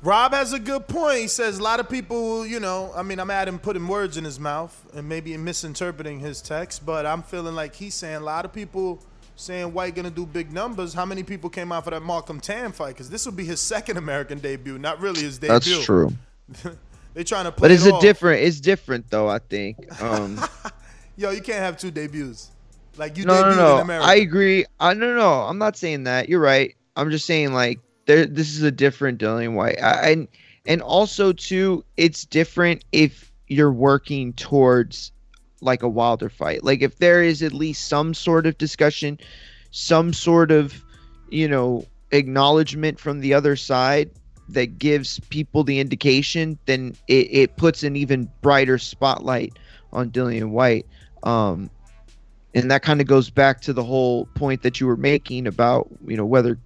Rob 0.02 0.32
has 0.32 0.52
a 0.52 0.60
good 0.60 0.86
point. 0.86 1.18
He 1.18 1.28
says 1.28 1.58
a 1.58 1.62
lot 1.62 1.80
of 1.80 1.88
people, 1.88 2.46
you 2.46 2.60
know, 2.60 2.92
I 2.94 3.02
mean, 3.02 3.18
I'm 3.18 3.30
at 3.30 3.48
him 3.48 3.58
putting 3.58 3.86
words 3.88 4.16
in 4.16 4.24
his 4.24 4.38
mouth 4.38 4.86
and 4.94 5.08
maybe 5.08 5.36
misinterpreting 5.36 6.20
his 6.20 6.40
text, 6.40 6.86
but 6.86 7.04
I'm 7.04 7.22
feeling 7.22 7.54
like 7.54 7.74
he's 7.74 7.94
saying 7.94 8.16
a 8.16 8.20
lot 8.20 8.44
of 8.44 8.52
people 8.52 9.02
saying 9.34 9.72
Whyte 9.72 9.94
gonna 9.94 10.10
do 10.10 10.26
big 10.26 10.52
numbers. 10.52 10.94
How 10.94 11.04
many 11.04 11.22
people 11.22 11.50
came 11.50 11.72
out 11.72 11.84
for 11.84 11.90
that 11.90 12.02
Malcolm 12.02 12.40
Tann 12.40 12.72
fight? 12.72 12.94
Because 12.94 13.10
this 13.10 13.24
will 13.24 13.32
be 13.32 13.44
his 13.44 13.60
second 13.60 13.96
American 13.96 14.38
debut, 14.38 14.78
not 14.78 15.00
really 15.00 15.22
his 15.22 15.38
debut. 15.38 15.54
That's 15.54 15.84
true. 15.84 16.12
They're 17.14 17.24
trying 17.24 17.44
to 17.44 17.52
play. 17.52 17.68
But 17.68 17.70
it's 17.72 17.86
it 17.86 17.94
a 17.94 18.00
different. 18.00 18.42
It's 18.42 18.60
different 18.60 19.10
though. 19.10 19.28
I 19.28 19.38
think. 19.38 20.00
Um, 20.02 20.40
Yo, 21.16 21.30
you 21.30 21.40
can't 21.40 21.60
have 21.60 21.76
two 21.76 21.90
debuts. 21.90 22.50
Like 22.96 23.16
you 23.16 23.24
no, 23.24 23.34
debuted 23.34 23.56
no, 23.56 23.56
no. 23.56 23.74
in 23.76 23.82
America. 23.82 24.06
I 24.06 24.14
agree. 24.16 24.64
I 24.78 24.94
no, 24.94 25.14
no. 25.14 25.32
I'm 25.42 25.58
not 25.58 25.76
saying 25.76 26.04
that. 26.04 26.28
You're 26.28 26.40
right. 26.40 26.74
I'm 26.96 27.10
just 27.10 27.26
saying 27.26 27.52
like 27.52 27.80
there. 28.08 28.26
This 28.26 28.56
is 28.56 28.62
a 28.62 28.72
different 28.72 29.20
Dillian 29.20 29.54
Whyte. 29.54 29.80
I, 29.80 30.10
and 30.10 30.28
and 30.66 30.82
also 30.82 31.32
too, 31.32 31.84
it's 31.96 32.24
different 32.24 32.84
if 32.90 33.30
you're 33.46 33.72
working 33.72 34.32
towards 34.32 35.12
like 35.60 35.82
a 35.82 35.88
Wilder 35.88 36.28
fight. 36.28 36.64
Like 36.64 36.82
if 36.82 36.98
there 36.98 37.22
is 37.22 37.42
at 37.42 37.52
least 37.52 37.86
some 37.86 38.14
sort 38.14 38.46
of 38.46 38.58
discussion, 38.58 39.18
some 39.70 40.12
sort 40.12 40.50
of 40.50 40.82
you 41.30 41.46
know 41.46 41.86
acknowledgement 42.10 42.98
from 42.98 43.20
the 43.20 43.34
other 43.34 43.54
side 43.54 44.10
that 44.48 44.78
gives 44.78 45.20
people 45.28 45.62
the 45.62 45.78
indication, 45.78 46.58
then 46.64 46.96
it, 47.06 47.28
it 47.30 47.56
puts 47.56 47.82
an 47.82 47.94
even 47.94 48.30
brighter 48.40 48.78
spotlight 48.78 49.52
on 49.92 50.10
Dillian 50.10 50.50
Whyte. 50.50 50.86
Um, 51.22 51.70
and 52.54 52.70
that 52.70 52.82
kind 52.82 53.02
of 53.02 53.06
goes 53.06 53.28
back 53.28 53.60
to 53.60 53.74
the 53.74 53.84
whole 53.84 54.24
point 54.34 54.62
that 54.62 54.80
you 54.80 54.86
were 54.86 54.96
making 54.96 55.46
about 55.46 55.88
you 56.06 56.16
know 56.16 56.24
whether 56.24 56.58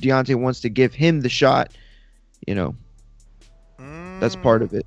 Deontay 0.00 0.34
wants 0.34 0.60
to 0.60 0.68
give 0.68 0.94
him 0.94 1.20
the 1.20 1.28
shot. 1.28 1.72
You 2.46 2.54
know, 2.54 2.76
that's 4.20 4.36
part 4.36 4.62
of 4.62 4.72
it. 4.72 4.86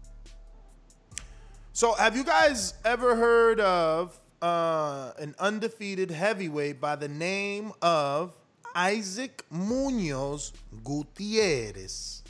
So, 1.73 1.93
have 1.93 2.15
you 2.15 2.23
guys 2.23 2.73
ever 2.85 3.15
heard 3.15 3.59
of 3.59 4.19
uh, 4.41 5.11
an 5.19 5.35
undefeated 5.39 6.09
heavyweight 6.09 6.81
by 6.81 6.95
the 6.95 7.07
name 7.07 7.71
of 7.81 8.35
Isaac 8.73 9.43
Munoz 9.51 10.53
Gutierrez? 10.83 12.23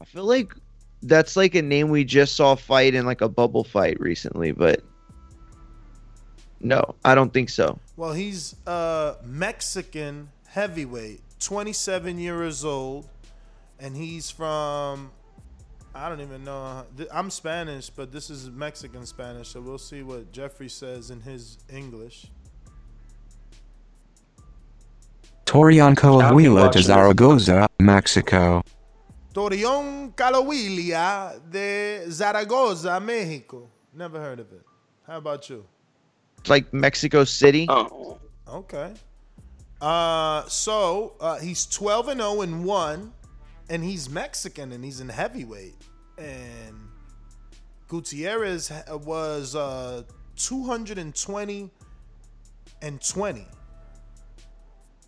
I 0.00 0.04
feel 0.04 0.24
like 0.24 0.54
that's 1.02 1.36
like 1.36 1.54
a 1.54 1.62
name 1.62 1.88
we 1.88 2.04
just 2.04 2.36
saw 2.36 2.54
fight 2.54 2.94
in 2.94 3.06
like 3.06 3.20
a 3.20 3.28
bubble 3.28 3.64
fight 3.64 3.98
recently, 4.00 4.52
but 4.52 4.82
no, 6.60 6.94
I 7.04 7.14
don't 7.14 7.32
think 7.32 7.48
so. 7.48 7.78
Well, 7.96 8.12
he's 8.12 8.54
a 8.66 9.16
Mexican 9.24 10.28
heavyweight, 10.52 11.22
27 11.40 12.18
years 12.18 12.64
old, 12.64 13.08
and 13.80 13.96
he's 13.96 14.30
from. 14.30 15.10
I 15.94 16.08
don't 16.08 16.20
even 16.20 16.44
know. 16.44 16.84
I'm 17.10 17.30
Spanish, 17.30 17.90
but 17.90 18.12
this 18.12 18.30
is 18.30 18.50
Mexican 18.50 19.04
Spanish, 19.06 19.48
so 19.48 19.60
we'll 19.60 19.78
see 19.78 20.02
what 20.02 20.30
Jeffrey 20.32 20.68
says 20.68 21.10
in 21.10 21.20
his 21.20 21.58
English. 21.70 22.26
Torian 25.46 25.94
Coahuila 25.94 26.70
de 26.70 26.82
Zaragoza, 26.82 27.66
Mexico. 27.78 28.62
Torión 29.34 30.14
Calowilia 30.14 31.40
de 31.50 32.10
Zaragoza, 32.10 33.00
Mexico. 33.00 33.68
Never 33.94 34.18
heard 34.20 34.40
of 34.40 34.50
it. 34.52 34.62
How 35.06 35.18
about 35.18 35.48
you? 35.50 35.64
It's 36.38 36.48
like 36.48 36.72
Mexico 36.72 37.24
City. 37.24 37.66
Oh, 37.68 38.18
Okay. 38.48 38.92
Uh, 39.82 40.46
so 40.46 41.14
uh, 41.20 41.38
he's 41.40 41.66
12 41.66 42.08
and 42.08 42.20
0 42.20 42.42
and 42.42 42.64
1, 42.64 43.12
and 43.68 43.82
he's 43.82 44.08
Mexican 44.08 44.70
and 44.70 44.84
he's 44.84 45.00
in 45.00 45.08
heavyweight. 45.08 45.74
And 46.16 46.88
Gutierrez 47.88 48.72
was 48.88 49.56
uh, 49.56 50.04
220 50.36 51.70
and 52.80 53.00
20 53.00 53.46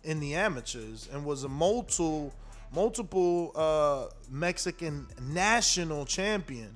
in 0.03 0.19
the 0.19 0.35
amateurs 0.35 1.09
and 1.11 1.25
was 1.25 1.45
a 1.45 1.49
multiple 1.49 2.33
multiple 2.73 3.53
uh, 3.55 4.07
Mexican 4.29 5.07
national 5.21 6.05
champion. 6.05 6.75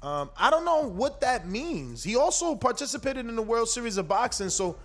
Um, 0.00 0.30
I 0.36 0.50
don't 0.50 0.64
know 0.64 0.88
what 0.88 1.20
that 1.22 1.48
means. 1.48 2.04
He 2.04 2.14
also 2.14 2.54
participated 2.54 3.26
in 3.26 3.34
the 3.34 3.42
World 3.42 3.68
Series 3.68 3.96
of 3.96 4.06
Boxing, 4.06 4.50
so 4.50 4.78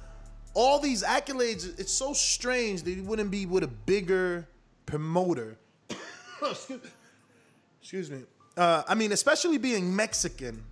all 0.54 0.80
these 0.80 1.04
accolades, 1.04 1.80
it's 1.80 1.94
so 1.94 2.14
strange 2.14 2.84
that 2.84 2.92
he 2.92 3.02
wouldn't 3.02 3.32
be 3.32 3.46
with 3.46 3.64
a 3.64 3.68
bigger 3.68 4.48
promoter. 4.86 5.58
excuse, 7.82 8.12
me. 8.12 8.24
Uh, 8.58 8.84
I 8.88 8.96
mean, 8.96 9.12
especially 9.12 9.58
being 9.58 9.96
Mexican. 9.96 10.64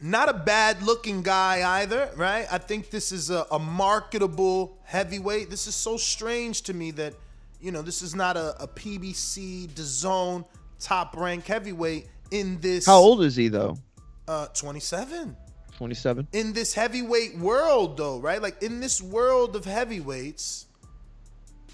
Not 0.00 0.28
a 0.28 0.34
bad 0.34 0.82
looking 0.82 1.22
guy 1.22 1.80
either, 1.80 2.10
right? 2.16 2.46
I 2.50 2.58
think 2.58 2.90
this 2.90 3.12
is 3.12 3.30
a, 3.30 3.46
a 3.50 3.58
marketable 3.58 4.76
heavyweight. 4.84 5.50
This 5.50 5.66
is 5.66 5.74
so 5.74 5.96
strange 5.96 6.62
to 6.62 6.74
me 6.74 6.90
that, 6.92 7.14
you 7.60 7.70
know, 7.70 7.80
this 7.80 8.02
is 8.02 8.14
not 8.14 8.36
a, 8.36 8.60
a 8.62 8.66
PBC, 8.66 9.68
DAZN, 9.68 10.44
top 10.80 11.16
rank 11.16 11.46
heavyweight 11.46 12.08
in 12.30 12.60
this. 12.60 12.86
How 12.86 12.98
old 12.98 13.22
is 13.22 13.36
he 13.36 13.48
though? 13.48 13.78
Uh, 14.26 14.46
27 14.48 15.36
27. 15.76 16.28
in 16.32 16.52
this 16.52 16.74
heavyweight 16.74 17.36
world 17.38 17.96
though 17.96 18.18
right 18.20 18.40
like 18.40 18.62
in 18.62 18.80
this 18.80 19.02
world 19.02 19.56
of 19.56 19.64
heavyweights 19.64 20.66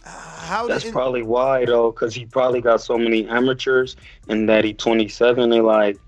uh, 0.04 0.08
how 0.08 0.66
that's 0.66 0.84
in- 0.84 0.92
probably 0.92 1.22
why 1.22 1.64
though, 1.64 1.90
because 1.90 2.14
he 2.14 2.24
probably 2.24 2.60
got 2.60 2.80
so 2.80 2.96
many 2.96 3.26
amateurs, 3.28 3.96
and 4.28 4.48
that 4.48 4.64
he 4.64 4.72
27. 4.72 5.50
They 5.50 5.60
like 5.60 5.98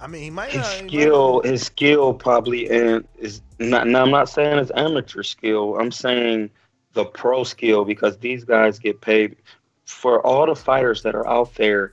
i 0.00 0.06
mean 0.06 0.22
he 0.22 0.30
might 0.30 0.50
his 0.50 0.62
not, 0.62 0.72
he 0.72 0.82
might 0.82 0.88
skill. 0.90 1.42
His 1.42 1.62
skill 1.62 2.14
probably 2.14 2.70
and 2.70 3.06
is 3.18 3.42
not. 3.58 3.86
Now 3.86 4.02
I'm 4.02 4.10
not 4.10 4.28
saying 4.28 4.58
his 4.58 4.72
amateur 4.76 5.22
skill. 5.22 5.78
I'm 5.78 5.92
saying 5.92 6.50
the 6.94 7.04
pro 7.04 7.44
skill 7.44 7.84
because 7.84 8.18
these 8.18 8.44
guys 8.44 8.78
get 8.78 9.00
paid 9.00 9.36
for 9.84 10.24
all 10.26 10.46
the 10.46 10.56
fighters 10.56 11.02
that 11.02 11.14
are 11.14 11.26
out 11.26 11.54
there. 11.56 11.92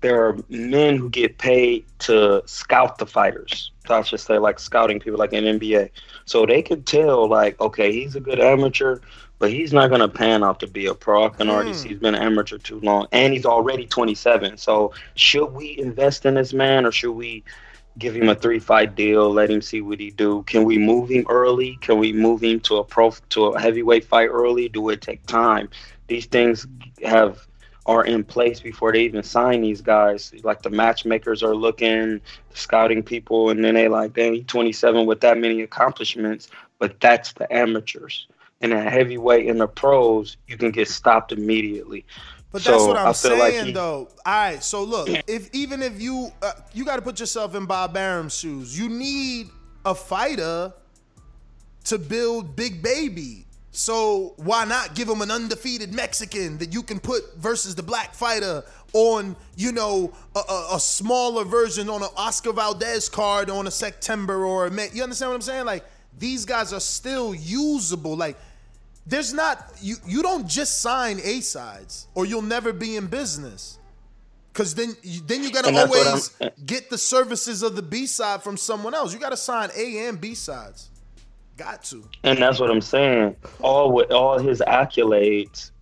There 0.00 0.24
are 0.24 0.36
men 0.48 0.96
who 0.96 1.10
get 1.10 1.38
paid 1.38 1.84
to 2.00 2.42
scout 2.46 2.98
the 2.98 3.06
fighters. 3.06 3.72
I 3.88 4.02
should 4.02 4.20
say, 4.20 4.38
like 4.38 4.58
scouting 4.58 5.00
people, 5.00 5.18
like 5.18 5.32
in 5.32 5.58
NBA. 5.58 5.90
So 6.24 6.46
they 6.46 6.62
could 6.62 6.86
tell, 6.86 7.28
like, 7.28 7.60
okay, 7.60 7.90
he's 7.90 8.14
a 8.14 8.20
good 8.20 8.38
amateur, 8.38 9.00
but 9.38 9.50
he's 9.50 9.72
not 9.72 9.90
gonna 9.90 10.08
pan 10.08 10.44
out 10.44 10.60
to 10.60 10.66
be 10.66 10.86
a 10.86 10.94
pro. 10.94 11.26
I 11.26 11.28
can 11.30 11.48
already 11.48 11.70
hmm. 11.70 11.76
see 11.76 11.88
he's 11.88 11.98
been 11.98 12.14
an 12.14 12.22
amateur 12.22 12.58
too 12.58 12.80
long, 12.80 13.06
and 13.12 13.32
he's 13.32 13.46
already 13.46 13.86
27. 13.86 14.56
So 14.58 14.92
should 15.14 15.46
we 15.46 15.78
invest 15.78 16.26
in 16.26 16.34
this 16.34 16.52
man, 16.52 16.86
or 16.86 16.92
should 16.92 17.12
we 17.12 17.44
give 17.98 18.14
him 18.14 18.28
a 18.28 18.34
three 18.34 18.60
fight 18.60 18.94
deal, 18.94 19.30
let 19.30 19.50
him 19.50 19.60
see 19.60 19.80
what 19.80 20.00
he 20.00 20.10
do? 20.10 20.42
Can 20.44 20.64
we 20.64 20.78
move 20.78 21.10
him 21.10 21.26
early? 21.28 21.78
Can 21.80 21.98
we 21.98 22.12
move 22.12 22.42
him 22.42 22.60
to 22.60 22.76
a 22.76 22.84
pro 22.84 23.10
to 23.30 23.46
a 23.46 23.60
heavyweight 23.60 24.04
fight 24.04 24.28
early? 24.28 24.68
Do 24.68 24.88
it 24.90 25.00
take 25.00 25.26
time? 25.26 25.68
These 26.06 26.26
things 26.26 26.66
have 27.02 27.47
are 27.88 28.04
in 28.04 28.22
place 28.22 28.60
before 28.60 28.92
they 28.92 29.00
even 29.00 29.22
sign 29.22 29.62
these 29.62 29.80
guys. 29.80 30.32
Like 30.44 30.60
the 30.62 30.68
matchmakers 30.68 31.42
are 31.42 31.54
looking, 31.54 32.20
the 32.50 32.56
scouting 32.56 33.02
people, 33.02 33.48
and 33.48 33.64
then 33.64 33.74
they 33.74 33.88
like, 33.88 34.14
he's 34.14 34.44
27 34.46 35.06
with 35.06 35.22
that 35.22 35.38
many 35.38 35.62
accomplishments, 35.62 36.48
but 36.78 37.00
that's 37.00 37.32
the 37.32 37.50
amateurs. 37.52 38.28
And 38.60 38.74
a 38.74 38.82
heavyweight 38.82 39.46
in 39.46 39.56
the 39.56 39.66
pros, 39.66 40.36
you 40.46 40.58
can 40.58 40.70
get 40.70 40.88
stopped 40.88 41.32
immediately. 41.32 42.04
but 42.52 42.60
So, 42.62 42.72
that's 42.72 42.86
what 42.86 42.96
i'm 42.98 43.14
feel 43.14 43.38
like 43.38 43.54
saying 43.54 43.66
he- 43.66 43.72
though 43.72 44.08
all 44.26 44.32
right 44.32 44.62
so 44.62 44.82
look 44.82 45.08
if 45.26 45.48
even 45.54 45.82
if 45.82 46.00
you 46.00 46.30
uh, 46.42 46.52
you 46.74 46.84
got 46.84 46.96
to 46.96 47.02
put 47.02 47.20
yourself 47.20 47.54
in 47.54 47.66
bob 47.66 47.96
Arum's 47.96 48.36
shoes 48.36 48.78
you 48.78 48.88
need 48.88 49.48
a 49.84 49.94
fighter 49.94 50.72
to 51.84 51.98
build 51.98 52.56
big 52.56 52.82
baby 52.82 53.47
so 53.78 54.34
why 54.38 54.64
not 54.64 54.96
give 54.96 55.08
him 55.08 55.22
an 55.22 55.30
undefeated 55.30 55.94
Mexican 55.94 56.58
that 56.58 56.72
you 56.72 56.82
can 56.82 56.98
put 56.98 57.36
versus 57.36 57.74
the 57.74 57.82
black 57.82 58.12
fighter? 58.12 58.64
on, 58.94 59.36
you 59.54 59.70
know, 59.72 60.12
a, 60.34 60.38
a, 60.38 60.68
a 60.76 60.80
smaller 60.80 61.44
version 61.44 61.90
on 61.90 62.02
an 62.02 62.08
Oscar 62.16 62.54
Valdez 62.54 63.08
card 63.08 63.50
on 63.50 63.66
a 63.66 63.70
September 63.70 64.46
or 64.46 64.66
a 64.66 64.70
May. 64.70 64.88
You 64.94 65.02
understand 65.02 65.30
what 65.30 65.36
I'm 65.36 65.42
saying? 65.42 65.66
Like 65.66 65.84
these 66.18 66.44
guys 66.44 66.72
are 66.72 66.80
still 66.80 67.34
usable. 67.34 68.16
Like 68.16 68.38
there's 69.06 69.34
not 69.34 69.72
you 69.80 69.96
you 70.06 70.22
don't 70.22 70.48
just 70.48 70.80
sign 70.80 71.20
A 71.22 71.40
sides 71.40 72.06
or 72.14 72.24
you'll 72.24 72.42
never 72.42 72.72
be 72.72 72.96
in 72.96 73.06
business. 73.06 73.78
Cause 74.54 74.74
then 74.74 74.96
you, 75.02 75.20
then 75.20 75.44
you 75.44 75.52
gotta 75.52 75.68
And 75.68 75.76
that's 75.76 75.90
what 75.90 76.06
always 76.06 76.36
get 76.64 76.90
the 76.90 76.98
services 76.98 77.62
of 77.62 77.76
the 77.76 77.82
B 77.82 78.06
side 78.06 78.42
from 78.42 78.56
someone 78.56 78.94
else. 78.94 79.12
You 79.12 79.20
gotta 79.20 79.36
sign 79.36 79.68
A 79.76 80.08
and 80.08 80.20
B 80.20 80.34
sides. 80.34 80.88
Got 81.58 81.82
to. 81.84 82.04
And 82.22 82.38
that's 82.38 82.58
what 82.60 82.70
I'm 82.70 82.80
saying. 82.80 83.36
All 83.60 83.92
with 83.92 84.10
all 84.12 84.38
his 84.38 84.60
accolades, 84.66 85.72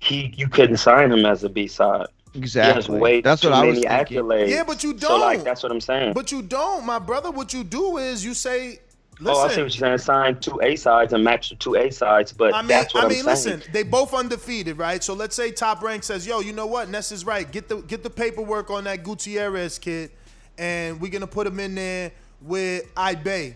he 0.00 0.32
you 0.36 0.48
couldn't 0.48 0.78
sign 0.78 1.12
him 1.12 1.24
as 1.26 1.44
a 1.44 1.48
B 1.48 1.66
side. 1.68 2.06
He 2.32 2.40
has 2.40 2.54
Exactly. 2.56 2.98
way 2.98 3.20
That's 3.20 3.40
too 3.42 3.48
what 3.50 3.58
I 3.58 3.64
was 3.66 3.78
many 3.80 3.86
thinking. 3.86 4.18
accolades. 4.18 4.48
Yeah, 4.48 4.64
but 4.64 4.82
you 4.82 4.92
don't. 4.94 5.20
Like 5.20 5.44
that's 5.44 5.62
what 5.62 5.70
I'm 5.72 5.80
saying. 5.80 6.12
But 6.14 6.32
you 6.32 6.42
don't, 6.42 6.84
my 6.84 6.98
brother. 6.98 7.30
What 7.30 7.52
you 7.54 7.62
do 7.64 7.98
is 7.98 8.24
you 8.24 8.34
say, 8.34 8.80
listen. 9.20 9.26
oh, 9.26 9.38
I 9.44 9.48
see 9.48 9.62
what 9.62 9.78
you're 9.78 9.96
saying. 9.96 9.98
Sign 9.98 10.40
two 10.40 10.60
A 10.62 10.76
sides 10.76 11.12
and 11.12 11.22
match 11.24 11.48
the 11.50 11.56
two 11.56 11.76
A 11.76 11.90
sides, 11.90 12.32
but 12.32 12.54
I 12.54 12.60
mean, 12.62 12.68
that's 12.68 12.92
what 12.94 13.02
I 13.04 13.06
am 13.06 13.12
mean, 13.12 13.24
saying. 13.24 13.58
listen, 13.58 13.62
they 13.72 13.82
both 13.82 14.12
undefeated, 14.14 14.76
right? 14.78 15.02
So 15.04 15.12
let's 15.14 15.36
say 15.36 15.50
Top 15.50 15.82
Rank 15.82 16.04
says, 16.04 16.26
"Yo, 16.26 16.40
you 16.40 16.52
know 16.52 16.66
what? 16.66 16.88
Ness 16.90 17.12
is 17.12 17.24
right. 17.26 17.50
Get 17.50 17.68
the 17.68 17.82
get 17.82 18.02
the 18.02 18.10
paperwork 18.10 18.70
on 18.70 18.84
that 18.84 19.02
Gutierrez 19.02 19.78
kid, 19.78 20.10
and 20.58 21.00
we're 21.00 21.10
gonna 21.10 21.26
put 21.26 21.46
him 21.46 21.58
in 21.60 21.74
there 21.74 22.12
with 22.42 22.94
Ibeh. 22.94 23.54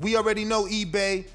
We 0.00 0.16
already 0.16 0.44
know 0.44 0.64
Ibeh, 0.64 1.26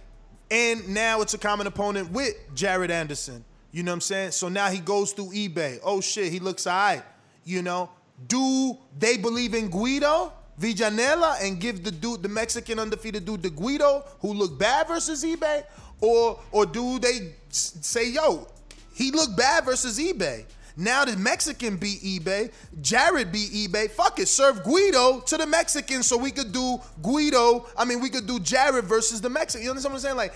and 0.50 0.90
now 0.90 1.22
it's 1.22 1.34
a 1.34 1.38
common 1.38 1.68
opponent 1.68 2.12
with 2.12 2.36
Jared 2.56 2.92
Anderson. 2.92 3.44
You 3.72 3.84
know 3.84 3.92
what 3.92 3.96
I'm 3.96 4.02
saying? 4.02 4.32
So 4.32 4.50
now 4.50 4.70
he 4.70 4.80
goes 4.80 5.12
through 5.12 5.30
Ibeh. 5.30 5.80
Oh 5.84 6.02
shit, 6.02 6.32
he 6.32 6.40
looks 6.40 6.66
alright. 6.66 7.04
You 7.44 7.62
know, 7.62 7.90
do 8.28 8.78
they 8.98 9.18
believe 9.18 9.54
in 9.54 9.70
Guido? 9.70 10.34
Vianello 10.60 11.36
and 11.42 11.60
give 11.60 11.84
the 11.84 11.92
dude, 11.92 12.24
the 12.24 12.30
Mexican 12.30 12.80
undefeated 12.80 13.26
dude, 13.26 13.44
the 13.44 13.50
Guido, 13.50 14.04
who 14.20 14.34
looked 14.34 14.58
bad 14.58 14.88
versus 14.88 15.24
Ibeh, 15.24 15.64
or 16.02 16.40
or 16.52 16.66
do 16.66 16.98
they 16.98 17.34
say, 17.50 18.10
yo, 18.10 18.48
he 18.94 19.12
looked 19.12 19.38
bad 19.38 19.66
versus 19.66 20.00
Ibeh? 20.00 20.46
Now 20.78 21.04
the 21.06 21.18
Mexican 21.18 21.76
beat 21.78 22.02
Ibeh, 22.02 22.52
Jared 22.82 23.32
beat 23.32 23.52
Ibeh. 23.52 23.90
Fuck 23.92 24.20
it, 24.20 24.28
serve 24.28 24.64
Guido 24.64 25.20
to 25.22 25.38
the 25.38 25.48
Mexican 25.48 26.04
so 26.04 26.18
we 26.18 26.30
could 26.32 26.52
do 26.52 26.80
Guido. 27.02 27.66
I 27.76 27.84
mean, 27.84 28.00
we 28.00 28.10
could 28.10 28.28
do 28.28 28.40
Jared 28.40 28.86
versus 28.86 29.20
the 29.20 29.30
Mexican. 29.30 29.64
You 29.64 29.72
understand 29.72 29.94
what 29.94 29.98
I'm 30.00 30.02
saying? 30.04 30.18
Like, 30.18 30.34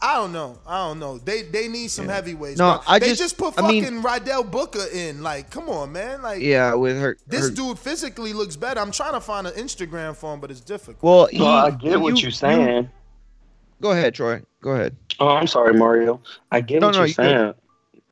I 0.00 0.14
don't 0.14 0.32
know. 0.32 0.56
I 0.64 0.86
don't 0.86 1.00
know. 1.00 1.18
They 1.18 1.42
they 1.42 1.66
need 1.68 1.88
some 1.88 2.08
heavyweights. 2.08 2.58
No, 2.58 2.74
bro. 2.74 2.82
I 2.86 2.98
they 3.00 3.08
just- 3.08 3.20
just 3.20 3.36
put 3.36 3.58
I 3.58 3.62
fucking 3.62 3.82
mean- 3.94 4.02
Rydell 4.02 4.48
Booker 4.50 4.86
in. 4.92 5.22
Like, 5.24 5.50
come 5.50 5.68
on, 5.68 5.90
man. 5.92 6.22
Like, 6.22 6.40
Yeah, 6.40 6.72
with 6.74 6.98
her. 7.00 7.16
this 7.26 7.48
her- 7.48 7.50
dude 7.50 7.78
physically 7.78 8.32
looks 8.32 8.54
better. 8.56 8.80
I'm 8.80 8.92
trying 8.92 9.14
to 9.14 9.20
find 9.20 9.46
an 9.48 9.54
Instagram 9.54 10.16
for 10.16 10.32
him, 10.32 10.40
but 10.40 10.50
it's 10.52 10.60
difficult. 10.60 11.02
Well, 11.02 11.28
no, 11.32 11.46
I 11.46 11.70
he- 11.72 11.76
get 11.88 12.00
what 12.00 12.14
you- 12.16 12.22
you're 12.22 12.30
saying. 12.30 12.88
Go 13.82 13.90
ahead, 13.90 14.14
Troy. 14.14 14.42
Go 14.62 14.70
ahead. 14.70 14.96
Oh, 15.20 15.28
I'm 15.28 15.46
sorry, 15.48 15.74
Mario. 15.74 16.20
I 16.52 16.60
get 16.60 16.80
No, 16.80 16.86
what 16.88 16.92
no, 16.94 16.98
you're 17.00 17.08
you 17.08 17.14
saying, 17.14 17.54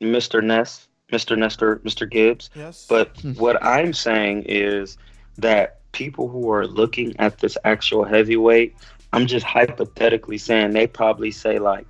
Mr. 0.03 0.43
Ness, 0.43 0.89
Mr. 1.13 1.39
Nestor, 1.39 1.77
Mr. 1.77 2.09
Gibbs. 2.09 2.51
Yes. 2.55 2.87
But 2.89 3.17
hmm. 3.21 3.33
what 3.33 3.63
I'm 3.63 3.93
saying 3.93 4.45
is 4.47 4.99
that 5.39 5.81
people 5.93 6.29
who 6.29 6.51
are 6.51 6.67
looking 6.67 7.19
at 7.19 7.39
this 7.39 7.57
actual 7.65 8.05
heavyweight, 8.05 8.75
I'm 9.13 9.27
just 9.27 9.47
hypothetically 9.47 10.39
saying 10.39 10.73
they 10.73 10.87
probably 10.87 11.31
say 11.31 11.59
like, 11.59 11.87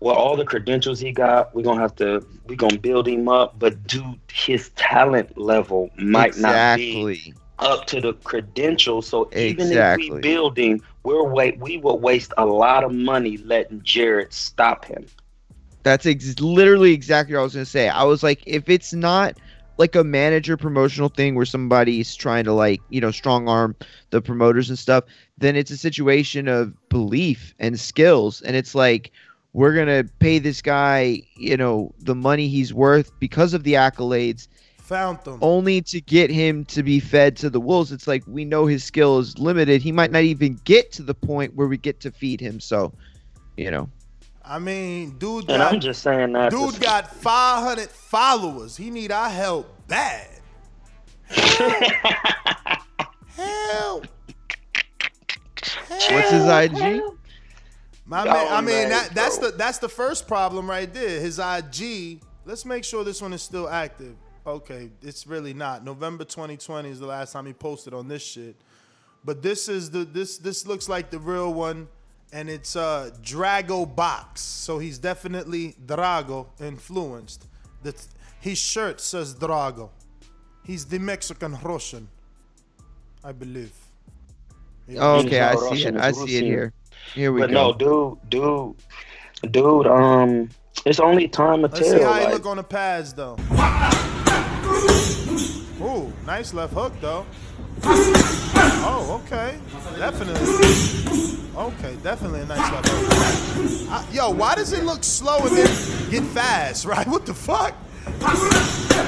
well, 0.00 0.14
all 0.14 0.36
the 0.36 0.44
credentials 0.44 1.00
he 1.00 1.10
got, 1.10 1.54
we're 1.54 1.62
gonna 1.62 1.80
have 1.80 1.96
to 1.96 2.24
we're 2.46 2.56
gonna 2.56 2.78
build 2.78 3.08
him 3.08 3.28
up, 3.28 3.58
but 3.58 3.84
dude, 3.86 4.20
his 4.32 4.70
talent 4.70 5.36
level 5.36 5.90
might 5.96 6.36
not 6.36 6.76
be 6.76 7.34
up 7.58 7.86
to 7.86 8.00
the 8.00 8.12
credentials. 8.12 9.08
So 9.08 9.28
even 9.34 9.66
if 9.66 9.72
Exactly. 9.72 10.10
we 10.10 10.20
building, 10.20 10.80
we're 11.02 11.24
wait 11.24 11.58
we 11.58 11.78
will 11.78 11.98
waste 11.98 12.32
a 12.38 12.46
lot 12.46 12.84
of 12.84 12.92
money 12.92 13.38
letting 13.38 13.82
Jared 13.82 14.32
stop 14.32 14.84
him. 14.84 15.06
That's 15.82 16.06
ex- 16.06 16.40
literally 16.40 16.92
exactly 16.92 17.34
what 17.34 17.40
I 17.40 17.44
was 17.44 17.54
gonna 17.54 17.64
say. 17.64 17.88
I 17.88 18.04
was 18.04 18.22
like, 18.22 18.42
if 18.46 18.68
it's 18.68 18.92
not 18.92 19.38
like 19.78 19.94
a 19.94 20.04
manager 20.04 20.56
promotional 20.56 21.08
thing 21.08 21.34
where 21.34 21.44
somebody's 21.46 22.14
trying 22.14 22.44
to 22.44 22.52
like 22.52 22.82
you 22.88 23.00
know 23.00 23.10
strong 23.10 23.48
arm 23.48 23.76
the 24.10 24.20
promoters 24.20 24.68
and 24.68 24.78
stuff, 24.78 25.04
then 25.38 25.56
it's 25.56 25.70
a 25.70 25.76
situation 25.76 26.48
of 26.48 26.74
belief 26.88 27.54
and 27.58 27.78
skills, 27.78 28.40
and 28.42 28.56
it's 28.56 28.74
like 28.74 29.10
we're 29.52 29.74
gonna 29.74 30.04
pay 30.20 30.38
this 30.38 30.60
guy 30.62 31.22
you 31.36 31.56
know 31.56 31.94
the 32.00 32.14
money 32.14 32.48
he's 32.48 32.72
worth 32.74 33.10
because 33.20 33.54
of 33.54 33.62
the 33.64 33.74
accolades 33.74 34.48
Found 34.78 35.22
them. 35.24 35.38
only 35.40 35.80
to 35.82 36.00
get 36.00 36.30
him 36.30 36.64
to 36.66 36.82
be 36.82 37.00
fed 37.00 37.36
to 37.36 37.50
the 37.50 37.60
wolves. 37.60 37.92
It's 37.92 38.06
like 38.06 38.24
we 38.26 38.44
know 38.44 38.66
his 38.66 38.84
skill 38.84 39.18
is 39.18 39.38
limited. 39.38 39.82
He 39.82 39.92
might 39.92 40.10
not 40.10 40.22
even 40.22 40.60
get 40.64 40.92
to 40.92 41.02
the 41.02 41.14
point 41.14 41.54
where 41.54 41.68
we 41.68 41.76
get 41.78 42.00
to 42.00 42.10
feed 42.10 42.40
him. 42.40 42.60
So 42.60 42.92
you 43.56 43.70
know 43.70 43.88
I 44.44 44.58
mean, 44.58 45.18
dude 45.18 45.50
And 45.50 45.58
got 45.58 45.74
I'm 45.74 45.80
just 45.80 46.02
saying 46.02 46.32
that 46.32 46.50
dude 46.50 46.74
to- 46.74 46.80
got 46.80 47.14
500 47.14 47.88
followers. 47.90 48.76
He 48.76 48.90
need 48.90 49.12
our 49.12 49.28
help 49.28 49.68
bad. 49.86 50.28
Help. 53.36 54.06
what's 55.88 56.30
his 56.30 56.46
ig 56.46 57.02
My 58.06 58.24
Yo, 58.24 58.32
man, 58.32 58.52
I 58.52 58.60
mean 58.60 58.66
man, 58.66 58.88
that 58.90 59.10
that's 59.14 59.38
the 59.38 59.50
that's 59.50 59.78
the 59.78 59.88
first 59.88 60.26
problem 60.26 60.68
right 60.68 60.92
there. 60.92 61.20
His 61.20 61.38
IG. 61.38 62.20
Let's 62.44 62.64
make 62.64 62.84
sure 62.84 63.04
this 63.04 63.20
one 63.20 63.32
is 63.34 63.42
still 63.42 63.68
active. 63.68 64.16
Okay, 64.46 64.88
it's 65.02 65.26
really 65.26 65.52
not. 65.52 65.84
November 65.84 66.24
2020 66.24 66.88
is 66.88 66.98
the 67.00 67.06
last 67.06 67.32
time 67.32 67.44
he 67.44 67.52
posted 67.52 67.92
on 67.92 68.08
this 68.08 68.22
shit. 68.22 68.56
But 69.24 69.42
this 69.42 69.68
is 69.68 69.90
the 69.90 70.04
this 70.06 70.38
this 70.38 70.66
looks 70.66 70.88
like 70.88 71.10
the 71.10 71.18
real 71.18 71.52
one, 71.52 71.88
and 72.32 72.48
it's 72.50 72.76
uh 72.76 73.10
Drago 73.22 73.86
Box. 73.94 74.40
So 74.40 74.78
he's 74.78 74.98
definitely 74.98 75.76
Drago 75.86 76.46
influenced. 76.60 77.46
The, 77.82 77.94
his 78.40 78.58
shirt 78.58 79.00
says 79.00 79.34
Drago. 79.34 79.90
He's 80.64 80.84
the 80.86 80.98
Mexican 80.98 81.56
Russian, 81.62 82.08
I 83.24 83.32
believe. 83.32 83.72
oh, 84.98 85.20
okay 85.20 85.40
i 85.40 85.54
see 85.54 85.68
Russian, 85.70 85.96
it 85.96 86.00
i 86.00 86.06
he's 86.08 86.16
see 86.24 86.36
it 86.38 86.44
here 86.44 86.72
here 87.14 87.30
we 87.32 87.40
but 87.40 87.50
go 87.50 87.72
But 87.72 87.80
no, 87.84 88.16
dude, 88.30 88.74
dude, 89.42 89.52
dude, 89.52 89.86
um, 89.86 90.48
it's 90.86 91.00
only 91.00 91.28
time 91.28 91.62
to 91.62 91.68
Let's 91.68 91.78
see 91.80 91.98
tell. 91.98 92.12
how 92.12 92.18
he 92.18 92.24
like- 92.26 92.34
look 92.34 92.46
on 92.46 92.56
the 92.56 92.62
pads 92.64 93.12
though. 93.14 93.36
Ooh, 95.80 96.12
nice 96.26 96.52
left 96.54 96.74
hook 96.74 96.92
though. 97.00 97.24
Oh, 97.84 99.22
okay. 99.24 99.58
Definitely. 99.98 101.47
Okay, 101.58 101.96
definitely 102.04 102.42
a 102.42 102.46
nice 102.46 102.72
level. 102.72 103.90
I- 103.92 104.06
yo, 104.12 104.30
why 104.30 104.54
does 104.54 104.72
it 104.72 104.84
look 104.84 105.02
slow 105.02 105.38
and 105.38 105.56
then 105.56 106.10
get 106.10 106.22
fast, 106.22 106.84
right? 106.92 107.04
What 107.06 107.26
the 107.26 107.34
fuck? 107.34 107.74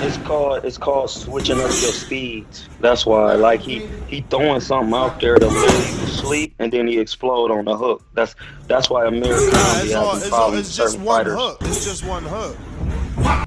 It's 0.02 0.16
called 0.18 0.64
it's 0.64 0.76
called 0.76 1.10
switching 1.10 1.56
up 1.58 1.62
your 1.62 1.70
speeds. 1.70 2.68
That's 2.80 3.06
why, 3.06 3.34
like 3.34 3.60
he 3.60 3.86
he 4.08 4.22
throwing 4.22 4.60
something 4.60 4.92
out 4.92 5.20
there 5.20 5.36
to 5.36 5.46
lure 5.46 5.62
you 5.62 5.68
to 5.70 6.06
sleep, 6.08 6.54
and 6.58 6.72
then 6.72 6.88
he 6.88 6.98
explode 6.98 7.52
on 7.52 7.64
the 7.66 7.76
hook. 7.76 8.02
That's 8.14 8.34
that's 8.66 8.90
why 8.90 9.06
Amir 9.06 9.22
Nah, 9.22 9.50
Khan 9.52 9.82
be 9.82 9.86
it's, 9.86 9.94
all, 9.94 10.16
it's, 10.16 10.32
all, 10.32 10.54
it's 10.54 10.76
just 10.76 10.98
one 10.98 11.24
fighters. 11.24 11.38
hook. 11.38 11.58
It's 11.62 11.84
just 11.84 12.04
one 12.04 12.24
hook. 12.24 12.56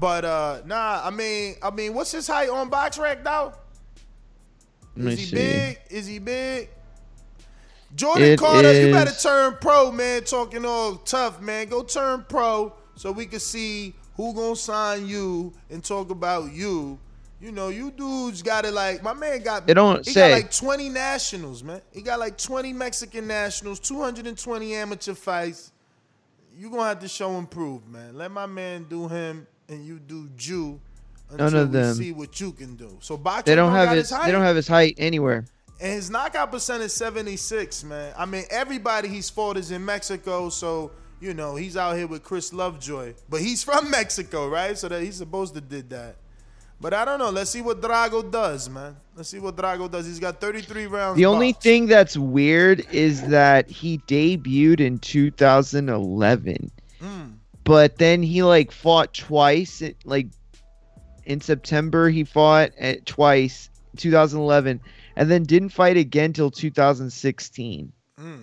But 0.00 0.24
uh 0.24 0.62
nah, 0.64 1.02
I 1.04 1.10
mean, 1.10 1.56
I 1.62 1.70
mean, 1.70 1.92
what's 1.92 2.10
his 2.10 2.26
height 2.26 2.48
on 2.48 2.70
BoxRec 2.70 3.22
though? 3.22 3.52
Is 4.96 5.18
he 5.18 5.24
see. 5.26 5.36
big? 5.36 5.78
Is 5.90 6.06
he 6.06 6.18
big? 6.18 6.70
Jordan 7.94 8.24
It 8.24 8.38
Carter, 8.38 8.72
you 8.86 8.92
better 8.92 9.12
turn 9.12 9.56
pro, 9.60 9.92
man. 9.92 10.24
Talking 10.24 10.64
all 10.64 10.96
tough, 10.96 11.40
man. 11.40 11.68
Go 11.68 11.82
turn 11.82 12.24
pro 12.28 12.72
so 12.96 13.12
we 13.12 13.26
can 13.26 13.40
see 13.40 13.94
who 14.16 14.34
gonna 14.34 14.56
sign 14.56 15.06
you 15.06 15.52
and 15.70 15.82
talk 15.84 16.10
about 16.10 16.52
you. 16.52 16.98
You 17.40 17.52
know, 17.52 17.68
you 17.68 17.90
dudes 17.90 18.42
got 18.42 18.64
it 18.64 18.72
like 18.72 19.02
my 19.02 19.12
man 19.12 19.42
got. 19.42 19.68
It 19.68 19.74
don't 19.74 20.04
he 20.04 20.12
say. 20.12 20.30
got 20.30 20.34
like 20.36 20.50
20 20.50 20.88
nationals, 20.88 21.62
man. 21.62 21.82
He 21.92 22.00
got 22.00 22.18
like 22.18 22.38
20 22.38 22.72
Mexican 22.72 23.26
nationals, 23.26 23.80
220 23.80 24.74
amateur 24.74 25.14
fights. 25.14 25.72
You 26.56 26.70
gonna 26.70 26.84
have 26.84 27.00
to 27.00 27.08
show 27.08 27.36
and 27.36 27.50
prove, 27.50 27.86
man. 27.86 28.16
Let 28.16 28.30
my 28.30 28.46
man 28.46 28.86
do 28.88 29.08
him, 29.08 29.46
and 29.68 29.84
you 29.84 29.98
do 29.98 30.28
Jew. 30.36 30.80
Until 31.30 31.50
None 31.50 31.60
of 31.62 31.68
we 31.70 31.78
them. 31.80 31.94
see 31.94 32.12
what 32.12 32.40
you 32.40 32.52
can 32.52 32.76
do. 32.76 32.96
So 33.00 33.16
boxing 33.16 33.50
they 33.50 33.56
don't 33.56 33.72
have 33.72 33.86
got 33.86 33.96
his 33.96 34.10
height. 34.10 34.26
they 34.26 34.32
don't 34.32 34.42
have 34.42 34.56
his 34.56 34.68
height 34.68 34.94
anywhere 34.98 35.44
And 35.80 35.92
his 35.92 36.08
knockout 36.10 36.52
percent 36.52 36.82
is 36.82 36.92
76, 36.92 37.84
man. 37.84 38.14
I 38.16 38.26
mean, 38.26 38.44
everybody 38.50 39.08
he's 39.08 39.28
fought 39.28 39.56
is 39.56 39.70
in 39.70 39.84
Mexico, 39.84 40.48
so 40.48 40.92
you 41.20 41.34
know 41.34 41.56
he's 41.56 41.76
out 41.76 41.96
here 41.96 42.06
with 42.06 42.22
Chris 42.22 42.52
Lovejoy. 42.52 43.14
But 43.28 43.40
he's 43.40 43.62
from 43.64 43.90
Mexico, 43.98 44.48
right? 44.48 44.78
So 44.78 44.88
that 44.88 45.02
he's 45.02 45.16
supposed 45.16 45.54
to 45.54 45.60
did 45.60 45.90
that. 45.90 46.16
But 46.80 46.92
I 46.92 47.04
don't 47.04 47.18
know. 47.18 47.30
Let's 47.30 47.50
see 47.50 47.60
what 47.62 47.80
Drago 47.80 48.30
does, 48.30 48.68
man. 48.68 48.96
Let's 49.16 49.28
see 49.28 49.38
what 49.38 49.56
Drago 49.56 49.90
does. 49.90 50.06
He's 50.06 50.18
got 50.18 50.40
33 50.40 50.86
rounds. 50.86 51.16
The 51.16 51.24
only 51.26 51.52
thing 51.52 51.86
that's 51.86 52.16
weird 52.16 52.84
is 52.92 53.26
that 53.28 53.68
he 53.70 53.98
debuted 53.98 54.80
in 54.80 54.98
2011, 54.98 56.70
Mm. 57.00 57.34
but 57.64 57.96
then 57.98 58.22
he 58.22 58.42
like 58.42 58.70
fought 58.72 59.14
twice, 59.14 59.82
it- 59.82 59.96
like 60.04 60.28
in 61.24 61.40
September. 61.40 62.10
He 62.10 62.24
fought 62.24 62.72
at 62.78 63.06
twice, 63.06 63.70
2011, 63.96 64.80
and 65.16 65.30
then 65.30 65.44
didn't 65.44 65.70
fight 65.70 65.96
again 65.96 66.32
till 66.32 66.50
2016. 66.50 67.92
Hmm, 68.18 68.34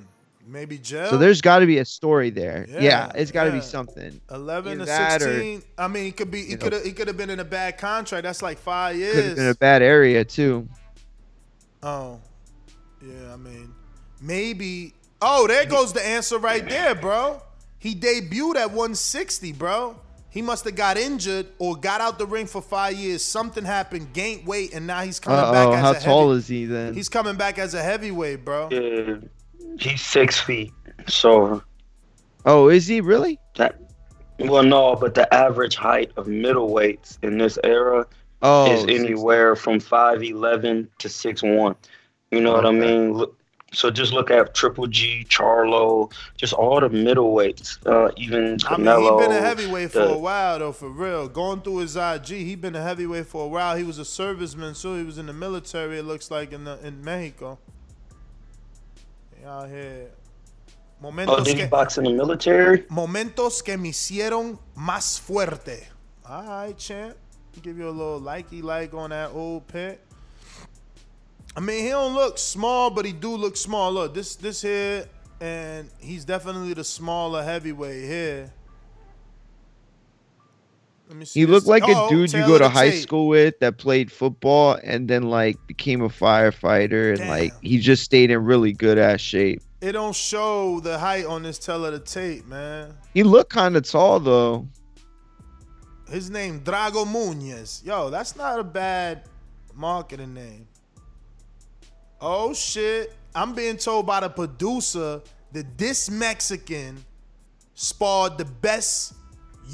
maybe 0.45 0.77
jail. 0.77 1.09
So 1.09 1.17
there's 1.17 1.41
got 1.41 1.59
to 1.59 1.65
be 1.65 1.77
a 1.79 1.85
story 1.85 2.29
there. 2.29 2.65
Yeah, 2.69 2.79
Yeah, 2.81 3.11
it's 3.15 3.31
got 3.31 3.45
to 3.45 3.49
yeah. 3.51 3.55
be 3.57 3.61
something. 3.61 4.19
Eleven 4.29 4.73
Either 4.73 4.79
to 4.81 4.85
that 4.85 5.21
or, 5.21 5.25
sixteen. 5.25 5.63
I 5.77 5.87
mean, 5.87 6.03
he 6.05 6.11
could 6.11 6.31
be. 6.31 6.43
He 6.45 6.55
could 6.55 6.73
have. 6.73 6.83
He 6.83 6.91
could 6.91 7.07
have 7.07 7.17
been 7.17 7.29
in 7.29 7.39
a 7.39 7.45
bad 7.45 7.77
contract. 7.77 8.23
That's 8.23 8.41
like 8.41 8.57
five 8.57 8.95
Could 8.95 9.05
have 9.15 9.15
years. 9.25 9.35
been 9.35 9.47
a 9.49 9.55
bad 9.55 9.81
area 9.81 10.23
too. 10.25 10.67
Oh, 11.83 12.19
yeah. 13.01 13.33
I 13.33 13.37
mean, 13.37 13.73
maybe. 14.21 14.93
Oh, 15.21 15.47
there 15.47 15.65
goes 15.65 15.93
the 15.93 16.05
answer 16.05 16.37
right 16.39 16.67
there, 16.67 16.95
bro. 16.95 17.41
He 17.77 17.95
debuted 17.95 18.55
at 18.57 18.69
160, 18.71 19.53
bro. 19.53 19.95
He 20.31 20.41
must 20.41 20.63
have 20.63 20.75
got 20.75 20.97
injured 20.97 21.47
or 21.59 21.75
got 21.75 21.99
out 22.01 22.17
the 22.17 22.25
ring 22.25 22.45
for 22.47 22.61
five 22.61 22.93
years. 22.95 23.21
Something 23.21 23.65
happened, 23.65 24.13
gained 24.13 24.47
weight, 24.47 24.73
and 24.73 24.87
now 24.87 25.01
he's 25.01 25.19
coming 25.19 25.39
Uh 25.39 25.51
back 25.51 25.67
oh, 25.67 25.73
as 25.73 25.79
how 25.81 25.91
a 25.91 25.99
tall 25.99 26.27
heavy- 26.29 26.39
is 26.39 26.47
he 26.47 26.65
then? 26.65 26.93
He's 26.93 27.09
coming 27.09 27.35
back 27.35 27.59
as 27.59 27.73
a 27.73 27.83
heavyweight, 27.83 28.45
bro. 28.45 28.69
Yeah, 28.71 29.17
he's 29.77 30.01
six 30.01 30.39
feet. 30.39 30.71
So 31.07 31.61
Oh, 32.45 32.69
is 32.69 32.87
he 32.87 33.01
really? 33.01 33.39
that 33.57 33.77
well, 34.39 34.63
no, 34.63 34.95
but 34.95 35.13
the 35.13 35.31
average 35.33 35.75
height 35.75 36.11
of 36.17 36.25
middleweights 36.27 37.17
in 37.21 37.37
this 37.37 37.59
era 37.63 38.07
Oh, 38.41 38.73
is 38.73 38.81
six- 38.81 38.93
anywhere 38.99 39.55
from 39.55 39.79
five 39.79 40.23
eleven 40.23 40.87
to 40.99 41.09
six 41.09 41.43
one. 41.43 41.75
You 42.31 42.39
know 42.39 42.53
what 42.53 42.65
I 42.65 42.71
mean? 42.71 43.13
Look, 43.13 43.37
so 43.73 43.89
just 43.89 44.11
look 44.13 44.29
at 44.31 44.53
Triple 44.53 44.87
G, 44.87 45.25
Charlo, 45.29 46.11
just 46.37 46.53
all 46.53 46.79
the 46.81 46.89
middleweights, 46.89 47.85
uh, 47.87 48.11
even 48.17 48.37
I 48.43 48.47
mean, 48.47 48.57
Canelo. 48.59 49.19
he 49.21 49.27
been 49.27 49.35
a 49.37 49.41
heavyweight 49.41 49.91
for 49.91 50.01
a 50.01 50.17
while, 50.17 50.59
though, 50.59 50.71
for 50.71 50.89
real. 50.89 51.27
Going 51.29 51.61
through 51.61 51.77
his 51.77 51.95
IG, 51.95 52.27
he 52.27 52.55
been 52.55 52.75
a 52.75 52.81
heavyweight 52.83 53.27
for 53.27 53.45
a 53.45 53.47
while. 53.47 53.75
He 53.77 53.83
was 53.83 53.97
a 53.99 54.03
serviceman, 54.03 54.75
so 54.75 54.95
he 54.97 55.03
was 55.03 55.17
in 55.17 55.25
the 55.27 55.33
military. 55.33 55.99
It 55.99 56.03
looks 56.03 56.29
like 56.29 56.51
in 56.51 56.65
the 56.65 56.77
in 56.85 57.03
Mexico. 57.03 57.57
Out 59.45 59.69
here. 59.69 60.11
Momentos 61.01 61.39
Oh, 61.39 61.43
did 61.43 61.57
he 61.57 61.65
box 61.65 61.97
in 61.97 62.03
the 62.03 62.11
military? 62.13 62.83
momentos 62.89 63.63
que 63.63 63.75
me 63.75 63.89
hicieron 63.89 64.59
más 64.77 65.19
fuerte. 65.19 65.87
All 66.29 66.43
right, 66.45 66.77
champ. 66.77 67.15
Give 67.63 67.77
you 67.77 67.87
a 67.87 67.89
little 67.89 68.21
likey 68.21 68.61
like 68.61 68.93
on 68.93 69.09
that 69.09 69.31
old 69.33 69.67
pic. 69.67 69.99
I 71.55 71.59
mean, 71.59 71.83
he 71.83 71.89
don't 71.89 72.13
look 72.13 72.37
small, 72.37 72.89
but 72.89 73.05
he 73.05 73.11
do 73.11 73.35
look 73.35 73.57
small. 73.57 73.91
Look, 73.91 74.13
this 74.13 74.35
this 74.35 74.61
here, 74.61 75.05
and 75.39 75.89
he's 75.99 76.23
definitely 76.23 76.73
the 76.73 76.83
smaller 76.83 77.43
heavyweight 77.43 78.03
here. 78.03 78.53
Let 81.09 81.17
me 81.17 81.25
see. 81.25 81.41
He 81.41 81.45
looked 81.45 81.67
like 81.67 81.83
a 81.83 81.87
Uh-oh, 81.87 82.09
dude 82.09 82.31
you 82.31 82.39
go 82.47 82.57
to 82.57 82.69
high 82.69 82.91
Tape. 82.91 83.01
school 83.01 83.27
with 83.27 83.59
that 83.59 83.77
played 83.77 84.09
football 84.09 84.79
and 84.81 85.09
then 85.09 85.23
like 85.23 85.57
became 85.67 86.01
a 86.01 86.07
firefighter 86.07 87.19
and 87.19 87.27
like 87.27 87.51
he 87.61 87.79
just 87.79 88.03
stayed 88.03 88.31
in 88.31 88.45
really 88.45 88.71
good 88.71 88.97
ass 88.97 89.19
shape. 89.19 89.61
It 89.81 89.91
don't 89.91 90.15
show 90.15 90.79
the 90.79 90.97
height 90.97 91.25
on 91.25 91.43
this 91.43 91.59
tell 91.59 91.83
of 91.83 91.91
the 91.91 91.99
tape, 91.99 92.47
man. 92.47 92.95
He 93.13 93.23
looked 93.23 93.51
kind 93.51 93.75
of 93.75 93.83
tall 93.83 94.21
though. 94.21 94.69
His 96.09 96.29
name 96.29 96.61
Drago 96.61 97.05
Munez. 97.05 97.83
Yo, 97.83 98.09
that's 98.09 98.37
not 98.37 98.57
a 98.57 98.63
bad 98.63 99.23
marketing 99.75 100.33
name. 100.33 100.65
Oh 102.21 102.53
shit. 102.53 103.13
I'm 103.33 103.53
being 103.53 103.77
told 103.77 104.05
by 104.05 104.19
the 104.19 104.29
producer 104.29 105.21
that 105.53 105.77
this 105.77 106.09
Mexican 106.09 107.03
sparred 107.75 108.37
the 108.37 108.45
best 108.45 109.13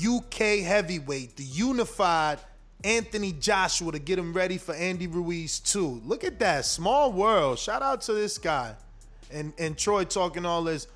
UK 0.05 0.59
heavyweight, 0.59 1.35
the 1.35 1.43
unified 1.43 2.39
Anthony 2.83 3.31
Joshua 3.33 3.91
to 3.91 3.99
get 3.99 4.19
him 4.19 4.33
ready 4.33 4.57
for 4.59 4.73
Andy 4.75 5.07
Ruiz 5.07 5.59
too. 5.59 6.01
Look 6.05 6.23
at 6.23 6.39
that. 6.39 6.65
Small 6.65 7.11
world. 7.11 7.57
Shout 7.57 7.81
out 7.81 8.01
to 8.01 8.13
this 8.13 8.37
guy. 8.37 8.75
And 9.31 9.51
and 9.57 9.77
Troy 9.77 10.03
talking 10.05 10.45
all 10.45 10.63
this 10.63 10.87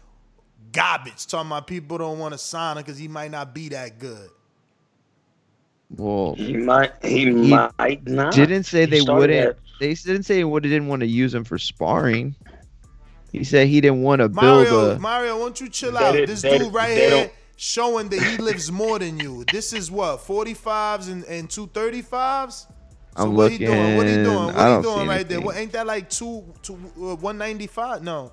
garbage, 0.72 1.26
talking 1.28 1.50
about 1.50 1.68
people 1.68 1.98
don't 1.98 2.20
want 2.20 2.34
to 2.34 2.38
sign 2.38 2.78
him 2.78 2.84
because 2.84 2.98
he 3.00 3.08
might 3.08 3.32
not 3.32 3.54
be 3.54 3.70
that 3.70 3.98
good. 4.00 4.30
Well, 5.98 6.36
He 6.36 6.56
might. 6.56 6.94
He, 7.04 7.30
might 7.32 8.08
not. 8.08 8.34
didn't 8.34 8.64
say 8.64 8.82
He 8.86 8.86
they 8.86 9.02
wouldn't. 9.02 9.32
at- 9.50 9.58
They 9.82 9.96
didn't 9.96 10.24
say 10.24 10.44
would 10.44 10.62
didn't 10.62 10.88
want 10.90 11.00
to 11.00 11.08
use 11.08 11.34
him 11.34 11.44
for 11.44 11.58
sparring. 11.58 12.36
He 13.32 13.44
said 13.44 13.66
he 13.68 13.82
didn't 13.82 14.04
want 14.04 14.20
to 14.20 14.30
build 14.30 14.68
Mario, 14.68 14.92
a. 14.92 15.00
Mario, 15.00 15.40
won't 15.40 15.60
you 15.60 15.70
chill 15.70 15.98
out? 15.98 16.12
did- 16.14 16.30
This 16.30 16.44
they- 16.44 16.60
dude 16.60 16.72
right 16.72 16.96
here 16.96 17.10
don't- 17.10 17.32
showing 17.56 18.08
that 18.10 18.22
he 18.22 18.38
lives 18.38 18.72
more 18.72 19.00
than 19.00 19.20
you. 19.20 19.44
This 19.52 19.74
is 19.74 19.90
what 19.90 20.20
45s 20.20 21.12
and, 21.12 21.24
and 21.24 21.50
two 21.50 21.66
35s. 21.66 22.68
So 23.18 23.24
I'm 23.24 23.34
what 23.34 23.52
he 23.52 23.58
doing? 23.58 23.98
What 23.98 24.06
he 24.06 24.14
doing? 24.14 24.36
What 24.46 24.56
I 24.56 24.76
he 24.78 24.82
doing 24.84 25.00
see 25.00 25.00
right 25.00 25.08
there? 25.08 25.38
anything. 25.38 25.44
What 25.46 25.58
ain't 25.58 25.72
that 25.72 25.88
like 25.88 26.12
two 26.12 26.44
two 26.62 26.74
uh, 26.98 27.16
195? 27.16 28.04
No. 28.04 28.32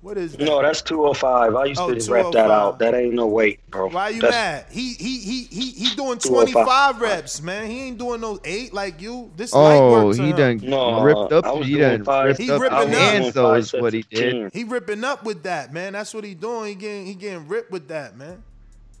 What 0.00 0.16
is 0.16 0.36
that? 0.36 0.44
No, 0.44 0.62
that's 0.62 0.80
205. 0.82 1.56
I 1.56 1.64
used 1.64 1.80
Oh, 1.80 1.92
to 1.92 2.12
rep 2.12 2.30
that 2.32 2.52
out. 2.52 2.78
That 2.78 2.94
ain't 2.94 3.14
no 3.14 3.26
weight, 3.26 3.58
bro. 3.68 3.88
Why 3.88 4.10
you 4.10 4.20
That's- 4.20 4.64
mad? 4.64 4.66
He 4.70 4.92
he 4.94 5.18
he 5.18 5.42
he 5.50 5.70
he 5.72 5.94
doing 5.96 6.18
25 6.18 7.00
reps, 7.00 7.42
man. 7.42 7.68
He 7.68 7.88
ain't 7.88 7.98
doing 7.98 8.20
no 8.20 8.38
eight 8.44 8.72
like 8.72 9.02
you. 9.02 9.32
This 9.36 9.52
light 9.52 9.76
Oh, 9.76 10.06
work 10.06 10.16
he 10.16 10.32
done 10.32 10.60
No, 10.62 11.02
ripped 11.02 11.32
up. 11.32 11.44
He 11.64 11.78
done 11.78 12.04
five- 12.04 12.26
ripped 12.28 12.40
He 12.40 12.48
up 12.50 12.60
ripping 12.60 12.78
up. 12.78 12.88
hands. 12.88 13.34
Though 13.34 13.54
is 13.54 13.72
what 13.72 13.92
he 13.92 14.02
did. 14.08 14.52
He 14.54 14.62
ripping 14.62 15.02
up 15.02 15.24
with 15.24 15.42
that, 15.42 15.72
man. 15.72 15.94
That's 15.94 16.14
what 16.14 16.22
he 16.22 16.34
doing. 16.34 16.68
He 16.68 16.74
getting 16.76 17.04
he 17.06 17.14
getting 17.14 17.48
ripped 17.48 17.72
with 17.72 17.88
that, 17.88 18.16
man. 18.16 18.44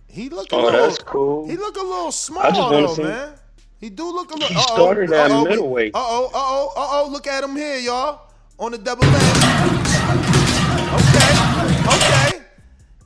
He 0.08 0.28
look 0.30 0.50
a 0.52 0.56
Oh, 0.56 0.62
little. 0.64 0.80
that's 0.82 0.98
cool. 0.98 1.46
He 1.48 1.56
look 1.56 1.76
a 1.76 1.80
little 1.84 2.10
small 2.10 2.42
I 2.42 2.48
just 2.50 2.60
wanna 2.60 2.86
though, 2.88 2.94
see- 2.94 3.02
man. 3.04 3.32
He 3.80 3.88
do 3.90 4.10
look 4.12 4.32
a 4.32 4.34
little. 4.34 4.48
He 4.48 4.60
started 4.62 5.12
at 5.12 5.30
middleweight. 5.44 5.94
Uh 5.94 5.98
oh, 6.00 6.24
uh 6.26 6.30
oh, 6.34 6.72
uh 6.76 6.88
oh. 7.04 7.08
Look 7.12 7.28
at 7.28 7.44
him 7.44 7.54
here, 7.54 7.78
y'all. 7.78 8.22
On 8.58 8.72
the 8.72 8.78
double 8.78 9.06
leg. 9.06 9.77
Okay, 10.94 11.84
okay. 11.94 12.44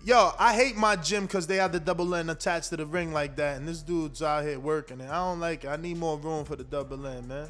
Yo, 0.04 0.32
I 0.38 0.54
hate 0.54 0.76
my 0.76 0.96
gym 0.96 1.26
because 1.26 1.46
they 1.46 1.56
have 1.56 1.72
the 1.72 1.80
double 1.80 2.06
lane 2.06 2.28
attached 2.30 2.70
to 2.70 2.76
the 2.76 2.86
ring 2.86 3.12
like 3.12 3.36
that, 3.36 3.56
and 3.56 3.66
this 3.68 3.82
dude's 3.82 4.22
out 4.22 4.44
here 4.44 4.58
working 4.58 5.00
it. 5.00 5.08
I 5.08 5.16
don't 5.16 5.40
like 5.40 5.64
it. 5.64 5.68
I 5.68 5.76
need 5.76 5.96
more 5.96 6.18
room 6.18 6.44
for 6.44 6.56
the 6.56 6.64
double 6.64 6.96
lane, 6.96 7.26
man. 7.28 7.48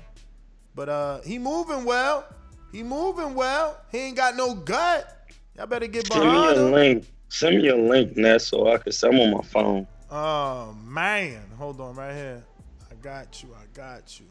But 0.74 0.88
uh, 0.88 1.20
he 1.20 1.38
moving 1.38 1.84
well. 1.84 2.24
He 2.72 2.82
moving 2.82 3.34
well. 3.34 3.78
He 3.90 3.98
ain't 3.98 4.16
got 4.16 4.36
no 4.36 4.54
gut. 4.54 5.30
Y'all 5.56 5.66
better 5.66 5.86
get 5.86 6.06
Send 6.06 6.20
me 6.20 6.26
behind 6.30 6.56
a 6.56 6.66
him. 6.66 6.72
link. 6.72 7.06
Send 7.28 7.58
me 7.58 7.68
a 7.68 7.76
link, 7.76 8.16
Ness, 8.16 8.46
so 8.46 8.72
I 8.72 8.78
can 8.78 8.92
send 8.92 9.18
on 9.18 9.30
my 9.32 9.42
phone. 9.42 9.86
Oh 10.10 10.74
man, 10.84 11.42
hold 11.58 11.80
on 11.80 11.94
right 11.94 12.14
here. 12.14 12.44
I 12.90 12.94
got 12.96 13.42
you. 13.42 13.50
I 13.54 13.64
got 13.74 14.18
you. 14.20 14.26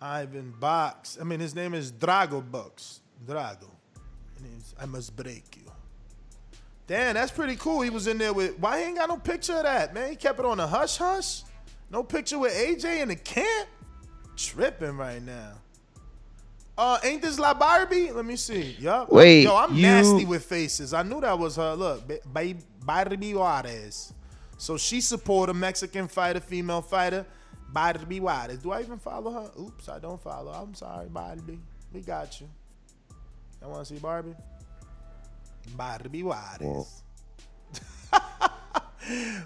Ivan 0.00 0.52
Box. 0.58 1.18
I 1.20 1.24
mean, 1.24 1.40
his 1.40 1.54
name 1.54 1.74
is 1.74 1.92
Drago 1.92 2.48
Box. 2.50 3.00
Drago. 3.26 3.69
I 4.80 4.86
must 4.86 5.14
break 5.16 5.56
you. 5.56 5.70
Damn, 6.86 7.14
that's 7.14 7.30
pretty 7.30 7.56
cool. 7.56 7.82
He 7.82 7.90
was 7.90 8.06
in 8.06 8.18
there 8.18 8.32
with. 8.32 8.58
Why 8.58 8.80
he 8.80 8.84
ain't 8.86 8.96
got 8.98 9.08
no 9.08 9.16
picture 9.16 9.54
of 9.54 9.62
that, 9.62 9.94
man? 9.94 10.10
He 10.10 10.16
kept 10.16 10.38
it 10.40 10.44
on 10.44 10.58
a 10.58 10.66
hush 10.66 10.96
hush. 10.96 11.42
No 11.90 12.02
picture 12.02 12.38
with 12.38 12.52
AJ 12.52 13.02
in 13.02 13.08
the 13.08 13.16
camp. 13.16 13.68
Tripping 14.36 14.96
right 14.96 15.22
now. 15.22 15.52
Uh, 16.78 16.98
ain't 17.04 17.20
this 17.20 17.38
La 17.38 17.52
Barbie? 17.52 18.10
Let 18.10 18.24
me 18.24 18.36
see. 18.36 18.74
Yup. 18.80 19.10
Wait, 19.12 19.42
Yo, 19.42 19.54
I'm 19.54 19.74
you- 19.74 19.82
nasty 19.82 20.24
with 20.24 20.44
faces. 20.44 20.94
I 20.94 21.02
knew 21.02 21.20
that 21.20 21.38
was 21.38 21.56
her. 21.56 21.74
Look, 21.74 22.08
Ba- 22.32 22.54
Barbie 22.84 23.34
Juarez. 23.34 24.14
So 24.56 24.78
she 24.78 25.00
support 25.00 25.50
a 25.50 25.54
Mexican 25.54 26.08
fighter, 26.08 26.40
female 26.40 26.80
fighter, 26.80 27.26
Barbie 27.68 28.20
Juarez. 28.20 28.58
Do 28.58 28.72
I 28.72 28.80
even 28.80 28.98
follow 28.98 29.30
her? 29.30 29.50
Oops, 29.60 29.88
I 29.90 29.98
don't 29.98 30.20
follow. 30.22 30.52
I'm 30.52 30.74
sorry, 30.74 31.08
Barbie. 31.08 31.60
We 31.92 32.00
got 32.00 32.40
you. 32.40 32.48
I 33.62 33.66
want 33.66 33.86
to 33.86 33.94
see 33.94 34.00
Barbie. 34.00 34.34
Barbie 35.76 36.22
Juarez. 36.22 37.02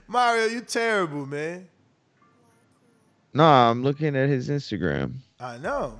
Mario, 0.09 0.47
you 0.47 0.61
terrible, 0.61 1.27
man. 1.27 1.69
Nah, 3.33 3.71
I'm 3.71 3.83
looking 3.83 4.17
at 4.17 4.29
his 4.29 4.49
Instagram. 4.49 5.15
I 5.41 5.59
know. 5.59 5.99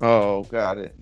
Oh, 0.00 0.42
got 0.44 0.78
it. 0.78 0.94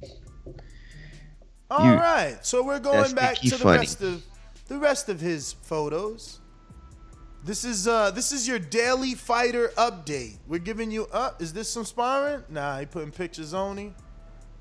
All 1.70 1.84
You- 1.86 1.94
right, 1.94 2.38
so 2.42 2.62
we're 2.62 2.78
going 2.78 3.14
back 3.14 3.36
to 3.38 3.50
the 3.50 3.58
funny. 3.58 3.78
rest 3.78 4.02
of 4.02 4.22
the 4.68 4.78
rest 4.78 5.08
of 5.08 5.20
his 5.20 5.52
photos. 5.52 6.40
This 7.42 7.64
is 7.64 7.88
uh 7.88 8.10
this 8.12 8.32
is 8.32 8.46
your 8.46 8.58
daily 8.58 9.14
fighter 9.14 9.72
update. 9.76 10.38
We're 10.46 10.60
giving 10.60 10.90
you 10.90 11.06
up. 11.06 11.42
Is 11.42 11.52
this 11.52 11.68
some 11.68 11.84
sparring? 11.84 12.44
Nah, 12.48 12.78
he 12.80 12.86
putting 12.86 13.10
pictures 13.10 13.52
on 13.52 13.76
him. 13.76 13.94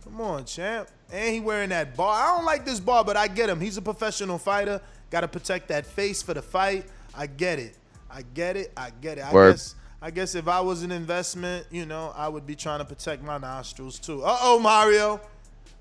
Come 0.03 0.19
on, 0.21 0.45
champ. 0.45 0.89
And 1.13 1.31
he 1.31 1.39
wearing 1.39 1.69
that 1.69 1.95
bar. 1.95 2.11
I 2.11 2.35
don't 2.35 2.43
like 2.43 2.65
this 2.65 2.79
bar, 2.79 3.05
but 3.05 3.15
I 3.15 3.27
get 3.27 3.47
him. 3.47 3.61
He's 3.61 3.77
a 3.77 3.83
professional 3.83 4.39
fighter. 4.39 4.81
Got 5.11 5.21
to 5.21 5.27
protect 5.27 5.67
that 5.67 5.85
face 5.85 6.23
for 6.23 6.33
the 6.33 6.41
fight. 6.41 6.85
I 7.15 7.27
get 7.27 7.59
it. 7.59 7.77
I 8.09 8.23
get 8.33 8.57
it. 8.57 8.71
I 8.75 8.89
get 8.99 9.19
it. 9.19 9.21
I 9.21 9.31
Word. 9.31 9.51
guess. 9.51 9.75
I 10.01 10.09
guess 10.09 10.33
if 10.33 10.47
I 10.47 10.59
was 10.59 10.81
an 10.81 10.91
investment, 10.91 11.67
you 11.69 11.85
know, 11.85 12.11
I 12.17 12.27
would 12.27 12.47
be 12.47 12.55
trying 12.55 12.79
to 12.79 12.85
protect 12.85 13.23
my 13.23 13.37
nostrils 13.37 13.99
too. 13.99 14.23
Uh 14.23 14.37
oh, 14.41 14.59
Mario. 14.59 15.21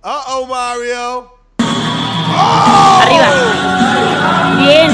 Uh 0.04 0.22
oh, 0.28 0.46
Mario. 0.46 1.32
Bien. 4.62 4.90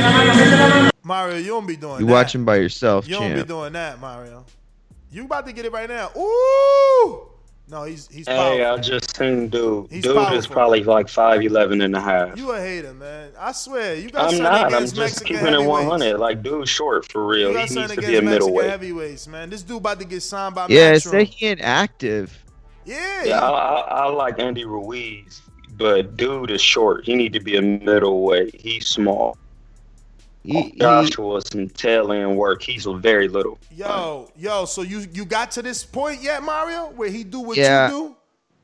Mario, 0.00 0.90
Mario, 1.02 1.36
you 1.38 1.48
don't 1.48 1.66
be 1.66 1.76
doing 1.76 1.94
that. 1.94 2.00
You 2.00 2.06
that. 2.06 2.12
watching 2.12 2.44
by 2.44 2.56
yourself, 2.56 3.08
You 3.08 3.16
don't 3.16 3.34
be 3.34 3.42
doing 3.42 3.72
that, 3.72 4.00
Mario. 4.00 4.44
You 5.10 5.24
about 5.24 5.44
to 5.46 5.52
get 5.52 5.64
it 5.64 5.72
right 5.72 5.88
now. 5.88 6.10
Ooh! 6.16 7.28
No, 7.68 7.82
he's 7.82 8.06
he's 8.08 8.28
Hey, 8.28 8.62
I 8.62 8.66
powerful. 8.68 8.84
just 8.84 9.16
seen 9.16 9.48
dude. 9.48 9.90
He's 9.90 10.04
dude 10.04 10.32
is 10.34 10.46
probably 10.46 10.84
like 10.84 11.06
5'11 11.06 11.82
and 11.84 11.96
a 11.96 12.00
half. 12.00 12.38
You 12.38 12.52
a 12.52 12.60
hater, 12.60 12.94
man. 12.94 13.32
I 13.38 13.50
swear. 13.52 13.96
You 13.96 14.08
got 14.10 14.32
I'm 14.32 14.40
not. 14.40 14.72
I'm 14.72 14.82
just 14.82 14.96
Mexican 14.96 15.36
keeping 15.38 15.52
it 15.52 15.66
100. 15.66 16.18
Like, 16.18 16.42
dude's 16.44 16.70
short 16.70 17.10
for 17.10 17.26
real. 17.26 17.50
You 17.52 17.58
He 17.58 17.66
got 17.66 17.70
needs 17.72 17.74
to 17.74 17.78
be 17.78 17.80
a 17.82 17.88
against 17.88 18.24
Mexican 18.24 18.24
middleweight. 18.30 18.70
heavyweights, 18.70 19.26
man. 19.26 19.50
This 19.50 19.62
dude 19.62 19.78
about 19.78 19.98
to 19.98 20.04
get 20.06 20.22
signed 20.22 20.54
by 20.54 20.68
Yeah, 20.68 20.92
it 20.92 20.96
Matchroom. 21.02 21.10
said 21.10 21.26
he 21.26 21.46
inactive. 21.48 22.44
Yeah. 22.84 23.24
Yeah, 23.24 23.40
I, 23.40 23.50
I, 23.50 23.80
I 23.80 24.06
like 24.10 24.38
Andy 24.38 24.64
Ruiz, 24.64 25.42
but 25.76 26.16
dude 26.16 26.52
is 26.52 26.60
short. 26.60 27.04
He 27.04 27.16
need 27.16 27.32
to 27.32 27.40
be 27.40 27.56
a 27.56 27.62
middleweight. 27.62 28.54
He's 28.60 28.86
small. 28.86 29.36
He, 30.46 30.72
Joshua 30.78 31.40
some 31.42 31.68
tail 31.68 32.12
end 32.12 32.36
work. 32.36 32.62
He's 32.62 32.86
a 32.86 32.94
very 32.94 33.28
little. 33.28 33.58
Yo, 33.74 34.30
yo, 34.36 34.64
so 34.64 34.82
you 34.82 35.06
you 35.12 35.24
got 35.24 35.50
to 35.52 35.62
this 35.62 35.84
point 35.84 36.22
yet, 36.22 36.42
Mario, 36.42 36.86
where 36.96 37.10
he 37.10 37.24
do 37.24 37.40
what 37.40 37.56
Yeah. 37.56 37.86
you 37.88 37.92
do? 37.92 38.16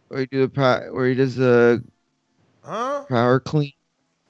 where 0.08 0.20
he 0.20 0.26
do 0.26 0.46
the 0.46 0.88
where 0.92 1.08
he 1.08 1.14
does 1.14 1.36
the 1.36 1.82
Huh? 2.62 3.04
power 3.08 3.40
clean. 3.40 3.72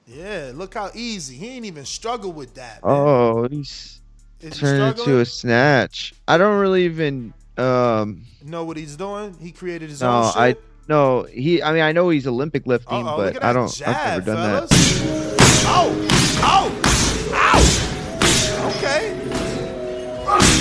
Yeah, 0.07 0.51
look 0.55 0.73
how 0.73 0.89
easy. 0.95 1.35
He 1.35 1.47
ain't 1.49 1.65
even 1.65 1.85
struggle 1.85 2.31
with 2.31 2.55
that. 2.55 2.79
Oh, 2.83 3.47
he's 3.49 4.01
Is 4.41 4.53
he 4.55 4.59
turned 4.59 4.97
into 4.97 5.19
a 5.19 5.25
snatch. 5.25 6.13
I 6.27 6.37
don't 6.37 6.59
really 6.59 6.85
even 6.85 7.33
um 7.57 8.23
Know 8.43 8.65
what 8.65 8.77
he's 8.77 8.95
doing? 8.95 9.35
He 9.39 9.51
created 9.51 9.89
his 9.89 10.01
no 10.01 10.09
own 10.23 10.27
shit. 10.31 10.37
I 10.41 10.55
no 10.89 11.23
he 11.23 11.61
I 11.61 11.71
mean 11.71 11.83
I 11.83 11.91
know 11.91 12.09
he's 12.09 12.25
Olympic 12.27 12.65
lifting, 12.65 13.05
Uh-oh, 13.07 13.15
but 13.17 13.43
I 13.43 13.53
don't 13.53 13.71
jab, 13.73 13.95
I've 13.95 14.25
never 14.25 14.35
done 14.35 14.67
fellas. 14.67 14.69
that. 14.69 15.63
Oh, 15.65 16.07
oh, 16.43 16.79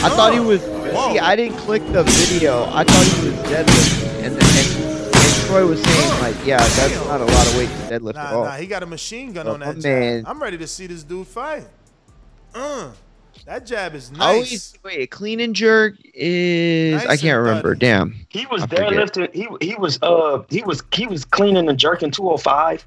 I 0.04 0.08
thought 0.10 0.32
he 0.32 0.38
Oh. 0.40 0.42
was 0.48 0.62
Whoa. 0.62 1.12
see 1.12 1.18
I 1.18 1.36
didn't 1.36 1.56
click 1.58 1.82
the 1.92 2.02
video. 2.04 2.64
I 2.72 2.84
thought 2.84 3.04
he 3.06 3.28
was 3.30 3.38
deadlifting 3.50 4.24
and 4.24 4.34
and, 4.34 5.16
and 5.16 5.46
Troy 5.46 5.66
was 5.66 5.82
saying 5.82 6.20
like 6.20 6.36
yeah 6.46 6.58
that's 6.58 6.94
not 7.06 7.20
a 7.20 7.24
lot 7.24 7.46
of 7.46 7.56
weight 7.56 7.68
to 7.68 7.98
deadlift 7.98 8.16
at 8.16 8.32
all. 8.32 8.44
nah, 8.44 8.52
he 8.56 8.66
got 8.66 8.82
a 8.82 8.86
machine 8.86 9.32
gun 9.32 9.46
Oh, 9.46 9.52
on 9.54 9.60
my 9.60 9.72
that 9.72 9.80
jab. 9.80 10.24
I'm 10.26 10.42
ready 10.42 10.58
to 10.58 10.66
see 10.66 10.86
this 10.86 11.02
dude 11.04 11.26
fight. 11.26 11.64
Uh, 12.54 12.90
that 13.46 13.64
jab 13.66 13.94
is 13.94 14.10
I 14.14 14.18
nice. 14.18 14.28
always 14.34 14.74
wait 14.84 15.10
clean 15.10 15.40
and 15.40 15.54
jerk 15.54 15.94
is 16.14 17.02
Nice 17.02 17.06
I 17.10 17.16
can't 17.16 17.38
remember. 17.38 17.74
dirty. 17.74 17.86
Damn. 17.86 18.26
He 18.28 18.46
was 18.46 18.62
I 18.62 18.66
forget. 18.66 18.92
deadlifting. 18.92 19.34
He 19.34 19.48
he 19.66 19.74
was 19.76 19.98
uh 20.02 20.42
he 20.50 20.62
was 20.62 20.82
he 20.92 21.06
was 21.06 21.24
cleaning 21.24 21.68
and 21.68 21.78
jerking 21.78 22.10
205. 22.10 22.86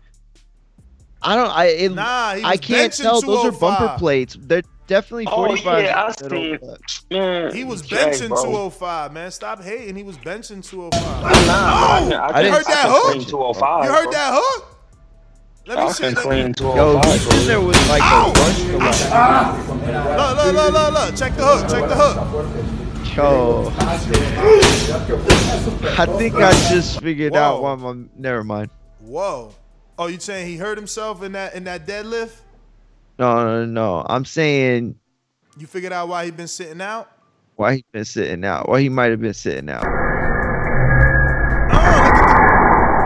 I 1.22 1.36
don't. 1.36 1.50
I 1.50 1.66
it, 1.66 1.92
Nah, 1.94 2.04
I 2.44 2.56
can't 2.58 2.94
tell. 2.94 3.20
Those 3.22 3.46
are 3.46 3.52
bumper 3.52 3.96
plates. 3.98 4.38
They're 4.40 4.62
definitely 4.88 5.26
45. 5.26 5.34
Oh 5.38 5.46
45. 5.48 5.84
yeah, 5.84 6.02
I 6.02 6.08
in 6.08 6.14
the 6.30 6.52
middle, 6.52 6.78
Man, 7.12 7.56
He 7.56 7.64
was 7.64 7.82
Jay, 7.82 7.98
benching 7.98 8.30
bro. 8.30 8.44
205, 8.44 9.14
man. 9.14 9.32
Stop 9.32 9.62
hating. 9.64 9.96
He 9.96 10.04
was 10.04 10.18
benching 10.18 10.64
205. 10.68 11.02
Nah, 11.22 11.30
oh! 11.30 11.94
I, 11.94 12.00
can- 12.00 12.14
I, 12.14 12.26
I 12.28 12.32
can- 12.34 12.46
You 12.46 12.52
heard 12.52 12.66
I 12.68 12.72
that 12.74 12.86
hook? 12.90 13.12
clean 13.14 13.26
205. 13.28 13.86
You 13.86 13.92
heard 13.92 14.04
bro. 14.04 14.12
that 14.12 14.32
hook? 14.34 14.72
Let 15.68 15.78
me 15.80 15.84
I 15.84 15.92
see. 15.92 16.04
can 16.04 16.14
Let 16.14 16.28
me, 16.30 16.38
Yo, 16.42 16.54
205. 16.54 17.12
he's 17.14 17.42
in 17.42 17.48
there 17.48 17.62
with 17.62 17.90
like 17.90 18.02
Ow! 18.04 18.30
a 18.30 18.34
bunch 18.34 18.60
of 18.60 18.66
like, 18.76 20.18
look, 20.18 20.38
look, 20.38 20.54
look, 20.54 20.74
look, 20.74 20.94
look. 20.94 21.16
Check 21.16 21.36
the 21.36 21.44
hook. 21.44 21.70
Check 21.70 21.90
the 21.90 21.96
hook. 21.96 23.16
yo. 23.16 23.72
I 25.98 26.06
think 26.18 26.36
I 26.36 26.52
just 26.70 27.00
figured 27.02 27.36
out 27.36 27.62
Whoa. 27.64 27.76
why 27.76 27.94
my. 27.94 28.04
Never 28.16 28.44
mind. 28.44 28.70
Whoa. 29.00 29.54
Oh, 29.98 30.08
you 30.08 30.20
saying 30.20 30.48
he 30.48 30.58
hurt 30.58 30.78
himself 30.78 31.24
in 31.24 31.32
that 31.32 31.56
in 31.56 31.64
that 31.64 31.88
deadlift? 31.88 32.36
No, 33.18 33.46
no, 33.46 33.66
no. 33.66 34.06
I'm 34.10 34.26
saying 34.26 34.96
You 35.58 35.68
figured 35.68 35.94
out 35.94 36.08
why 36.10 36.26
he 36.26 36.32
been 36.32 36.48
sitting 36.48 36.82
out? 36.82 37.10
why 37.56 37.76
he 37.76 37.86
been 37.94 38.04
sitting 38.04 38.44
out. 38.44 38.68
Why 38.68 38.82
he 38.82 38.90
might 38.90 39.12
have 39.12 39.22
been 39.22 39.34
sitting 39.34 39.70
out. 39.70 39.86
Oh, 39.86 39.90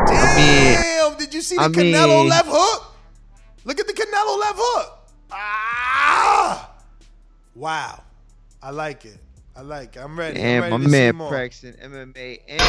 look 0.08 0.16
at 0.16 0.36
the, 0.36 0.42
mean- 0.42 0.82
Damn, 0.82 1.18
did 1.20 1.34
you 1.36 1.42
see 1.42 1.56
the 1.56 1.62
I 1.62 1.68
Canelo 1.68 2.22
mean- 2.22 2.30
left 2.30 2.48
hook? 2.50 2.96
Look 3.66 3.80
at 3.80 3.86
the 3.86 3.94
Canelo 3.94 4.40
left 4.40 4.58
hook. 4.58 5.00
Ah! 5.32 6.72
Wow. 7.54 8.02
I 8.64 8.72
like 8.72 9.06
it. 9.06 9.18
I 9.56 9.62
like 9.62 9.96
it. 9.96 10.00
I'm 10.00 10.18
ready. 10.18 10.40
I'm 10.40 10.46
And 10.46 10.62
ready 10.64 10.78
my 10.86 10.90
man 10.90 11.28
practicing 11.30 11.74
MMA 11.74 12.40
and 12.48 12.60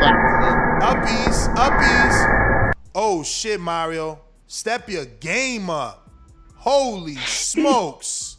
boxing. 0.00 0.80
Uppies, 0.88 1.54
uppies. 1.56 2.72
Oh 2.94 3.22
shit, 3.22 3.60
Mario. 3.60 4.20
Step 4.46 4.88
your 4.88 5.04
game 5.04 5.68
up. 5.68 6.01
Holy 6.62 7.16
smokes. 7.16 8.36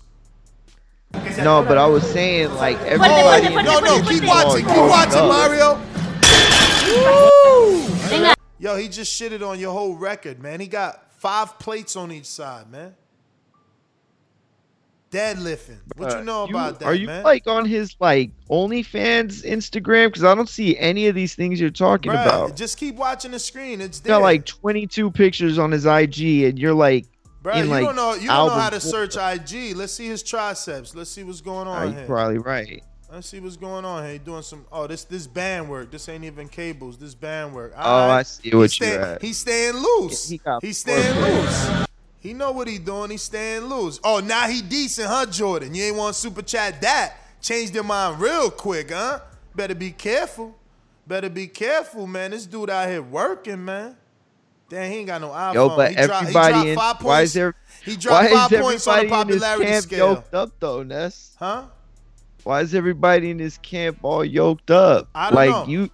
No, 1.38 1.62
but 1.62 1.78
I 1.78 1.86
was 1.86 2.10
saying 2.10 2.54
like 2.54 2.80
everybody. 2.80 3.48
in 3.48 3.54
no, 3.54 3.64
the 3.64 3.82
no, 3.82 3.98
gym 3.98 4.06
keep 4.08 4.24
watching, 4.26 4.66
keep 4.66 4.78
watching. 4.78 5.28
Mario. 5.28 5.76
Woo! 6.88 8.34
Yo, 8.60 8.78
he 8.78 8.88
just 8.88 9.12
shitted 9.20 9.46
on 9.46 9.60
your 9.60 9.74
whole 9.74 9.96
record, 9.96 10.42
man. 10.42 10.62
He 10.62 10.68
got 10.68 11.12
five 11.18 11.60
plates 11.60 11.98
on 11.98 12.14
each 12.14 12.26
side, 12.26 12.72
man. 12.72 12.96
Deadlifting. 15.12 15.80
What 15.98 16.12
you 16.14 16.18
Uh, 16.20 16.24
know 16.24 16.44
about 16.46 16.80
that, 16.80 16.86
Are 16.86 16.96
you 16.96 17.08
man? 17.08 17.24
like 17.24 17.46
on 17.46 17.66
his 17.66 17.96
like 18.00 18.32
OnlyFans 18.50 19.44
Instagram? 19.46 20.08
Because 20.08 20.24
I 20.24 20.34
don't 20.34 20.50
see 20.50 20.78
any 20.80 21.08
of 21.08 21.14
these 21.14 21.36
things 21.36 21.60
you're 21.60 21.70
talking 21.70 22.12
Bruh, 22.14 22.26
about. 22.26 22.56
Just 22.56 22.78
keep 22.78 22.96
watching 22.96 23.32
the 23.32 23.38
screen. 23.40 23.82
It's 23.82 23.98
He's 23.98 24.02
there. 24.04 24.16
got 24.16 24.22
like 24.24 24.46
22 24.46 25.12
pictures 25.12 25.60
on 25.60 25.72
his 25.72 25.86
IG, 25.86 26.46
and 26.46 26.58
you're 26.58 26.74
like, 26.74 27.06
In, 27.46 27.66
you 27.66 27.66
like, 27.66 27.84
don't 27.86 27.96
know. 27.96 28.14
You 28.14 28.28
don't 28.28 28.48
know 28.48 28.54
how 28.54 28.70
to 28.70 28.80
search 28.80 29.18
IG. 29.18 29.76
Let's 29.76 29.94
see 29.94 30.08
his 30.08 30.24
triceps. 30.24 30.96
Let's 30.96 31.10
see 31.10 31.24
what's 31.24 31.42
going 31.42 31.68
"Ah, 31.68 31.82
on 31.82 31.88
you're 31.90 31.98
here. 32.00 32.08
probably 32.08 32.38
right. 32.38 32.84
Let's 33.12 33.28
see 33.28 33.40
what's 33.40 33.58
going 33.58 33.86
on 33.86 34.04
here. 34.04 34.14
He 34.14 34.18
doing 34.20 34.42
some. 34.42 34.66
Oh, 34.72 34.88
this 34.88 35.04
this 35.04 35.28
band 35.28 35.70
work. 35.70 35.92
This 35.92 36.08
ain't 36.10 36.24
even 36.24 36.48
cables. 36.50 36.98
This 36.98 37.14
band 37.14 37.54
work. 37.54 37.74
Oh, 37.78 38.10
I 38.10 38.24
see 38.24 38.50
what 38.50 38.62
you're 38.62 38.68
staying, 38.70 39.02
at. 39.02 39.22
He's 39.22 39.38
staying 39.38 39.76
loose. 39.76 40.32
Yeah, 40.32 40.60
he 40.62 40.68
he's 40.68 40.78
staying 40.80 41.20
loose. 41.22 41.86
He 42.20 42.34
know 42.34 42.54
what 42.54 42.68
he 42.70 42.80
doing. 42.80 43.12
He's 43.12 43.24
staying 43.24 43.64
loose. 43.64 44.00
Oh, 44.04 44.20
now 44.20 44.48
he 44.48 44.62
decent, 44.62 45.10
huh, 45.10 45.26
Jordan? 45.26 45.76
You 45.76 45.84
ain't 45.84 45.98
want 45.98 46.16
to 46.16 46.20
super 46.22 46.42
chat 46.42 46.82
that. 46.82 47.18
Changed 47.42 47.76
your 47.76 47.84
mind 47.84 48.22
real 48.22 48.50
quick, 48.50 48.92
huh? 48.92 49.20
Better 49.54 49.76
be 49.76 49.92
careful. 49.92 50.56
Better 51.06 51.30
be 51.30 51.48
careful, 51.48 52.08
man. 52.08 52.32
This 52.32 52.46
dude 52.46 52.70
out 52.70 52.88
here 52.88 53.02
working, 53.02 53.66
man. 53.66 53.98
Damn, 54.74 54.92
he 54.92 54.98
ain't 54.98 55.08
got 55.08 55.22
no 55.22 55.30
iPhone. 55.30 55.54
Yo, 55.54 55.70
but 55.76 55.90
he 55.90 55.96
dro- 55.96 56.04
he 56.06 56.12
everybody 56.14 56.54
dropped 56.54 56.68
in 56.68 56.76
five 56.76 57.04
why 57.04 57.22
is 57.22 57.34
there 57.34 57.56
he 57.84 57.96
dropped 57.96 58.32
why 58.32 58.48
five 58.50 58.60
points 58.62 58.88
on 58.88 58.94
the 58.96 59.00
everybody 59.02 59.22
in 59.22 59.28
this 59.28 59.42
popularity 59.44 59.66
camp 59.72 59.84
scale. 59.84 60.08
yoked 60.14 60.34
up 60.34 60.50
though, 60.60 60.84
Ness? 60.84 61.36
Huh? 61.40 61.64
Why 62.44 62.62
is 62.62 62.74
everybody 62.76 63.30
in 63.32 63.38
this 63.38 63.58
camp 63.60 64.00
all 64.04 64.26
yoked 64.26 64.72
up? 64.72 65.08
I 65.16 65.30
don't 65.30 65.36
like 65.36 65.50
know. 65.50 65.66
you, 65.68 65.90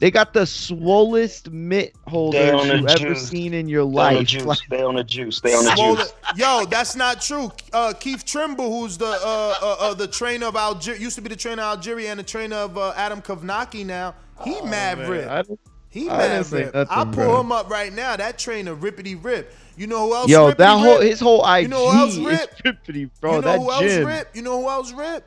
they 0.00 0.10
got 0.12 0.32
the 0.32 0.42
swollest 0.42 1.50
mitt 1.50 1.92
holders 2.06 2.52
on 2.52 2.68
the 2.68 2.78
you 2.78 2.86
ever 2.88 2.98
juice. 3.14 3.28
seen 3.28 3.52
in 3.54 3.68
your 3.68 3.82
Stay 3.82 3.98
on 4.00 4.12
the 4.12 4.18
life. 4.18 4.26
juice. 4.28 4.44
Like, 4.44 4.58
Stay 4.58 4.82
on 4.82 4.94
the 4.94 5.02
juice. 5.04 5.36
Stay 5.38 5.54
on 5.54 5.64
the 5.64 5.74
Swollen- 5.74 5.96
juice. 5.96 6.12
Yo, 6.36 6.66
that's 6.66 6.94
not 6.94 7.20
true. 7.20 7.50
Uh, 7.72 7.92
Keith 7.98 8.24
Trimble, 8.24 8.70
who's 8.80 8.96
the 8.96 9.06
uh, 9.06 9.54
uh, 9.60 9.76
uh, 9.80 9.94
the 9.94 10.06
trainer 10.06 10.46
of 10.46 10.54
Algeria, 10.56 11.00
used 11.00 11.16
to 11.16 11.22
be 11.22 11.30
the 11.30 11.36
trainer 11.36 11.62
of 11.62 11.78
Algeria 11.78 12.10
and 12.10 12.20
the 12.20 12.24
trainer 12.24 12.56
of 12.56 12.78
uh, 12.78 12.92
Adam 12.96 13.20
Kownacki 13.20 13.84
now. 13.84 14.14
He 14.44 14.60
mad 14.62 14.98
Oh, 14.98 15.08
man, 15.08 15.10
rip. 15.10 15.58
I 15.98 16.00
He 16.00 16.06
mad 16.08 16.52
rip. 16.52 16.74
I'll 16.90 17.04
pull 17.06 17.12
bro. 17.14 17.40
him 17.40 17.52
up 17.52 17.70
right 17.70 17.92
now. 17.92 18.16
That 18.16 18.38
trainer 18.38 18.74
rippity 18.76 19.22
rip. 19.22 19.52
You 19.76 19.86
know 19.86 20.06
who 20.08 20.14
else? 20.14 20.30
Yo, 20.30 20.50
that 20.52 20.78
whole 20.78 20.98
rip? 20.98 21.02
his 21.08 21.20
whole 21.20 21.44
IG 21.46 21.62
You 21.62 21.68
know 21.68 21.90
who 21.90 21.98
else 21.98 22.12
is 22.14 22.20
rip? 22.20 22.58
rippity, 22.64 23.10
bro. 23.20 23.36
you 23.36 23.40
know 23.40 23.40
that 23.42 23.58
who 23.60 23.70
else 23.72 24.04
rip? 24.06 24.36
You 24.36 24.42
know 24.42 24.60
who 24.62 24.68
else 24.68 24.92
rip? 24.92 25.24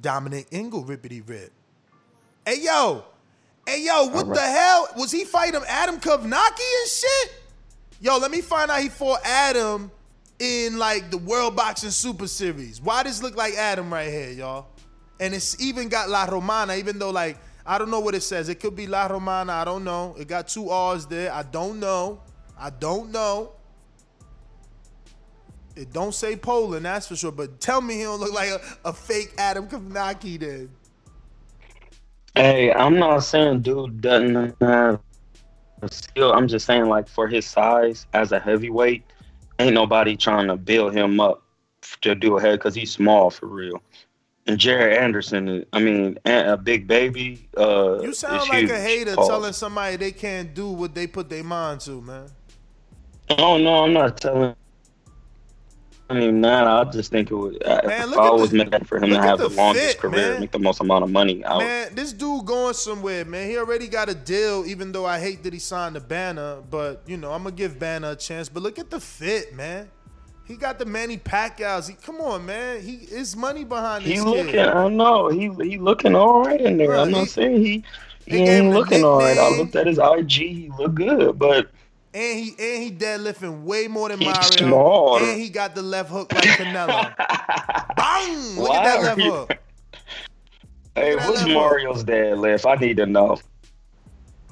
Dominic 0.00 0.46
Ingle 0.50 0.84
rippity 0.84 1.26
rip. 1.26 1.52
Hey 2.46 2.60
yo, 2.60 3.04
hey 3.66 3.82
yo, 3.84 4.06
what 4.08 4.28
the 4.34 4.40
hell 4.40 4.88
was 4.96 5.10
he 5.10 5.24
fighting 5.24 5.62
Adam 5.66 5.98
Kownacki 5.98 6.80
and 6.80 6.88
shit? 6.90 7.32
Yo, 8.00 8.18
let 8.18 8.30
me 8.30 8.42
find 8.42 8.70
out 8.70 8.80
he 8.80 8.90
fought 8.90 9.20
Adam 9.24 9.90
in 10.38 10.78
like 10.78 11.10
the 11.10 11.16
World 11.16 11.56
Boxing 11.56 11.90
Super 11.90 12.26
Series. 12.26 12.82
Why 12.82 13.02
does 13.02 13.22
look 13.22 13.34
like 13.36 13.54
Adam 13.54 13.90
right 13.92 14.10
here, 14.10 14.30
y'all? 14.30 14.66
And 15.20 15.32
it's 15.32 15.58
even 15.60 15.88
got 15.88 16.10
La 16.10 16.24
Romana, 16.24 16.74
even 16.74 16.98
though 16.98 17.10
like 17.10 17.38
I 17.66 17.78
don't 17.78 17.90
know 17.90 18.00
what 18.00 18.14
it 18.14 18.22
says. 18.22 18.48
It 18.48 18.60
could 18.60 18.76
be 18.76 18.86
La 18.86 19.06
Romana. 19.06 19.52
I 19.52 19.64
don't 19.64 19.84
know. 19.84 20.14
It 20.18 20.28
got 20.28 20.48
two 20.48 20.68
R's 20.68 21.06
there. 21.06 21.32
I 21.32 21.42
don't 21.42 21.80
know. 21.80 22.20
I 22.58 22.70
don't 22.70 23.10
know. 23.10 23.52
It 25.76 25.92
don't 25.92 26.14
say 26.14 26.36
Poland, 26.36 26.84
that's 26.84 27.08
for 27.08 27.16
sure. 27.16 27.32
But 27.32 27.60
tell 27.60 27.80
me 27.80 27.94
he 27.96 28.02
don't 28.02 28.20
look 28.20 28.32
like 28.32 28.50
a, 28.50 28.60
a 28.84 28.92
fake 28.92 29.34
Adam 29.38 29.66
Kownacki 29.66 30.38
then. 30.38 30.70
Hey, 32.36 32.72
I'm 32.72 32.98
not 32.98 33.20
saying 33.20 33.62
dude 33.62 34.00
doesn't 34.00 34.56
have 34.60 35.00
skill. 35.90 36.32
I'm 36.32 36.48
just 36.48 36.66
saying 36.66 36.86
like 36.86 37.08
for 37.08 37.28
his 37.28 37.46
size 37.46 38.06
as 38.12 38.32
a 38.32 38.38
heavyweight, 38.38 39.04
ain't 39.58 39.74
nobody 39.74 40.16
trying 40.16 40.48
to 40.48 40.56
build 40.56 40.94
him 40.94 41.20
up 41.20 41.42
to 42.00 42.14
do 42.14 42.36
a 42.38 42.40
head 42.40 42.58
because 42.58 42.74
he's 42.74 42.90
small 42.90 43.30
for 43.30 43.46
real. 43.46 43.82
And 44.46 44.58
Jared 44.58 44.98
Anderson, 44.98 45.64
I 45.72 45.80
mean, 45.80 46.18
a 46.26 46.56
big 46.56 46.86
baby. 46.86 47.48
Uh, 47.56 48.00
You 48.02 48.12
sound 48.12 48.48
like 48.50 48.60
huge. 48.60 48.70
a 48.70 48.78
hater 48.78 49.14
Pause. 49.14 49.28
telling 49.28 49.52
somebody 49.54 49.96
they 49.96 50.12
can't 50.12 50.52
do 50.54 50.68
what 50.70 50.94
they 50.94 51.06
put 51.06 51.30
their 51.30 51.44
mind 51.44 51.80
to, 51.82 52.00
man. 52.02 52.26
Oh 53.30 53.56
no, 53.56 53.84
I'm 53.84 53.94
not 53.94 54.18
telling. 54.18 54.54
I 56.10 56.12
mean, 56.14 56.42
that. 56.42 56.66
I 56.66 56.84
just 56.84 57.10
think 57.10 57.30
it 57.30 57.34
would. 57.34 57.54
Man, 57.64 58.12
I 58.12 58.26
at 58.26 58.34
was 58.34 58.50
the- 58.50 58.58
meant 58.58 58.86
for 58.86 58.98
him 59.02 59.08
to 59.08 59.22
have 59.22 59.38
the 59.38 59.48
the, 59.48 59.56
longest 59.56 59.86
fit, 59.92 59.98
career, 59.98 60.32
man. 60.32 60.40
make 60.40 60.50
the 60.52 60.58
most 60.58 60.80
amount 60.82 61.04
of 61.04 61.10
money. 61.10 61.42
I 61.42 61.56
would, 61.56 61.64
Man, 61.64 61.94
this 61.94 62.12
dude 62.12 62.44
going 62.44 62.74
somewhere, 62.74 63.24
man. 63.24 63.48
He 63.48 63.56
already 63.56 63.88
got 63.88 64.10
a 64.10 64.14
deal, 64.14 64.66
even 64.66 64.92
though 64.92 65.06
I 65.06 65.18
hate 65.18 65.42
that 65.44 65.54
he 65.54 65.58
signed 65.58 65.96
the 65.96 66.00
banner. 66.00 66.60
But 66.70 67.02
you 67.06 67.16
know, 67.16 67.32
I'm 67.32 67.44
gonna 67.44 67.56
give 67.56 67.78
Banner 67.78 68.10
a 68.10 68.16
chance. 68.16 68.50
But 68.50 68.62
look 68.62 68.78
at 68.78 68.90
the 68.90 69.00
fit, 69.00 69.54
man. 69.54 69.88
He 70.46 70.56
got 70.56 70.78
the 70.78 70.84
Manny 70.84 71.16
Pacquiao's. 71.16 71.88
He, 71.88 71.94
come 71.94 72.20
on, 72.20 72.44
man. 72.46 72.82
He 72.82 72.96
is 72.96 73.34
money 73.34 73.64
behind 73.64 74.04
he 74.04 74.14
this 74.14 74.24
looking. 74.24 74.48
kid. 74.48 74.68
I 74.68 74.88
know 74.88 75.28
he 75.28 75.48
he 75.62 75.78
looking 75.78 76.14
all 76.14 76.44
right 76.44 76.60
in 76.60 76.76
there. 76.76 76.88
Bruh, 76.88 76.98
I'm 76.98 77.10
not 77.10 77.28
saying 77.28 77.64
he. 77.64 77.84
He 78.26 78.36
ain't 78.36 78.72
looking 78.72 79.04
all 79.04 79.20
right. 79.20 79.38
I 79.38 79.48
looked 79.48 79.76
at 79.76 79.86
his 79.86 79.98
IG. 79.98 80.30
He 80.32 80.70
looked 80.78 80.96
good, 80.96 81.38
but 81.38 81.70
And 82.12 82.38
he 82.38 82.50
and 82.58 82.82
he 82.82 82.90
deadlifting 82.90 83.62
way 83.64 83.88
more 83.88 84.08
than 84.08 84.20
Mario. 84.20 84.62
small. 84.66 85.18
And 85.18 85.40
he 85.40 85.48
got 85.50 85.74
the 85.74 85.82
left 85.82 86.10
hook 86.10 86.32
like 86.32 86.54
Canelo. 86.54 87.14
Bang! 87.96 88.58
Look 88.58 88.74
at 88.74 88.82
that 88.84 89.00
left 89.00 89.22
hook. 89.22 89.54
hey, 90.94 91.16
what's 91.16 91.44
left 91.44 91.52
hook. 91.52 91.80
Mario's 91.80 92.04
deadlift? 92.04 92.70
I 92.70 92.76
need 92.80 92.96
to 92.98 93.06
know. 93.06 93.38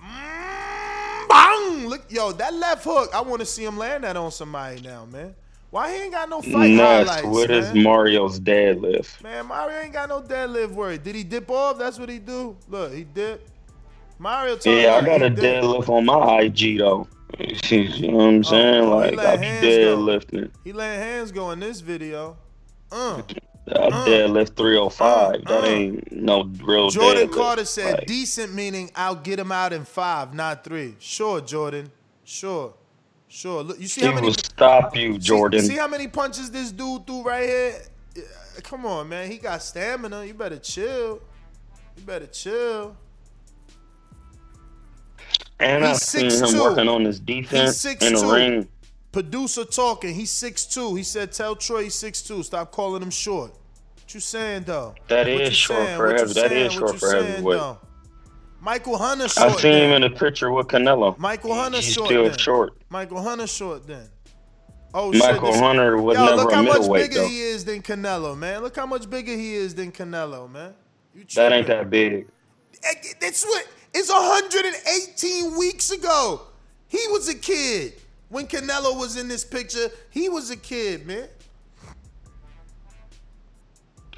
Mm, 0.01 1.29
bang! 1.29 1.87
Look, 1.89 2.11
yo, 2.11 2.33
that 2.33 2.55
left 2.55 2.85
hook. 2.85 3.11
I 3.15 3.21
want 3.23 3.41
to 3.41 3.47
see 3.47 3.65
him 3.65 3.77
land 3.79 4.05
that 4.05 4.17
on 4.17 4.31
somebody 4.31 4.81
now, 4.81 5.05
man. 5.07 5.35
Why 5.73 5.91
he 5.91 6.03
ain't 6.03 6.13
got 6.13 6.29
no 6.29 6.43
fight 6.43 6.69
Next, 6.73 7.09
highlights, 7.09 7.27
what 7.27 7.51
is 7.51 7.73
man? 7.73 7.83
Mario's 7.83 8.39
deadlift? 8.39 9.23
Man, 9.23 9.47
Mario 9.47 9.79
ain't 9.79 9.95
got 9.95 10.11
no 10.11 10.21
deadlift 10.21 10.73
word. 10.73 11.03
Did 11.03 11.15
he 11.15 11.25
dip 11.25 11.51
off? 11.51 11.79
That's 11.79 11.99
what 11.99 12.11
he 12.11 12.19
do. 12.19 12.59
Look, 12.69 12.93
he 12.93 13.05
dip. 13.05 13.49
Mario 14.19 14.57
told 14.57 14.77
Yeah, 14.77 14.97
I 14.97 15.01
got 15.01 15.23
a 15.23 15.31
deadlift 15.31 15.89
on 15.89 16.05
my 16.05 16.43
IG 16.43 16.77
though. 16.77 17.09
you 17.39 18.11
know 18.11 18.19
what 18.19 18.25
I'm 18.25 18.39
oh, 18.41 18.43
saying? 18.43 18.85
oh, 18.85 18.97
like 18.97 19.17
let 19.17 19.27
I 19.27 19.37
be 19.39 19.47
hands 19.47 19.63
go. 19.63 19.97
deadlifting. 19.97 20.51
He 20.63 20.73
letting 20.75 21.01
hands 21.01 21.33
go 21.33 21.51
in 21.53 21.61
this 21.61 21.81
video. 21.81 22.37
Uh. 22.91 23.23
I 23.69 23.73
uh, 23.73 24.07
deadlift 24.07 24.57
305. 24.57 25.01
Uh, 25.01 25.39
that 25.39 25.65
uh. 25.65 25.67
ain't 25.67 26.13
no 26.13 26.53
real 26.63 26.91
Jordan 26.91 27.29
deadlift. 27.29 27.35
Carter 27.35 27.65
said 27.65 27.95
Like, 28.01 28.07
decent 28.07 28.53
meaning 28.53 28.91
I'll 28.95 29.15
get 29.15 29.39
him 29.39 29.51
out 29.51 29.73
in 29.73 29.87
five, 29.87 30.35
not 30.35 30.65
three. 30.65 30.97
Sure, 30.99 31.41
Jordan. 31.41 31.91
Sure. 32.25 32.75
Sure. 33.33 33.63
Look, 33.63 33.81
you 33.81 33.89
see 33.89 34.03
he 34.03 34.07
how 34.07 34.15
many 34.15 34.27
will 34.27 34.35
stop 34.35 34.95
you, 34.95 35.19
Jordan. 35.19 35.63
See, 35.63 35.77
how 35.77 35.89
many 35.89 36.07
punches 36.07 36.51
this 36.51 36.71
dude 36.71 37.07
threw 37.07 37.23
right 37.23 37.49
here? 37.49 37.83
Come 38.63 38.85
on, 38.85 39.09
man. 39.09 39.31
He 39.31 39.39
got 39.39 39.63
stamina. 39.63 40.27
You 40.27 40.35
better 40.35 40.59
chill. 40.59 41.19
You 41.97 42.03
better 42.05 42.27
chill. 42.27 42.95
and 45.59 45.83
I've 45.83 45.97
seen 45.97 46.27
him 46.27 46.31
6'2". 46.31 46.61
working 46.61 46.89
on 46.89 47.07
his 47.07 47.19
defense 47.21 47.83
in 47.87 47.97
the 48.13 48.21
6'2". 48.21 48.33
ring. 48.35 48.69
Producer 49.13 49.65
talking. 49.65 50.15
He's 50.15 50.31
6'2". 50.31 50.99
He 50.99 51.03
said, 51.03 51.33
tell 51.33 51.57
Troy 51.57 51.85
he's 51.85 51.95
6'2". 51.95 52.45
Stop 52.45 52.71
calling 52.71 53.01
him 53.01 53.11
short. 53.11 53.53
What 53.97 54.13
you 54.13 54.21
saying, 54.21 54.65
though? 54.65 54.95
That 55.09 55.27
What 55.27 55.41
is 55.41 55.57
short 55.57 55.81
saying? 55.81 55.97
for 55.97 56.15
heavy- 56.15 56.33
that 56.35 56.53
is 56.53 56.73
short 56.75 56.99
for 56.99 57.15
heavyweight. 57.15 57.77
Michael 58.63 58.97
Hunter 58.97 59.29
short. 59.29 59.51
I 59.51 59.57
seen 59.61 59.73
him 59.73 59.91
then. 59.91 60.03
in 60.05 60.13
the 60.13 60.19
picture 60.19 60.53
with 60.53 60.69
Canelo. 60.69 61.19
Michael 61.19 61.53
Hunter 61.55 61.79
He's 61.79 61.93
short. 61.93 62.07
still 62.07 62.25
then. 62.29 62.39
short. 62.39 62.73
Michael 62.91 63.21
Hunter 63.21 63.49
short 63.49 63.87
then. 63.89 64.09
Oh 64.95 65.11
shit! 65.13 65.21
Michael 65.21 65.51
this- 65.53 65.61
Hunter 65.61 66.01
was 66.01 66.17
Yo, 66.17 66.25
never 66.25 66.37
look 66.37 66.53
how 66.53 66.63
much 66.63 66.91
bigger 66.93 67.15
though. 67.23 67.27
he 67.27 67.41
is 67.41 67.65
than 67.65 67.83
Canelo, 67.83 68.39
man. 68.39 68.63
Look 68.63 68.77
how 68.77 68.87
much 68.87 69.11
bigger 69.11 69.33
he 69.33 69.55
is 69.55 69.75
than 69.75 69.91
Canelo, 69.91 70.49
man. 70.51 70.75
That 71.35 71.53
ain't 71.53 71.67
that 71.67 71.91
big. 71.91 72.29
Eh, 72.85 72.95
That's 73.21 73.45
what. 73.45 73.67
It's 73.95 74.11
118 74.11 75.59
weeks 75.59 75.91
ago. 75.91 76.43
He 76.89 77.01
was 77.09 77.29
a 77.29 77.35
kid 77.35 77.95
when 78.29 78.47
Canelo 78.47 78.97
was 78.99 79.17
in 79.17 79.29
this 79.29 79.45
picture. 79.45 79.89
He 80.11 80.29
was 80.29 80.51
a 80.51 80.57
kid, 80.57 81.05
man. 81.07 81.29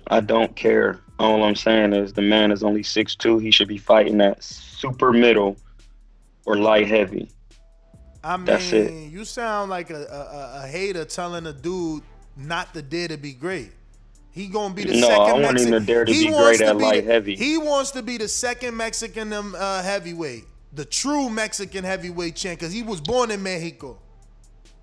I 0.08 0.20
don't 0.20 0.54
care. 0.56 1.00
All 1.18 1.44
I'm 1.44 1.54
saying 1.56 1.92
is 1.92 2.12
the 2.12 2.22
man 2.22 2.50
is 2.52 2.62
only 2.62 2.82
6'2". 2.82 3.40
He 3.40 3.50
should 3.50 3.68
be 3.68 3.78
fighting 3.78 4.20
at 4.20 4.42
super 4.42 5.12
middle 5.12 5.56
or 6.44 6.56
light 6.56 6.88
heavy. 6.88 7.30
I 8.22 8.36
mean, 8.36 8.46
That's 8.46 8.72
it. 8.72 8.90
you 9.10 9.24
sound 9.24 9.70
like 9.70 9.90
a, 9.90 10.02
a, 10.04 10.64
a- 10.64 10.66
hater 10.66 11.04
telling 11.04 11.46
a 11.46 11.52
dude 11.52 12.02
not 12.36 12.72
to 12.74 12.82
dare 12.82 13.08
to 13.08 13.16
be 13.16 13.32
great. 13.32 13.70
He 14.32 14.48
gonna 14.48 14.74
be 14.74 14.82
the 14.84 14.94
No, 15.00 15.06
second 15.08 15.20
I 15.22 15.32
want 15.32 15.44
him 15.44 15.52
Mexican. 15.70 15.72
to 15.72 15.80
dare 15.86 16.04
to 16.06 16.12
he 16.12 16.26
be 16.26 16.32
wants 16.32 16.58
great 16.58 16.58
to 16.58 16.66
at 16.72 16.78
be 16.78 16.84
light 16.84 17.04
the- 17.04 17.12
heavy. 17.12 17.36
He 17.36 17.56
wants 17.58 17.92
to 17.92 18.02
be 18.02 18.16
the 18.18 18.26
second 18.26 18.76
Mexican 18.76 19.32
um, 19.32 19.54
uh, 19.56 19.82
heavyweight, 19.82 20.44
the 20.72 20.84
true 20.84 21.28
Mexican 21.30 21.84
heavyweight 21.84 22.34
champ, 22.34 22.58
because 22.58 22.72
he 22.72 22.82
was 22.82 23.00
born 23.00 23.30
in 23.30 23.42
Mexico. 23.42 23.98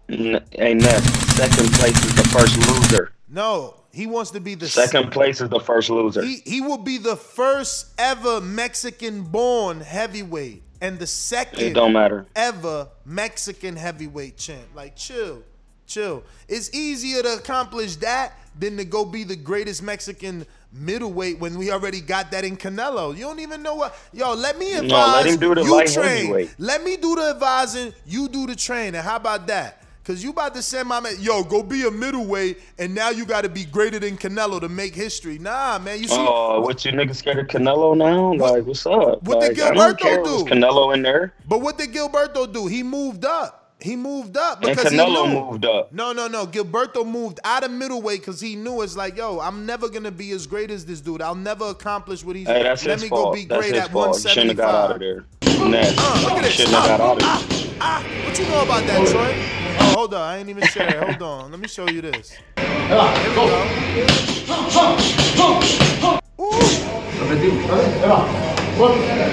N- 0.07 0.41
ain't 0.53 0.81
that 0.83 1.01
second 1.35 1.69
place 1.73 1.97
is 2.05 2.15
the 2.15 2.23
first 2.29 2.55
loser. 2.69 3.11
No, 3.27 3.75
he 3.93 4.07
wants 4.07 4.31
to 4.31 4.39
be 4.39 4.55
the 4.55 4.67
Second 4.67 5.11
place 5.11 5.41
is 5.41 5.49
the 5.49 5.59
first 5.59 5.89
loser. 5.89 6.21
He 6.23 6.41
he 6.45 6.61
will 6.61 6.77
be 6.77 6.97
the 6.97 7.15
first 7.15 7.87
ever 7.97 8.39
Mexican 8.41 9.23
born 9.23 9.81
heavyweight 9.81 10.63
and 10.81 10.97
the 10.99 11.07
second 11.07 11.59
It 11.61 11.73
don't 11.73 11.93
matter. 11.93 12.25
ever 12.35 12.87
Mexican 13.05 13.75
heavyweight 13.75 14.37
champ. 14.37 14.63
Like 14.75 14.95
chill, 14.95 15.43
chill. 15.87 16.23
It's 16.47 16.73
easier 16.73 17.21
to 17.21 17.33
accomplish 17.35 17.97
that 17.97 18.33
than 18.59 18.77
to 18.77 18.85
go 18.85 19.05
be 19.05 19.23
the 19.23 19.35
greatest 19.35 19.81
Mexican 19.83 20.45
middleweight 20.73 21.39
when 21.39 21.57
we 21.57 21.71
already 21.71 22.01
got 22.01 22.31
that 22.31 22.43
in 22.45 22.55
Canelo. 22.57 23.13
You 23.15 23.23
don't 23.23 23.39
even 23.39 23.61
know 23.61 23.75
what. 23.75 23.95
Yo, 24.13 24.33
let 24.33 24.57
me 24.57 24.73
advise. 24.73 24.89
No, 24.89 24.97
let 24.97 25.25
him 25.25 25.37
do 25.39 25.53
the 25.55 25.63
you 25.63 25.71
light 25.71 25.87
train. 25.91 26.05
heavyweight. 26.25 26.55
Let 26.57 26.83
me 26.83 26.97
do 26.97 27.15
the 27.15 27.31
advising. 27.31 27.93
You 28.05 28.27
do 28.29 28.47
the 28.47 28.55
training. 28.55 29.01
How 29.01 29.17
about 29.17 29.47
that? 29.47 29.80
Cause 30.03 30.23
you 30.23 30.31
about 30.31 30.55
to 30.55 30.63
send 30.63 30.89
my 30.89 30.99
man, 30.99 31.13
yo, 31.19 31.43
go 31.43 31.61
be 31.61 31.85
a 31.85 31.91
middleweight, 31.91 32.57
and 32.79 32.95
now 32.95 33.09
you 33.11 33.23
got 33.23 33.41
to 33.43 33.49
be 33.49 33.65
greater 33.65 33.99
than 33.99 34.17
Canelo 34.17 34.59
to 34.59 34.67
make 34.67 34.95
history. 34.95 35.37
Nah, 35.37 35.77
man, 35.77 36.01
you 36.01 36.07
see, 36.07 36.15
Oh, 36.17 36.59
what 36.61 36.83
you 36.83 36.91
niggas 36.91 37.17
scared 37.17 37.37
of 37.37 37.45
Canelo 37.47 37.95
now? 37.95 38.33
Like, 38.33 38.65
what's 38.65 38.85
up? 38.87 39.21
what 39.23 39.41
did 39.41 39.55
like, 39.59 39.75
don't 39.75 39.99
Gilberto 39.99 40.47
do? 40.49 40.55
Canelo 40.55 40.95
in 40.95 41.03
there? 41.03 41.33
But 41.47 41.61
what 41.61 41.77
did 41.77 41.91
Gilberto 41.93 42.51
do? 42.51 42.65
He 42.65 42.81
moved 42.81 43.25
up. 43.25 43.59
He 43.79 43.95
moved 43.95 44.37
up 44.37 44.63
And 44.63 44.75
because 44.75 44.91
he 44.91 44.97
knew. 44.97 45.27
moved 45.27 45.65
up. 45.65 45.91
No, 45.93 46.13
no, 46.13 46.27
no. 46.27 46.45
Gilberto 46.47 47.05
moved 47.05 47.39
out 47.43 47.63
of 47.63 47.71
middleweight 47.71 48.19
because 48.21 48.39
he 48.41 48.55
knew 48.55 48.81
it's 48.81 48.95
like, 48.95 49.17
yo, 49.17 49.39
I'm 49.39 49.65
never 49.67 49.87
gonna 49.89 50.11
be 50.11 50.31
as 50.31 50.45
great 50.47 50.69
as 50.71 50.85
this 50.85 50.99
dude. 51.01 51.21
I'll 51.21 51.33
never 51.35 51.65
accomplish 51.65 52.23
what 52.23 52.35
he's. 52.35 52.47
Hey, 52.47 52.63
that's 52.63 52.85
Let 52.85 52.93
his 52.93 53.03
me 53.03 53.09
fault. 53.09 53.25
go 53.25 53.33
be 53.33 53.45
that's 53.45 53.59
great 53.69 53.75
at 53.79 53.91
fault. 53.91 54.19
He 54.21 54.29
shouldn't 54.29 54.47
have 54.49 54.57
got 54.57 54.75
out 54.75 54.91
of 54.95 54.99
there. 54.99 55.25
Next. 55.67 55.95
Uh, 55.97 56.21
look 56.23 56.31
at 56.33 56.43
this. 56.43 56.53
Shouldn't 56.53 56.75
have 56.75 56.97
got 56.97 57.01
out 57.01 57.13
of 57.13 57.19
there. 57.59 57.73
Ah, 57.81 58.03
what 58.25 58.37
you 58.39 58.45
know 58.45 58.61
about 58.63 58.83
that, 58.85 59.07
Troy? 59.07 59.60
Oh, 59.83 59.95
hold 59.95 60.13
on. 60.13 60.21
I 60.21 60.37
ain't 60.37 60.47
even 60.47 60.67
share. 60.67 61.01
Hold 61.01 61.23
on. 61.23 61.49
Let 61.49 61.59
me 61.59 61.67
show 61.67 61.87
you 61.87 62.01
this. 62.01 62.37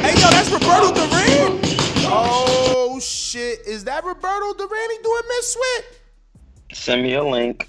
Hey, 0.00 0.14
yo, 0.14 0.30
that's 0.30 0.50
Roberto 0.50 0.94
Duran? 0.94 1.60
Oh, 2.10 2.98
shit. 2.98 3.66
Is 3.66 3.84
that 3.84 4.04
Roberto 4.04 4.54
Duran 4.54 4.90
he 4.90 4.98
doing 5.02 5.22
Miss 5.28 5.52
Sweat? 5.52 5.84
Send 6.72 7.02
me 7.02 7.14
a 7.14 7.22
link. 7.22 7.68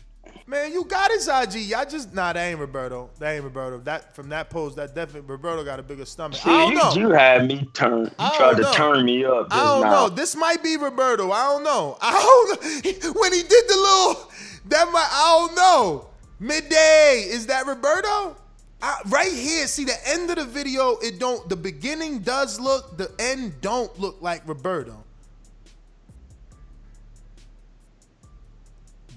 Man, 0.49 0.73
you 0.73 0.83
got 0.83 1.11
his 1.11 1.27
IG. 1.27 1.67
Y'all 1.67 1.85
just 1.85 2.11
nah, 2.11 2.33
that 2.33 2.43
ain't 2.43 2.59
Roberto. 2.59 3.11
That 3.19 3.35
ain't 3.35 3.43
Roberto. 3.43 3.77
That 3.81 4.15
from 4.15 4.29
that 4.29 4.49
pose, 4.49 4.73
that 4.77 4.95
definitely 4.95 5.29
Roberto 5.29 5.63
got 5.63 5.79
a 5.79 5.83
bigger 5.83 6.05
stomach. 6.05 6.39
See, 6.39 6.49
I 6.49 6.71
don't 6.71 6.71
you, 6.71 7.03
know. 7.03 7.09
you 7.09 7.13
had 7.13 7.47
me 7.47 7.69
turn. 7.75 8.05
You 8.05 8.11
I 8.17 8.35
tried 8.35 8.47
don't 8.53 8.55
to 8.55 8.61
know. 8.63 8.73
turn 8.73 9.05
me 9.05 9.23
up 9.25 9.47
I 9.51 9.63
don't 9.63 9.81
now. 9.81 9.91
know. 9.91 10.09
This 10.09 10.35
might 10.35 10.63
be 10.63 10.75
Roberto. 10.75 11.31
I 11.31 11.43
don't 11.51 11.63
know. 11.63 11.97
I 12.01 12.13
don't 12.13 13.03
know. 13.03 13.21
When 13.21 13.31
he 13.31 13.43
did 13.43 13.67
the 13.67 13.75
little 13.75 14.31
that 14.69 14.89
might 14.91 15.07
I 15.11 15.37
don't 15.37 15.55
know. 15.55 16.07
Midday. 16.39 17.27
Is 17.27 17.45
that 17.45 17.67
Roberto? 17.67 18.35
I, 18.81 19.01
right 19.07 19.31
here, 19.31 19.67
see 19.67 19.83
the 19.83 19.97
end 20.07 20.31
of 20.31 20.37
the 20.37 20.45
video, 20.45 20.97
it 21.03 21.19
don't 21.19 21.47
the 21.47 21.57
beginning 21.57 22.19
does 22.19 22.59
look, 22.59 22.97
the 22.97 23.11
end 23.19 23.61
don't 23.61 23.99
look 23.99 24.19
like 24.21 24.47
Roberto. 24.47 25.03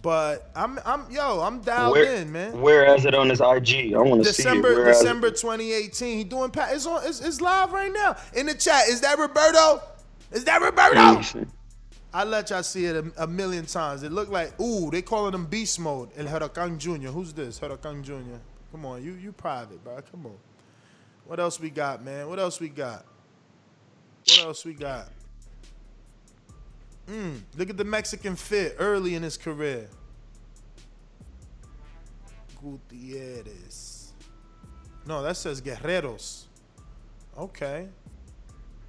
But 0.02 0.50
I'm 0.56 0.80
I'm 0.84 1.08
yo, 1.10 1.40
I'm 1.40 1.60
dialed 1.60 1.92
Where, 1.92 2.14
in, 2.16 2.32
man. 2.32 2.60
where 2.60 2.92
is 2.94 3.04
it 3.06 3.14
on 3.14 3.30
his 3.30 3.40
IG? 3.40 3.94
I 3.94 3.98
want 3.98 4.24
to 4.24 4.32
see 4.32 4.42
it. 4.42 4.46
December 4.46 4.74
Where 4.74 4.90
is 4.90 4.98
it? 4.98 5.02
December 5.02 5.30
2018. 5.30 6.18
He 6.18 6.24
doing 6.24 6.50
pa- 6.50 6.70
it's 6.72 6.86
on 6.86 7.06
it's, 7.06 7.20
it's 7.20 7.40
live 7.40 7.72
right 7.72 7.92
now 7.92 8.16
in 8.34 8.46
the 8.46 8.54
chat. 8.54 8.88
Is 8.88 9.00
that 9.02 9.18
Roberto? 9.18 9.80
Is 10.32 10.44
that 10.44 10.60
Roberto? 10.60 11.46
I 12.14 12.24
let 12.24 12.50
y'all 12.50 12.62
see 12.64 12.86
it 12.86 12.96
a, 12.96 13.24
a 13.24 13.26
million 13.28 13.64
times. 13.64 14.02
It 14.02 14.10
looked 14.10 14.32
like 14.32 14.60
ooh, 14.60 14.90
they 14.90 15.02
calling 15.02 15.34
him 15.34 15.46
beast 15.46 15.78
mode. 15.78 16.10
El 16.16 16.26
Huracan 16.26 16.78
Jr. 16.78 17.08
Who's 17.08 17.32
this? 17.32 17.60
Huracan 17.60 18.02
Jr. 18.02 18.38
Come 18.72 18.84
on, 18.84 19.04
you 19.04 19.12
you 19.12 19.30
private, 19.30 19.82
bro. 19.84 20.00
Come 20.10 20.26
on. 20.26 20.36
What 21.26 21.38
else 21.38 21.60
we 21.60 21.70
got, 21.70 22.04
man? 22.04 22.28
What 22.28 22.40
else 22.40 22.58
we 22.58 22.68
got? 22.68 23.04
What 24.26 24.40
else 24.40 24.64
we 24.64 24.74
got? 24.74 25.08
Mm, 27.08 27.40
look 27.56 27.70
at 27.70 27.76
the 27.76 27.84
Mexican 27.84 28.36
fit 28.36 28.76
early 28.78 29.14
in 29.14 29.22
his 29.22 29.36
career. 29.36 29.88
Gutierrez. 32.62 34.12
No, 35.06 35.22
that 35.22 35.36
says 35.36 35.60
Guerreros. 35.60 36.44
Okay. 37.36 37.88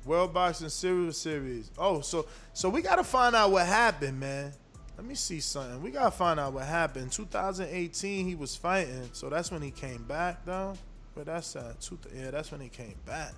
World 0.05 0.33
Boxing 0.33 0.69
Series 0.69 1.17
Series. 1.17 1.71
Oh, 1.77 2.01
so 2.01 2.27
so 2.53 2.69
we 2.69 2.81
gotta 2.81 3.03
find 3.03 3.35
out 3.35 3.51
what 3.51 3.65
happened, 3.65 4.19
man. 4.19 4.51
Let 4.97 5.07
me 5.07 5.15
see 5.15 5.39
something. 5.39 5.81
We 5.81 5.91
gotta 5.91 6.11
find 6.11 6.39
out 6.39 6.53
what 6.53 6.65
happened. 6.65 7.11
2018, 7.11 8.27
he 8.27 8.35
was 8.35 8.55
fighting, 8.55 9.09
so 9.13 9.29
that's 9.29 9.49
when 9.49 9.61
he 9.61 9.71
came 9.71 10.03
back, 10.03 10.45
though. 10.45 10.73
But 11.15 11.27
that's 11.27 11.55
uh, 11.55 11.73
two, 11.79 11.97
yeah, 12.15 12.31
that's 12.31 12.51
when 12.51 12.61
he 12.61 12.69
came 12.69 12.95
back. 13.05 13.33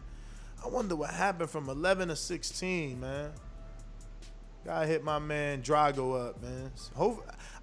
I 0.64 0.68
wonder 0.68 0.96
what 0.96 1.12
happened 1.12 1.50
from 1.50 1.70
11 1.70 2.08
to 2.10 2.16
16, 2.16 3.00
man. 3.00 3.32
Gotta 4.66 4.88
hit 4.88 5.04
my 5.04 5.20
man 5.20 5.62
Drago 5.62 6.30
up, 6.30 6.42
man. 6.42 6.72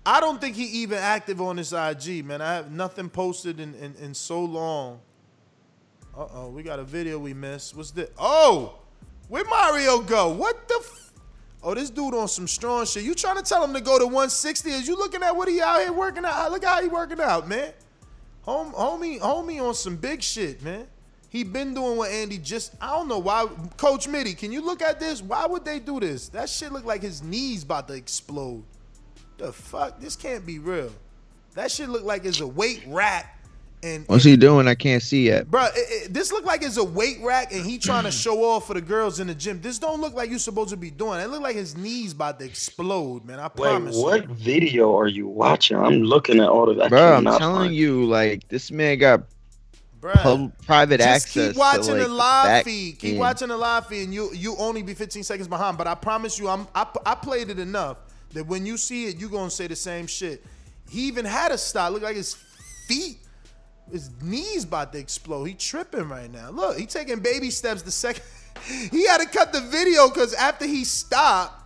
I 0.07 0.20
don't 0.20 0.41
think 0.41 0.55
he 0.55 0.65
even 0.83 0.99
active 0.99 1.41
on 1.41 1.57
his 1.57 1.73
IG, 1.73 2.24
man. 2.24 2.41
I 2.41 2.55
have 2.55 2.70
nothing 2.70 3.09
posted 3.09 3.59
in, 3.59 3.74
in, 3.74 3.95
in 3.97 4.15
so 4.15 4.45
long. 4.45 5.01
Uh 6.16 6.27
oh, 6.33 6.51
we 6.51 6.62
got 6.62 6.79
a 6.79 6.85
video 6.85 7.19
we 7.19 7.35
missed. 7.35 7.77
What's 7.77 7.91
this? 7.91 8.09
Oh, 8.19 8.79
where 9.29 9.45
Mario 9.45 10.01
go? 10.01 10.33
What 10.33 10.69
the? 10.69 10.77
F- 10.79 11.12
oh, 11.65 11.74
this 11.74 11.91
dude 11.91 12.15
on 12.15 12.29
some 12.29 12.47
strong 12.47 12.87
shit. 12.87 13.03
You 13.03 13.15
trying 13.15 13.37
to 13.37 13.43
tell 13.43 13.65
him 13.65 13.73
to 13.74 13.81
go 13.81 13.99
to 13.99 14.05
160? 14.05 14.70
Is 14.70 14.87
you 14.87 14.97
looking 14.97 15.24
at 15.24 15.35
what 15.35 15.49
he 15.49 15.61
out 15.61 15.81
here 15.81 15.93
working 15.93 16.24
out? 16.24 16.53
Look 16.53 16.65
how 16.65 16.81
he 16.83 16.89
working 16.89 17.20
out, 17.20 17.49
man. 17.49 17.73
Home, 18.43 18.73
homie, 18.73 19.19
homie 19.19 19.61
on 19.61 19.74
some 19.74 19.97
big 19.97 20.23
shit, 20.23 20.62
man. 20.62 20.87
He 21.32 21.44
been 21.44 21.72
doing 21.72 21.96
what 21.96 22.10
Andy 22.10 22.36
just. 22.36 22.74
I 22.78 22.90
don't 22.90 23.09
know 23.09 23.18
why. 23.18 23.48
Coach 23.78 24.06
Mitty, 24.06 24.34
can 24.34 24.52
you 24.52 24.60
look 24.60 24.82
at 24.82 25.00
this? 25.00 25.22
Why 25.22 25.46
would 25.46 25.64
they 25.64 25.78
do 25.78 25.98
this? 25.98 26.28
That 26.28 26.50
shit 26.50 26.70
look 26.70 26.84
like 26.84 27.00
his 27.00 27.22
knees 27.22 27.62
about 27.62 27.88
to 27.88 27.94
explode. 27.94 28.62
The 29.38 29.50
fuck? 29.50 29.98
This 29.98 30.14
can't 30.14 30.44
be 30.44 30.59
real. 30.59 30.92
That 31.54 31.70
shit 31.70 31.88
look 31.88 32.04
like 32.04 32.26
it's 32.26 32.40
a 32.40 32.46
weight 32.46 32.84
rack. 32.86 33.38
And 33.82 34.06
What's 34.09 34.24
he 34.24 34.36
doing? 34.36 34.68
I 34.68 34.74
can't 34.74 35.02
see 35.02 35.26
yet. 35.26 35.50
Bro, 35.50 35.64
it, 35.64 35.72
it, 35.74 36.14
this 36.14 36.32
look 36.32 36.44
like 36.44 36.62
it's 36.62 36.76
a 36.76 36.84
weight 36.84 37.18
rack, 37.22 37.50
and 37.50 37.64
he 37.64 37.78
trying 37.78 38.04
to 38.04 38.10
show 38.24 38.44
off 38.44 38.66
for 38.66 38.74
the 38.74 38.82
girls 38.82 39.18
in 39.18 39.26
the 39.26 39.34
gym. 39.34 39.59
This 39.62 39.78
don't 39.78 40.02
look 40.02 40.12
like 40.12 40.28
you 40.28 40.38
supposed 40.38 40.68
to 40.68 40.76
be 40.76 40.90
doing. 40.90 41.18
It 41.18 41.30
look 41.30 41.40
like 41.40 41.56
his 41.56 41.78
knees 41.78 42.12
about 42.12 42.38
to 42.40 42.44
explode, 42.44 43.24
man. 43.24 43.40
I 43.40 43.48
promise 43.48 43.96
Wait, 43.96 44.02
promise. 44.02 44.28
what 44.28 44.28
you. 44.28 44.34
video 44.34 44.98
are 44.98 45.09
you 45.09 45.26
watching? 45.26 45.78
I'm 45.78 46.02
looking 46.02 46.40
at 46.40 46.48
all 46.50 46.68
of 46.68 46.76
that. 46.76 46.90
Bro, 46.90 47.14
I'm 47.14 47.24
telling 47.24 47.72
you, 47.72 48.04
like 48.04 48.46
this 48.48 48.70
man 48.70 48.98
got 48.98 49.22
pub- 50.03 50.53
private 50.66 50.99
Just 50.99 51.09
access. 51.27 51.49
keep 51.53 51.57
watching 51.57 51.95
to, 51.95 52.03
the 52.03 52.09
like, 52.09 52.45
live 52.45 52.65
feed. 52.65 52.99
Keep 52.99 53.11
end. 53.12 53.19
watching 53.20 53.49
the 53.49 53.57
live 53.57 53.87
feed, 53.87 54.05
and 54.05 54.15
you 54.15 54.31
you 54.35 54.57
only 54.59 54.83
be 54.83 54.95
15 54.95 55.23
seconds 55.23 55.49
behind. 55.49 55.79
But 55.79 55.87
I 55.87 55.95
promise 55.95 56.39
you, 56.39 56.49
I'm 56.49 56.66
I, 56.74 56.87
I 57.07 57.15
played 57.15 57.51
it 57.51 57.59
enough 57.59 57.99
that 58.33 58.47
when 58.47 58.66
you 58.66 58.77
see 58.77 59.07
it, 59.07 59.16
you 59.16 59.29
gonna 59.29 59.51
say 59.51 59.66
the 59.66 59.77
same 59.77 60.07
shit. 60.07 60.45
He 60.91 61.07
even 61.07 61.24
had 61.24 61.53
a 61.53 61.59
stop. 61.59 61.93
Look 61.93 62.03
like 62.03 62.16
his 62.16 62.37
feet, 62.89 63.19
his 63.91 64.11
knees 64.23 64.65
about 64.65 64.93
to 64.93 64.99
explode. 64.99 65.45
He 65.45 65.55
tripping 65.55 66.09
right 66.09 66.31
now. 66.31 66.51
Look, 66.51 66.79
he 66.79 66.87
taking 66.87 67.20
baby 67.20 67.51
steps. 67.51 67.83
The 67.83 67.91
second 67.91 68.23
he 68.91 69.07
had 69.07 69.19
to 69.20 69.27
cut 69.27 69.53
the 69.53 69.61
video 69.61 70.09
because 70.09 70.35
after 70.35 70.66
he 70.66 70.85
stopped. 70.85 71.61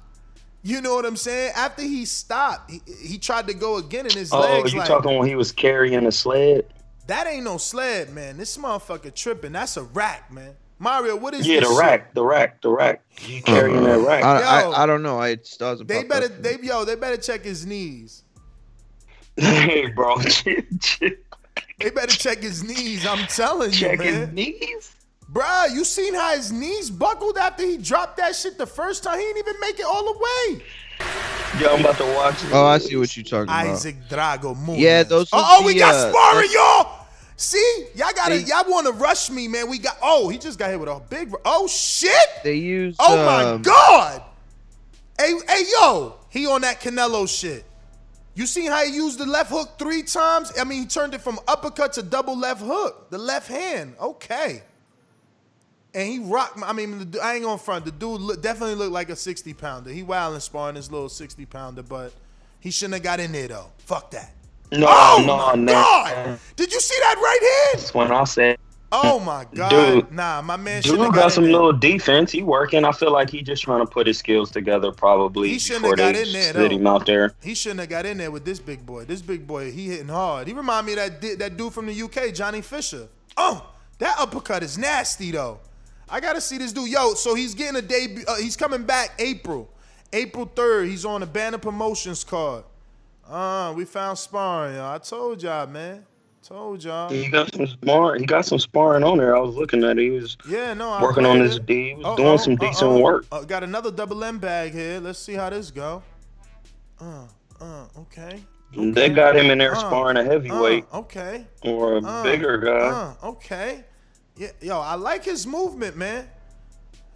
You 0.63 0.81
know 0.81 0.97
what 0.97 1.07
I'm 1.07 1.17
saying? 1.17 1.53
After 1.55 1.83
he 1.83 2.05
stopped, 2.05 2.73
he, 2.73 2.81
he 3.01 3.19
tried 3.19 3.47
to 3.47 3.55
go 3.55 3.77
again, 3.77 4.05
and 4.07 4.13
his 4.15 4.33
Oh, 4.33 4.41
legs 4.41 4.73
you 4.73 4.81
like 4.81 4.89
talking 4.89 5.17
when 5.17 5.29
he 5.29 5.37
was 5.37 5.53
carrying 5.53 6.05
a 6.07 6.11
sled? 6.11 6.67
That 7.07 7.27
ain't 7.27 7.45
no 7.45 7.59
sled, 7.59 8.12
man. 8.12 8.37
This 8.37 8.57
motherfucker 8.57 9.15
tripping. 9.15 9.53
That's 9.53 9.77
a 9.77 9.83
rack, 9.83 10.33
man. 10.33 10.55
Mario, 10.78 11.16
what 11.16 11.33
is 11.35 11.41
this? 11.41 11.49
Yeah, 11.49 11.61
the 11.61 11.77
rack, 11.78 12.12
the 12.12 12.23
rack, 12.23 12.61
the 12.61 12.70
rack. 12.70 13.03
You 13.20 13.39
uh, 13.39 13.43
carrying 13.47 13.83
that 13.85 13.99
rack? 14.07 14.24
I, 14.24 14.62
Yo. 14.62 14.70
I, 14.73 14.83
I 14.83 14.87
don't 14.87 15.03
know. 15.03 15.19
I 15.19 15.28
it 15.28 15.47
still 15.47 15.70
doesn't. 15.70 15.87
They 15.87 16.05
better, 16.05 16.27
up. 16.27 16.43
they 16.43 16.59
yo, 16.62 16.85
they 16.85 16.97
better 16.97 17.16
check 17.16 17.45
his 17.45 17.65
knees. 17.65 18.24
hey, 19.37 19.87
bro, 19.89 20.16
They 21.78 21.91
better 21.91 22.16
check 22.16 22.39
his 22.39 22.65
knees. 22.65 23.07
I'm 23.07 23.27
telling 23.27 23.70
you, 23.70 23.78
Check 23.78 24.01
his 24.01 24.28
knees. 24.31 24.95
Bruh, 25.37 25.71
you 25.75 25.85
seen 25.85 26.15
how 26.15 26.35
his 26.35 26.51
knees 26.51 26.91
buckled 26.91 27.37
after 27.37 27.63
he 27.63 27.77
dropped 27.77 28.17
that 28.17 28.35
shit 28.35 28.57
the 28.57 28.65
first 28.65 29.05
time? 29.05 29.19
He 29.19 29.25
didn't 29.27 29.47
even 29.47 29.61
make 29.61 29.79
it 29.79 29.85
all 29.85 30.03
the 30.11 30.19
way. 30.19 30.63
Yo, 31.61 31.75
I'm 31.75 31.81
about 31.81 31.99
to 31.99 32.05
watch. 32.15 32.37
Oh, 32.53 32.65
I 32.65 32.79
see 32.79 32.97
what 32.97 33.15
you're 33.15 33.23
talking 33.23 33.43
about. 33.43 33.67
Isaac 33.67 33.97
Drago 34.09 34.57
movement. 34.57 34.79
Yeah, 34.79 35.03
those 35.03 35.31
was 35.31 35.33
Oh, 35.35 35.59
oh, 35.61 35.67
we 35.67 35.75
the, 35.75 35.81
got 35.81 35.95
uh, 35.95 36.11
sparring, 36.11 36.49
y'all. 36.55 37.07
See, 37.37 37.87
y'all 37.95 38.13
gotta, 38.15 38.37
They- 38.37 38.45
y'all 38.45 38.65
want 38.67 38.87
to 38.87 38.95
rush 38.95 39.29
me, 39.29 39.47
man. 39.47 39.69
We 39.69 39.79
got. 39.79 39.99
Oh, 40.03 40.31
he 40.31 40.39
just 40.39 40.59
got 40.59 40.71
hit 40.71 40.81
with 40.81 40.89
a 40.89 41.03
big. 41.11 41.35
Oh 41.45 41.67
shit. 41.67 42.11
They 42.43 42.55
use. 42.55 42.97
Oh 42.99 43.17
my 43.17 43.45
um, 43.45 43.63
god! 43.63 44.23
Hey, 45.19 45.35
hey, 45.47 45.65
yo, 45.79 46.15
he 46.31 46.47
on 46.47 46.63
that 46.63 46.81
Canelo 46.81 47.29
shit. 47.29 47.67
You 48.35 48.47
seen 48.47 48.71
how 48.71 48.83
he 48.87 48.95
used 48.95 49.19
the 49.19 49.27
left 49.27 49.51
hook 49.51 49.79
three 49.79 50.03
times? 50.03 50.51
I 50.59 50.65
mean, 50.65 50.81
he 50.81 50.87
turned 50.87 51.13
it 51.13 51.21
from 51.21 51.39
uppercut 51.47 51.93
to 51.95 52.03
double 52.03 52.39
left 52.39 52.63
hook. 52.63 53.11
The 53.11 53.19
left 53.19 53.49
hand, 53.49 53.97
okay. 54.01 54.63
And 55.97 56.06
he 56.06 56.18
rocked. 56.18 56.59
I 56.62 56.74
mean, 56.74 57.10
the, 57.10 57.20
I 57.20 57.35
ain't 57.35 57.44
gonna 57.44 57.56
front. 57.56 57.86
The 57.86 57.90
dude 57.90 58.20
look, 58.20 58.43
definitely 58.43 58.74
looked 58.74 58.93
like 58.93 59.09
a 59.09 59.16
sixty 59.16 59.55
pounder. 59.55 59.90
He 59.90 60.02
wilding 60.02 60.40
sparring 60.40 60.77
his 60.77 60.93
little 60.93 61.09
sixty 61.09 61.47
pounder, 61.47 61.82
but 61.82 62.12
he 62.60 62.70
shouldn't 62.70 62.94
have 62.94 63.02
got 63.02 63.18
in 63.18 63.32
there 63.32 63.48
though. 63.48 63.70
Fuck 63.78 64.10
that. 64.10 64.32
No, 64.73 64.86
oh 64.89 65.24
no, 65.27 65.36
my 65.36 65.55
no. 65.55 65.73
god! 65.73 66.39
Did 66.56 66.73
you 66.73 66.81
see 66.81 66.97
that 67.01 67.14
right 67.16 67.70
hand? 67.73 67.81
That's 67.81 67.94
when 67.94 68.12
I 68.12 68.24
said, 68.24 68.59
Oh 68.93 69.18
my 69.20 69.47
god! 69.55 69.70
Dude. 69.70 70.12
nah, 70.12 70.43
my 70.43 70.56
man 70.56 70.82
dude 70.82 70.98
got 70.98 71.14
got 71.14 71.32
some 71.32 71.44
there. 71.44 71.52
little 71.55 71.73
defense. 71.73 72.31
He 72.31 72.43
working. 72.43 72.85
I 72.85 72.93
feel 72.93 73.12
like 73.12 73.31
he 73.31 73.43
just 73.43 73.62
trying 73.62 73.81
to 73.85 73.90
put 73.90 74.06
his 74.06 74.18
skills 74.18 74.51
together. 74.51 74.93
Probably 74.93 75.48
He 75.48 75.59
shouldn't 75.59 75.86
have 75.86 75.97
got 75.97 76.14
in 76.14 76.32
there, 76.32 76.52
though. 76.52 76.68
him 76.68 76.86
out 76.86 77.06
there. 77.06 77.35
He 77.43 77.55
shouldn't 77.55 77.81
have 77.81 77.89
got 77.89 78.06
in 78.06 78.18
there 78.18 78.31
with 78.31 78.44
this 78.44 78.60
big 78.60 78.85
boy. 78.85 79.05
This 79.05 79.23
big 79.23 79.47
boy, 79.47 79.73
he 79.73 79.89
hitting 79.89 80.09
hard. 80.09 80.47
He 80.47 80.52
remind 80.52 80.86
me 80.86 80.93
of 80.93 80.98
that 80.98 81.39
that 81.39 81.56
dude 81.56 81.73
from 81.73 81.86
the 81.86 82.02
UK, 82.02 82.35
Johnny 82.35 82.60
Fisher. 82.60 83.09
Oh, 83.36 83.70
that 83.98 84.16
uppercut 84.18 84.62
is 84.62 84.77
nasty 84.78 85.31
though. 85.31 85.60
I 86.09 86.20
gotta 86.20 86.41
see 86.41 86.59
this 86.59 86.73
dude. 86.73 86.89
Yo, 86.91 87.15
so 87.15 87.35
he's 87.35 87.55
getting 87.55 87.77
a 87.77 87.83
debut. 87.83 88.24
Uh, 88.28 88.37
he's 88.37 88.57
coming 88.57 88.85
back 88.85 89.11
April, 89.19 89.69
April 90.12 90.47
third. 90.55 90.89
He's 90.89 91.05
on 91.05 91.20
the 91.20 91.27
Banner 91.27 91.59
Promotions 91.59 92.23
card. 92.24 92.65
Uh, 93.28 93.73
we 93.77 93.85
found 93.85 94.16
sparring. 94.19 94.77
Y'all. 94.77 94.95
I 94.95 94.99
told 94.99 95.43
y'all, 95.43 95.66
man. 95.66 96.07
Told 96.45 96.85
y'all. 96.85 97.09
He 97.11 97.28
got 97.28 97.53
some 97.53 97.66
sparring. 97.66 98.20
He 98.20 98.27
got 98.27 98.47
some 98.47 98.61
sparring 98.61 99.03
on 99.03 99.19
there. 99.19 99.37
I 99.37 99.41
was 99.41 99.57
looking 99.57 99.83
at. 99.83 99.99
it. 99.99 100.03
He 100.03 100.11
was 100.11 100.37
Yeah, 100.49 100.74
no, 100.74 100.91
I 100.91 101.03
working 101.03 101.27
on 101.27 101.41
his. 101.41 101.59
D. 101.59 101.89
He 101.89 101.95
was 101.95 102.05
Uh-oh, 102.07 102.16
doing 102.16 102.39
some 102.39 102.55
decent 102.55 102.91
uh-oh. 102.93 103.01
work. 103.01 103.24
Uh, 103.33 103.43
got 103.43 103.65
another 103.65 103.91
double 103.91 104.23
M 104.23 104.39
bag 104.39 104.73
here. 104.73 105.01
Let's 105.01 105.19
see 105.19 105.35
how 105.35 105.51
this 105.51 105.73
go. 105.73 106.05
Uh, 107.01 107.27
uh, 107.61 107.87
okay. 107.99 108.41
They 108.77 109.09
got 109.09 109.37
him 109.37 109.47
in 109.51 109.59
there 109.59 109.73
Uh, 109.74 109.78
sparring 109.81 110.16
a 110.19 110.23
heavyweight 110.24 110.85
Uh, 110.93 110.99
okay. 110.99 111.47
or 111.62 111.95
a 111.97 112.01
Uh, 112.05 112.23
bigger 112.23 112.59
guy. 112.59 112.70
Uh, 112.70 113.15
okay. 113.31 113.85
Yeah, 114.37 114.49
yo, 114.61 114.81
I 114.81 114.95
like 114.95 115.25
his 115.25 115.47
movement, 115.47 115.97
man. 115.97 116.29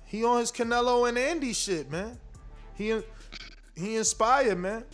He 0.06 0.24
on 0.24 0.40
his 0.40 0.50
Canelo 0.50 1.08
and 1.08 1.18
Andy 1.18 1.52
shit, 1.52 1.90
man. 1.90 2.18
He 2.74 2.98
he 3.76 3.96
inspired, 3.96 4.58
man. 4.58 4.84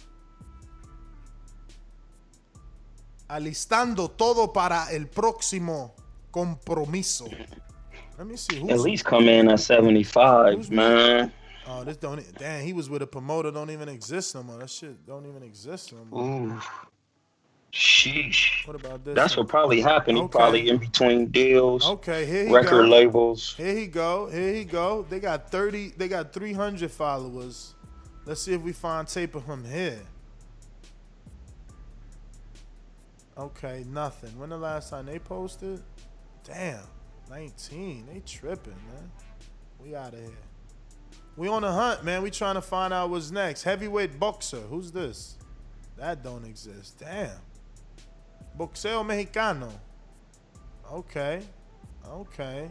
Alistando 3.29 4.09
todo 4.09 4.53
para 4.53 4.87
el 4.93 5.07
próximo 5.07 5.95
compromiso. 6.31 7.29
Let 8.19 8.27
me 8.27 8.37
see. 8.37 8.69
At 8.71 8.81
least 8.81 9.05
come 9.05 9.29
in 9.29 9.49
at 9.51 9.61
75, 9.61 10.71
man. 10.71 11.33
oh, 11.67 11.85
this 11.85 11.97
don't. 11.97 12.23
Damn, 12.39 12.65
he 12.65 12.73
was 12.73 12.89
with 12.89 13.03
a 13.03 13.07
promoter. 13.07 13.51
Don't 13.51 13.71
even 13.71 13.89
exist 13.89 14.35
no 14.35 14.43
more. 14.43 14.59
That 14.59 14.71
shit 14.71 15.07
don't 15.07 15.27
even 15.27 15.43
exist 15.43 15.93
no 15.93 16.05
more. 16.05 16.49
Ooh. 16.49 16.61
Sheesh. 17.77 18.67
What 18.67 18.77
about 18.77 19.05
this? 19.05 19.15
That's 19.15 19.37
what 19.37 19.49
probably 19.49 19.81
happened. 19.83 20.17
He 20.17 20.25
Okay. 20.25 20.33
probably 20.33 20.69
in 20.71 20.79
between 20.79 21.27
deals, 21.27 21.85
Okay, 21.87 22.25
here 22.25 22.47
he 22.47 22.53
record 22.55 22.87
go. 22.87 22.91
labels. 22.91 23.55
Here 23.57 23.75
he 23.75 23.87
go. 23.87 24.27
Here 24.31 24.53
he 24.55 24.65
go. 24.65 25.05
They 25.11 25.21
got 25.21 25.51
30, 25.51 25.93
they 25.97 26.09
got 26.09 26.33
300 26.33 26.91
followers. 26.91 27.75
Let's 28.25 28.41
see 28.43 28.55
if 28.55 28.63
we 28.63 28.73
find 28.73 29.07
tape 29.07 29.35
of 29.35 29.45
him 29.45 29.65
here. 29.65 30.01
Okay, 33.39 33.85
nothing. 33.89 34.37
When 34.39 34.49
the 34.49 34.57
last 34.57 34.89
time 34.91 35.07
they 35.07 35.19
posted? 35.19 35.83
Damn, 36.45 36.81
19. 37.29 38.07
They 38.11 38.21
tripping, 38.21 38.73
man. 38.73 39.11
We 39.85 39.95
out 39.95 40.15
of 40.15 40.21
here. 40.21 40.31
We 41.37 41.49
on 41.49 41.61
the 41.63 41.71
hunt, 41.73 42.03
man. 42.05 42.23
We 42.23 42.31
trying 42.31 42.55
to 42.55 42.63
find 42.63 42.95
out 42.95 43.11
what's 43.11 43.31
next. 43.31 43.65
Heavyweight 43.65 44.19
boxer. 44.19 44.61
Who's 44.61 44.91
this? 44.91 45.37
That 45.99 46.23
don't 46.25 46.47
exist. 46.47 46.99
Damn. 46.99 47.31
Boxeo 48.59 49.05
Mexicano. 49.05 49.71
Okay. 50.91 51.43
Okay. 52.09 52.71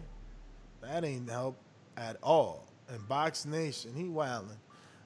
That 0.81 1.03
ain't 1.03 1.29
help 1.29 1.57
at 1.97 2.17
all. 2.23 2.67
And 2.89 3.07
Box 3.07 3.45
Nation, 3.45 3.93
he 3.95 4.03
wildin'. 4.03 4.57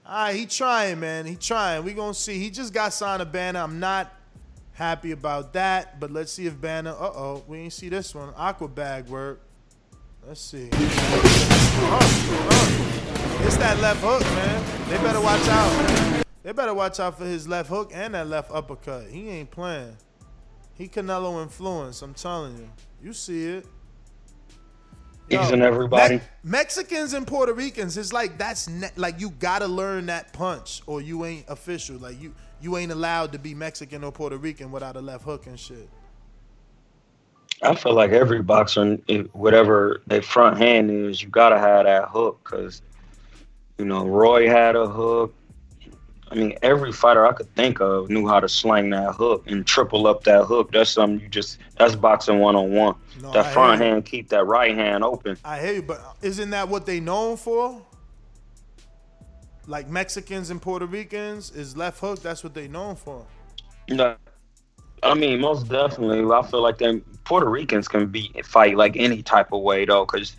All 0.05 0.25
right, 0.25 0.35
he 0.35 0.45
trying, 0.45 0.99
man. 0.99 1.25
He 1.25 1.35
trying. 1.35 1.83
We 1.83 1.93
gonna 1.93 2.13
see. 2.13 2.39
He 2.39 2.49
just 2.49 2.73
got 2.73 2.93
signed 2.93 3.21
a 3.21 3.25
banner. 3.25 3.59
I'm 3.59 3.79
not 3.79 4.13
happy 4.73 5.11
about 5.11 5.53
that, 5.53 5.99
but 5.99 6.11
let's 6.11 6.31
see 6.31 6.47
if 6.47 6.59
banner. 6.59 6.91
Uh 6.91 7.11
oh, 7.13 7.43
we 7.47 7.59
ain't 7.59 7.73
see 7.73 7.89
this 7.89 8.15
one. 8.15 8.33
Aqua 8.35 8.67
bag 8.67 9.07
work. 9.07 9.41
Let's 10.25 10.41
see. 10.41 10.69
It's 13.41 13.57
that 13.57 13.79
left 13.81 14.01
hook, 14.01 14.21
man. 14.21 14.89
They 14.89 14.97
better 14.97 15.21
watch 15.21 15.47
out. 15.47 16.25
They 16.43 16.51
better 16.53 16.73
watch 16.73 16.99
out 16.99 17.17
for 17.17 17.25
his 17.25 17.47
left 17.47 17.69
hook 17.69 17.91
and 17.93 18.13
that 18.13 18.27
left 18.27 18.51
uppercut. 18.51 19.07
He 19.09 19.29
ain't 19.29 19.51
playing. 19.51 19.95
He 20.79 20.87
Canelo 20.87 21.43
influence. 21.43 22.01
I'm 22.01 22.13
telling 22.13 22.57
you. 22.57 22.69
You 23.03 23.11
see 23.11 23.47
it. 23.47 23.67
Easing 25.29 25.61
everybody. 25.61 26.15
Me- 26.15 26.21
Mexicans 26.43 27.13
and 27.13 27.27
Puerto 27.27 27.53
Ricans 27.53 27.97
It's 27.97 28.11
like 28.13 28.39
that's 28.39 28.67
ne- 28.67 28.89
like 28.95 29.19
you 29.19 29.29
gotta 29.29 29.67
learn 29.67 30.07
that 30.07 30.33
punch 30.33 30.81
or 30.87 31.01
you 31.01 31.25
ain't 31.25 31.45
official. 31.49 31.97
Like 31.97 32.19
you 32.19 32.33
you 32.61 32.77
ain't 32.77 32.93
allowed 32.93 33.33
to 33.33 33.39
be 33.39 33.53
Mexican 33.53 34.05
or 34.05 34.11
Puerto 34.11 34.37
Rican 34.37 34.71
without 34.71 34.95
a 34.95 35.01
left 35.01 35.25
hook 35.25 35.45
and 35.47 35.59
shit. 35.59 35.87
I 37.61 37.75
feel 37.75 37.93
like 37.93 38.11
every 38.11 38.41
boxer, 38.41 38.95
whatever 39.33 40.01
their 40.07 40.21
front 40.21 40.57
hand 40.57 40.89
is, 40.89 41.21
you 41.21 41.27
gotta 41.27 41.59
have 41.59 41.85
that 41.85 42.07
hook 42.07 42.39
because, 42.41 42.81
you 43.77 43.83
know, 43.83 44.07
Roy 44.07 44.47
had 44.47 44.77
a 44.77 44.87
hook. 44.87 45.35
I 46.31 46.35
mean, 46.35 46.57
every 46.61 46.91
fighter 46.91 47.25
I 47.25 47.33
could 47.33 47.53
think 47.55 47.81
of 47.81 48.09
knew 48.09 48.27
how 48.27 48.39
to 48.39 48.47
slang 48.47 48.91
that 48.91 49.15
hook 49.15 49.45
and 49.47 49.65
triple 49.65 50.05
up 50.05 50.23
that 50.25 50.45
hook. 50.45 50.71
That's 50.71 50.91
something 50.91 51.19
you 51.19 51.27
just 51.27 51.57
that's 51.77 51.95
boxing 51.95 52.39
one 52.39 52.55
on 52.55 52.71
one. 52.71 52.95
That 53.33 53.47
I 53.47 53.51
front 53.51 53.81
hand 53.81 54.05
keep 54.05 54.29
that 54.29 54.45
right 54.45 54.75
hand 54.75 55.03
open. 55.03 55.37
I 55.43 55.59
hear 55.59 55.73
you, 55.73 55.81
but 55.81 56.17
isn't 56.21 56.51
that 56.51 56.69
what 56.69 56.85
they 56.85 56.99
known 56.99 57.35
for? 57.35 57.81
Like 59.65 59.89
Mexicans 59.89 60.49
and 60.51 60.61
Puerto 60.61 60.85
Ricans 60.85 61.51
is 61.51 61.75
left 61.75 61.99
hook. 61.99 62.21
That's 62.21 62.43
what 62.43 62.53
they 62.53 62.67
known 62.67 62.95
for. 62.95 63.25
No, 63.89 64.15
I 65.01 65.13
mean, 65.15 65.39
most 65.39 65.67
definitely. 65.67 66.31
I 66.31 66.41
feel 66.43 66.61
like 66.61 66.77
them 66.77 67.03
Puerto 67.23 67.49
Ricans 67.49 67.87
can 67.87 68.07
be 68.07 68.31
fight 68.43 68.77
like 68.77 68.97
any 68.97 69.23
type 69.23 69.51
of 69.51 69.61
way 69.61 69.85
though, 69.85 70.05
because 70.05 70.35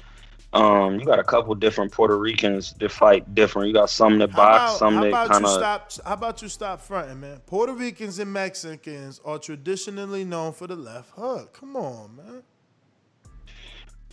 um, 0.53 0.99
you 0.99 1.07
got 1.07 1.21
a 1.21 1.25
couple 1.25 1.55
different 1.55 1.93
Puerto 1.93 2.19
Ricans 2.19 2.75
that 2.81 2.91
fight 2.91 3.35
different. 3.35 3.69
You 3.69 3.75
got 3.75 3.89
some 3.89 4.19
that 4.19 4.33
box, 4.33 4.79
about, 4.79 4.79
some 4.79 4.95
how 4.95 5.01
that 5.03 5.09
about 5.09 5.29
kind 5.29 5.45
you 5.45 5.51
of. 5.51 5.59
stop? 5.59 6.07
How 6.07 6.15
about 6.15 6.43
you 6.43 6.49
stop 6.49 6.81
fronting, 6.81 7.21
man? 7.21 7.39
Puerto 7.47 7.73
Ricans 7.73 8.19
and 8.19 8.33
Mexicans 8.33 9.21
are 9.25 9.39
traditionally 9.39 10.25
known 10.25 10.53
for 10.53 10.67
the 10.67 10.75
left 10.75 11.11
hook. 11.11 11.53
Come 11.53 11.77
on, 11.77 12.17
man. 12.17 12.43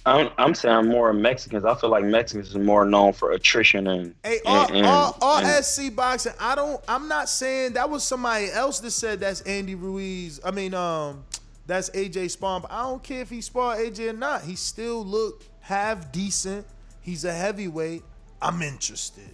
I'm, 0.06 0.30
I'm 0.38 0.56
saying 0.56 0.86
more 0.86 1.12
Mexicans. 1.12 1.66
I 1.66 1.76
feel 1.76 1.90
like 1.90 2.06
Mexicans 2.06 2.50
is 2.50 2.56
more 2.56 2.86
known 2.86 3.14
for 3.14 3.32
attrition 3.32 3.88
and. 3.88 4.16
Hey, 4.24 4.40
all, 4.46 4.72
and, 4.72 4.86
all, 4.86 5.18
all 5.22 5.38
and- 5.40 5.66
SC 5.66 5.94
boxing. 5.94 6.34
I 6.40 6.54
don't. 6.54 6.82
I'm 6.88 7.08
not 7.08 7.30
saying 7.30 7.74
that 7.74 7.90
was 7.90 8.04
somebody 8.04 8.52
else 8.52 8.80
that 8.82 8.92
said 8.92 9.20
that's 9.20 9.42
Andy 9.42 9.74
Ruiz. 9.74 10.40
I 10.46 10.52
mean, 10.52 10.76
um, 10.76 11.26
that's 11.66 11.90
AJ 11.90 12.32
Spawn. 12.32 12.62
But 12.62 12.72
I 12.72 12.84
don't 12.84 13.04
care 13.04 13.22
if 13.22 13.30
he 13.32 13.42
sparred 13.42 13.80
AJ 13.80 14.12
or 14.12 14.14
not. 14.14 14.44
He 14.44 14.56
still 14.56 15.04
look 15.04 15.44
half 15.68 16.14
decent. 16.14 16.66
He's 17.02 17.26
a 17.26 17.34
heavyweight. 17.34 18.04
I'm 18.42 18.62
interested. 18.62 19.30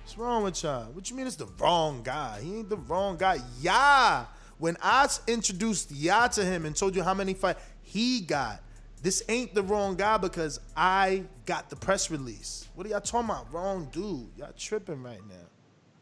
What's 0.00 0.16
wrong 0.16 0.44
with 0.44 0.62
y'all? 0.62 0.84
What 0.92 1.10
you 1.10 1.16
mean 1.16 1.26
it's 1.26 1.34
the 1.34 1.48
wrong 1.58 2.02
guy? 2.04 2.40
He 2.42 2.58
ain't 2.58 2.70
the 2.70 2.76
wrong 2.76 3.16
guy. 3.16 3.38
Yeah. 3.60 4.26
I 4.80 5.08
introduced 5.26 5.90
Ya 5.90 6.28
to 6.28 6.44
him 6.44 6.64
and 6.64 6.76
told 6.76 6.94
you 6.94 7.02
how 7.02 7.12
many 7.12 7.34
fight 7.34 7.56
he 7.82 8.20
got, 8.20 8.62
this 9.02 9.24
ain't 9.28 9.52
the 9.52 9.64
wrong 9.64 9.96
guy 9.96 10.16
because 10.16 10.60
I 10.76 11.24
got 11.44 11.70
the 11.70 11.76
press 11.76 12.08
release. 12.08 12.68
What 12.76 12.86
are 12.86 12.90
y'all 12.90 13.00
talking 13.00 13.28
about? 13.28 13.52
Wrong 13.52 13.88
dude. 13.92 14.28
Y'all 14.36 14.52
tripping 14.56 15.02
right 15.02 15.20
now. 15.28 15.34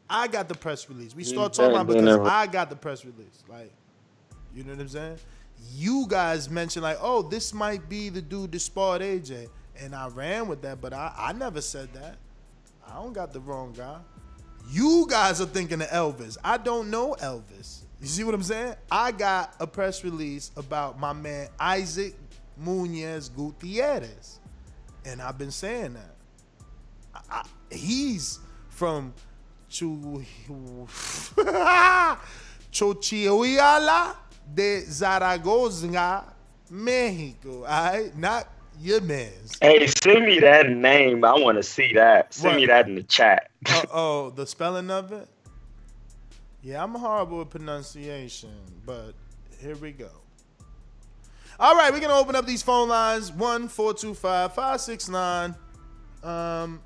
I 0.09 0.29
got 0.29 0.49
the 0.49 0.55
press 0.55 0.89
release. 0.91 1.17
We 1.17 1.25
start 1.25 1.55
talking 1.55 1.75
about 1.75 1.87
because 1.87 2.19
I 2.29 2.47
got 2.47 2.69
the 2.69 2.77
press 2.77 3.07
release. 3.07 3.43
Like, 3.49 3.73
you 4.55 4.65
know 4.65 4.73
what 4.73 4.83
I'm 4.83 4.89
saying? 4.89 5.17
You 5.75 6.07
guys 6.09 6.51
mentioned 6.51 6.83
like, 6.83 6.99
oh, 7.01 7.23
this 7.23 7.55
might 7.55 7.89
be 7.89 8.11
the 8.11 8.21
dude 8.21 8.53
that 8.53 8.61
sparred 8.61 9.01
AJ, 9.01 9.49
and 9.81 9.95
I 9.95 10.09
ran 10.09 10.49
with 10.49 10.63
that, 10.63 10.81
but 10.81 10.93
I, 10.93 11.13
I 11.17 11.33
never 11.33 11.61
said 11.61 11.93
that. 11.95 12.17
I 12.87 12.95
don't 12.95 13.13
got 13.13 13.33
the 13.33 13.41
wrong 13.41 13.73
guy. 13.77 13.99
You 14.71 15.07
guys 15.09 15.41
are 15.41 15.47
thinking 15.47 15.81
of 15.83 15.89
Elvis. 15.89 16.37
I 16.45 16.57
don't 16.59 16.91
know 16.91 17.17
Elvis. 17.21 17.83
You 18.01 18.07
see 18.07 18.25
what 18.25 18.35
I'm 18.35 18.43
saying? 18.43 18.75
I 18.91 19.13
got 19.13 19.55
a 19.61 19.67
press 19.67 20.03
release 20.05 20.51
about 20.57 20.99
my 20.99 21.13
man 21.13 21.49
Isaac 21.59 22.15
Munez 22.61 23.35
Gutierrez, 23.35 24.41
and 25.05 25.23
I've 25.23 25.39
been 25.39 25.51
saying 25.51 25.95
that. 25.95 26.15
I, 27.15 27.21
I, 27.41 27.45
he's 27.75 28.41
from 28.69 29.15
Chu- 29.69 30.25
Chochihuala 32.73 34.17
de 34.53 34.81
Zaragoza, 34.81 36.25
Mexico. 36.71 37.65
All 37.65 37.93
right, 37.93 38.17
not 38.17 38.49
your 38.83 39.01
man's. 39.01 39.57
Hey, 39.61 39.87
send 39.87 40.27
me 40.27 40.41
that 40.41 40.69
name. 40.71 41.25
I 41.25 41.35
want 41.39 41.57
to 41.57 41.63
see 41.63 41.93
that. 41.95 42.35
Send 42.35 42.57
me 42.57 42.67
that 42.67 42.89
in 42.89 42.97
the 42.97 43.03
chat. 43.03 43.51
Uh 43.67 43.85
oh, 43.93 44.31
the 44.31 44.47
spelling 44.47 44.91
of 44.91 45.13
it? 45.13 45.29
Yeah, 46.63 46.83
I'm 46.83 46.95
horrible 46.95 47.39
with 47.39 47.51
pronunciation, 47.51 48.55
but 48.85 49.15
here 49.61 49.77
we 49.77 49.93
go. 49.93 50.11
All 51.59 51.77
right, 51.77 51.93
we're 51.93 52.01
gonna 52.01 52.15
open 52.15 52.35
up 52.35 52.47
these 52.47 52.63
phone 52.63 52.89
lines. 52.89 53.31
One 53.31 53.69
four 53.69 53.95
two 53.95 54.15
five 54.15 54.55
five 54.55 54.81
six 54.81 55.09
nine. 55.09 55.55
Um, 56.23 56.81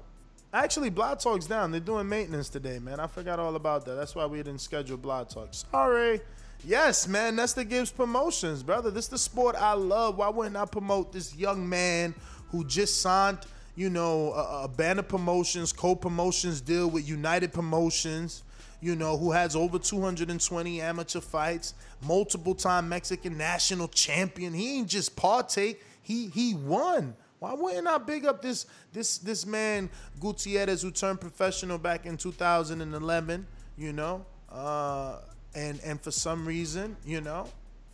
actually, 0.52 0.90
Blog 0.90 1.18
Talk's 1.18 1.46
down. 1.46 1.70
They're 1.70 1.80
doing 1.80 2.08
maintenance 2.08 2.48
today, 2.48 2.78
man. 2.78 3.00
I 3.00 3.06
forgot 3.06 3.38
all 3.38 3.56
about 3.56 3.84
that. 3.86 3.94
That's 3.94 4.14
why 4.14 4.26
we 4.26 4.38
didn't 4.38 4.60
schedule 4.60 4.96
Blog 4.96 5.28
Talk. 5.28 5.48
Sorry. 5.52 6.20
Yes, 6.66 7.06
man. 7.06 7.36
That's 7.36 7.52
the 7.52 7.64
Gibbs 7.64 7.92
Promotions, 7.92 8.64
brother. 8.64 8.90
This 8.90 9.04
is 9.04 9.10
the 9.10 9.18
sport 9.18 9.54
I 9.54 9.74
love. 9.74 10.18
Why 10.18 10.28
wouldn't 10.28 10.56
I 10.56 10.64
promote 10.64 11.12
this 11.12 11.32
young 11.36 11.68
man 11.68 12.12
who 12.50 12.64
just 12.64 13.00
signed, 13.00 13.38
you 13.76 13.88
know, 13.88 14.32
a, 14.32 14.64
a 14.64 14.68
banner 14.68 15.04
promotions, 15.04 15.72
co-promotions 15.72 16.60
deal 16.60 16.90
with 16.90 17.08
United 17.08 17.52
Promotions? 17.52 18.42
You 18.80 18.96
know, 18.96 19.16
who 19.16 19.30
has 19.30 19.54
over 19.54 19.78
220 19.78 20.80
amateur 20.80 21.20
fights, 21.20 21.74
multiple 22.02 22.56
time 22.56 22.88
Mexican 22.88 23.38
national 23.38 23.86
champion. 23.86 24.52
He 24.52 24.78
ain't 24.78 24.88
just 24.88 25.14
partake. 25.14 25.84
He 26.02 26.26
he 26.30 26.54
won. 26.54 27.14
Why 27.38 27.54
wouldn't 27.54 27.86
I 27.86 27.98
big 27.98 28.26
up 28.26 28.42
this 28.42 28.66
this 28.92 29.18
this 29.18 29.46
man 29.46 29.88
Gutierrez 30.18 30.82
who 30.82 30.90
turned 30.90 31.20
professional 31.20 31.78
back 31.78 32.06
in 32.06 32.16
2011? 32.16 33.46
You 33.78 33.92
know, 33.92 34.26
uh, 34.50 35.18
and 35.56 35.80
and 35.82 36.00
for 36.00 36.12
some 36.12 36.46
reason, 36.46 36.96
you 37.04 37.20
know, 37.20 37.48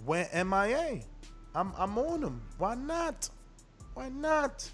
went 0.04 0.34
MIA. 0.34 1.00
I'm 1.54 1.72
I'm 1.78 1.96
on 1.96 2.22
him. 2.22 2.42
Why 2.58 2.74
not? 2.74 3.30
Why 3.94 4.08
not? 4.08 4.68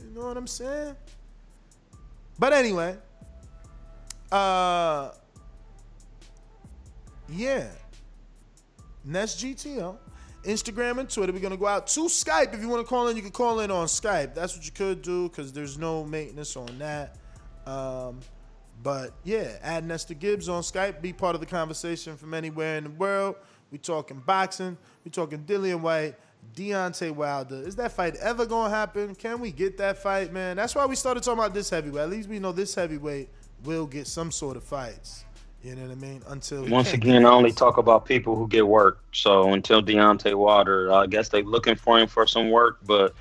You 0.00 0.10
know 0.14 0.26
what 0.26 0.36
I'm 0.36 0.46
saying? 0.46 0.96
But 2.38 2.52
anyway, 2.52 2.96
uh, 4.32 5.10
yeah. 7.28 7.68
Nest 9.04 9.44
GTO. 9.44 9.96
Instagram 10.44 10.98
and 10.98 11.08
Twitter. 11.08 11.32
We're 11.32 11.38
gonna 11.38 11.56
go 11.56 11.66
out 11.66 11.86
to 11.88 12.00
Skype. 12.02 12.54
If 12.54 12.60
you 12.60 12.68
want 12.68 12.82
to 12.82 12.88
call 12.88 13.08
in, 13.08 13.16
you 13.16 13.22
can 13.22 13.30
call 13.30 13.60
in 13.60 13.70
on 13.70 13.86
Skype. 13.86 14.34
That's 14.34 14.56
what 14.56 14.64
you 14.64 14.72
could 14.72 15.02
do 15.02 15.28
because 15.28 15.52
there's 15.52 15.78
no 15.78 16.04
maintenance 16.04 16.56
on 16.56 16.78
that. 16.78 17.16
Um, 17.66 18.20
but 18.82 19.12
yeah, 19.24 19.56
add 19.62 19.86
Nestor 19.86 20.14
Gibbs 20.14 20.48
on 20.48 20.62
Skype. 20.62 21.00
Be 21.00 21.12
part 21.12 21.34
of 21.34 21.40
the 21.40 21.46
conversation 21.46 22.16
from 22.16 22.34
anywhere 22.34 22.76
in 22.78 22.84
the 22.84 22.90
world. 22.90 23.36
We 23.70 23.78
talking 23.78 24.22
boxing. 24.26 24.76
We 25.04 25.10
talking 25.10 25.40
Dillian 25.40 25.80
Whyte, 25.80 26.14
Deontay 26.54 27.12
Wilder. 27.12 27.62
Is 27.62 27.76
that 27.76 27.92
fight 27.92 28.16
ever 28.16 28.44
gonna 28.44 28.74
happen? 28.74 29.14
Can 29.14 29.40
we 29.40 29.52
get 29.52 29.78
that 29.78 29.98
fight, 29.98 30.32
man? 30.32 30.56
That's 30.56 30.74
why 30.74 30.84
we 30.86 30.96
started 30.96 31.22
talking 31.22 31.38
about 31.38 31.54
this 31.54 31.70
heavyweight. 31.70 32.02
At 32.02 32.10
least 32.10 32.28
we 32.28 32.38
know 32.38 32.52
this 32.52 32.74
heavyweight 32.74 33.28
will 33.64 33.86
get 33.86 34.06
some 34.06 34.30
sort 34.30 34.56
of 34.56 34.64
fights. 34.64 35.24
You 35.62 35.76
know 35.76 35.82
what 35.82 35.92
I 35.92 35.94
mean? 35.94 36.22
Until 36.26 36.66
Once 36.66 36.92
again, 36.92 37.24
I 37.24 37.30
only 37.30 37.52
talk 37.52 37.78
about 37.78 38.04
people 38.04 38.34
who 38.34 38.48
get 38.48 38.66
work. 38.66 38.98
So 39.12 39.52
until 39.52 39.80
Deontay 39.80 40.34
Wilder, 40.34 40.92
I 40.92 41.06
guess 41.06 41.28
they 41.28 41.42
looking 41.42 41.76
for 41.76 42.00
him 42.00 42.08
for 42.08 42.26
some 42.26 42.50
work, 42.50 42.78
but 42.84 43.14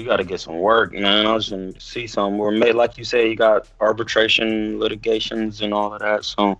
we 0.00 0.06
got 0.06 0.16
to 0.16 0.24
get 0.24 0.40
some 0.40 0.58
work, 0.58 0.92
man. 0.92 1.26
I 1.26 1.30
want 1.30 1.44
to 1.44 1.74
see 1.78 2.06
some. 2.06 2.38
We're 2.38 2.50
made, 2.52 2.74
like 2.74 2.96
you 2.96 3.04
say, 3.04 3.28
you 3.28 3.36
got 3.36 3.68
arbitration, 3.80 4.80
litigations, 4.80 5.60
and 5.60 5.74
all 5.74 5.92
of 5.92 6.00
that. 6.00 6.24
So 6.24 6.58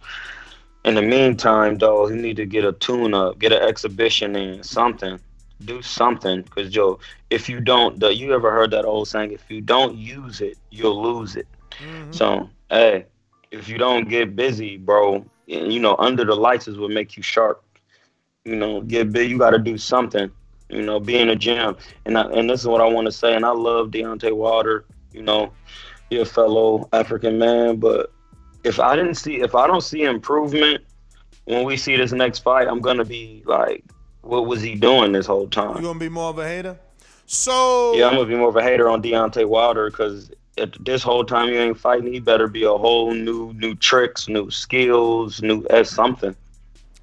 in 0.84 0.94
the 0.94 1.02
meantime, 1.02 1.78
though, 1.78 2.08
you 2.08 2.16
need 2.16 2.36
to 2.36 2.44
get 2.44 2.66
a 2.66 2.72
tune 2.72 3.14
up, 3.14 3.38
get 3.38 3.52
an 3.52 3.62
exhibition 3.62 4.36
in 4.36 4.62
something, 4.62 5.18
do 5.64 5.80
something. 5.80 6.42
Because 6.42 6.70
Joe, 6.70 6.98
if 7.30 7.48
you 7.48 7.60
don't, 7.60 7.98
the, 7.98 8.14
you 8.14 8.34
ever 8.34 8.50
heard 8.50 8.72
that 8.72 8.84
old 8.84 9.08
saying? 9.08 9.32
If 9.32 9.50
you 9.50 9.62
don't 9.62 9.96
use 9.96 10.42
it, 10.42 10.58
you'll 10.70 11.02
lose 11.02 11.36
it. 11.36 11.46
Mm-hmm. 11.82 12.12
So 12.12 12.50
hey, 12.68 13.06
if 13.50 13.70
you 13.70 13.78
don't 13.78 14.06
get 14.06 14.36
busy, 14.36 14.76
bro, 14.76 15.24
you 15.46 15.80
know, 15.80 15.96
under 15.98 16.26
the 16.26 16.34
lights 16.34 16.68
is 16.68 16.76
what 16.76 16.90
make 16.90 17.16
you 17.16 17.22
sharp. 17.22 17.64
You 18.44 18.56
know, 18.56 18.82
get 18.82 19.12
big. 19.12 19.30
You 19.30 19.38
got 19.38 19.50
to 19.50 19.58
do 19.58 19.78
something. 19.78 20.30
You 20.70 20.82
know, 20.82 21.00
being 21.00 21.28
a 21.28 21.36
gym. 21.36 21.76
And 22.04 22.16
I, 22.16 22.22
and 22.30 22.48
this 22.48 22.60
is 22.60 22.66
what 22.66 22.80
I 22.80 22.86
want 22.86 23.06
to 23.06 23.12
say. 23.12 23.34
And 23.34 23.44
I 23.44 23.50
love 23.50 23.88
Deontay 23.88 24.34
Wilder. 24.34 24.84
You 25.12 25.22
know, 25.22 25.52
he 26.08 26.18
a 26.18 26.24
fellow 26.24 26.88
African 26.92 27.38
man. 27.38 27.76
But 27.76 28.12
if 28.64 28.78
I 28.78 28.96
didn't 28.96 29.14
see, 29.14 29.40
if 29.40 29.54
I 29.54 29.66
don't 29.66 29.82
see 29.82 30.02
improvement 30.02 30.84
when 31.44 31.64
we 31.64 31.76
see 31.76 31.96
this 31.96 32.12
next 32.12 32.40
fight, 32.40 32.68
I'm 32.68 32.80
gonna 32.80 33.04
be 33.04 33.42
like, 33.46 33.84
what 34.22 34.46
was 34.46 34.62
he 34.62 34.74
doing 34.74 35.12
this 35.12 35.26
whole 35.26 35.48
time? 35.48 35.76
You 35.76 35.82
gonna 35.82 35.98
be 35.98 36.08
more 36.08 36.30
of 36.30 36.38
a 36.38 36.46
hater? 36.46 36.78
So 37.26 37.94
Yeah, 37.94 38.06
I'm 38.06 38.14
gonna 38.14 38.26
be 38.26 38.36
more 38.36 38.48
of 38.48 38.56
a 38.56 38.62
hater 38.62 38.88
on 38.88 39.02
Deontay 39.02 39.48
Wilder 39.48 39.90
because 39.90 40.30
this 40.80 41.02
whole 41.02 41.24
time 41.24 41.48
you 41.48 41.58
ain't 41.58 41.78
fighting, 41.78 42.12
he 42.12 42.20
better 42.20 42.48
be 42.48 42.64
a 42.64 42.72
whole 42.72 43.12
new 43.12 43.52
new 43.54 43.74
tricks, 43.74 44.28
new 44.28 44.50
skills, 44.50 45.42
new 45.42 45.66
as 45.70 45.90
something. 45.90 46.34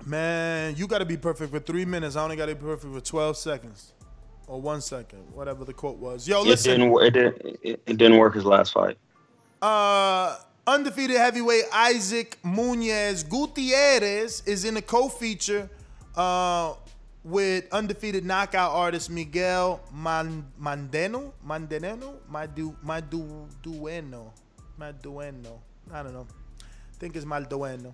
Man, 0.08 0.76
you 0.78 0.88
got 0.88 1.00
to 1.00 1.06
be 1.06 1.18
perfect 1.18 1.52
for 1.52 1.60
three 1.60 1.84
minutes. 1.84 2.16
I 2.16 2.24
only 2.24 2.38
got 2.38 2.46
to 2.46 2.56
be 2.56 2.62
perfect 2.62 2.94
for 2.94 3.02
12 3.02 3.36
seconds. 3.38 3.92
or 4.48 4.62
one 4.62 4.80
second, 4.80 5.20
whatever 5.34 5.66
the 5.66 5.74
quote 5.74 5.98
was. 5.98 6.26
Yo, 6.26 6.42
It 6.44 6.48
listen. 6.48 6.80
didn't. 6.80 7.04
It 7.04 7.12
didn't. 7.14 7.58
It, 7.62 7.82
it 7.86 7.98
didn't 7.98 8.18
work 8.18 8.34
his 8.36 8.46
last 8.46 8.72
fight. 8.72 8.98
Uh, 9.62 10.38
undefeated 10.66 11.18
heavyweight 11.18 11.66
Isaac 11.74 12.38
Munez 12.46 13.28
Gutierrez 13.28 14.44
is 14.46 14.64
in 14.64 14.78
a 14.78 14.82
co-feature 14.82 15.70
uh, 16.16 16.76
with 17.26 17.66
undefeated 17.74 18.24
knockout 18.24 18.72
artist 18.72 19.10
Miguel 19.10 19.82
Man- 19.94 20.46
Mandeno, 20.62 21.34
Mandeneno, 21.46 22.14
Madu, 22.32 22.74
Madu, 22.82 23.48
Dueno, 23.62 24.32
Madueno. 24.80 25.58
I 25.92 26.04
don't 26.04 26.14
know. 26.14 26.28
I 26.62 26.98
think 27.00 27.18
it's 27.18 27.26
Maldueno. 27.26 27.94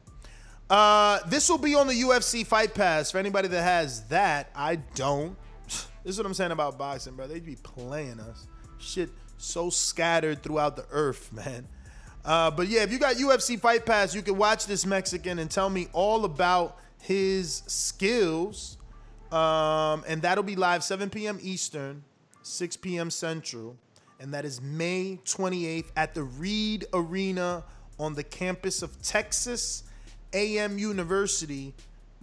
Uh, 0.73 1.19
this 1.27 1.49
will 1.49 1.59
be 1.59 1.75
on 1.75 1.85
the 1.85 1.93
UFC 1.93 2.43
Fight 2.43 2.73
Pass 2.73 3.11
for 3.11 3.19
anybody 3.19 3.47
that 3.47 3.61
has 3.61 4.05
that. 4.05 4.49
I 4.55 4.77
don't. 4.77 5.37
This 5.67 5.87
is 6.05 6.17
what 6.17 6.25
I'm 6.25 6.33
saying 6.33 6.49
about 6.49 6.79
boxing, 6.79 7.13
bro. 7.13 7.27
They'd 7.27 7.45
be 7.45 7.57
playing 7.57 8.19
us. 8.19 8.47
Shit 8.79 9.11
so 9.37 9.69
scattered 9.69 10.41
throughout 10.41 10.75
the 10.75 10.87
earth, 10.89 11.31
man. 11.45 11.67
Uh, 12.25 12.49
but 12.49 12.69
yeah, 12.69 12.81
if 12.81 12.91
you 12.91 12.97
got 12.97 13.17
UFC 13.17 13.59
Fight 13.59 13.85
Pass, 13.85 14.15
you 14.15 14.23
can 14.23 14.35
watch 14.35 14.65
this 14.65 14.83
Mexican 14.83 15.37
and 15.37 15.51
tell 15.51 15.69
me 15.69 15.89
all 15.93 16.25
about 16.25 16.79
his 17.03 17.61
skills. 17.67 18.79
Um, 19.31 20.03
and 20.07 20.23
that'll 20.23 20.43
be 20.43 20.55
live 20.55 20.83
7 20.83 21.11
p.m. 21.11 21.37
Eastern, 21.43 22.03
6 22.41 22.77
p.m. 22.77 23.11
Central. 23.11 23.77
And 24.19 24.33
that 24.33 24.43
is 24.43 24.59
May 24.59 25.19
28th 25.23 25.91
at 25.95 26.15
the 26.15 26.23
Reed 26.23 26.85
Arena 26.93 27.63
on 27.99 28.15
the 28.15 28.23
campus 28.23 28.81
of 28.81 28.99
Texas 29.03 29.83
A&M 30.33 30.77
University. 30.77 31.73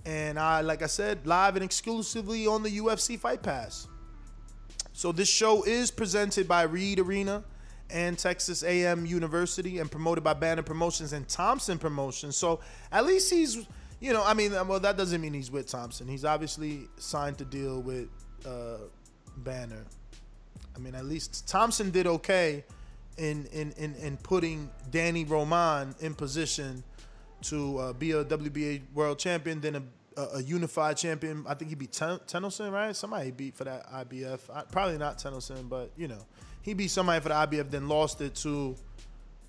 And 0.04 0.38
I, 0.38 0.60
like 0.62 0.82
I 0.82 0.86
said, 0.86 1.26
live 1.26 1.56
and 1.56 1.64
exclusively 1.64 2.46
on 2.46 2.62
the 2.62 2.70
UFC 2.78 3.18
Fight 3.18 3.42
Pass. 3.42 3.86
So 4.92 5.12
this 5.12 5.28
show 5.28 5.62
is 5.62 5.90
presented 5.90 6.48
by 6.48 6.62
Reed 6.62 6.98
Arena 6.98 7.44
and 7.90 8.18
Texas 8.18 8.62
A&M 8.62 9.06
University 9.06 9.78
and 9.78 9.90
promoted 9.90 10.22
by 10.24 10.34
Banner 10.34 10.62
Promotions 10.62 11.12
and 11.12 11.28
Thompson 11.28 11.78
Promotions. 11.78 12.36
So 12.36 12.60
at 12.92 13.04
least 13.04 13.30
he's, 13.30 13.66
you 14.00 14.12
know, 14.12 14.22
I 14.24 14.34
mean, 14.34 14.52
well, 14.52 14.80
that 14.80 14.96
doesn't 14.96 15.20
mean 15.20 15.34
he's 15.34 15.50
with 15.50 15.66
Thompson. 15.66 16.06
He's 16.08 16.24
obviously 16.24 16.88
signed 16.96 17.38
to 17.38 17.44
deal 17.44 17.80
with 17.80 18.08
uh, 18.46 18.78
Banner. 19.38 19.84
I 20.74 20.78
mean, 20.78 20.94
at 20.94 21.04
least 21.04 21.48
Thompson 21.48 21.90
did 21.90 22.06
okay 22.06 22.64
in 23.18 23.46
in 23.52 23.72
in, 23.72 23.94
in 23.96 24.16
putting 24.18 24.70
Danny 24.90 25.24
Roman 25.24 25.94
in 26.00 26.14
position 26.14 26.82
to 27.42 27.78
uh, 27.78 27.92
be 27.92 28.12
a 28.12 28.24
WBA 28.24 28.82
world 28.94 29.18
champion, 29.18 29.60
then 29.60 29.76
a, 29.76 29.82
a, 30.20 30.26
a 30.36 30.42
unified 30.42 30.96
champion. 30.96 31.44
I 31.46 31.54
think 31.54 31.70
he 31.70 31.74
beat 31.74 31.92
Ten- 31.92 32.20
Tennyson, 32.26 32.72
right? 32.72 32.94
Somebody 32.94 33.30
beat 33.30 33.54
for 33.54 33.64
that 33.64 33.90
IBF. 33.92 34.40
I, 34.52 34.62
probably 34.62 34.98
not 34.98 35.18
Tennyson, 35.18 35.66
but 35.68 35.90
you 35.96 36.08
know, 36.08 36.24
he 36.62 36.74
beat 36.74 36.90
somebody 36.90 37.20
for 37.20 37.28
the 37.30 37.34
IBF, 37.34 37.70
then 37.70 37.88
lost 37.88 38.20
it 38.20 38.34
to 38.36 38.76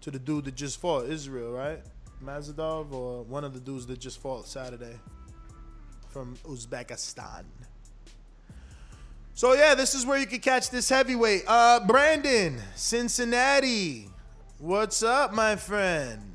to 0.02 0.12
the 0.12 0.20
dude 0.20 0.46
that 0.46 0.56
just 0.56 0.80
fought 0.80 1.06
Israel, 1.06 1.52
right? 1.52 1.82
Mazadov 2.24 2.92
or 2.92 3.24
one 3.24 3.44
of 3.44 3.54
the 3.54 3.60
dudes 3.60 3.86
that 3.88 4.00
just 4.00 4.20
fought 4.22 4.48
Saturday 4.48 4.96
from 6.10 6.36
Uzbekistan. 6.44 7.44
So 9.34 9.54
yeah, 9.54 9.76
this 9.76 9.96
is 9.96 10.06
where 10.06 10.18
you 10.18 10.28
can 10.28 10.40
catch 10.40 10.70
this 10.70 10.90
heavyweight. 10.90 11.44
Uh, 11.48 11.80
Brandon, 11.88 12.62
Cincinnati, 12.76 14.10
what's 14.60 15.02
up, 15.04 15.34
my 15.34 15.56
friend? 15.56 16.31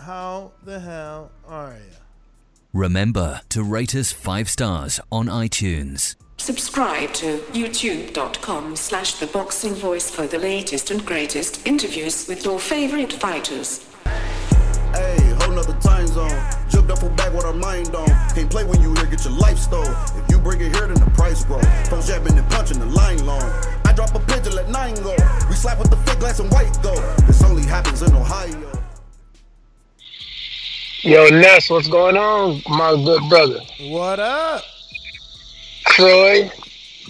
How 0.00 0.52
the 0.62 0.80
hell 0.80 1.32
are 1.46 1.74
you? 1.74 1.96
Remember 2.72 3.40
to 3.48 3.62
rate 3.62 3.94
us 3.94 4.12
five 4.12 4.48
stars 4.48 5.00
on 5.10 5.26
iTunes. 5.26 6.16
Subscribe 6.36 7.12
to 7.14 7.38
youtube.com 7.52 8.76
slash 8.76 9.14
the 9.14 9.26
boxing 9.26 9.74
voice 9.74 10.10
for 10.10 10.26
the 10.26 10.38
latest 10.38 10.90
and 10.90 11.04
greatest 11.04 11.66
interviews 11.66 12.28
with 12.28 12.44
your 12.44 12.58
favorite 12.58 13.12
fighters. 13.14 13.84
Hey, 14.92 15.16
whole 15.40 15.54
nother 15.54 15.78
time 15.80 16.06
zone. 16.06 16.30
Jumped 16.68 16.90
up 16.90 16.98
from 16.98 17.16
back 17.16 17.32
with 17.32 17.44
our 17.44 17.54
mind 17.54 17.94
on. 17.94 18.08
Can't 18.34 18.50
play 18.50 18.64
when 18.64 18.80
you 18.82 18.94
here, 18.94 19.06
get 19.06 19.24
your 19.24 19.32
life 19.34 19.58
stole. 19.58 19.82
If 19.82 20.30
you 20.30 20.38
bring 20.38 20.60
it 20.60 20.74
here, 20.76 20.86
then 20.86 21.00
the 21.02 21.10
price 21.14 21.44
grow. 21.44 21.60
Folks 21.88 22.06
jabbing 22.08 22.38
and 22.38 22.48
punching 22.50 22.78
the 22.78 22.86
line 22.86 23.24
long. 23.24 23.42
I 23.86 23.92
drop 23.94 24.14
a 24.14 24.20
pigeon, 24.20 24.54
let 24.54 24.68
nine 24.68 24.94
go. 24.96 25.16
We 25.48 25.54
slap 25.54 25.78
with 25.78 25.90
the 25.90 25.96
fake 25.96 26.20
glass 26.20 26.38
and 26.38 26.50
white 26.52 26.76
go. 26.82 26.94
This 27.26 27.42
only 27.42 27.64
happens 27.64 28.02
in 28.02 28.14
Ohio. 28.14 28.85
Yo, 31.06 31.28
Ness, 31.28 31.70
what's 31.70 31.86
going 31.86 32.16
on, 32.16 32.60
my 32.68 32.90
good 33.04 33.22
brother? 33.28 33.60
What 33.82 34.18
up? 34.18 34.64
Troy, 35.86 36.50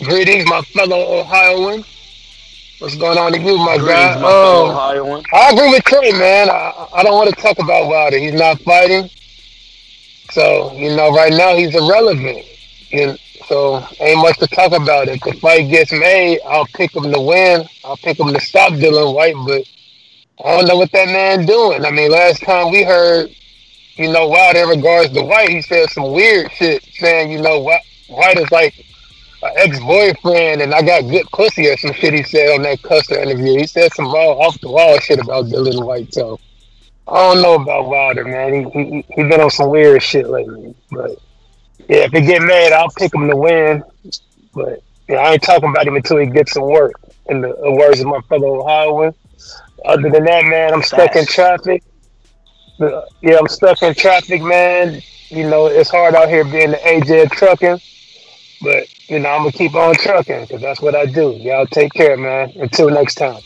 greetings, 0.01 0.45
my 0.47 0.61
fellow 0.61 1.19
Ohioan. 1.21 1.83
What's 2.79 2.95
going 2.97 3.17
on 3.17 3.33
to 3.33 3.39
you, 3.39 3.57
my 3.57 3.79
Greetings, 3.79 3.89
guy? 3.89 4.15
my 4.17 4.21
fellow 4.21 4.67
Oh, 4.67 4.71
Ohioan. 4.71 5.25
I 5.33 5.51
agree 5.51 5.71
with 5.71 5.85
Troy, 5.85 6.13
man. 6.13 6.51
I, 6.51 6.89
I 6.93 7.03
don't 7.05 7.15
want 7.15 7.35
to 7.35 7.41
talk 7.41 7.59
about 7.59 7.87
Wilder. 7.89 8.19
He's 8.19 8.35
not 8.35 8.61
fighting. 8.61 9.09
So, 10.31 10.75
you 10.75 10.95
know, 10.95 11.11
right 11.15 11.33
now 11.33 11.57
he's 11.57 11.75
irrelevant. 11.75 12.45
You 12.91 13.17
so 13.47 13.83
ain't 13.99 14.19
much 14.21 14.37
to 14.41 14.47
talk 14.49 14.73
about. 14.73 15.09
If 15.09 15.23
the 15.23 15.33
fight 15.41 15.71
gets 15.71 15.93
made, 15.93 16.41
I'll 16.47 16.67
pick 16.67 16.95
him 16.95 17.11
to 17.11 17.21
win. 17.21 17.65
I'll 17.83 17.97
pick 17.97 18.21
him 18.21 18.31
to 18.35 18.41
stop 18.43 18.75
Dillian 18.75 19.15
Whyte, 19.15 19.37
but 19.47 19.65
I 20.47 20.55
don't 20.55 20.69
know 20.69 20.77
what 20.77 20.93
that 20.93 21.07
man 21.07 21.47
doing. 21.47 21.87
I 21.87 21.91
mean, 21.91 22.11
last 22.11 22.43
time 22.43 22.71
we 22.71 22.83
heard, 22.83 23.31
you 23.97 24.13
know, 24.13 24.29
Wilder 24.29 24.61
in 24.61 24.69
regards 24.69 25.13
to 25.13 25.23
Whyte, 25.23 25.49
he 25.49 25.63
said 25.63 25.91
some 25.91 26.13
weird 26.13 26.53
shit, 26.53 26.85
saying, 26.95 27.31
you 27.31 27.41
know, 27.41 27.61
Whyte, 27.61 28.39
is 28.39 28.51
like 28.51 28.75
an 29.43 29.53
ex-boyfriend, 29.57 30.63
and 30.63 30.75
I 30.75 30.83
got 30.83 31.03
good 31.03 31.27
pussy 31.33 31.69
or 31.69 31.77
some 31.77 31.93
shit. 31.93 32.15
He 32.15 32.23
said 32.23 32.55
on 32.55 32.63
that 32.63 32.83
Custer 32.83 33.19
interview. 33.19 33.59
He 33.59 33.67
said 33.67 33.93
some 33.95 34.07
raw, 34.07 34.33
off 34.33 34.61
the 34.61 34.71
wall 34.71 34.99
shit 34.99 35.21
about 35.21 35.47
Dillian 35.47 35.85
Whyte. 35.85 36.13
So 36.13 36.39
I 37.09 37.35
don't 37.35 37.43
know 37.43 37.55
about 37.55 37.89
Wilder, 37.89 38.25
man. 38.25 38.71
He 38.71 38.71
he, 38.71 39.05
he 39.15 39.23
been 39.23 39.41
on 39.41 39.51
some 39.51 39.71
weird 39.71 40.03
shit 40.03 40.29
lately, 40.29 40.75
but 40.91 41.13
yeah, 41.89 42.05
if 42.05 42.13
he 42.13 42.21
get 42.21 42.43
mad, 42.43 42.73
I'll 42.73 42.91
pick 42.91 43.15
him 43.15 43.29
to 43.29 43.37
win. 43.37 43.83
But 44.55 44.83
yeah, 45.09 45.19
I 45.19 45.33
ain't 45.33 45.43
talking 45.43 45.71
about 45.71 45.87
him 45.87 45.97
until 45.97 46.19
he 46.19 46.27
gets 46.27 46.53
some 46.53 46.65
work. 46.65 46.95
In 47.29 47.41
the 47.41 47.77
words 47.77 47.99
of 48.01 48.07
my 48.07 48.21
fellow 48.29 48.61
Ohioan. 48.61 49.13
Other 49.85 50.11
than 50.11 50.25
that, 50.25 50.45
man, 50.45 50.73
I'm 50.73 50.83
stuck 50.83 51.17
in 51.17 51.27
traffic. 51.27 51.83
Yeah, 52.79 53.39
I'm 53.39 53.49
stuck 53.49 53.83
in 53.83 53.95
traffic, 53.95 54.43
man. 54.43 55.03
You 55.29 55.49
know, 55.49 55.67
it's 55.67 55.91
hard 55.91 56.15
out 56.15 56.29
here 56.29 56.45
being 56.45 56.71
the 56.73 56.77
AJ 56.77 57.25
of 57.25 57.31
trucking. 57.31 57.81
But, 58.63 58.89
you 59.09 59.19
know, 59.19 59.31
I'm 59.31 59.51
to 59.51 59.57
keep 59.57 59.75
on 59.75 59.95
trucking 59.95 60.43
because 60.43 60.61
that's 60.61 60.81
what 60.81 60.95
I 60.95 61.07
do. 61.07 61.33
Y'all 61.33 61.67
take 61.67 61.93
care, 61.93 62.17
man. 62.17 62.53
Until 62.57 62.91
next 62.91 63.15
time. 63.15 63.41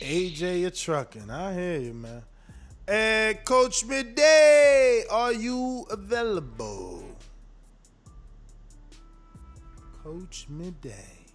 AJ, 0.00 0.60
you're 0.60 0.70
trucking. 0.70 1.30
I 1.30 1.54
hear 1.54 1.80
you, 1.80 1.94
man. 1.94 2.22
Hey, 2.86 3.40
Coach 3.44 3.84
Midday, 3.84 5.04
are 5.10 5.32
you 5.32 5.86
available? 5.90 7.04
Coach 10.02 10.46
Midday. 10.48 11.26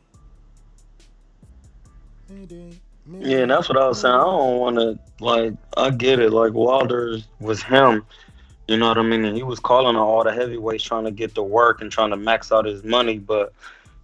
Midday. 2.29 2.79
Yeah, 3.19 3.39
and 3.39 3.51
that's 3.51 3.67
what 3.67 3.77
I 3.77 3.87
was 3.87 4.01
saying. 4.01 4.13
I 4.13 4.19
don't 4.19 4.57
want 4.57 4.75
to 4.77 4.99
like. 5.19 5.53
I 5.77 5.89
get 5.89 6.19
it. 6.19 6.31
Like 6.31 6.53
Wilder 6.53 7.17
was 7.39 7.61
him. 7.63 8.05
You 8.67 8.77
know 8.77 8.87
what 8.87 8.97
I 8.97 9.01
mean? 9.01 9.25
And 9.25 9.35
he 9.35 9.43
was 9.43 9.59
calling 9.59 9.95
on 9.95 10.01
all 10.01 10.23
the 10.23 10.31
heavyweights 10.31 10.83
trying 10.83 11.05
to 11.05 11.11
get 11.11 11.35
to 11.35 11.43
work 11.43 11.81
and 11.81 11.91
trying 11.91 12.11
to 12.11 12.15
max 12.15 12.51
out 12.51 12.65
his 12.65 12.83
money. 12.83 13.17
But 13.17 13.53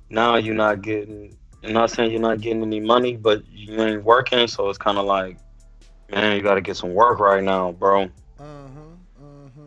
now 0.10 0.36
you're 0.36 0.56
not 0.56 0.82
getting. 0.82 1.38
I'm 1.64 1.74
not 1.74 1.92
saying 1.92 2.12
you're 2.12 2.22
not 2.22 2.42
getting 2.42 2.64
any 2.64 2.80
money, 2.80 3.16
but 3.16 3.44
you 3.50 3.82
ain't 3.82 4.04
working. 4.04 4.48
So 4.48 4.70
it's 4.70 4.78
kind 4.78 4.98
of 4.98 5.06
like, 5.06 5.38
man, 6.12 6.36
you 6.36 6.42
got 6.42 6.56
to 6.56 6.62
get 6.62 6.78
some 6.78 6.94
work 6.94 7.20
right 7.20 7.44
now, 7.44 7.72
bro. 7.72 8.04
Uh 8.04 8.08
huh. 8.40 8.46
Uh 9.20 9.50
huh. 9.56 9.62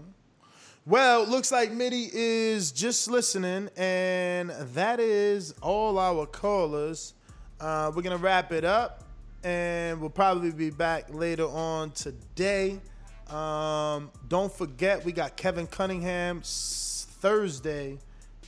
Well, 0.86 1.24
looks 1.27 1.52
like 1.52 1.73
Mitty 1.73 2.11
is 2.12 2.73
just 2.73 3.09
listening, 3.11 3.70
and 3.77 4.51
that 4.51 5.01
is 5.01 5.55
all 5.62 5.98
our 5.98 6.27
callers. 6.27 7.15
Uh, 7.61 7.93
we're 7.94 8.02
gonna 8.02 8.16
wrap 8.16 8.52
it 8.52 8.65
up, 8.65 9.05
and 9.43 10.01
we'll 10.01 10.11
probably 10.11 10.51
be 10.51 10.71
back 10.71 11.12
later 11.12 11.47
on 11.47 11.93
today. 11.93 12.79
Um, 13.29 14.11
don't 14.29 14.53
forget, 14.53 15.05
we 15.05 15.12
got 15.12 15.37
Kevin 15.37 15.67
Cunningham 15.67 16.43
Thursday 16.45 17.99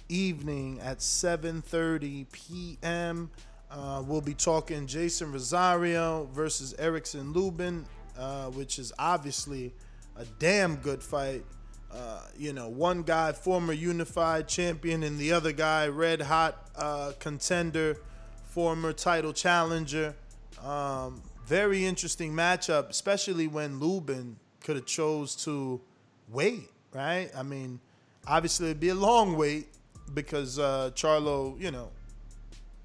evening 0.09 0.81
at 0.81 0.99
7:30 0.99 2.27
p.m. 2.33 3.31
Uh, 3.71 4.03
we'll 4.07 4.21
be 4.21 4.35
talking 4.35 4.87
Jeison 4.87 5.33
Rosario 5.33 6.29
versus 6.33 6.75
Erickson 6.79 7.33
Lubin, 7.33 7.87
uh, 8.19 8.47
which 8.51 8.79
is 8.79 8.93
obviously 8.99 9.73
a 10.17 10.25
damn 10.39 10.77
good 10.77 11.03
fight. 11.03 11.45
Uh, 11.91 12.21
you 12.39 12.53
know, 12.53 12.69
one 12.69 13.03
guy 13.03 13.33
former 13.33 13.73
unified 13.73 14.49
champion, 14.49 15.03
and 15.03 15.19
the 15.19 15.33
other 15.33 15.53
guy 15.53 15.89
red 15.89 16.21
hot 16.21 16.71
uh, 16.77 17.13
contender, 17.19 17.97
former 18.45 18.93
title 18.93 19.33
challenger. 19.33 20.15
Um, 20.61 21.23
very 21.47 21.85
interesting 21.85 22.33
matchup, 22.33 22.89
especially 22.89 23.47
when 23.47 23.79
Lubin 23.79 24.37
could 24.63 24.77
have 24.77 24.87
chose 24.87 25.35
to 25.45 25.81
wait. 26.29 26.69
Right? 26.93 27.31
I 27.37 27.43
mean, 27.43 27.81
obviously 28.27 28.67
it'd 28.67 28.81
be 28.81 28.91
a 28.91 28.95
long 28.95 29.37
wait 29.37 29.69
because 30.15 30.59
uh, 30.59 30.91
Charlo, 30.95 31.59
you 31.61 31.71
know, 31.71 31.91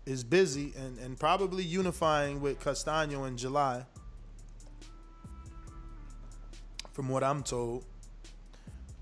is 0.06 0.24
busy 0.24 0.74
and, 0.78 0.98
and 1.00 1.20
probably 1.20 1.64
unifying 1.64 2.40
with 2.40 2.60
Castaño 2.60 3.28
in 3.28 3.38
July. 3.38 3.86
From 6.94 7.10
what 7.10 7.24
I'm 7.24 7.44
told, 7.44 7.86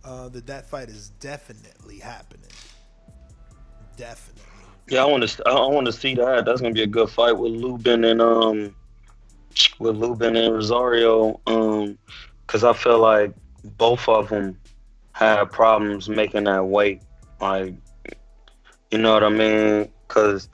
uh, 0.03 0.29
that 0.29 0.47
that 0.47 0.67
fight 0.69 0.89
is 0.89 1.09
definitely 1.19 1.99
happening. 1.99 2.49
Definitely. 3.95 4.55
Yeah, 4.88 5.03
I 5.03 5.06
want 5.06 5.28
to. 5.28 5.44
I 5.48 5.68
want 5.68 5.88
to 5.88 5.94
see 5.94 6.14
that. 6.16 6.45
That's 6.45 6.62
gonna 6.62 6.74
be 6.74 6.84
a 6.84 6.88
good 6.88 7.10
fight 7.10 7.38
with 7.38 7.52
Lubin 7.52 8.03
and 8.03 8.22
um, 8.22 8.76
with 9.80 9.95
Lubin 9.95 10.36
and 10.36 10.53
Rosario. 10.53 11.40
Um, 11.48 11.98
because 12.45 12.64
I 12.64 12.74
feel 12.74 12.99
like 12.99 13.34
both 13.78 14.07
of 14.07 14.30
them 14.30 14.60
had 15.14 15.45
problems 15.45 16.07
making 16.07 16.44
that 16.44 16.66
weight. 16.66 17.02
Like, 17.41 17.74
you 18.91 18.99
know 18.99 19.14
what 19.14 19.24
I 19.24 19.30
mean? 19.30 19.91
Because 20.07 20.48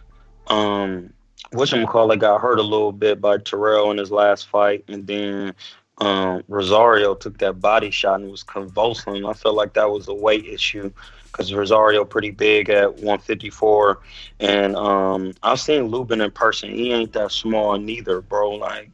um, 0.48 1.12
whatchamacallit 1.52 2.20
got 2.20 2.40
hurt 2.40 2.60
a 2.60 2.64
little 2.64 2.94
bit 2.94 3.20
by 3.20 3.38
Terrell 3.38 3.91
in 3.91 3.98
his 3.98 4.12
last 4.12 4.48
fight, 4.48 4.86
and 4.88 5.06
then 5.06 5.53
um, 5.98 6.44
Rosario 6.48 7.16
took 7.16 7.38
that 7.40 7.60
body 7.60 7.91
shot 7.91 8.22
and 8.22 8.32
was 8.32 8.44
convulsing. 8.44 9.26
I 9.26 9.34
felt 9.34 9.56
like 9.56 9.74
that 9.74 9.90
was 9.90 10.08
a 10.08 10.14
weight 10.14 10.45
issue 10.45 10.91
because 11.32 11.53
Rosario 11.53 12.03
pretty 12.06 12.32
big 12.32 12.70
at 12.70 12.94
154, 12.95 13.99
and 14.41 14.76
um, 14.76 15.34
I've 15.44 15.60
seen 15.60 15.86
Lubin 15.86 16.22
in 16.22 16.32
person. 16.32 16.70
He 16.72 16.91
ain't 16.91 17.14
that 17.14 17.32
small 17.32 17.78
neither, 17.78 18.22
bro. 18.22 18.52
Like 18.52 18.91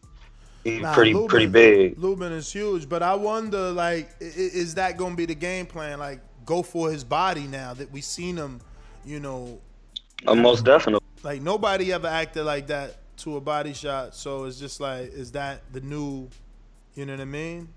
he's 0.63 0.81
Nah, 0.81 0.93
pretty 0.93 1.13
Lubin- 1.13 1.27
pretty 1.29 1.47
big. 1.47 1.97
Lubin 1.99 2.31
is 2.31 2.51
huge, 2.51 2.87
but 2.87 3.01
I 3.01 3.15
wonder, 3.15 3.71
like, 3.71 4.09
is 4.19 4.75
that 4.75 4.97
going 4.97 5.13
to 5.13 5.17
be 5.17 5.25
the 5.25 5.35
game 5.35 5.65
plan? 5.65 5.97
Like, 5.99 6.19
go 6.45 6.61
for 6.63 6.91
his 6.91 7.03
body 7.03 7.47
now 7.47 7.73
that 7.73 7.91
we 7.91 8.01
seen 8.01 8.37
him, 8.37 8.61
you 9.05 9.19
know, 9.19 9.59
Uh, 10.25 10.35
most 10.35 10.63
definitely. 10.63 11.05
like 11.23 11.41
nobody 11.41 11.91
ever 11.91 12.07
acted 12.07 12.43
like 12.43 12.67
that 12.67 12.97
to 13.17 13.35
a 13.37 13.41
body 13.41 13.73
shot. 13.73 14.13
So 14.15 14.43
it's 14.45 14.59
just 14.59 14.79
like, 14.79 15.11
is 15.11 15.31
that 15.31 15.61
the 15.73 15.81
new, 15.81 16.29
you 16.95 17.05
know 17.05 17.13
what 17.13 17.21
I 17.21 17.25
mean? 17.25 17.67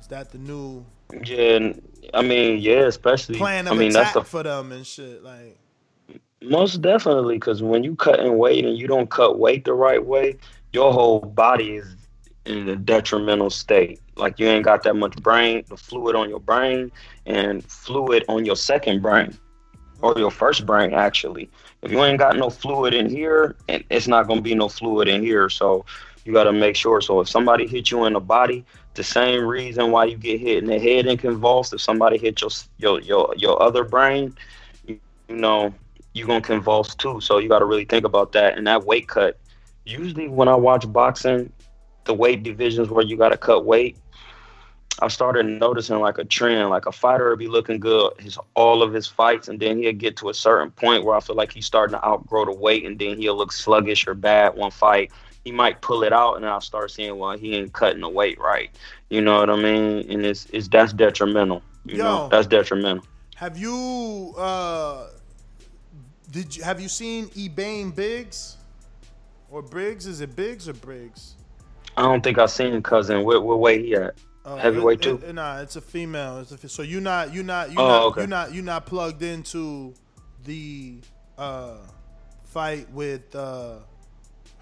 Is 0.00 0.06
that 0.08 0.30
the 0.30 0.38
new 0.38 0.84
Yeah, 1.24 1.72
I 2.14 2.22
mean, 2.22 2.58
yeah, 2.58 2.86
especially. 2.86 3.36
plan 3.36 3.68
I 3.68 3.72
of 3.72 3.78
mean, 3.78 3.92
that's 3.92 4.10
attack 4.10 4.24
the 4.24 4.28
for 4.28 4.42
them 4.42 4.72
and 4.72 4.86
shit? 4.86 5.22
Like, 5.22 5.58
Most 6.42 6.82
definitely, 6.82 7.36
because 7.36 7.62
when 7.62 7.84
you 7.84 7.96
cut 7.96 8.20
in 8.20 8.36
weight 8.38 8.64
and 8.64 8.76
you 8.76 8.86
don't 8.86 9.10
cut 9.10 9.38
weight 9.38 9.64
the 9.64 9.74
right 9.74 10.04
way, 10.04 10.36
your 10.72 10.92
whole 10.92 11.20
body 11.20 11.76
is 11.76 11.96
in 12.44 12.68
a 12.68 12.76
detrimental 12.76 13.50
state. 13.50 14.00
Like 14.16 14.38
you 14.38 14.46
ain't 14.46 14.64
got 14.64 14.82
that 14.82 14.94
much 14.94 15.16
brain, 15.22 15.64
the 15.68 15.76
fluid 15.76 16.16
on 16.16 16.28
your 16.28 16.40
brain, 16.40 16.90
and 17.26 17.64
fluid 17.64 18.24
on 18.28 18.44
your 18.44 18.56
second 18.56 19.02
brain, 19.02 19.36
or 20.02 20.14
your 20.18 20.30
first 20.30 20.66
brain 20.66 20.92
actually. 20.92 21.50
If 21.82 21.92
you 21.92 22.02
ain't 22.02 22.18
got 22.18 22.36
no 22.36 22.50
fluid 22.50 22.94
in 22.94 23.08
here, 23.08 23.56
and 23.68 23.84
it's 23.90 24.08
not 24.08 24.26
gonna 24.26 24.40
be 24.40 24.54
no 24.54 24.68
fluid 24.68 25.08
in 25.08 25.22
here. 25.22 25.48
So 25.48 25.84
you 26.24 26.32
gotta 26.32 26.52
make 26.52 26.74
sure. 26.74 27.00
So 27.00 27.20
if 27.20 27.28
somebody 27.28 27.66
hit 27.66 27.90
you 27.90 28.04
in 28.04 28.14
the 28.14 28.20
body, 28.20 28.64
the 28.98 29.04
same 29.04 29.44
reason 29.44 29.90
why 29.90 30.04
you 30.04 30.16
get 30.16 30.40
hit 30.40 30.58
in 30.58 30.66
the 30.66 30.78
head 30.78 31.06
and 31.06 31.18
convulsed, 31.18 31.72
if 31.72 31.80
somebody 31.80 32.18
hit 32.18 32.40
your 32.42 32.50
your 32.78 33.00
your, 33.00 33.34
your 33.36 33.62
other 33.62 33.84
brain, 33.84 34.36
you 34.86 35.00
know, 35.28 35.72
you're 36.12 36.26
gonna 36.26 36.40
convulse 36.40 36.94
too. 36.94 37.20
So 37.20 37.38
you 37.38 37.48
got 37.48 37.60
to 37.60 37.64
really 37.64 37.84
think 37.84 38.04
about 38.04 38.32
that. 38.32 38.58
And 38.58 38.66
that 38.66 38.84
weight 38.84 39.08
cut. 39.08 39.38
Usually, 39.86 40.28
when 40.28 40.48
I 40.48 40.54
watch 40.56 40.90
boxing, 40.92 41.50
the 42.04 42.12
weight 42.12 42.42
divisions 42.42 42.90
where 42.90 43.04
you 43.04 43.16
got 43.16 43.30
to 43.30 43.38
cut 43.38 43.64
weight, 43.64 43.96
I 45.00 45.08
started 45.08 45.46
noticing 45.46 46.00
like 46.00 46.18
a 46.18 46.24
trend. 46.24 46.68
Like 46.68 46.86
a 46.86 46.92
fighter 46.92 47.30
will 47.30 47.36
be 47.36 47.46
looking 47.46 47.78
good 47.78 48.12
his 48.18 48.36
all 48.54 48.82
of 48.82 48.92
his 48.92 49.06
fights, 49.06 49.46
and 49.46 49.60
then 49.60 49.78
he'll 49.78 49.92
get 49.92 50.16
to 50.16 50.28
a 50.28 50.34
certain 50.34 50.72
point 50.72 51.04
where 51.04 51.14
I 51.14 51.20
feel 51.20 51.36
like 51.36 51.52
he's 51.52 51.66
starting 51.66 51.94
to 51.94 52.04
outgrow 52.04 52.46
the 52.46 52.52
weight, 52.52 52.84
and 52.84 52.98
then 52.98 53.16
he'll 53.16 53.36
look 53.36 53.52
sluggish 53.52 54.08
or 54.08 54.14
bad 54.14 54.56
one 54.56 54.72
fight. 54.72 55.12
He 55.48 55.52
might 55.52 55.80
pull 55.80 56.02
it 56.02 56.12
out, 56.12 56.34
and 56.34 56.44
I'll 56.44 56.60
start 56.60 56.90
seeing 56.90 57.16
well 57.18 57.34
he 57.38 57.54
ain't 57.56 57.72
cutting 57.72 58.02
the 58.02 58.08
weight 58.10 58.38
right. 58.38 58.68
You 59.08 59.22
know 59.22 59.38
what 59.40 59.48
I 59.48 59.56
mean? 59.56 60.04
And 60.10 60.26
it's 60.26 60.44
it's 60.52 60.68
that's 60.68 60.92
detrimental. 60.92 61.62
You 61.86 61.96
know 61.96 62.28
that's 62.30 62.46
detrimental. 62.46 63.02
have 63.36 63.56
you 63.56 64.34
uh 64.36 65.06
did 66.30 66.54
you 66.54 66.62
have 66.64 66.82
you 66.82 66.88
seen 66.90 67.28
Ebanie 67.28 67.94
Biggs 67.96 68.58
or 69.50 69.62
Briggs? 69.62 70.06
Is 70.06 70.20
it 70.20 70.36
Biggs 70.36 70.68
or 70.68 70.74
Briggs? 70.74 71.36
I 71.96 72.02
don't 72.02 72.22
think 72.22 72.36
I've 72.36 72.50
seen 72.50 72.82
cousin. 72.82 73.24
What 73.24 73.42
what 73.42 73.58
weight 73.58 73.86
he 73.86 73.94
at? 73.94 74.16
Uh, 74.44 74.56
Heavyweight 74.56 74.98
it- 75.00 75.02
too. 75.02 75.22
it- 75.26 75.34
nah, 75.34 75.62
it's 75.62 75.76
a 75.76 75.80
female. 75.80 76.40
It's 76.40 76.52
a, 76.62 76.68
so 76.68 76.82
you're 76.82 77.00
not 77.00 77.32
you're 77.32 77.42
not 77.42 77.72
you're 77.72 77.80
Oh, 77.80 77.88
not 77.88 78.02
okay. 78.08 78.20
you're 78.20 78.28
not 78.28 78.52
you're 78.52 78.64
not 78.64 78.84
plugged 78.84 79.22
into 79.22 79.94
the 80.44 80.98
uh, 81.38 81.78
fight 82.44 82.90
with 82.92 83.34
uh, 83.34 83.76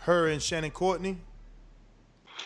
her 0.06 0.26
and 0.28 0.42
Shannon 0.42 0.70
Courtney. 0.70 1.18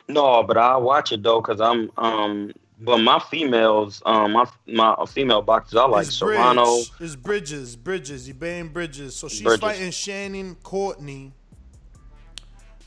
No, 0.08 0.42
but 0.42 0.56
I 0.56 0.76
watch 0.76 1.12
it 1.12 1.22
though, 1.22 1.40
cause 1.40 1.60
I'm 1.60 1.90
um. 1.96 2.52
But 2.82 2.96
my 2.98 3.18
females, 3.18 4.02
um, 4.06 4.32
my 4.32 4.46
my 4.66 4.96
female 5.06 5.42
boxers, 5.42 5.76
I 5.78 5.84
like 5.84 6.06
It's 6.06 6.16
Serrano. 6.16 6.64
Bridge. 6.64 6.90
It's 7.00 7.14
Bridges, 7.16 7.76
Bridges, 7.76 8.26
Ebanie 8.28 8.72
Bridges. 8.72 9.14
So 9.14 9.28
she's 9.28 9.42
Bridges. 9.42 9.60
fighting 9.60 9.90
Shannon 9.90 10.54
Courtney 10.62 11.32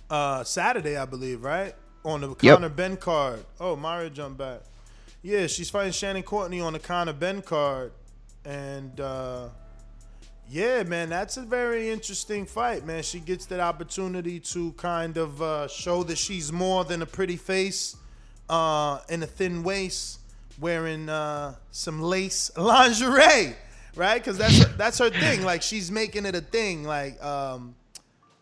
uh, 0.10 0.44
Saturday, 0.44 0.98
I 0.98 1.06
believe, 1.06 1.44
right? 1.44 1.76
On 2.04 2.22
the 2.22 2.30
Yep. 2.42 2.56
Conor 2.56 2.70
Benn 2.70 2.98
card. 2.98 3.46
Oh, 3.60 3.76
Mario 3.76 4.10
jumped 4.10 4.40
back. 4.40 4.62
Yeah, 5.22 5.46
she's 5.46 5.70
fighting 5.70 5.92
Shannon 5.94 6.24
Courtney 6.24 6.60
on 6.60 6.74
the 6.74 6.80
Conor 6.80 7.14
Benn 7.14 7.44
card. 7.44 7.92
And 8.46 9.00
uh, 9.00 9.50
yeah, 10.50 10.84
man, 10.84 11.10
that's 11.10 11.38
a 11.38 11.42
very 11.42 11.90
interesting 11.90 12.46
fight, 12.46 12.86
man. 12.86 13.04
She 13.04 13.20
gets 13.20 13.46
that 13.48 13.60
opportunity 13.60 14.40
to 14.40 14.72
kind 14.74 15.18
of 15.18 15.42
uh, 15.42 15.68
show 15.68 16.04
that 16.04 16.18
she's 16.18 16.52
more 16.52 16.84
than 16.84 17.02
a 17.02 17.06
pretty 17.06 17.38
face 17.38 17.96
uh, 18.50 19.00
and 19.10 19.24
a 19.24 19.28
thin 19.28 19.64
waist, 19.64 20.20
wearing 20.60 21.10
uh, 21.10 21.56
some 21.72 22.02
lace 22.02 22.52
lingerie, 22.58 23.56
right? 23.96 24.22
Because 24.22 24.38
that's 24.38 24.66
that's 24.76 25.00
her 25.00 25.10
thing. 25.10 25.44
Like 25.44 25.62
she's 25.62 25.90
making 25.90 26.26
it 26.26 26.36
a 26.36 26.42
thing. 26.42 26.84
Like, 26.84 27.24
um, 27.24 27.76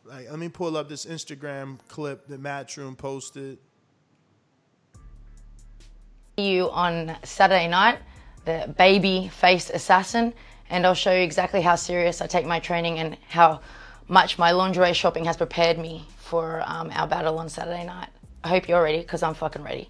like 0.05 0.29
let 0.29 0.39
me 0.39 0.49
pull 0.49 0.75
up 0.75 0.89
this 0.89 1.05
Instagram 1.05 1.77
clip 1.87 2.27
that 2.27 2.41
Matchroom 2.41 2.97
posted. 2.97 3.57
you 6.37 6.69
on 6.71 7.15
Saturday 7.23 7.67
night, 7.67 7.99
the 8.45 8.73
baby 8.77 9.29
face 9.33 9.69
assassin, 9.69 10.33
and 10.71 10.85
I'll 10.85 10.95
show 10.95 11.11
you 11.11 11.21
exactly 11.21 11.61
how 11.61 11.75
serious 11.75 12.21
I 12.21 12.27
take 12.27 12.45
my 12.45 12.59
training 12.59 12.97
and 12.97 13.17
how 13.27 13.59
much 14.07 14.39
my 14.39 14.51
lingerie 14.51 14.93
shopping 14.93 15.25
has 15.25 15.37
prepared 15.37 15.77
me 15.77 16.05
for 16.17 16.63
um, 16.65 16.89
our 16.93 17.07
battle 17.07 17.37
on 17.37 17.49
Saturday 17.49 17.85
night. 17.85 18.07
I 18.43 18.47
hope 18.47 18.67
you're 18.67 18.81
ready 18.81 18.99
because 18.99 19.21
I'm 19.21 19.33
fucking 19.33 19.63
ready. 19.63 19.89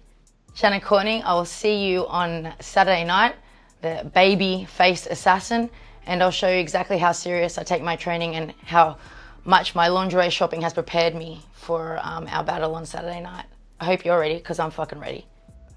Shannon 0.54 0.80
Courtney, 0.80 1.22
I 1.22 1.34
will 1.34 1.44
see 1.44 1.86
you 1.86 2.06
on 2.08 2.52
Saturday 2.60 3.04
night, 3.04 3.36
the 3.80 4.10
baby 4.12 4.66
face 4.68 5.06
assassin, 5.06 5.70
and 6.04 6.20
I'll 6.20 6.32
show 6.32 6.48
you 6.48 6.58
exactly 6.58 6.98
how 6.98 7.12
serious 7.12 7.58
I 7.58 7.62
take 7.62 7.82
my 7.82 7.94
training 7.94 8.34
and 8.34 8.52
how 8.64 8.98
much 9.44 9.74
my 9.74 9.86
lingerie 9.88 10.30
shopping 10.30 10.62
has 10.62 10.74
prepared 10.74 11.14
me 11.14 11.42
for 11.54 12.00
um, 12.02 12.26
our 12.28 12.42
battle 12.42 12.74
on 12.74 12.84
Saturday 12.84 13.20
night. 13.20 13.46
I 13.80 13.84
hope 13.84 14.04
you're 14.04 14.18
ready 14.18 14.34
because 14.34 14.58
I'm 14.58 14.72
fucking 14.72 14.98
ready. 14.98 15.26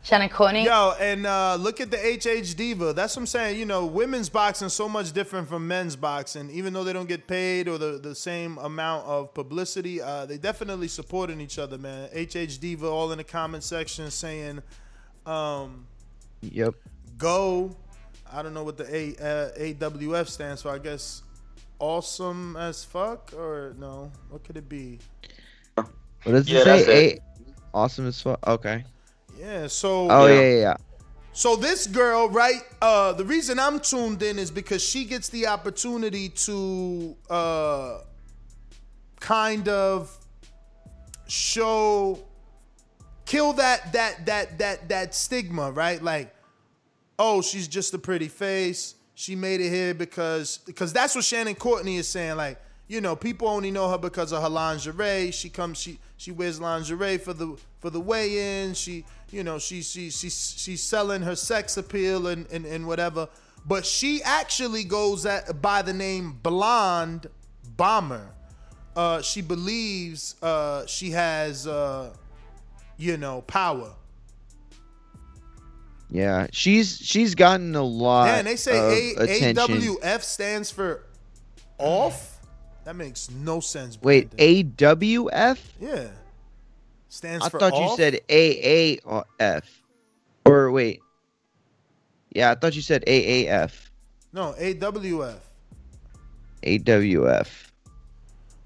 Shannon 0.05 0.29
Courtney. 0.29 0.65
Yo, 0.65 0.93
and 0.99 1.25
uh, 1.25 1.55
look 1.55 1.81
at 1.81 1.89
the 1.89 1.97
HH 1.97 2.55
Diva. 2.55 2.93
That's 2.93 3.15
what 3.15 3.21
I'm 3.23 3.25
saying. 3.25 3.57
You 3.57 3.65
know, 3.65 3.87
women's 3.87 4.29
boxing 4.29 4.67
is 4.67 4.73
so 4.73 4.87
much 4.87 5.11
different 5.13 5.49
from 5.49 5.67
men's 5.67 5.95
boxing. 5.95 6.51
Even 6.51 6.73
though 6.73 6.83
they 6.83 6.93
don't 6.93 7.07
get 7.09 7.25
paid 7.25 7.67
or 7.67 7.79
the, 7.79 7.97
the 7.97 8.13
same 8.13 8.59
amount 8.59 9.07
of 9.07 9.33
publicity, 9.33 9.99
uh, 10.03 10.27
they 10.27 10.37
definitely 10.37 10.89
supporting 10.89 11.41
each 11.41 11.57
other, 11.57 11.79
man. 11.79 12.07
HH 12.15 12.59
Diva 12.59 12.85
all 12.85 13.11
in 13.13 13.17
the 13.17 13.23
comment 13.23 13.63
section 13.63 14.11
saying, 14.11 14.61
um, 15.25 15.87
Yep. 16.41 16.75
go. 17.17 17.75
I 18.31 18.43
don't 18.43 18.53
know 18.53 18.63
what 18.63 18.77
the 18.77 18.85
A, 18.95 19.15
uh, 19.15 19.57
AWF 19.57 20.27
stands 20.27 20.61
for. 20.61 20.69
I 20.69 20.77
guess 20.77 21.23
awesome 21.79 22.55
as 22.57 22.83
fuck 22.83 23.33
or 23.35 23.73
no? 23.79 24.11
What 24.29 24.43
could 24.43 24.57
it 24.57 24.69
be? 24.69 24.99
What 25.75 25.87
does 26.25 26.47
Yeah, 26.47 26.59
it 26.61 26.65
that's 26.65 26.85
say? 26.85 27.05
it. 27.13 27.19
Awesome 27.73 28.05
as 28.07 28.21
fuck. 28.21 28.37
Okay. 28.47 28.83
Yeah, 29.37 29.67
so 29.67 30.09
Oh 30.09 30.27
yeah, 30.27 30.41
yeah, 30.41 30.59
yeah. 30.59 30.77
So 31.33 31.57
this 31.57 31.85
girl, 31.85 32.29
right? 32.29 32.61
Uh, 32.81 33.11
the 33.11 33.25
reason 33.25 33.59
I'm 33.59 33.81
tuned 33.81 34.23
in 34.23 34.39
is 34.39 34.49
because 34.49 34.81
she 34.81 35.03
gets 35.03 35.27
the 35.27 35.47
opportunity 35.47 36.29
to 36.29 37.13
uh, 37.29 37.99
kind 39.19 39.67
of 39.67 40.17
show, 41.27 42.23
kill 43.25 43.51
that 43.53 43.91
that 43.91 44.25
that 44.27 44.59
that 44.59 44.87
that 44.87 45.13
stigma, 45.13 45.71
right? 45.71 46.01
Like, 46.01 46.33
oh, 47.19 47.41
she's 47.41 47.67
just 47.67 47.93
a 47.93 47.97
pretty 47.97 48.29
face. 48.29 48.95
She 49.15 49.35
made 49.35 49.59
it 49.59 49.69
here 49.69 49.93
because 49.93 50.59
because 50.59 50.93
that's 50.93 51.15
what 51.15 51.25
Shannon 51.25 51.55
Courtney 51.55 51.97
is 51.97 52.07
saying. 52.07 52.37
Like, 52.37 52.61
you 52.87 53.01
know, 53.01 53.15
people 53.15 53.49
only 53.49 53.71
know 53.71 53.89
her 53.89 53.97
because 53.97 54.31
of 54.31 54.41
her 54.41 54.49
lingerie. 54.49 55.31
She 55.31 55.49
comes, 55.49 55.79
she 55.79 55.99
she 56.15 56.31
wears 56.31 56.61
lingerie 56.61 57.17
for 57.17 57.33
the 57.33 57.57
for 57.85 57.91
the 57.91 57.99
weigh-in. 57.99 58.73
She, 58.73 59.05
you 59.29 59.43
know, 59.43 59.59
she 59.59 59.83
she 59.83 60.09
she 60.09 60.31
she's 60.31 60.81
selling 60.81 61.21
her 61.21 61.35
sex 61.35 61.77
appeal 61.77 62.25
and 62.25 62.47
and, 62.51 62.65
and 62.65 62.87
whatever. 62.87 63.29
But 63.63 63.85
she 63.85 64.23
actually 64.23 64.83
goes 64.85 65.23
at 65.27 65.61
by 65.61 65.83
the 65.83 65.93
name 65.93 66.39
Blonde 66.41 67.27
bomber. 67.77 68.27
Uh, 68.95 69.21
she 69.21 69.43
believes 69.43 70.33
uh, 70.41 70.87
she 70.87 71.11
has, 71.11 71.67
uh, 71.67 72.11
you 72.97 73.17
know, 73.17 73.41
power. 73.41 73.93
Yeah, 76.09 76.47
she's 76.51 76.97
she's 76.97 77.35
gotten 77.35 77.75
a 77.75 77.83
lot. 77.83 78.25
Man, 78.29 78.45
they 78.45 78.55
say 78.55 79.13
A- 79.13 79.23
attention. 79.25 79.77
AWF 79.77 80.23
stands 80.23 80.71
for 80.71 81.03
off. 81.77 82.39
That 82.83 82.95
makes 82.95 83.29
no 83.29 83.59
sense. 83.59 83.99
Wait, 84.01 84.31
AWF? 84.37 85.59
Yeah. 85.79 86.07
Stands 87.15 87.45
I 87.45 87.49
for 87.49 87.59
thought 87.59 87.71
off? 87.71 87.91
you 87.91 87.95
said 87.95 88.19
AAF. 88.27 88.99
Or 89.05 89.25
F. 89.39 89.81
Or 90.45 90.69
wait. 90.69 90.99
Yeah, 92.33 92.51
I 92.51 92.55
thought 92.55 92.75
you 92.75 92.81
said 92.81 93.05
AAF. 93.07 93.71
no 94.33 94.53
AWF. 94.59 95.37
AWF. 96.63 97.47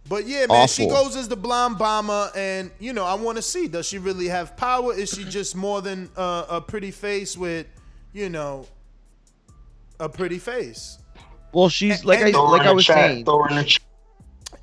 But 0.07 0.25
yeah, 0.27 0.47
man, 0.47 0.67
she 0.67 0.87
goes 0.87 1.15
as 1.15 1.27
the 1.27 1.35
blonde 1.35 1.77
bomber, 1.77 2.31
and 2.35 2.71
you 2.79 2.91
know, 2.93 3.05
I 3.05 3.13
want 3.13 3.35
to 3.37 3.43
see 3.43 3.67
does 3.67 3.85
she 3.85 3.99
really 3.99 4.27
have 4.27 4.57
power? 4.57 4.95
Is 4.95 5.09
she 5.11 5.23
just 5.25 5.55
more 5.55 5.83
than 5.83 6.09
uh, 6.17 6.47
a 6.49 6.59
pretty 6.59 6.89
face 6.89 7.37
with, 7.37 7.67
you 8.13 8.29
know, 8.29 8.65
a 9.99 10.09
pretty 10.09 10.39
face? 10.39 10.97
Well, 11.53 11.69
she's 11.69 12.03
like 12.03 12.19
I 12.19 12.29
and- 12.29 12.33
like 12.35 12.65
I 12.65 12.71
was 12.71 12.87
saying. 12.87 13.25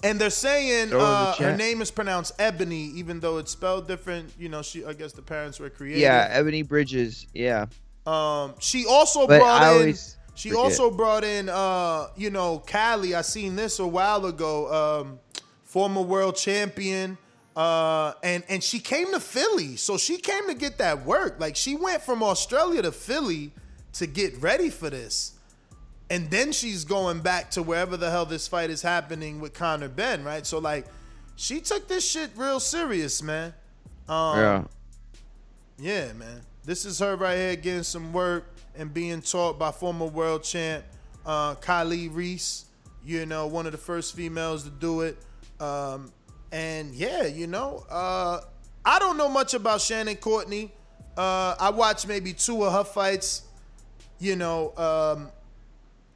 And 0.07 0.21
they're 0.21 0.31
saying 0.31 0.91
in 0.91 0.91
the 0.91 1.01
uh, 1.01 1.35
her 1.37 1.57
name 1.57 1.83
is 1.83 1.91
pronounced 1.91 2.33
Ebony, 2.39 2.85
even 2.97 3.21
though 3.21 3.39
it's 3.39 3.51
spelled 3.53 3.89
different. 3.89 4.33
You 4.39 4.49
know, 4.49 4.63
she 4.63 4.85
I 4.85 4.93
guess 4.93 5.13
the 5.13 5.23
parents 5.23 5.59
were 5.61 5.71
creative. 5.71 6.01
Yeah, 6.01 6.29
Ebony 6.31 6.63
Bridges. 6.63 7.27
Yeah. 7.35 7.67
Um, 8.07 8.55
she 8.61 8.87
also 8.87 9.27
But 9.27 9.41
brought 9.41 9.63
I 9.63 9.73
in. 9.73 9.79
always 9.81 10.17
She 10.35 10.51
forget. 10.51 10.65
also 10.65 10.91
brought 10.91 11.25
in, 11.25 11.49
uh, 11.49 12.09
you 12.17 12.31
know, 12.31 12.63
Callie. 12.71 13.15
I 13.15 13.23
seen 13.23 13.57
this 13.57 13.79
a 13.79 13.87
while 13.87 14.27
ago. 14.27 15.01
Um, 15.03 15.19
former 15.65 16.03
world 16.03 16.37
champion, 16.37 17.19
uh, 17.57 18.13
and 18.23 18.45
and 18.49 18.63
she 18.63 18.79
came 18.79 19.13
to 19.13 19.21
Philly, 19.21 19.77
so 19.77 19.99
she 19.99 20.19
came 20.19 20.47
to 20.47 20.55
get 20.55 20.79
that 20.79 21.05
work. 21.05 21.41
Like 21.41 21.57
she 21.57 21.75
went 21.75 22.03
from 22.03 22.23
Australia 22.23 22.83
to 22.83 22.93
Philly 22.93 23.53
to 23.95 24.07
get 24.07 24.41
ready 24.43 24.71
for 24.71 24.91
this, 24.91 25.33
and 26.11 26.31
then 26.31 26.53
she's 26.53 26.85
going 26.85 27.21
back 27.21 27.51
to 27.53 27.63
wherever 27.63 27.97
the 27.97 28.11
hell 28.11 28.27
this 28.27 28.47
fight 28.47 28.71
is 28.71 28.83
happening 28.83 29.41
with 29.41 29.55
Conor 29.55 29.89
Benn, 29.89 30.25
right? 30.25 30.47
So 30.47 30.59
like, 30.59 30.87
she 31.35 31.61
took 31.61 31.89
this 31.89 32.09
shit 32.09 32.31
real 32.37 32.61
serious, 32.61 33.23
man. 33.23 33.53
Um, 34.09 34.39
yeah. 34.39 34.65
yeah, 35.79 36.13
man. 36.13 36.41
This 36.65 36.85
is 36.85 36.99
her 37.01 37.17
right 37.17 37.37
here 37.37 37.57
getting 37.57 37.83
some 37.83 38.13
work 38.13 38.45
and 38.77 38.93
being 38.93 39.21
taught 39.21 39.59
by 39.59 39.73
former 39.73 40.07
world 40.07 40.43
champ 40.45 40.85
uh, 41.27 41.57
Kylie 41.57 42.15
Reese. 42.15 42.65
You 43.05 43.27
know, 43.27 43.47
one 43.47 43.67
of 43.67 43.73
the 43.73 43.79
first 43.79 44.17
females 44.17 44.65
to 44.65 44.71
do 44.71 45.03
it. 45.03 45.17
Um, 45.61 46.13
and 46.53 46.95
yeah, 46.95 47.25
you 47.27 47.47
know, 47.47 47.85
uh, 47.91 48.41
I 48.85 48.99
don't 48.99 49.17
know 49.17 49.29
much 49.29 49.55
about 49.55 49.81
Shannon 49.81 50.17
Courtney. 50.17 50.73
Uh, 51.17 51.55
I 51.59 51.71
watched 51.71 52.07
maybe 52.09 52.33
two 52.33 52.65
of 52.65 52.73
her 52.73 52.85
fights. 52.85 53.43
You 54.19 54.37
know, 54.37 54.75
um, 54.77 55.31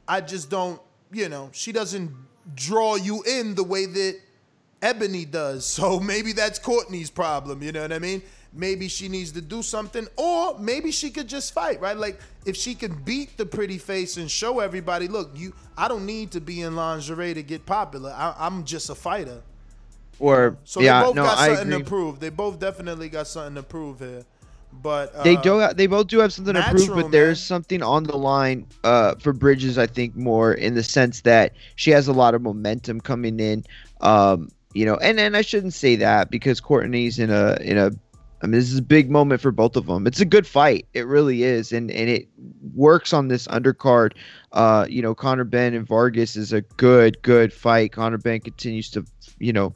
I 0.07 0.21
just 0.21 0.49
don't. 0.49 0.81
You 1.11 1.29
know, 1.29 1.49
she 1.51 1.71
doesn't 1.71 2.11
draw 2.55 2.95
you 2.95 3.23
in 3.23 3.55
the 3.55 3.63
way 3.63 3.85
that 3.85 4.19
Ebony 4.81 5.25
does. 5.25 5.65
So 5.65 5.99
maybe 6.11 6.33
that's 6.33 6.59
Courtney's 6.59 7.09
problem. 7.09 7.61
You 7.61 7.71
know 7.71 7.81
what 7.81 7.93
I 7.93 7.99
mean? 7.99 8.21
Maybe 8.53 8.89
she 8.89 9.07
needs 9.07 9.31
to 9.33 9.41
do 9.41 9.61
something, 9.61 10.07
or 10.17 10.59
maybe 10.59 10.91
she 10.91 11.09
could 11.09 11.27
just 11.27 11.53
fight, 11.53 11.79
right? 11.79 11.95
Like 11.95 12.19
if 12.45 12.57
she 12.57 12.75
could 12.75 13.05
beat 13.05 13.37
the 13.37 13.45
pretty 13.45 13.77
face 13.77 14.17
and 14.17 14.29
show 14.29 14.59
everybody, 14.59 15.07
look, 15.07 15.31
you, 15.35 15.53
I 15.77 15.87
don't 15.87 16.05
need 16.05 16.31
to 16.31 16.41
be 16.41 16.61
in 16.61 16.75
lingerie 16.75 17.33
to 17.33 17.43
get 17.43 17.65
popular. 17.65 18.11
I, 18.11 18.35
I'm 18.37 18.65
just 18.65 18.89
a 18.89 18.95
fighter. 18.95 19.41
Or 20.19 20.57
So 20.65 20.81
yeah, 20.81 20.99
they 20.99 21.05
both 21.07 21.15
no, 21.15 21.23
got 21.23 21.37
something 21.37 21.79
to 21.79 21.83
prove. 21.85 22.19
They 22.19 22.29
both 22.29 22.59
definitely 22.59 23.07
got 23.07 23.27
something 23.27 23.55
to 23.55 23.63
prove 23.63 23.99
here. 23.99 24.25
But 24.73 25.13
uh, 25.15 25.23
they 25.23 25.35
do. 25.37 25.67
They 25.73 25.87
both 25.87 26.07
do 26.07 26.19
have 26.19 26.33
something 26.33 26.55
to 26.55 26.63
prove, 26.63 26.89
but 26.89 27.11
there's 27.11 27.41
something 27.41 27.83
on 27.83 28.03
the 28.03 28.17
line 28.17 28.65
uh, 28.83 29.15
for 29.15 29.33
Bridges. 29.33 29.77
I 29.77 29.85
think 29.85 30.15
more 30.15 30.53
in 30.53 30.75
the 30.75 30.83
sense 30.83 31.21
that 31.21 31.53
she 31.75 31.91
has 31.91 32.07
a 32.07 32.13
lot 32.13 32.33
of 32.33 32.41
momentum 32.41 33.01
coming 33.01 33.39
in. 33.39 33.63
Um, 34.01 34.49
you 34.73 34.85
know, 34.85 34.95
and 34.95 35.19
and 35.19 35.35
I 35.35 35.41
shouldn't 35.41 35.73
say 35.73 35.95
that 35.97 36.31
because 36.31 36.59
Courtney's 36.59 37.19
in 37.19 37.29
a 37.29 37.57
in 37.61 37.77
a. 37.77 37.91
I 38.43 38.47
mean, 38.47 38.59
this 38.59 38.71
is 38.71 38.79
a 38.79 38.83
big 38.83 39.11
moment 39.11 39.39
for 39.39 39.51
both 39.51 39.75
of 39.75 39.85
them. 39.85 40.07
It's 40.07 40.19
a 40.19 40.25
good 40.25 40.47
fight. 40.47 40.87
It 40.93 41.05
really 41.05 41.43
is, 41.43 41.71
and 41.71 41.91
and 41.91 42.09
it 42.09 42.27
works 42.73 43.13
on 43.13 43.27
this 43.27 43.47
undercard. 43.49 44.13
Uh, 44.51 44.87
you 44.89 45.01
know, 45.01 45.13
Conor 45.13 45.43
Benn 45.43 45.75
and 45.75 45.87
Vargas 45.87 46.35
is 46.35 46.51
a 46.51 46.61
good 46.61 47.21
good 47.21 47.53
fight. 47.53 47.91
Conor 47.91 48.17
Benn 48.17 48.39
continues 48.39 48.89
to, 48.91 49.05
you 49.37 49.53
know, 49.53 49.75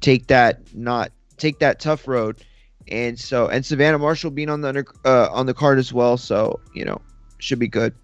take 0.00 0.28
that 0.28 0.74
not 0.74 1.12
take 1.36 1.58
that 1.58 1.80
tough 1.80 2.08
road 2.08 2.42
and 2.90 3.18
so 3.18 3.48
and 3.48 3.64
Savannah 3.64 3.98
Marshall 3.98 4.30
being 4.30 4.48
on 4.48 4.60
the 4.60 4.68
under, 4.68 4.86
uh, 5.04 5.28
on 5.30 5.46
the 5.46 5.54
card 5.54 5.78
as 5.78 5.92
well. 5.92 6.16
So 6.16 6.60
you 6.74 6.84
know, 6.84 7.00
should 7.38 7.58
be 7.58 7.68
good. 7.68 7.94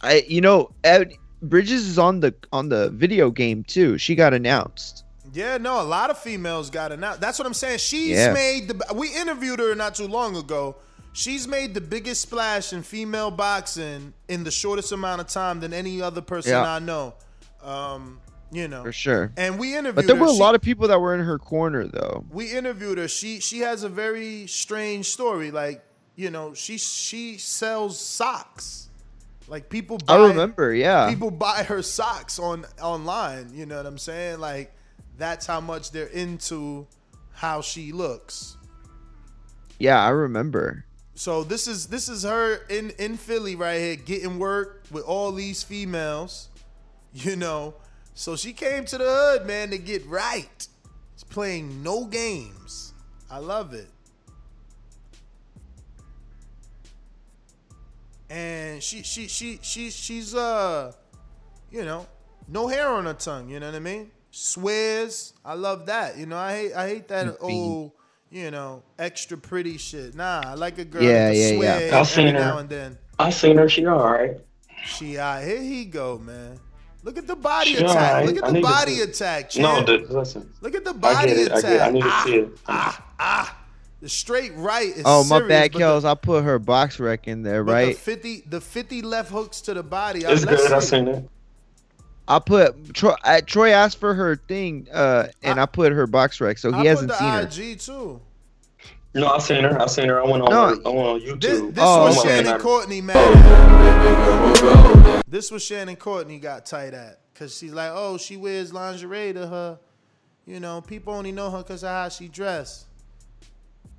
I 0.00 0.24
you 0.28 0.40
know 0.40 0.70
Ed, 0.84 1.12
Bridges 1.42 1.86
is 1.86 1.98
on 1.98 2.20
the 2.20 2.34
on 2.52 2.68
the 2.68 2.90
video 2.90 3.30
game 3.30 3.64
too. 3.64 3.98
She 3.98 4.14
got 4.14 4.34
announced. 4.34 5.04
Yeah, 5.32 5.56
no, 5.58 5.80
a 5.80 5.82
lot 5.82 6.10
of 6.10 6.18
females 6.18 6.68
got 6.68 6.92
announced. 6.92 7.20
That's 7.20 7.38
what 7.38 7.46
I'm 7.46 7.54
saying. 7.54 7.78
She's 7.78 8.10
Yeah. 8.18 8.32
made 8.32 8.68
the. 8.68 8.94
We 8.94 9.14
interviewed 9.14 9.60
her 9.60 9.74
not 9.74 9.94
too 9.94 10.06
long 10.06 10.36
ago. 10.36 10.76
She's 11.14 11.46
made 11.46 11.74
the 11.74 11.80
biggest 11.80 12.22
splash 12.22 12.72
in 12.72 12.82
female 12.82 13.30
boxing 13.30 14.14
in 14.28 14.44
the 14.44 14.50
shortest 14.50 14.92
amount 14.92 15.20
of 15.20 15.26
time 15.28 15.60
than 15.60 15.72
any 15.72 16.00
other 16.00 16.20
person 16.22 16.52
Yeah. 16.52 16.62
I 16.70 16.78
know. 16.78 17.14
Um, 17.62 18.20
you 18.52 18.68
know, 18.68 18.82
For 18.84 18.92
sure. 18.92 19.32
And 19.36 19.58
we 19.58 19.74
interviewed 19.74 19.96
But 19.96 20.06
there 20.06 20.16
her. 20.16 20.22
were 20.22 20.28
a 20.28 20.34
She- 20.34 20.38
lot 20.38 20.54
of 20.54 20.60
people 20.60 20.86
that 20.88 21.00
were 21.00 21.14
in 21.14 21.24
her 21.24 21.38
corner 21.38 21.86
though. 21.86 22.24
we 22.30 22.52
interviewed 22.52 22.98
her. 22.98 23.08
She 23.08 23.40
she 23.40 23.60
has 23.60 23.82
a 23.82 23.88
very 23.88 24.46
strange 24.46 25.06
story. 25.10 25.50
Like 25.50 25.84
you 26.16 26.30
know, 26.30 26.52
she 26.54 26.76
she 26.78 27.38
sells 27.38 27.98
socks. 27.98 28.88
Like 29.48 29.68
people. 29.68 29.98
Buy, 29.98 30.14
I 30.16 30.28
remember, 30.28 30.72
yeah. 30.72 31.08
People 31.10 31.30
buy 31.30 31.64
her 31.64 31.82
socks 31.82 32.38
on 32.38 32.64
online. 32.80 33.50
You 33.54 33.66
know 33.66 33.76
what 33.78 33.86
I'm 33.86 33.98
saying? 33.98 34.38
Like 34.38 34.72
that's 35.18 35.46
how 35.46 35.60
much 35.60 35.90
they're 35.90 36.06
into 36.06 36.86
how 37.32 37.60
she 37.62 37.92
looks. 37.92 38.56
Yeah, 39.78 40.02
I 40.04 40.10
remember. 40.10 40.84
So 41.14 41.42
this 41.44 41.66
is 41.66 41.86
this 41.88 42.08
is 42.08 42.22
her 42.22 42.56
in 42.68 42.90
in 42.98 43.16
Philly 43.16 43.56
right 43.56 43.78
here 43.78 43.96
getting 43.96 44.38
work 44.38 44.84
with 44.90 45.04
all 45.04 45.32
these 45.32 45.62
females, 45.62 46.48
you 47.14 47.36
know. 47.36 47.74
So 48.14 48.36
she 48.36 48.52
came 48.52 48.84
to 48.86 48.98
the 48.98 49.04
hood, 49.04 49.46
man, 49.46 49.70
to 49.70 49.78
get 49.78 50.04
right. 50.06 50.68
She's 51.16 51.24
playing 51.24 51.82
no 51.82 52.04
games. 52.04 52.92
I 53.30 53.38
love 53.38 53.72
it. 53.74 53.88
And 58.30 58.82
she 58.82 59.02
she 59.02 59.28
she 59.28 59.58
she 59.62 59.90
she's 59.90 60.34
uh 60.34 60.92
you 61.70 61.84
know, 61.84 62.06
no 62.48 62.66
hair 62.68 62.88
on 62.88 63.04
her 63.06 63.14
tongue, 63.14 63.48
you 63.48 63.60
know 63.60 63.66
what 63.66 63.74
I 63.74 63.78
mean? 63.80 64.10
Swears. 64.30 65.32
I 65.44 65.54
love 65.54 65.86
that. 65.86 66.16
You 66.18 66.26
know, 66.26 66.36
I 66.38 66.52
hate 66.54 66.72
I 66.74 66.88
hate 66.88 67.08
that 67.08 67.36
old, 67.40 67.92
you 68.30 68.50
know, 68.50 68.82
extra 68.98 69.36
pretty 69.36 69.76
shit. 69.78 70.14
Nah, 70.14 70.42
I 70.46 70.54
like 70.54 70.78
a 70.78 70.84
girl 70.84 71.02
Yeah, 71.02 71.28
that 71.28 71.32
can 71.34 71.40
yeah, 71.40 71.48
yeah. 71.48 71.56
swear 71.56 71.74
I've 71.74 71.82
every 71.92 72.04
seen 72.06 72.26
her. 72.34 72.40
now 72.40 72.58
and 72.58 72.68
then. 72.68 72.98
I 73.18 73.30
seen 73.30 73.56
her. 73.58 73.68
She 73.68 73.86
all 73.86 73.98
right. 74.12 74.36
She 74.86 75.18
out 75.18 75.42
here 75.44 75.60
he 75.60 75.84
go, 75.84 76.18
man. 76.18 76.58
Look 77.04 77.18
at 77.18 77.26
the 77.26 77.34
body 77.36 77.70
She 77.74 77.76
attack. 77.78 77.96
alright. 77.96 78.26
Look 78.26 78.36
at 78.36 78.44
I 78.44 78.46
the 78.48 78.52
need 78.52 78.60
to 78.60 78.66
body 78.68 78.94
see- 78.96 79.02
attack. 79.02 79.56
No, 79.56 79.74
champ. 79.84 79.86
the, 79.86 79.98
listen. 80.18 80.50
Look 80.60 80.74
at 80.74 80.84
the 80.84 80.90
I 80.90 80.92
body 80.94 81.28
get 81.28 81.36
it. 81.38 81.52
I 81.52 81.58
attack. 81.58 81.62
get. 81.62 81.72
It. 81.72 81.80
I 81.82 81.90
need 81.90 82.02
to 82.02 82.08
ah, 82.08 82.22
see 82.26 82.34
it. 82.36 82.48
ah, 82.68 83.04
ah. 83.18 83.58
The 84.00 84.08
straight 84.08 84.52
right 84.56 84.88
is 84.88 85.02
Oh 85.04 85.22
my 85.24 85.38
serious, 85.38 85.48
bad, 85.48 85.72
but 85.72 85.78
the- 85.78 85.84
Kels. 85.84 86.04
I 86.04 86.14
put 86.14 86.44
her 86.44 86.58
BoxRec 86.60 87.20
in 87.26 87.42
there, 87.42 87.62
right? 87.64 87.94
the 87.94 88.00
fifty, 88.00 88.40
the 88.48 88.60
fifty 88.60 89.00
left 89.02 89.30
hooks 89.30 89.60
to 89.62 89.74
the 89.74 89.82
body. 89.82 90.20
It's 90.20 90.44
let's 90.44 90.62
good. 90.62 90.72
I 90.72 90.78
see. 90.80 90.86
seen 90.86 91.08
it. 91.08 91.28
I 92.28 92.38
put 92.38 92.94
Troy. 92.94 93.14
Uh, 93.24 93.40
Troy 93.44 93.70
asked 93.70 93.98
for 93.98 94.14
her 94.14 94.36
thing, 94.36 94.86
uh, 94.92 95.26
and 95.42 95.60
I, 95.60 95.66
put 95.66 95.92
her 95.92 96.06
box 96.06 96.40
wreck, 96.40 96.56
so 96.58 96.70
he 96.72 96.80
I 96.82 96.90
hasn't 96.90 97.10
put 97.10 97.18
seen 97.18 97.26
the 97.26 97.32
her. 97.32 97.72
IG 97.72 97.78
too. 97.80 98.20
No, 99.14 99.26
I 99.28 99.38
seen 99.38 99.62
her. 99.64 99.80
I 99.80 99.86
seen 99.86 100.08
her. 100.08 100.22
I 100.22 100.26
went 100.26 100.42
on. 100.42 100.50
No. 100.50 100.64
I 100.64 100.94
went 100.94 101.08
on 101.08 101.20
YouTube. 101.20 101.40
This, 101.40 101.60
this 101.60 101.74
Oh, 101.78 102.04
was 102.06 102.18
okay. 102.18 102.42
Shannon 102.42 102.58
Courtney, 102.60 103.00
man. 103.02 103.22
This 105.28 105.50
was 105.50 105.62
Shannon 105.64 105.96
Courtney 105.96 106.38
got 106.38 106.64
tight 106.66 106.94
at 106.94 107.20
because 107.32 107.56
she's 107.56 107.72
like, 107.72 107.90
oh, 107.92 108.16
she 108.18 108.36
wears 108.36 108.72
lingerie 108.72 109.32
to 109.34 109.46
her. 109.46 109.78
You 110.46 110.60
know, 110.60 110.80
people 110.80 111.12
only 111.14 111.32
know 111.32 111.50
her 111.50 111.58
because 111.58 111.82
of 111.84 111.90
how 111.90 112.08
she 112.08 112.28
dressed. 112.28 112.86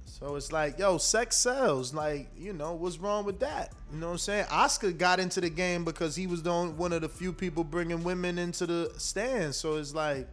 So 0.06 0.36
it's 0.36 0.52
like, 0.52 0.80
yo, 0.80 0.98
sex 0.98 1.36
sells. 1.36 1.94
Like, 1.94 2.30
you 2.38 2.54
know, 2.54 2.74
what's 2.74 2.98
wrong 2.98 3.26
with 3.26 3.40
that? 3.42 3.72
You 3.92 4.00
know 4.00 4.08
what 4.08 4.14
I'm 4.14 4.18
saying? 4.20 4.46
Oscar 4.50 4.92
got 4.92 5.20
into 5.20 5.42
the 5.42 5.50
game 5.50 5.84
because 5.84 6.16
he 6.16 6.28
was 6.28 6.42
the 6.44 6.50
only, 6.52 6.74
one 6.74 6.94
of 6.94 7.02
the 7.02 7.10
few 7.10 7.34
people 7.34 7.64
bringing 7.64 8.04
women 8.04 8.38
into 8.40 8.66
the 8.66 8.92
stands. 8.98 9.58
So 9.58 9.76
it's 9.78 9.94
like, 9.94 10.28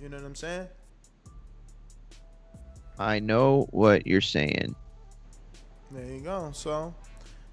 you 0.00 0.08
know 0.08 0.16
what 0.16 0.26
I'm 0.26 0.34
saying? 0.34 0.68
I 3.00 3.18
know 3.18 3.66
what 3.70 4.06
you're 4.06 4.20
saying. 4.20 4.76
There 5.90 6.04
you 6.04 6.20
go. 6.20 6.50
So 6.52 6.94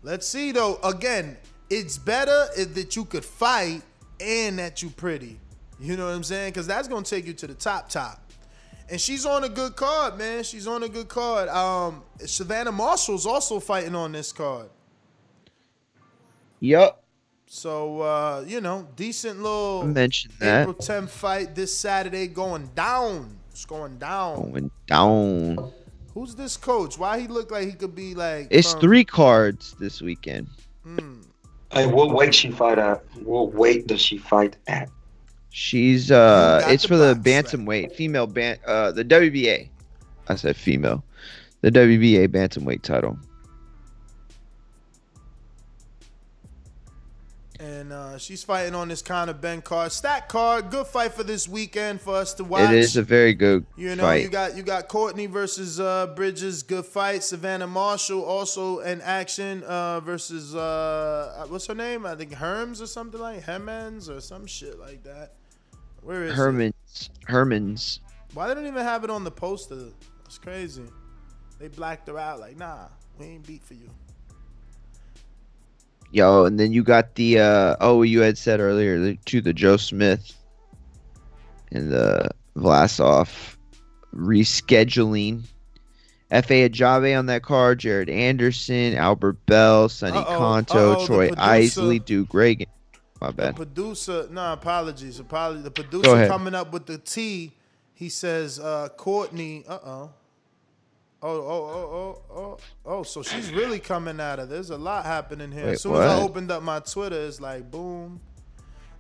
let's 0.04 0.28
see 0.28 0.52
though. 0.52 0.78
Again, 0.84 1.38
it's 1.70 1.98
better 1.98 2.48
that 2.58 2.98
you 2.98 3.06
could 3.06 3.24
fight 3.24 3.82
and 4.20 4.60
that 4.60 4.84
you 4.84 4.90
pretty. 4.90 5.40
You 5.80 5.96
know 5.96 6.08
what 6.08 6.16
I'm 6.16 6.24
saying? 6.24 6.52
Because 6.52 6.68
that's 6.68 6.90
gonna 6.90 7.06
take 7.06 7.26
you 7.26 7.34
to 7.34 7.48
the 7.48 7.54
top 7.54 7.88
top. 7.88 8.22
And 8.90 9.00
she's 9.00 9.26
on 9.26 9.46
a 9.46 9.50
good 9.50 9.78
card, 9.78 10.18
man. 10.18 10.44
She's 10.44 10.68
on 10.68 10.84
a 10.84 10.90
good 10.90 11.08
card. 11.08 11.48
Um, 11.48 12.04
Savannah 12.20 12.72
Marshall's 12.74 13.26
also 13.26 13.62
fighting 13.62 13.96
on 13.96 14.12
this 14.12 14.34
card. 14.34 14.70
Yep. 16.60 17.02
So 17.46 18.02
uh, 18.02 18.44
you 18.46 18.60
know, 18.60 18.86
decent 18.98 19.42
little 19.42 19.86
Mention 19.86 20.32
that. 20.40 20.64
April 20.64 20.76
10th 20.76 21.10
fight 21.10 21.56
this 21.56 21.74
Saturday 21.74 22.28
going 22.28 22.70
down. 22.76 23.37
It's 23.58 23.66
going 23.66 23.98
down. 23.98 24.52
Going 24.52 24.72
down. 24.86 25.74
Who's 26.14 26.36
this 26.36 26.56
coach? 26.56 27.00
Why 27.00 27.20
he 27.20 27.28
look 27.28 27.50
like 27.50 27.66
he 27.66 27.74
could 27.74 27.96
be 27.96 28.14
like? 28.14 28.50
It's 28.52 28.72
from- 28.74 28.82
three 28.82 29.04
cards 29.04 29.76
this 29.80 30.00
weekend. 30.00 30.48
Hey, 31.72 31.88
what 31.88 32.12
weight 32.12 32.36
she 32.36 32.52
fight 32.52 32.78
at? 32.78 33.04
What 33.24 33.56
weight 33.56 33.88
does 33.88 34.00
she 34.00 34.20
fight 34.20 34.58
at? 34.68 34.92
She's 35.50 36.12
uh 36.12 36.62
it's 36.68 36.84
the 36.84 36.90
for 36.90 36.98
the 36.98 37.16
box 37.16 37.28
bantamweight, 37.28 37.96
female 37.96 38.28
ban 38.28 38.60
uh 38.68 38.92
the 38.92 39.04
WBA. 39.04 39.70
I 40.28 40.36
said 40.36 40.56
female. 40.56 41.04
The 41.62 41.72
WBA 41.72 42.28
bantamweight 42.28 42.84
title. 42.84 43.18
And 47.78 47.94
uh, 47.94 48.18
she's 48.18 48.44
fighting 48.44 48.74
on 48.74 48.88
this 48.88 49.04
kind 49.04 49.30
of 49.30 49.40
Ben 49.40 49.62
card, 49.62 49.92
Stack 49.92 50.28
card. 50.30 50.72
Good 50.72 50.88
fight 50.88 51.14
for 51.14 51.24
this 51.24 51.48
weekend 51.48 52.02
for 52.02 52.16
us 52.16 52.34
to 52.36 52.44
watch. 52.44 52.72
It 52.72 52.76
is 52.76 52.98
a 52.98 53.04
very 53.04 53.36
good 53.36 53.68
You 53.76 53.96
know, 53.96 54.02
fight. 54.02 54.24
you 54.24 54.30
got 54.30 54.58
you 54.58 54.64
got 54.64 54.88
Courtney 54.88 55.28
versus 55.28 55.80
uh, 55.80 56.08
Bridges, 56.08 56.64
good 56.64 56.86
fight. 56.88 57.24
Savannah 57.24 57.68
Marshall 57.68 58.24
also 58.26 58.80
in 58.80 59.00
action 59.02 59.62
uh, 59.64 60.00
versus 60.00 60.56
uh, 60.56 61.46
what's 61.50 61.68
her 61.68 61.76
name? 61.76 62.08
I 62.08 62.16
think 62.16 62.32
Herms 62.32 62.82
or 62.82 62.88
something 62.88 63.22
like 63.22 63.44
Hemens 63.46 64.10
or 64.10 64.22
some 64.22 64.48
shit 64.48 64.80
like 64.80 65.04
that. 65.04 65.34
Where 66.02 66.24
is 66.24 66.32
it? 66.32 66.36
Herman's 66.36 67.10
Herman's 67.28 68.00
Why 68.34 68.48
they 68.48 68.56
don't 68.56 68.66
even 68.66 68.84
have 68.84 69.04
it 69.04 69.12
on 69.12 69.24
the 69.24 69.32
poster? 69.32 69.90
That's 70.24 70.40
crazy. 70.40 70.82
They 71.60 71.68
blacked 71.68 72.08
her 72.08 72.18
out. 72.18 72.40
Like, 72.40 72.58
nah, 72.58 72.88
we 73.20 73.28
ain't 73.28 73.46
beat 73.46 73.64
for 73.64 73.76
you. 73.76 73.90
Yo, 76.12 76.46
and 76.46 76.60
then 76.60 76.72
you 76.72 76.84
got 76.84 77.16
the 77.16 77.40
uh 77.40 77.76
oh 77.82 78.02
you 78.02 78.22
had 78.22 78.38
said 78.38 78.60
earlier 78.60 78.98
the, 79.00 79.16
to 79.26 79.42
the 79.42 79.54
Joe 79.54 79.78
Smith 79.78 80.34
and 81.72 81.92
the 81.92 82.30
Vlasov 82.56 83.56
rescheduling. 84.16 85.44
Efe 86.32 86.70
Ajagba 86.70 87.18
on 87.18 87.28
that 87.28 87.42
card, 87.44 87.80
Jared 87.80 88.10
Anderson, 88.10 88.96
Albert 88.96 89.46
Bell, 89.46 89.88
Sonny 89.88 90.18
Uh-oh, 90.18 90.38
Conto, 90.38 90.92
uh-oh, 90.94 91.06
Troy 91.06 91.28
producer- 91.30 91.42
Isley, 91.50 92.00
Duke 92.00 92.30
Ragan. 92.30 92.68
My 93.22 93.28
The 93.28 93.34
bad. 93.34 93.56
producer, 93.56 94.28
no 94.30 94.54
apologies, 94.54 95.20
apologies. 95.20 95.64
The 95.64 95.72
producer 95.72 96.28
coming 96.28 96.54
up 96.54 96.72
with 96.74 96.86
the 96.86 96.98
T. 96.98 97.52
He 97.96 98.10
says, 98.10 98.60
uh, 98.60 98.90
Courtney. 98.96 99.64
Uh 99.68 99.80
oh. 99.86 100.10
Oh, 101.22 101.30
oh, 101.30 101.42
oh, 101.74 102.22
oh, 102.30 102.38
oh, 102.38 102.58
oh. 102.86 103.04
So 103.04 103.24
she's 103.24 103.52
really 103.52 103.80
coming 103.80 104.20
at 104.20 104.38
her. 104.38 104.46
There's 104.46 104.70
a 104.70 104.78
lot 104.78 105.04
happening 105.06 105.52
here. 105.52 105.66
Wait, 105.66 105.74
as 105.74 105.82
soon 105.82 105.96
as 105.96 106.02
I 106.02 106.22
opened 106.22 106.52
up 106.52 106.62
my 106.62 106.80
Twitter, 106.80 107.20
it's 107.20 107.42
like 107.42 107.72
boom. 107.72 108.22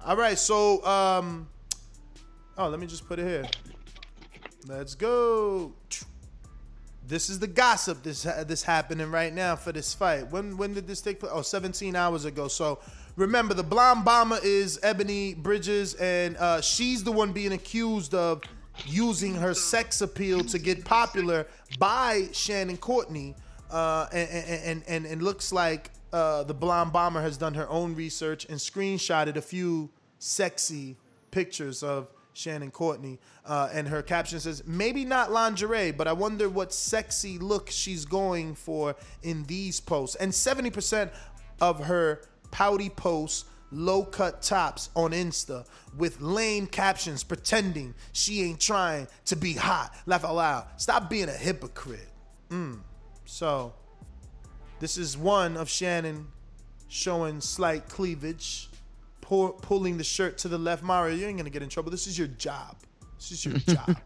All 0.03 0.17
right, 0.17 0.37
so 0.37 0.83
um, 0.85 1.47
oh, 2.57 2.69
let 2.69 2.79
me 2.79 2.87
just 2.87 3.07
put 3.07 3.19
it 3.19 3.27
here. 3.27 3.45
Let's 4.67 4.95
go. 4.95 5.73
This 7.05 7.29
is 7.29 7.39
the 7.39 7.47
gossip. 7.47 8.01
This 8.01 8.23
this 8.23 8.63
happening 8.63 9.11
right 9.11 9.33
now 9.33 9.55
for 9.55 9.71
this 9.71 9.93
fight. 9.93 10.31
When 10.31 10.57
when 10.57 10.73
did 10.73 10.87
this 10.87 11.01
take 11.01 11.19
place? 11.19 11.31
Oh, 11.33 11.43
17 11.43 11.95
hours 11.95 12.25
ago. 12.25 12.47
So 12.47 12.79
remember, 13.15 13.53
the 13.53 13.63
blonde 13.63 14.05
bomber 14.05 14.39
is 14.43 14.79
Ebony 14.81 15.35
Bridges, 15.35 15.93
and 15.95 16.35
uh, 16.37 16.61
she's 16.61 17.03
the 17.03 17.11
one 17.11 17.31
being 17.31 17.53
accused 17.53 18.15
of 18.15 18.41
using 18.85 19.35
her 19.35 19.53
sex 19.53 20.01
appeal 20.01 20.43
to 20.45 20.59
get 20.59 20.85
popular 20.85 21.47
by 21.79 22.27
Shannon 22.31 22.77
Courtney. 22.77 23.35
Uh, 23.69 24.07
and, 24.13 24.29
and, 24.29 24.83
and, 24.87 25.05
and 25.05 25.21
looks 25.21 25.51
like 25.51 25.91
uh, 26.13 26.43
the 26.43 26.53
blonde 26.53 26.93
bomber 26.93 27.21
has 27.21 27.37
done 27.37 27.53
her 27.53 27.67
own 27.69 27.93
research 27.95 28.45
and 28.45 28.57
screenshotted 28.57 29.35
a 29.35 29.41
few 29.41 29.89
sexy 30.19 30.95
pictures 31.31 31.83
of 31.83 32.07
Shannon 32.33 32.71
Courtney. 32.71 33.19
Uh, 33.45 33.69
and 33.73 33.87
her 33.87 34.01
caption 34.01 34.39
says, 34.39 34.63
maybe 34.65 35.03
not 35.03 35.31
lingerie, 35.31 35.91
but 35.91 36.07
I 36.07 36.13
wonder 36.13 36.47
what 36.47 36.71
sexy 36.71 37.37
look 37.39 37.69
she's 37.69 38.05
going 38.05 38.55
for 38.55 38.95
in 39.23 39.43
these 39.45 39.79
posts. 39.79 40.15
And 40.15 40.31
70% 40.31 41.09
of 41.59 41.85
her 41.85 42.21
pouty 42.51 42.89
posts, 42.89 43.45
low 43.71 44.03
cut 44.03 44.41
tops 44.41 44.89
on 44.95 45.11
Insta 45.11 45.65
with 45.97 46.21
lame 46.21 46.67
captions 46.67 47.23
pretending 47.23 47.93
she 48.13 48.43
ain't 48.43 48.59
trying 48.59 49.07
to 49.25 49.35
be 49.35 49.53
hot. 49.53 49.93
Laugh 50.05 50.23
out 50.23 50.35
loud. 50.35 50.67
Stop 50.77 51.09
being 51.09 51.29
a 51.29 51.33
hypocrite. 51.33 52.09
Mm. 52.49 52.79
So, 53.25 53.73
this 54.79 54.97
is 54.97 55.17
one 55.17 55.57
of 55.57 55.69
Shannon 55.69 56.27
showing 56.87 57.41
slight 57.41 57.89
cleavage, 57.89 58.69
pull, 59.21 59.49
pulling 59.49 59.97
the 59.97 60.03
shirt 60.03 60.37
to 60.39 60.47
the 60.47 60.57
left. 60.57 60.83
Mario, 60.83 61.15
you 61.15 61.25
ain't 61.27 61.37
gonna 61.37 61.49
get 61.49 61.63
in 61.63 61.69
trouble. 61.69 61.91
This 61.91 62.07
is 62.07 62.17
your 62.17 62.27
job. 62.27 62.77
This 63.17 63.31
is 63.31 63.45
your 63.45 63.55
job. 63.75 63.97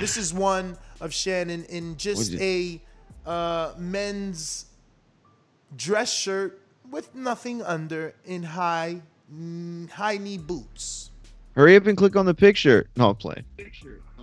this 0.00 0.16
is 0.16 0.32
one 0.32 0.78
of 1.00 1.12
Shannon 1.12 1.64
in 1.64 1.96
just 1.96 2.34
a 2.34 2.80
uh, 3.26 3.74
men's 3.76 4.66
dress 5.76 6.12
shirt 6.12 6.60
with 6.94 7.12
nothing 7.12 7.60
under 7.60 8.14
in 8.24 8.44
high 8.44 9.02
mm, 9.34 9.90
high 9.90 10.16
knee 10.16 10.38
boots. 10.38 11.10
Hurry 11.56 11.74
up 11.74 11.86
and 11.86 11.98
click 11.98 12.14
on 12.14 12.24
the 12.24 12.34
picture. 12.34 12.86
No, 12.96 13.10
I'm 13.10 13.16
playing. 13.16 13.44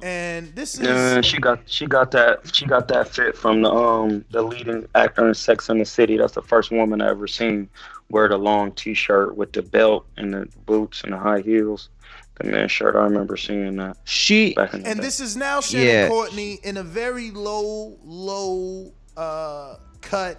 And 0.02 0.56
this 0.56 0.76
is 0.76 0.80
Yeah, 0.80 1.20
she 1.20 1.38
got 1.38 1.60
she 1.70 1.86
got 1.86 2.12
that 2.12 2.56
she 2.56 2.66
got 2.66 2.88
that 2.88 3.10
fit 3.10 3.38
from 3.38 3.62
the 3.62 3.70
um 3.70 4.24
the 4.32 4.42
leading 4.42 4.88
actor 4.96 5.28
in 5.28 5.34
Sex 5.34 5.70
in 5.70 5.80
the 5.80 5.86
City. 5.86 6.16
That's 6.18 6.34
the 6.34 6.42
first 6.42 6.72
woman 6.72 7.02
I 7.02 7.10
ever 7.10 7.28
seen 7.28 7.70
wear 8.10 8.30
the 8.30 8.38
long 8.38 8.72
T-shirt 8.72 9.36
with 9.36 9.52
the 9.52 9.62
belt 9.62 10.06
and 10.16 10.34
the 10.34 10.48
boots 10.66 11.04
and 11.04 11.12
the 11.12 11.18
high 11.18 11.42
heels. 11.42 11.90
The 12.36 12.46
men's 12.46 12.72
shirt, 12.72 12.96
I 12.96 13.04
remember 13.04 13.36
seeing 13.36 13.76
that. 13.78 13.98
She 14.06 14.54
back 14.54 14.74
in 14.74 14.84
the 14.84 14.90
and 14.90 15.00
day. 15.00 15.06
this 15.06 15.20
is 15.20 15.36
now 15.36 15.60
Shannon 15.60 15.88
Yeah. 15.88 16.08
Courtney 16.08 16.60
in 16.64 16.78
a 16.78 16.84
very 16.84 17.32
low, 17.32 17.98
low 18.04 18.94
uh, 19.18 19.76
cut 20.02 20.38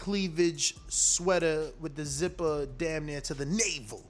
cleavage 0.00 0.74
sweater 0.88 1.70
with 1.78 1.94
the 1.94 2.04
zipper 2.06 2.66
damn 2.78 3.04
near 3.04 3.20
to 3.20 3.34
the 3.34 3.44
navel. 3.44 4.02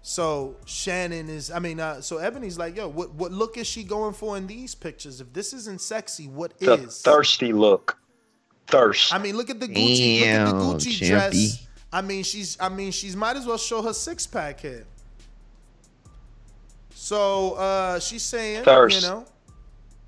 So 0.00 0.56
Shannon 0.64 1.28
is, 1.28 1.50
I 1.50 1.58
mean, 1.58 1.78
uh, 1.78 2.00
so 2.00 2.16
Ebony's 2.16 2.58
like, 2.58 2.74
yo, 2.74 2.88
what 2.88 3.14
what 3.14 3.30
look 3.30 3.56
is 3.58 3.66
she 3.66 3.84
going 3.84 4.14
for 4.14 4.36
in 4.36 4.46
these 4.46 4.74
pictures? 4.74 5.20
If 5.20 5.32
this 5.32 5.52
isn't 5.52 5.80
sexy, 5.80 6.26
what 6.26 6.58
the 6.58 6.72
is? 6.72 7.02
thirsty 7.02 7.52
look, 7.52 7.98
thirst. 8.66 9.14
I 9.14 9.18
mean, 9.18 9.36
look 9.36 9.50
at 9.50 9.60
the 9.60 9.68
Gucci, 9.68 10.20
look 10.20 10.28
at 10.28 10.44
the 10.46 10.52
Gucci 10.52 10.98
champy. 10.98 11.30
dress. 11.30 11.66
I 11.92 12.00
mean, 12.00 12.24
she's, 12.24 12.56
I 12.58 12.70
mean, 12.70 12.90
she's 12.90 13.14
might 13.14 13.36
as 13.36 13.46
well 13.46 13.58
show 13.58 13.82
her 13.82 13.92
six 13.92 14.26
pack 14.26 14.60
here. 14.60 14.86
So 16.94 17.52
uh, 17.54 18.00
she's 18.00 18.22
saying, 18.22 18.64
Thirst. 18.64 19.02
you 19.02 19.06
know, 19.06 19.26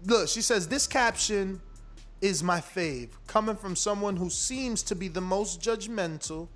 look, 0.07 0.29
she 0.29 0.41
says 0.41 0.67
this 0.67 0.87
caption 0.87 1.61
is 2.25 2.43
my 2.43 2.59
fave, 2.59 3.11
coming 3.27 3.55
from 3.55 3.77
someone 3.77 4.17
who 4.17 4.31
seems 4.31 4.83
to 4.83 4.95
be 4.95 5.09
the 5.09 5.21
most 5.21 5.61
judgmental. 5.61 6.49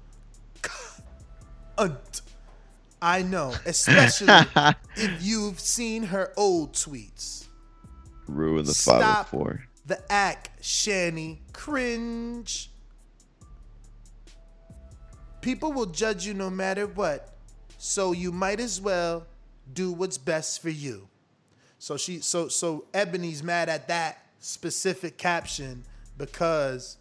Cunt. 0.62 2.22
I 3.02 3.20
know, 3.20 3.54
especially 3.66 4.32
if 4.96 5.22
you've 5.22 5.60
seen 5.60 6.04
her 6.04 6.32
old 6.38 6.72
tweets. 6.72 7.44
Ruin 8.26 8.64
the 8.64 8.72
Stop 8.72 9.28
504. 9.28 9.64
the 9.84 10.00
act, 10.10 10.64
Shanny. 10.64 11.42
Cringe. 11.52 12.70
People 15.42 15.72
will 15.72 15.86
judge 15.86 16.26
you 16.26 16.32
no 16.32 16.48
matter 16.48 16.86
what, 16.86 17.36
so 17.76 18.12
you 18.12 18.32
might 18.32 18.58
as 18.58 18.80
well 18.80 19.26
do 19.70 19.92
what's 19.92 20.16
best 20.16 20.62
for 20.62 20.70
you. 20.70 21.08
So 21.78 21.98
she, 21.98 22.20
so 22.20 22.48
so 22.48 22.86
Ebony's 22.94 23.42
mad 23.42 23.68
at 23.68 23.86
that 23.88 24.27
specific 24.40 25.19
caption 25.19 25.85
because, 26.16 26.98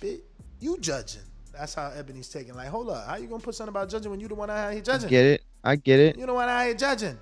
bitch, 0.00 0.20
you 0.60 0.78
judging. 0.78 1.22
That's 1.52 1.74
how 1.74 1.90
Ebony's 1.90 2.28
taking. 2.28 2.54
Like, 2.54 2.68
hold 2.68 2.90
up, 2.90 3.06
how 3.06 3.16
you 3.16 3.26
gonna 3.28 3.42
put 3.42 3.54
something 3.54 3.70
about 3.70 3.88
judging 3.88 4.10
when 4.10 4.20
you 4.20 4.28
the 4.28 4.34
one 4.34 4.50
out 4.50 4.72
here 4.72 4.82
judging? 4.82 5.08
Get 5.08 5.24
it? 5.24 5.42
I 5.64 5.76
get 5.76 5.98
it. 6.00 6.18
You 6.18 6.26
know 6.26 6.34
what 6.34 6.48
I 6.48 6.68
ain't 6.70 6.78
judging. 6.78 7.18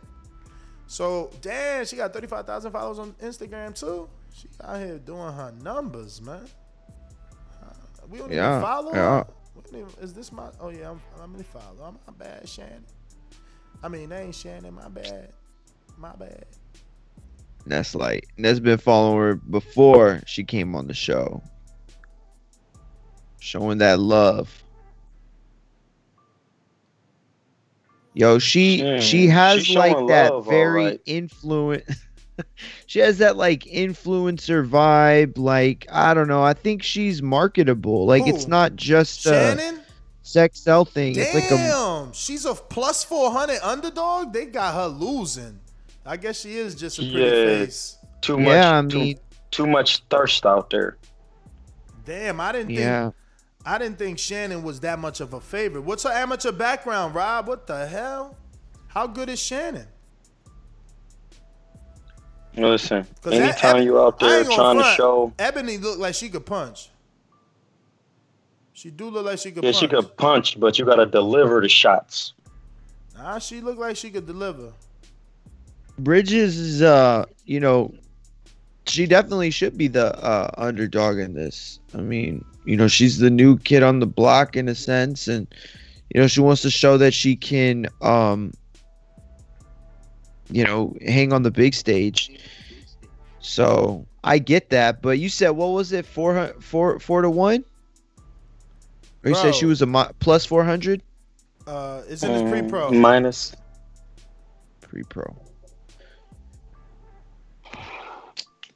So 0.86 1.30
damn, 1.40 1.84
she 1.86 1.96
got 1.96 2.12
thirty 2.12 2.26
five 2.26 2.46
thousand 2.46 2.72
followers 2.72 2.98
on 2.98 3.12
Instagram 3.22 3.78
too. 3.78 4.08
She 4.34 4.48
out 4.62 4.78
here 4.80 4.98
doing 4.98 5.32
her 5.32 5.52
numbers, 5.62 6.20
man. 6.20 6.46
We 8.10 8.18
don't 8.18 8.30
Yeah, 8.30 8.50
even 8.50 8.62
follow. 8.62 8.92
yeah. 8.92 8.98
her. 9.20 9.26
We 9.54 9.62
don't 9.62 9.80
even, 9.90 10.02
is 10.02 10.12
this 10.12 10.30
my? 10.30 10.48
Oh 10.60 10.68
yeah, 10.68 10.90
I'm, 10.90 11.00
I'm 11.22 11.32
gonna 11.32 11.44
follow. 11.44 11.84
I'm 11.84 11.98
my 12.06 12.12
bad, 12.24 12.48
Shannon. 12.48 12.84
I 13.82 13.88
mean, 13.88 14.08
that 14.10 14.22
ain't 14.22 14.34
Shannon. 14.34 14.74
My 14.74 14.88
bad. 14.88 15.32
My 15.96 16.12
bad. 16.14 16.44
That's 17.66 17.94
like 17.94 18.28
that's 18.36 18.60
been 18.60 18.78
following 18.78 19.18
her 19.18 19.34
before 19.36 20.20
she 20.26 20.44
came 20.44 20.74
on 20.74 20.86
the 20.86 20.94
show. 20.94 21.42
Showing 23.40 23.78
that 23.78 23.98
love. 23.98 24.62
Yo, 28.14 28.38
she 28.38 28.78
Mm, 28.82 29.00
she 29.00 29.26
has 29.28 29.68
like 29.70 29.96
that 30.06 30.32
love, 30.32 30.46
very 30.46 30.68
alright. 30.70 31.00
influent. 31.06 31.84
she 32.86 33.00
has 33.00 33.18
that 33.18 33.36
like 33.36 33.64
influencer 33.64 34.68
vibe. 34.68 35.38
Like 35.38 35.86
I 35.90 36.14
don't 36.14 36.28
know. 36.28 36.42
I 36.42 36.52
think 36.52 36.82
she's 36.82 37.22
marketable. 37.22 38.06
Like 38.06 38.26
it's 38.26 38.46
not 38.46 38.76
just 38.76 39.26
a 39.26 39.30
Shannon? 39.30 39.80
sex 40.22 40.60
sell 40.60 40.84
thing. 40.84 41.16
It's 41.16 41.34
like 41.34 41.50
a 41.50 41.56
Damn, 41.56 42.12
she's 42.12 42.44
a 42.44 42.54
plus 42.54 43.04
400 43.04 43.58
underdog. 43.62 44.32
They 44.32 44.46
got 44.46 44.74
her 44.74 44.86
losing. 44.86 45.60
I 46.06 46.16
guess 46.16 46.40
she 46.40 46.56
is 46.56 46.74
just 46.74 46.98
a 46.98 47.02
pretty 47.02 47.16
Yeah, 47.18 47.30
face. 47.64 47.96
too 48.20 48.38
much. 48.38 48.48
Yeah, 48.48 48.78
I 48.78 48.82
too, 48.82 48.98
mean- 48.98 49.18
too 49.50 49.66
much 49.66 49.98
thirst 50.10 50.44
out 50.44 50.70
there. 50.70 50.98
Damn, 52.04 52.40
I 52.40 52.52
didn't 52.52 52.66
think 52.68 52.78
Yeah. 52.80 53.10
I 53.66 53.78
didn't 53.78 53.98
think 53.98 54.18
Shannon 54.18 54.62
was 54.62 54.80
that 54.80 54.98
much 54.98 55.20
of 55.20 55.32
a 55.32 55.40
favorite. 55.40 55.82
What's 55.82 56.02
her 56.02 56.10
amateur 56.10 56.52
background, 56.52 57.14
Rob? 57.14 57.48
What 57.48 57.66
the 57.66 57.86
hell? 57.86 58.36
How 58.88 59.06
good 59.06 59.30
is 59.30 59.40
Shannon? 59.40 59.86
Listen, 62.56 63.06
anytime 63.24 63.76
Eb- 63.78 63.84
you 63.84 63.98
out 63.98 64.20
there 64.20 64.38
ain't 64.40 64.48
gonna 64.48 64.56
trying 64.56 64.78
to 64.78 64.96
show, 64.96 65.32
Ebony 65.38 65.76
looked 65.78 65.98
like 65.98 66.14
she 66.14 66.28
could 66.28 66.46
punch. 66.46 66.90
She 68.74 68.90
do 68.90 69.08
look 69.08 69.24
like 69.26 69.38
she 69.38 69.50
could 69.50 69.64
yeah, 69.64 69.70
punch. 69.72 69.80
she 69.80 69.88
could 69.88 70.16
punch, 70.16 70.60
but 70.60 70.78
you 70.78 70.84
gotta 70.84 71.06
deliver 71.06 71.60
the 71.60 71.68
shots. 71.68 72.34
Nah, 73.16 73.38
she 73.38 73.60
looked 73.60 73.80
like 73.80 73.96
she 73.96 74.10
could 74.10 74.26
deliver. 74.26 74.72
Bridges 75.98 76.58
is 76.58 76.82
uh 76.82 77.24
you 77.44 77.60
know 77.60 77.92
she 78.86 79.06
definitely 79.06 79.50
should 79.50 79.78
be 79.78 79.88
the 79.88 80.14
uh 80.24 80.50
underdog 80.58 81.18
in 81.18 81.34
this. 81.34 81.78
I 81.94 81.98
mean, 81.98 82.44
you 82.64 82.76
know, 82.76 82.88
she's 82.88 83.18
the 83.18 83.30
new 83.30 83.58
kid 83.58 83.82
on 83.82 84.00
the 84.00 84.06
block 84.06 84.56
in 84.56 84.68
a 84.68 84.74
sense 84.74 85.28
and 85.28 85.46
you 86.14 86.20
know, 86.20 86.26
she 86.26 86.40
wants 86.40 86.62
to 86.62 86.70
show 86.70 86.98
that 86.98 87.14
she 87.14 87.36
can 87.36 87.86
um 88.02 88.52
you 90.50 90.64
know, 90.64 90.94
hang 91.06 91.32
on 91.32 91.42
the 91.42 91.50
big 91.50 91.74
stage. 91.74 92.30
So, 93.40 94.06
I 94.22 94.38
get 94.38 94.70
that, 94.70 95.02
but 95.02 95.18
you 95.18 95.28
said 95.28 95.50
what 95.50 95.68
was 95.68 95.92
it? 95.92 96.06
4 96.06 96.54
4 96.60 96.98
4 96.98 97.22
to 97.22 97.30
1? 97.30 97.64
Or 99.24 99.28
you 99.28 99.34
said 99.34 99.54
she 99.54 99.64
was 99.64 99.80
a 99.80 99.86
mi- 99.86 100.10
plus 100.20 100.44
400 100.44 101.02
Uh, 101.66 102.02
it's 102.08 102.22
in 102.22 102.32
this 102.32 102.42
pre-pro. 102.50 102.90
Mm, 102.90 103.00
minus. 103.00 103.54
pre-pro. 104.82 105.34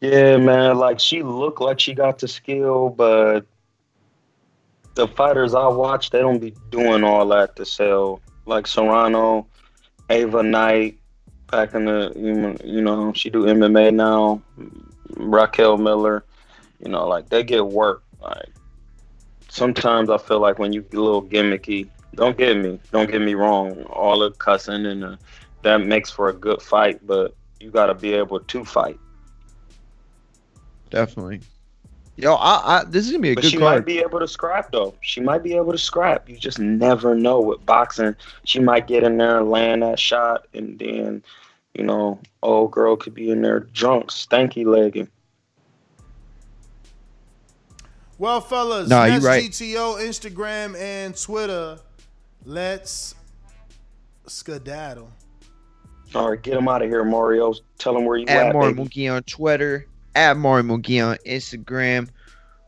Yeah, 0.00 0.36
man. 0.36 0.78
Like 0.78 1.00
she 1.00 1.22
looked 1.22 1.60
like 1.60 1.80
she 1.80 1.94
got 1.94 2.18
the 2.18 2.28
skill, 2.28 2.90
but 2.90 3.40
the 4.94 5.08
fighters 5.08 5.54
I 5.54 5.66
watch, 5.68 6.10
they 6.10 6.20
don't 6.20 6.38
be 6.38 6.54
doing 6.70 7.04
all 7.04 7.26
that 7.28 7.56
to 7.56 7.64
sell. 7.64 8.20
Like 8.46 8.66
Serrano, 8.66 9.46
Ava 10.10 10.42
Knight, 10.42 10.98
back 11.50 11.74
in 11.74 11.86
the 11.86 12.12
you 12.64 12.80
know- 12.80 13.12
she 13.12 13.30
do 13.30 13.44
MMA 13.44 13.92
now. 13.92 14.42
Raquel 15.16 15.78
Miller, 15.78 16.24
you 16.80 16.90
know, 16.90 17.06
like 17.08 17.28
they 17.28 17.42
get 17.42 17.66
work. 17.66 18.02
Like 18.20 18.50
sometimes 19.48 20.10
I 20.10 20.18
feel 20.18 20.40
like 20.40 20.58
when 20.58 20.72
you 20.72 20.82
get 20.82 20.98
a 20.98 21.02
little 21.02 21.22
gimmicky, 21.22 21.88
don't 22.14 22.36
get 22.36 22.56
me, 22.56 22.78
don't 22.92 23.10
get 23.10 23.20
me 23.20 23.34
wrong. 23.34 23.82
All 23.84 24.18
the 24.18 24.30
cussing 24.32 24.86
and 24.86 25.18
that 25.62 25.78
makes 25.78 26.10
for 26.10 26.28
a 26.28 26.32
good 26.32 26.62
fight, 26.62 27.04
but 27.06 27.34
you 27.60 27.70
got 27.70 27.86
to 27.86 27.94
be 27.94 28.12
able 28.14 28.40
to 28.40 28.64
fight. 28.64 28.98
Definitely. 30.90 31.40
Yo, 32.16 32.34
I, 32.34 32.80
I 32.80 32.84
this 32.84 33.04
is 33.06 33.12
going 33.12 33.22
to 33.22 33.26
be 33.28 33.30
a 33.30 33.34
But 33.36 33.42
good 33.42 33.50
she 33.52 33.56
card. 33.58 33.76
might 33.78 33.86
be 33.86 33.98
able 34.00 34.18
to 34.18 34.26
scrap 34.26 34.72
though. 34.72 34.94
She 35.02 35.20
might 35.20 35.42
be 35.44 35.54
able 35.54 35.70
to 35.72 35.78
scrap. 35.78 36.28
You 36.28 36.36
just 36.36 36.58
never 36.58 37.14
know 37.14 37.40
with 37.40 37.64
boxing. 37.64 38.16
She 38.44 38.58
might 38.58 38.86
get 38.88 39.04
in 39.04 39.18
there 39.18 39.38
and 39.38 39.48
land 39.50 39.82
that 39.82 40.00
shot, 40.00 40.46
and 40.52 40.76
then, 40.78 41.22
you 41.74 41.84
know, 41.84 42.18
old 42.42 42.72
girl 42.72 42.96
could 42.96 43.14
be 43.14 43.30
in 43.30 43.40
there 43.42 43.60
drunk, 43.60 44.06
stanky 44.10 44.66
legging. 44.66 45.08
Well, 48.18 48.40
fellas, 48.40 48.88
Nah, 48.88 49.04
you 49.04 49.20
right. 49.20 49.44
GTO, 49.44 50.00
Instagram, 50.00 50.76
and 50.76 51.16
Twitter. 51.16 51.78
Let's 52.44 53.14
skedaddle. 54.26 55.12
All 56.14 56.30
right, 56.30 56.42
get 56.42 56.56
him 56.56 56.66
out 56.68 56.82
of 56.82 56.88
here, 56.88 57.04
Mario. 57.04 57.54
Tell 57.78 57.96
him 57.96 58.06
where 58.06 58.16
you 58.16 58.26
at 58.26 58.48
at, 58.48 58.52
Maury 58.54 58.72
baby. 58.72 58.88
Mookie 58.88 59.14
on 59.14 59.22
Twitter, 59.24 59.86
at 60.14 60.36
Maury 60.36 60.62
Mookie 60.62 61.04
on 61.04 61.16
Instagram. 61.26 62.08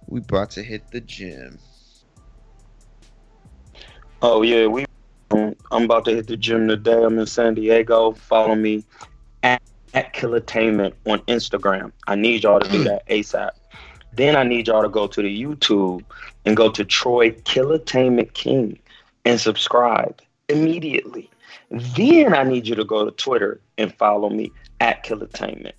We 0.07 0.21
about 0.21 0.51
to 0.53 0.62
hit 0.62 0.91
the 0.91 1.01
gym. 1.01 1.59
Oh 4.23 4.43
yeah, 4.43 4.67
we. 4.67 4.85
um, 5.31 5.55
I'm 5.71 5.85
about 5.85 6.05
to 6.07 6.15
hit 6.15 6.27
the 6.27 6.37
gym 6.37 6.69
today. 6.69 7.03
I'm 7.03 7.19
in 7.19 7.27
San 7.27 7.55
Diego. 7.55 8.12
Follow 8.12 8.55
me 8.55 8.85
at, 9.43 9.62
at 9.95 10.12
Killatainment 10.12 10.95
on 11.07 11.21
Instagram. 11.21 11.93
I 12.07 12.17
need 12.17 12.43
y'all 12.43 12.61
to 12.61 12.69
do 12.69 12.85
that 12.85 13.07
ASAP. 13.09 13.51
Then 14.12 14.37
I 14.37 14.43
need 14.43 14.67
y'all 14.67 14.83
to 14.83 14.89
go 14.89 15.07
to 15.07 15.23
the 15.23 15.43
YouTube 15.43 16.05
and 16.45 16.57
go 16.57 16.71
to 16.71 16.85
Troy 16.85 17.31
Killatainment 17.31 18.35
King 18.35 18.79
and 19.25 19.41
subscribe 19.41 20.21
immediately. 20.49 21.31
Then 21.71 22.35
I 22.35 22.43
need 22.43 22.67
you 22.67 22.75
to 22.75 22.85
go 22.85 23.05
to 23.05 23.12
Twitter 23.12 23.61
and 23.79 23.95
follow 23.95 24.29
me 24.29 24.51
at 24.81 25.05
Killatainment. 25.05 25.73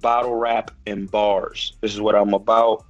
Battle 0.00 0.34
rap 0.34 0.70
and 0.86 1.10
bars. 1.10 1.76
This 1.80 1.92
is 1.92 2.00
what 2.00 2.14
I'm 2.14 2.34
about. 2.34 2.84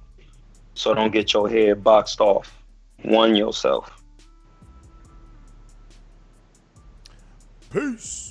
So 0.73 0.93
don't 0.93 1.11
get 1.11 1.33
your 1.33 1.49
head 1.49 1.83
boxed 1.83 2.21
off. 2.21 2.63
One 3.03 3.35
yourself. 3.35 4.01
Peace. 7.71 8.30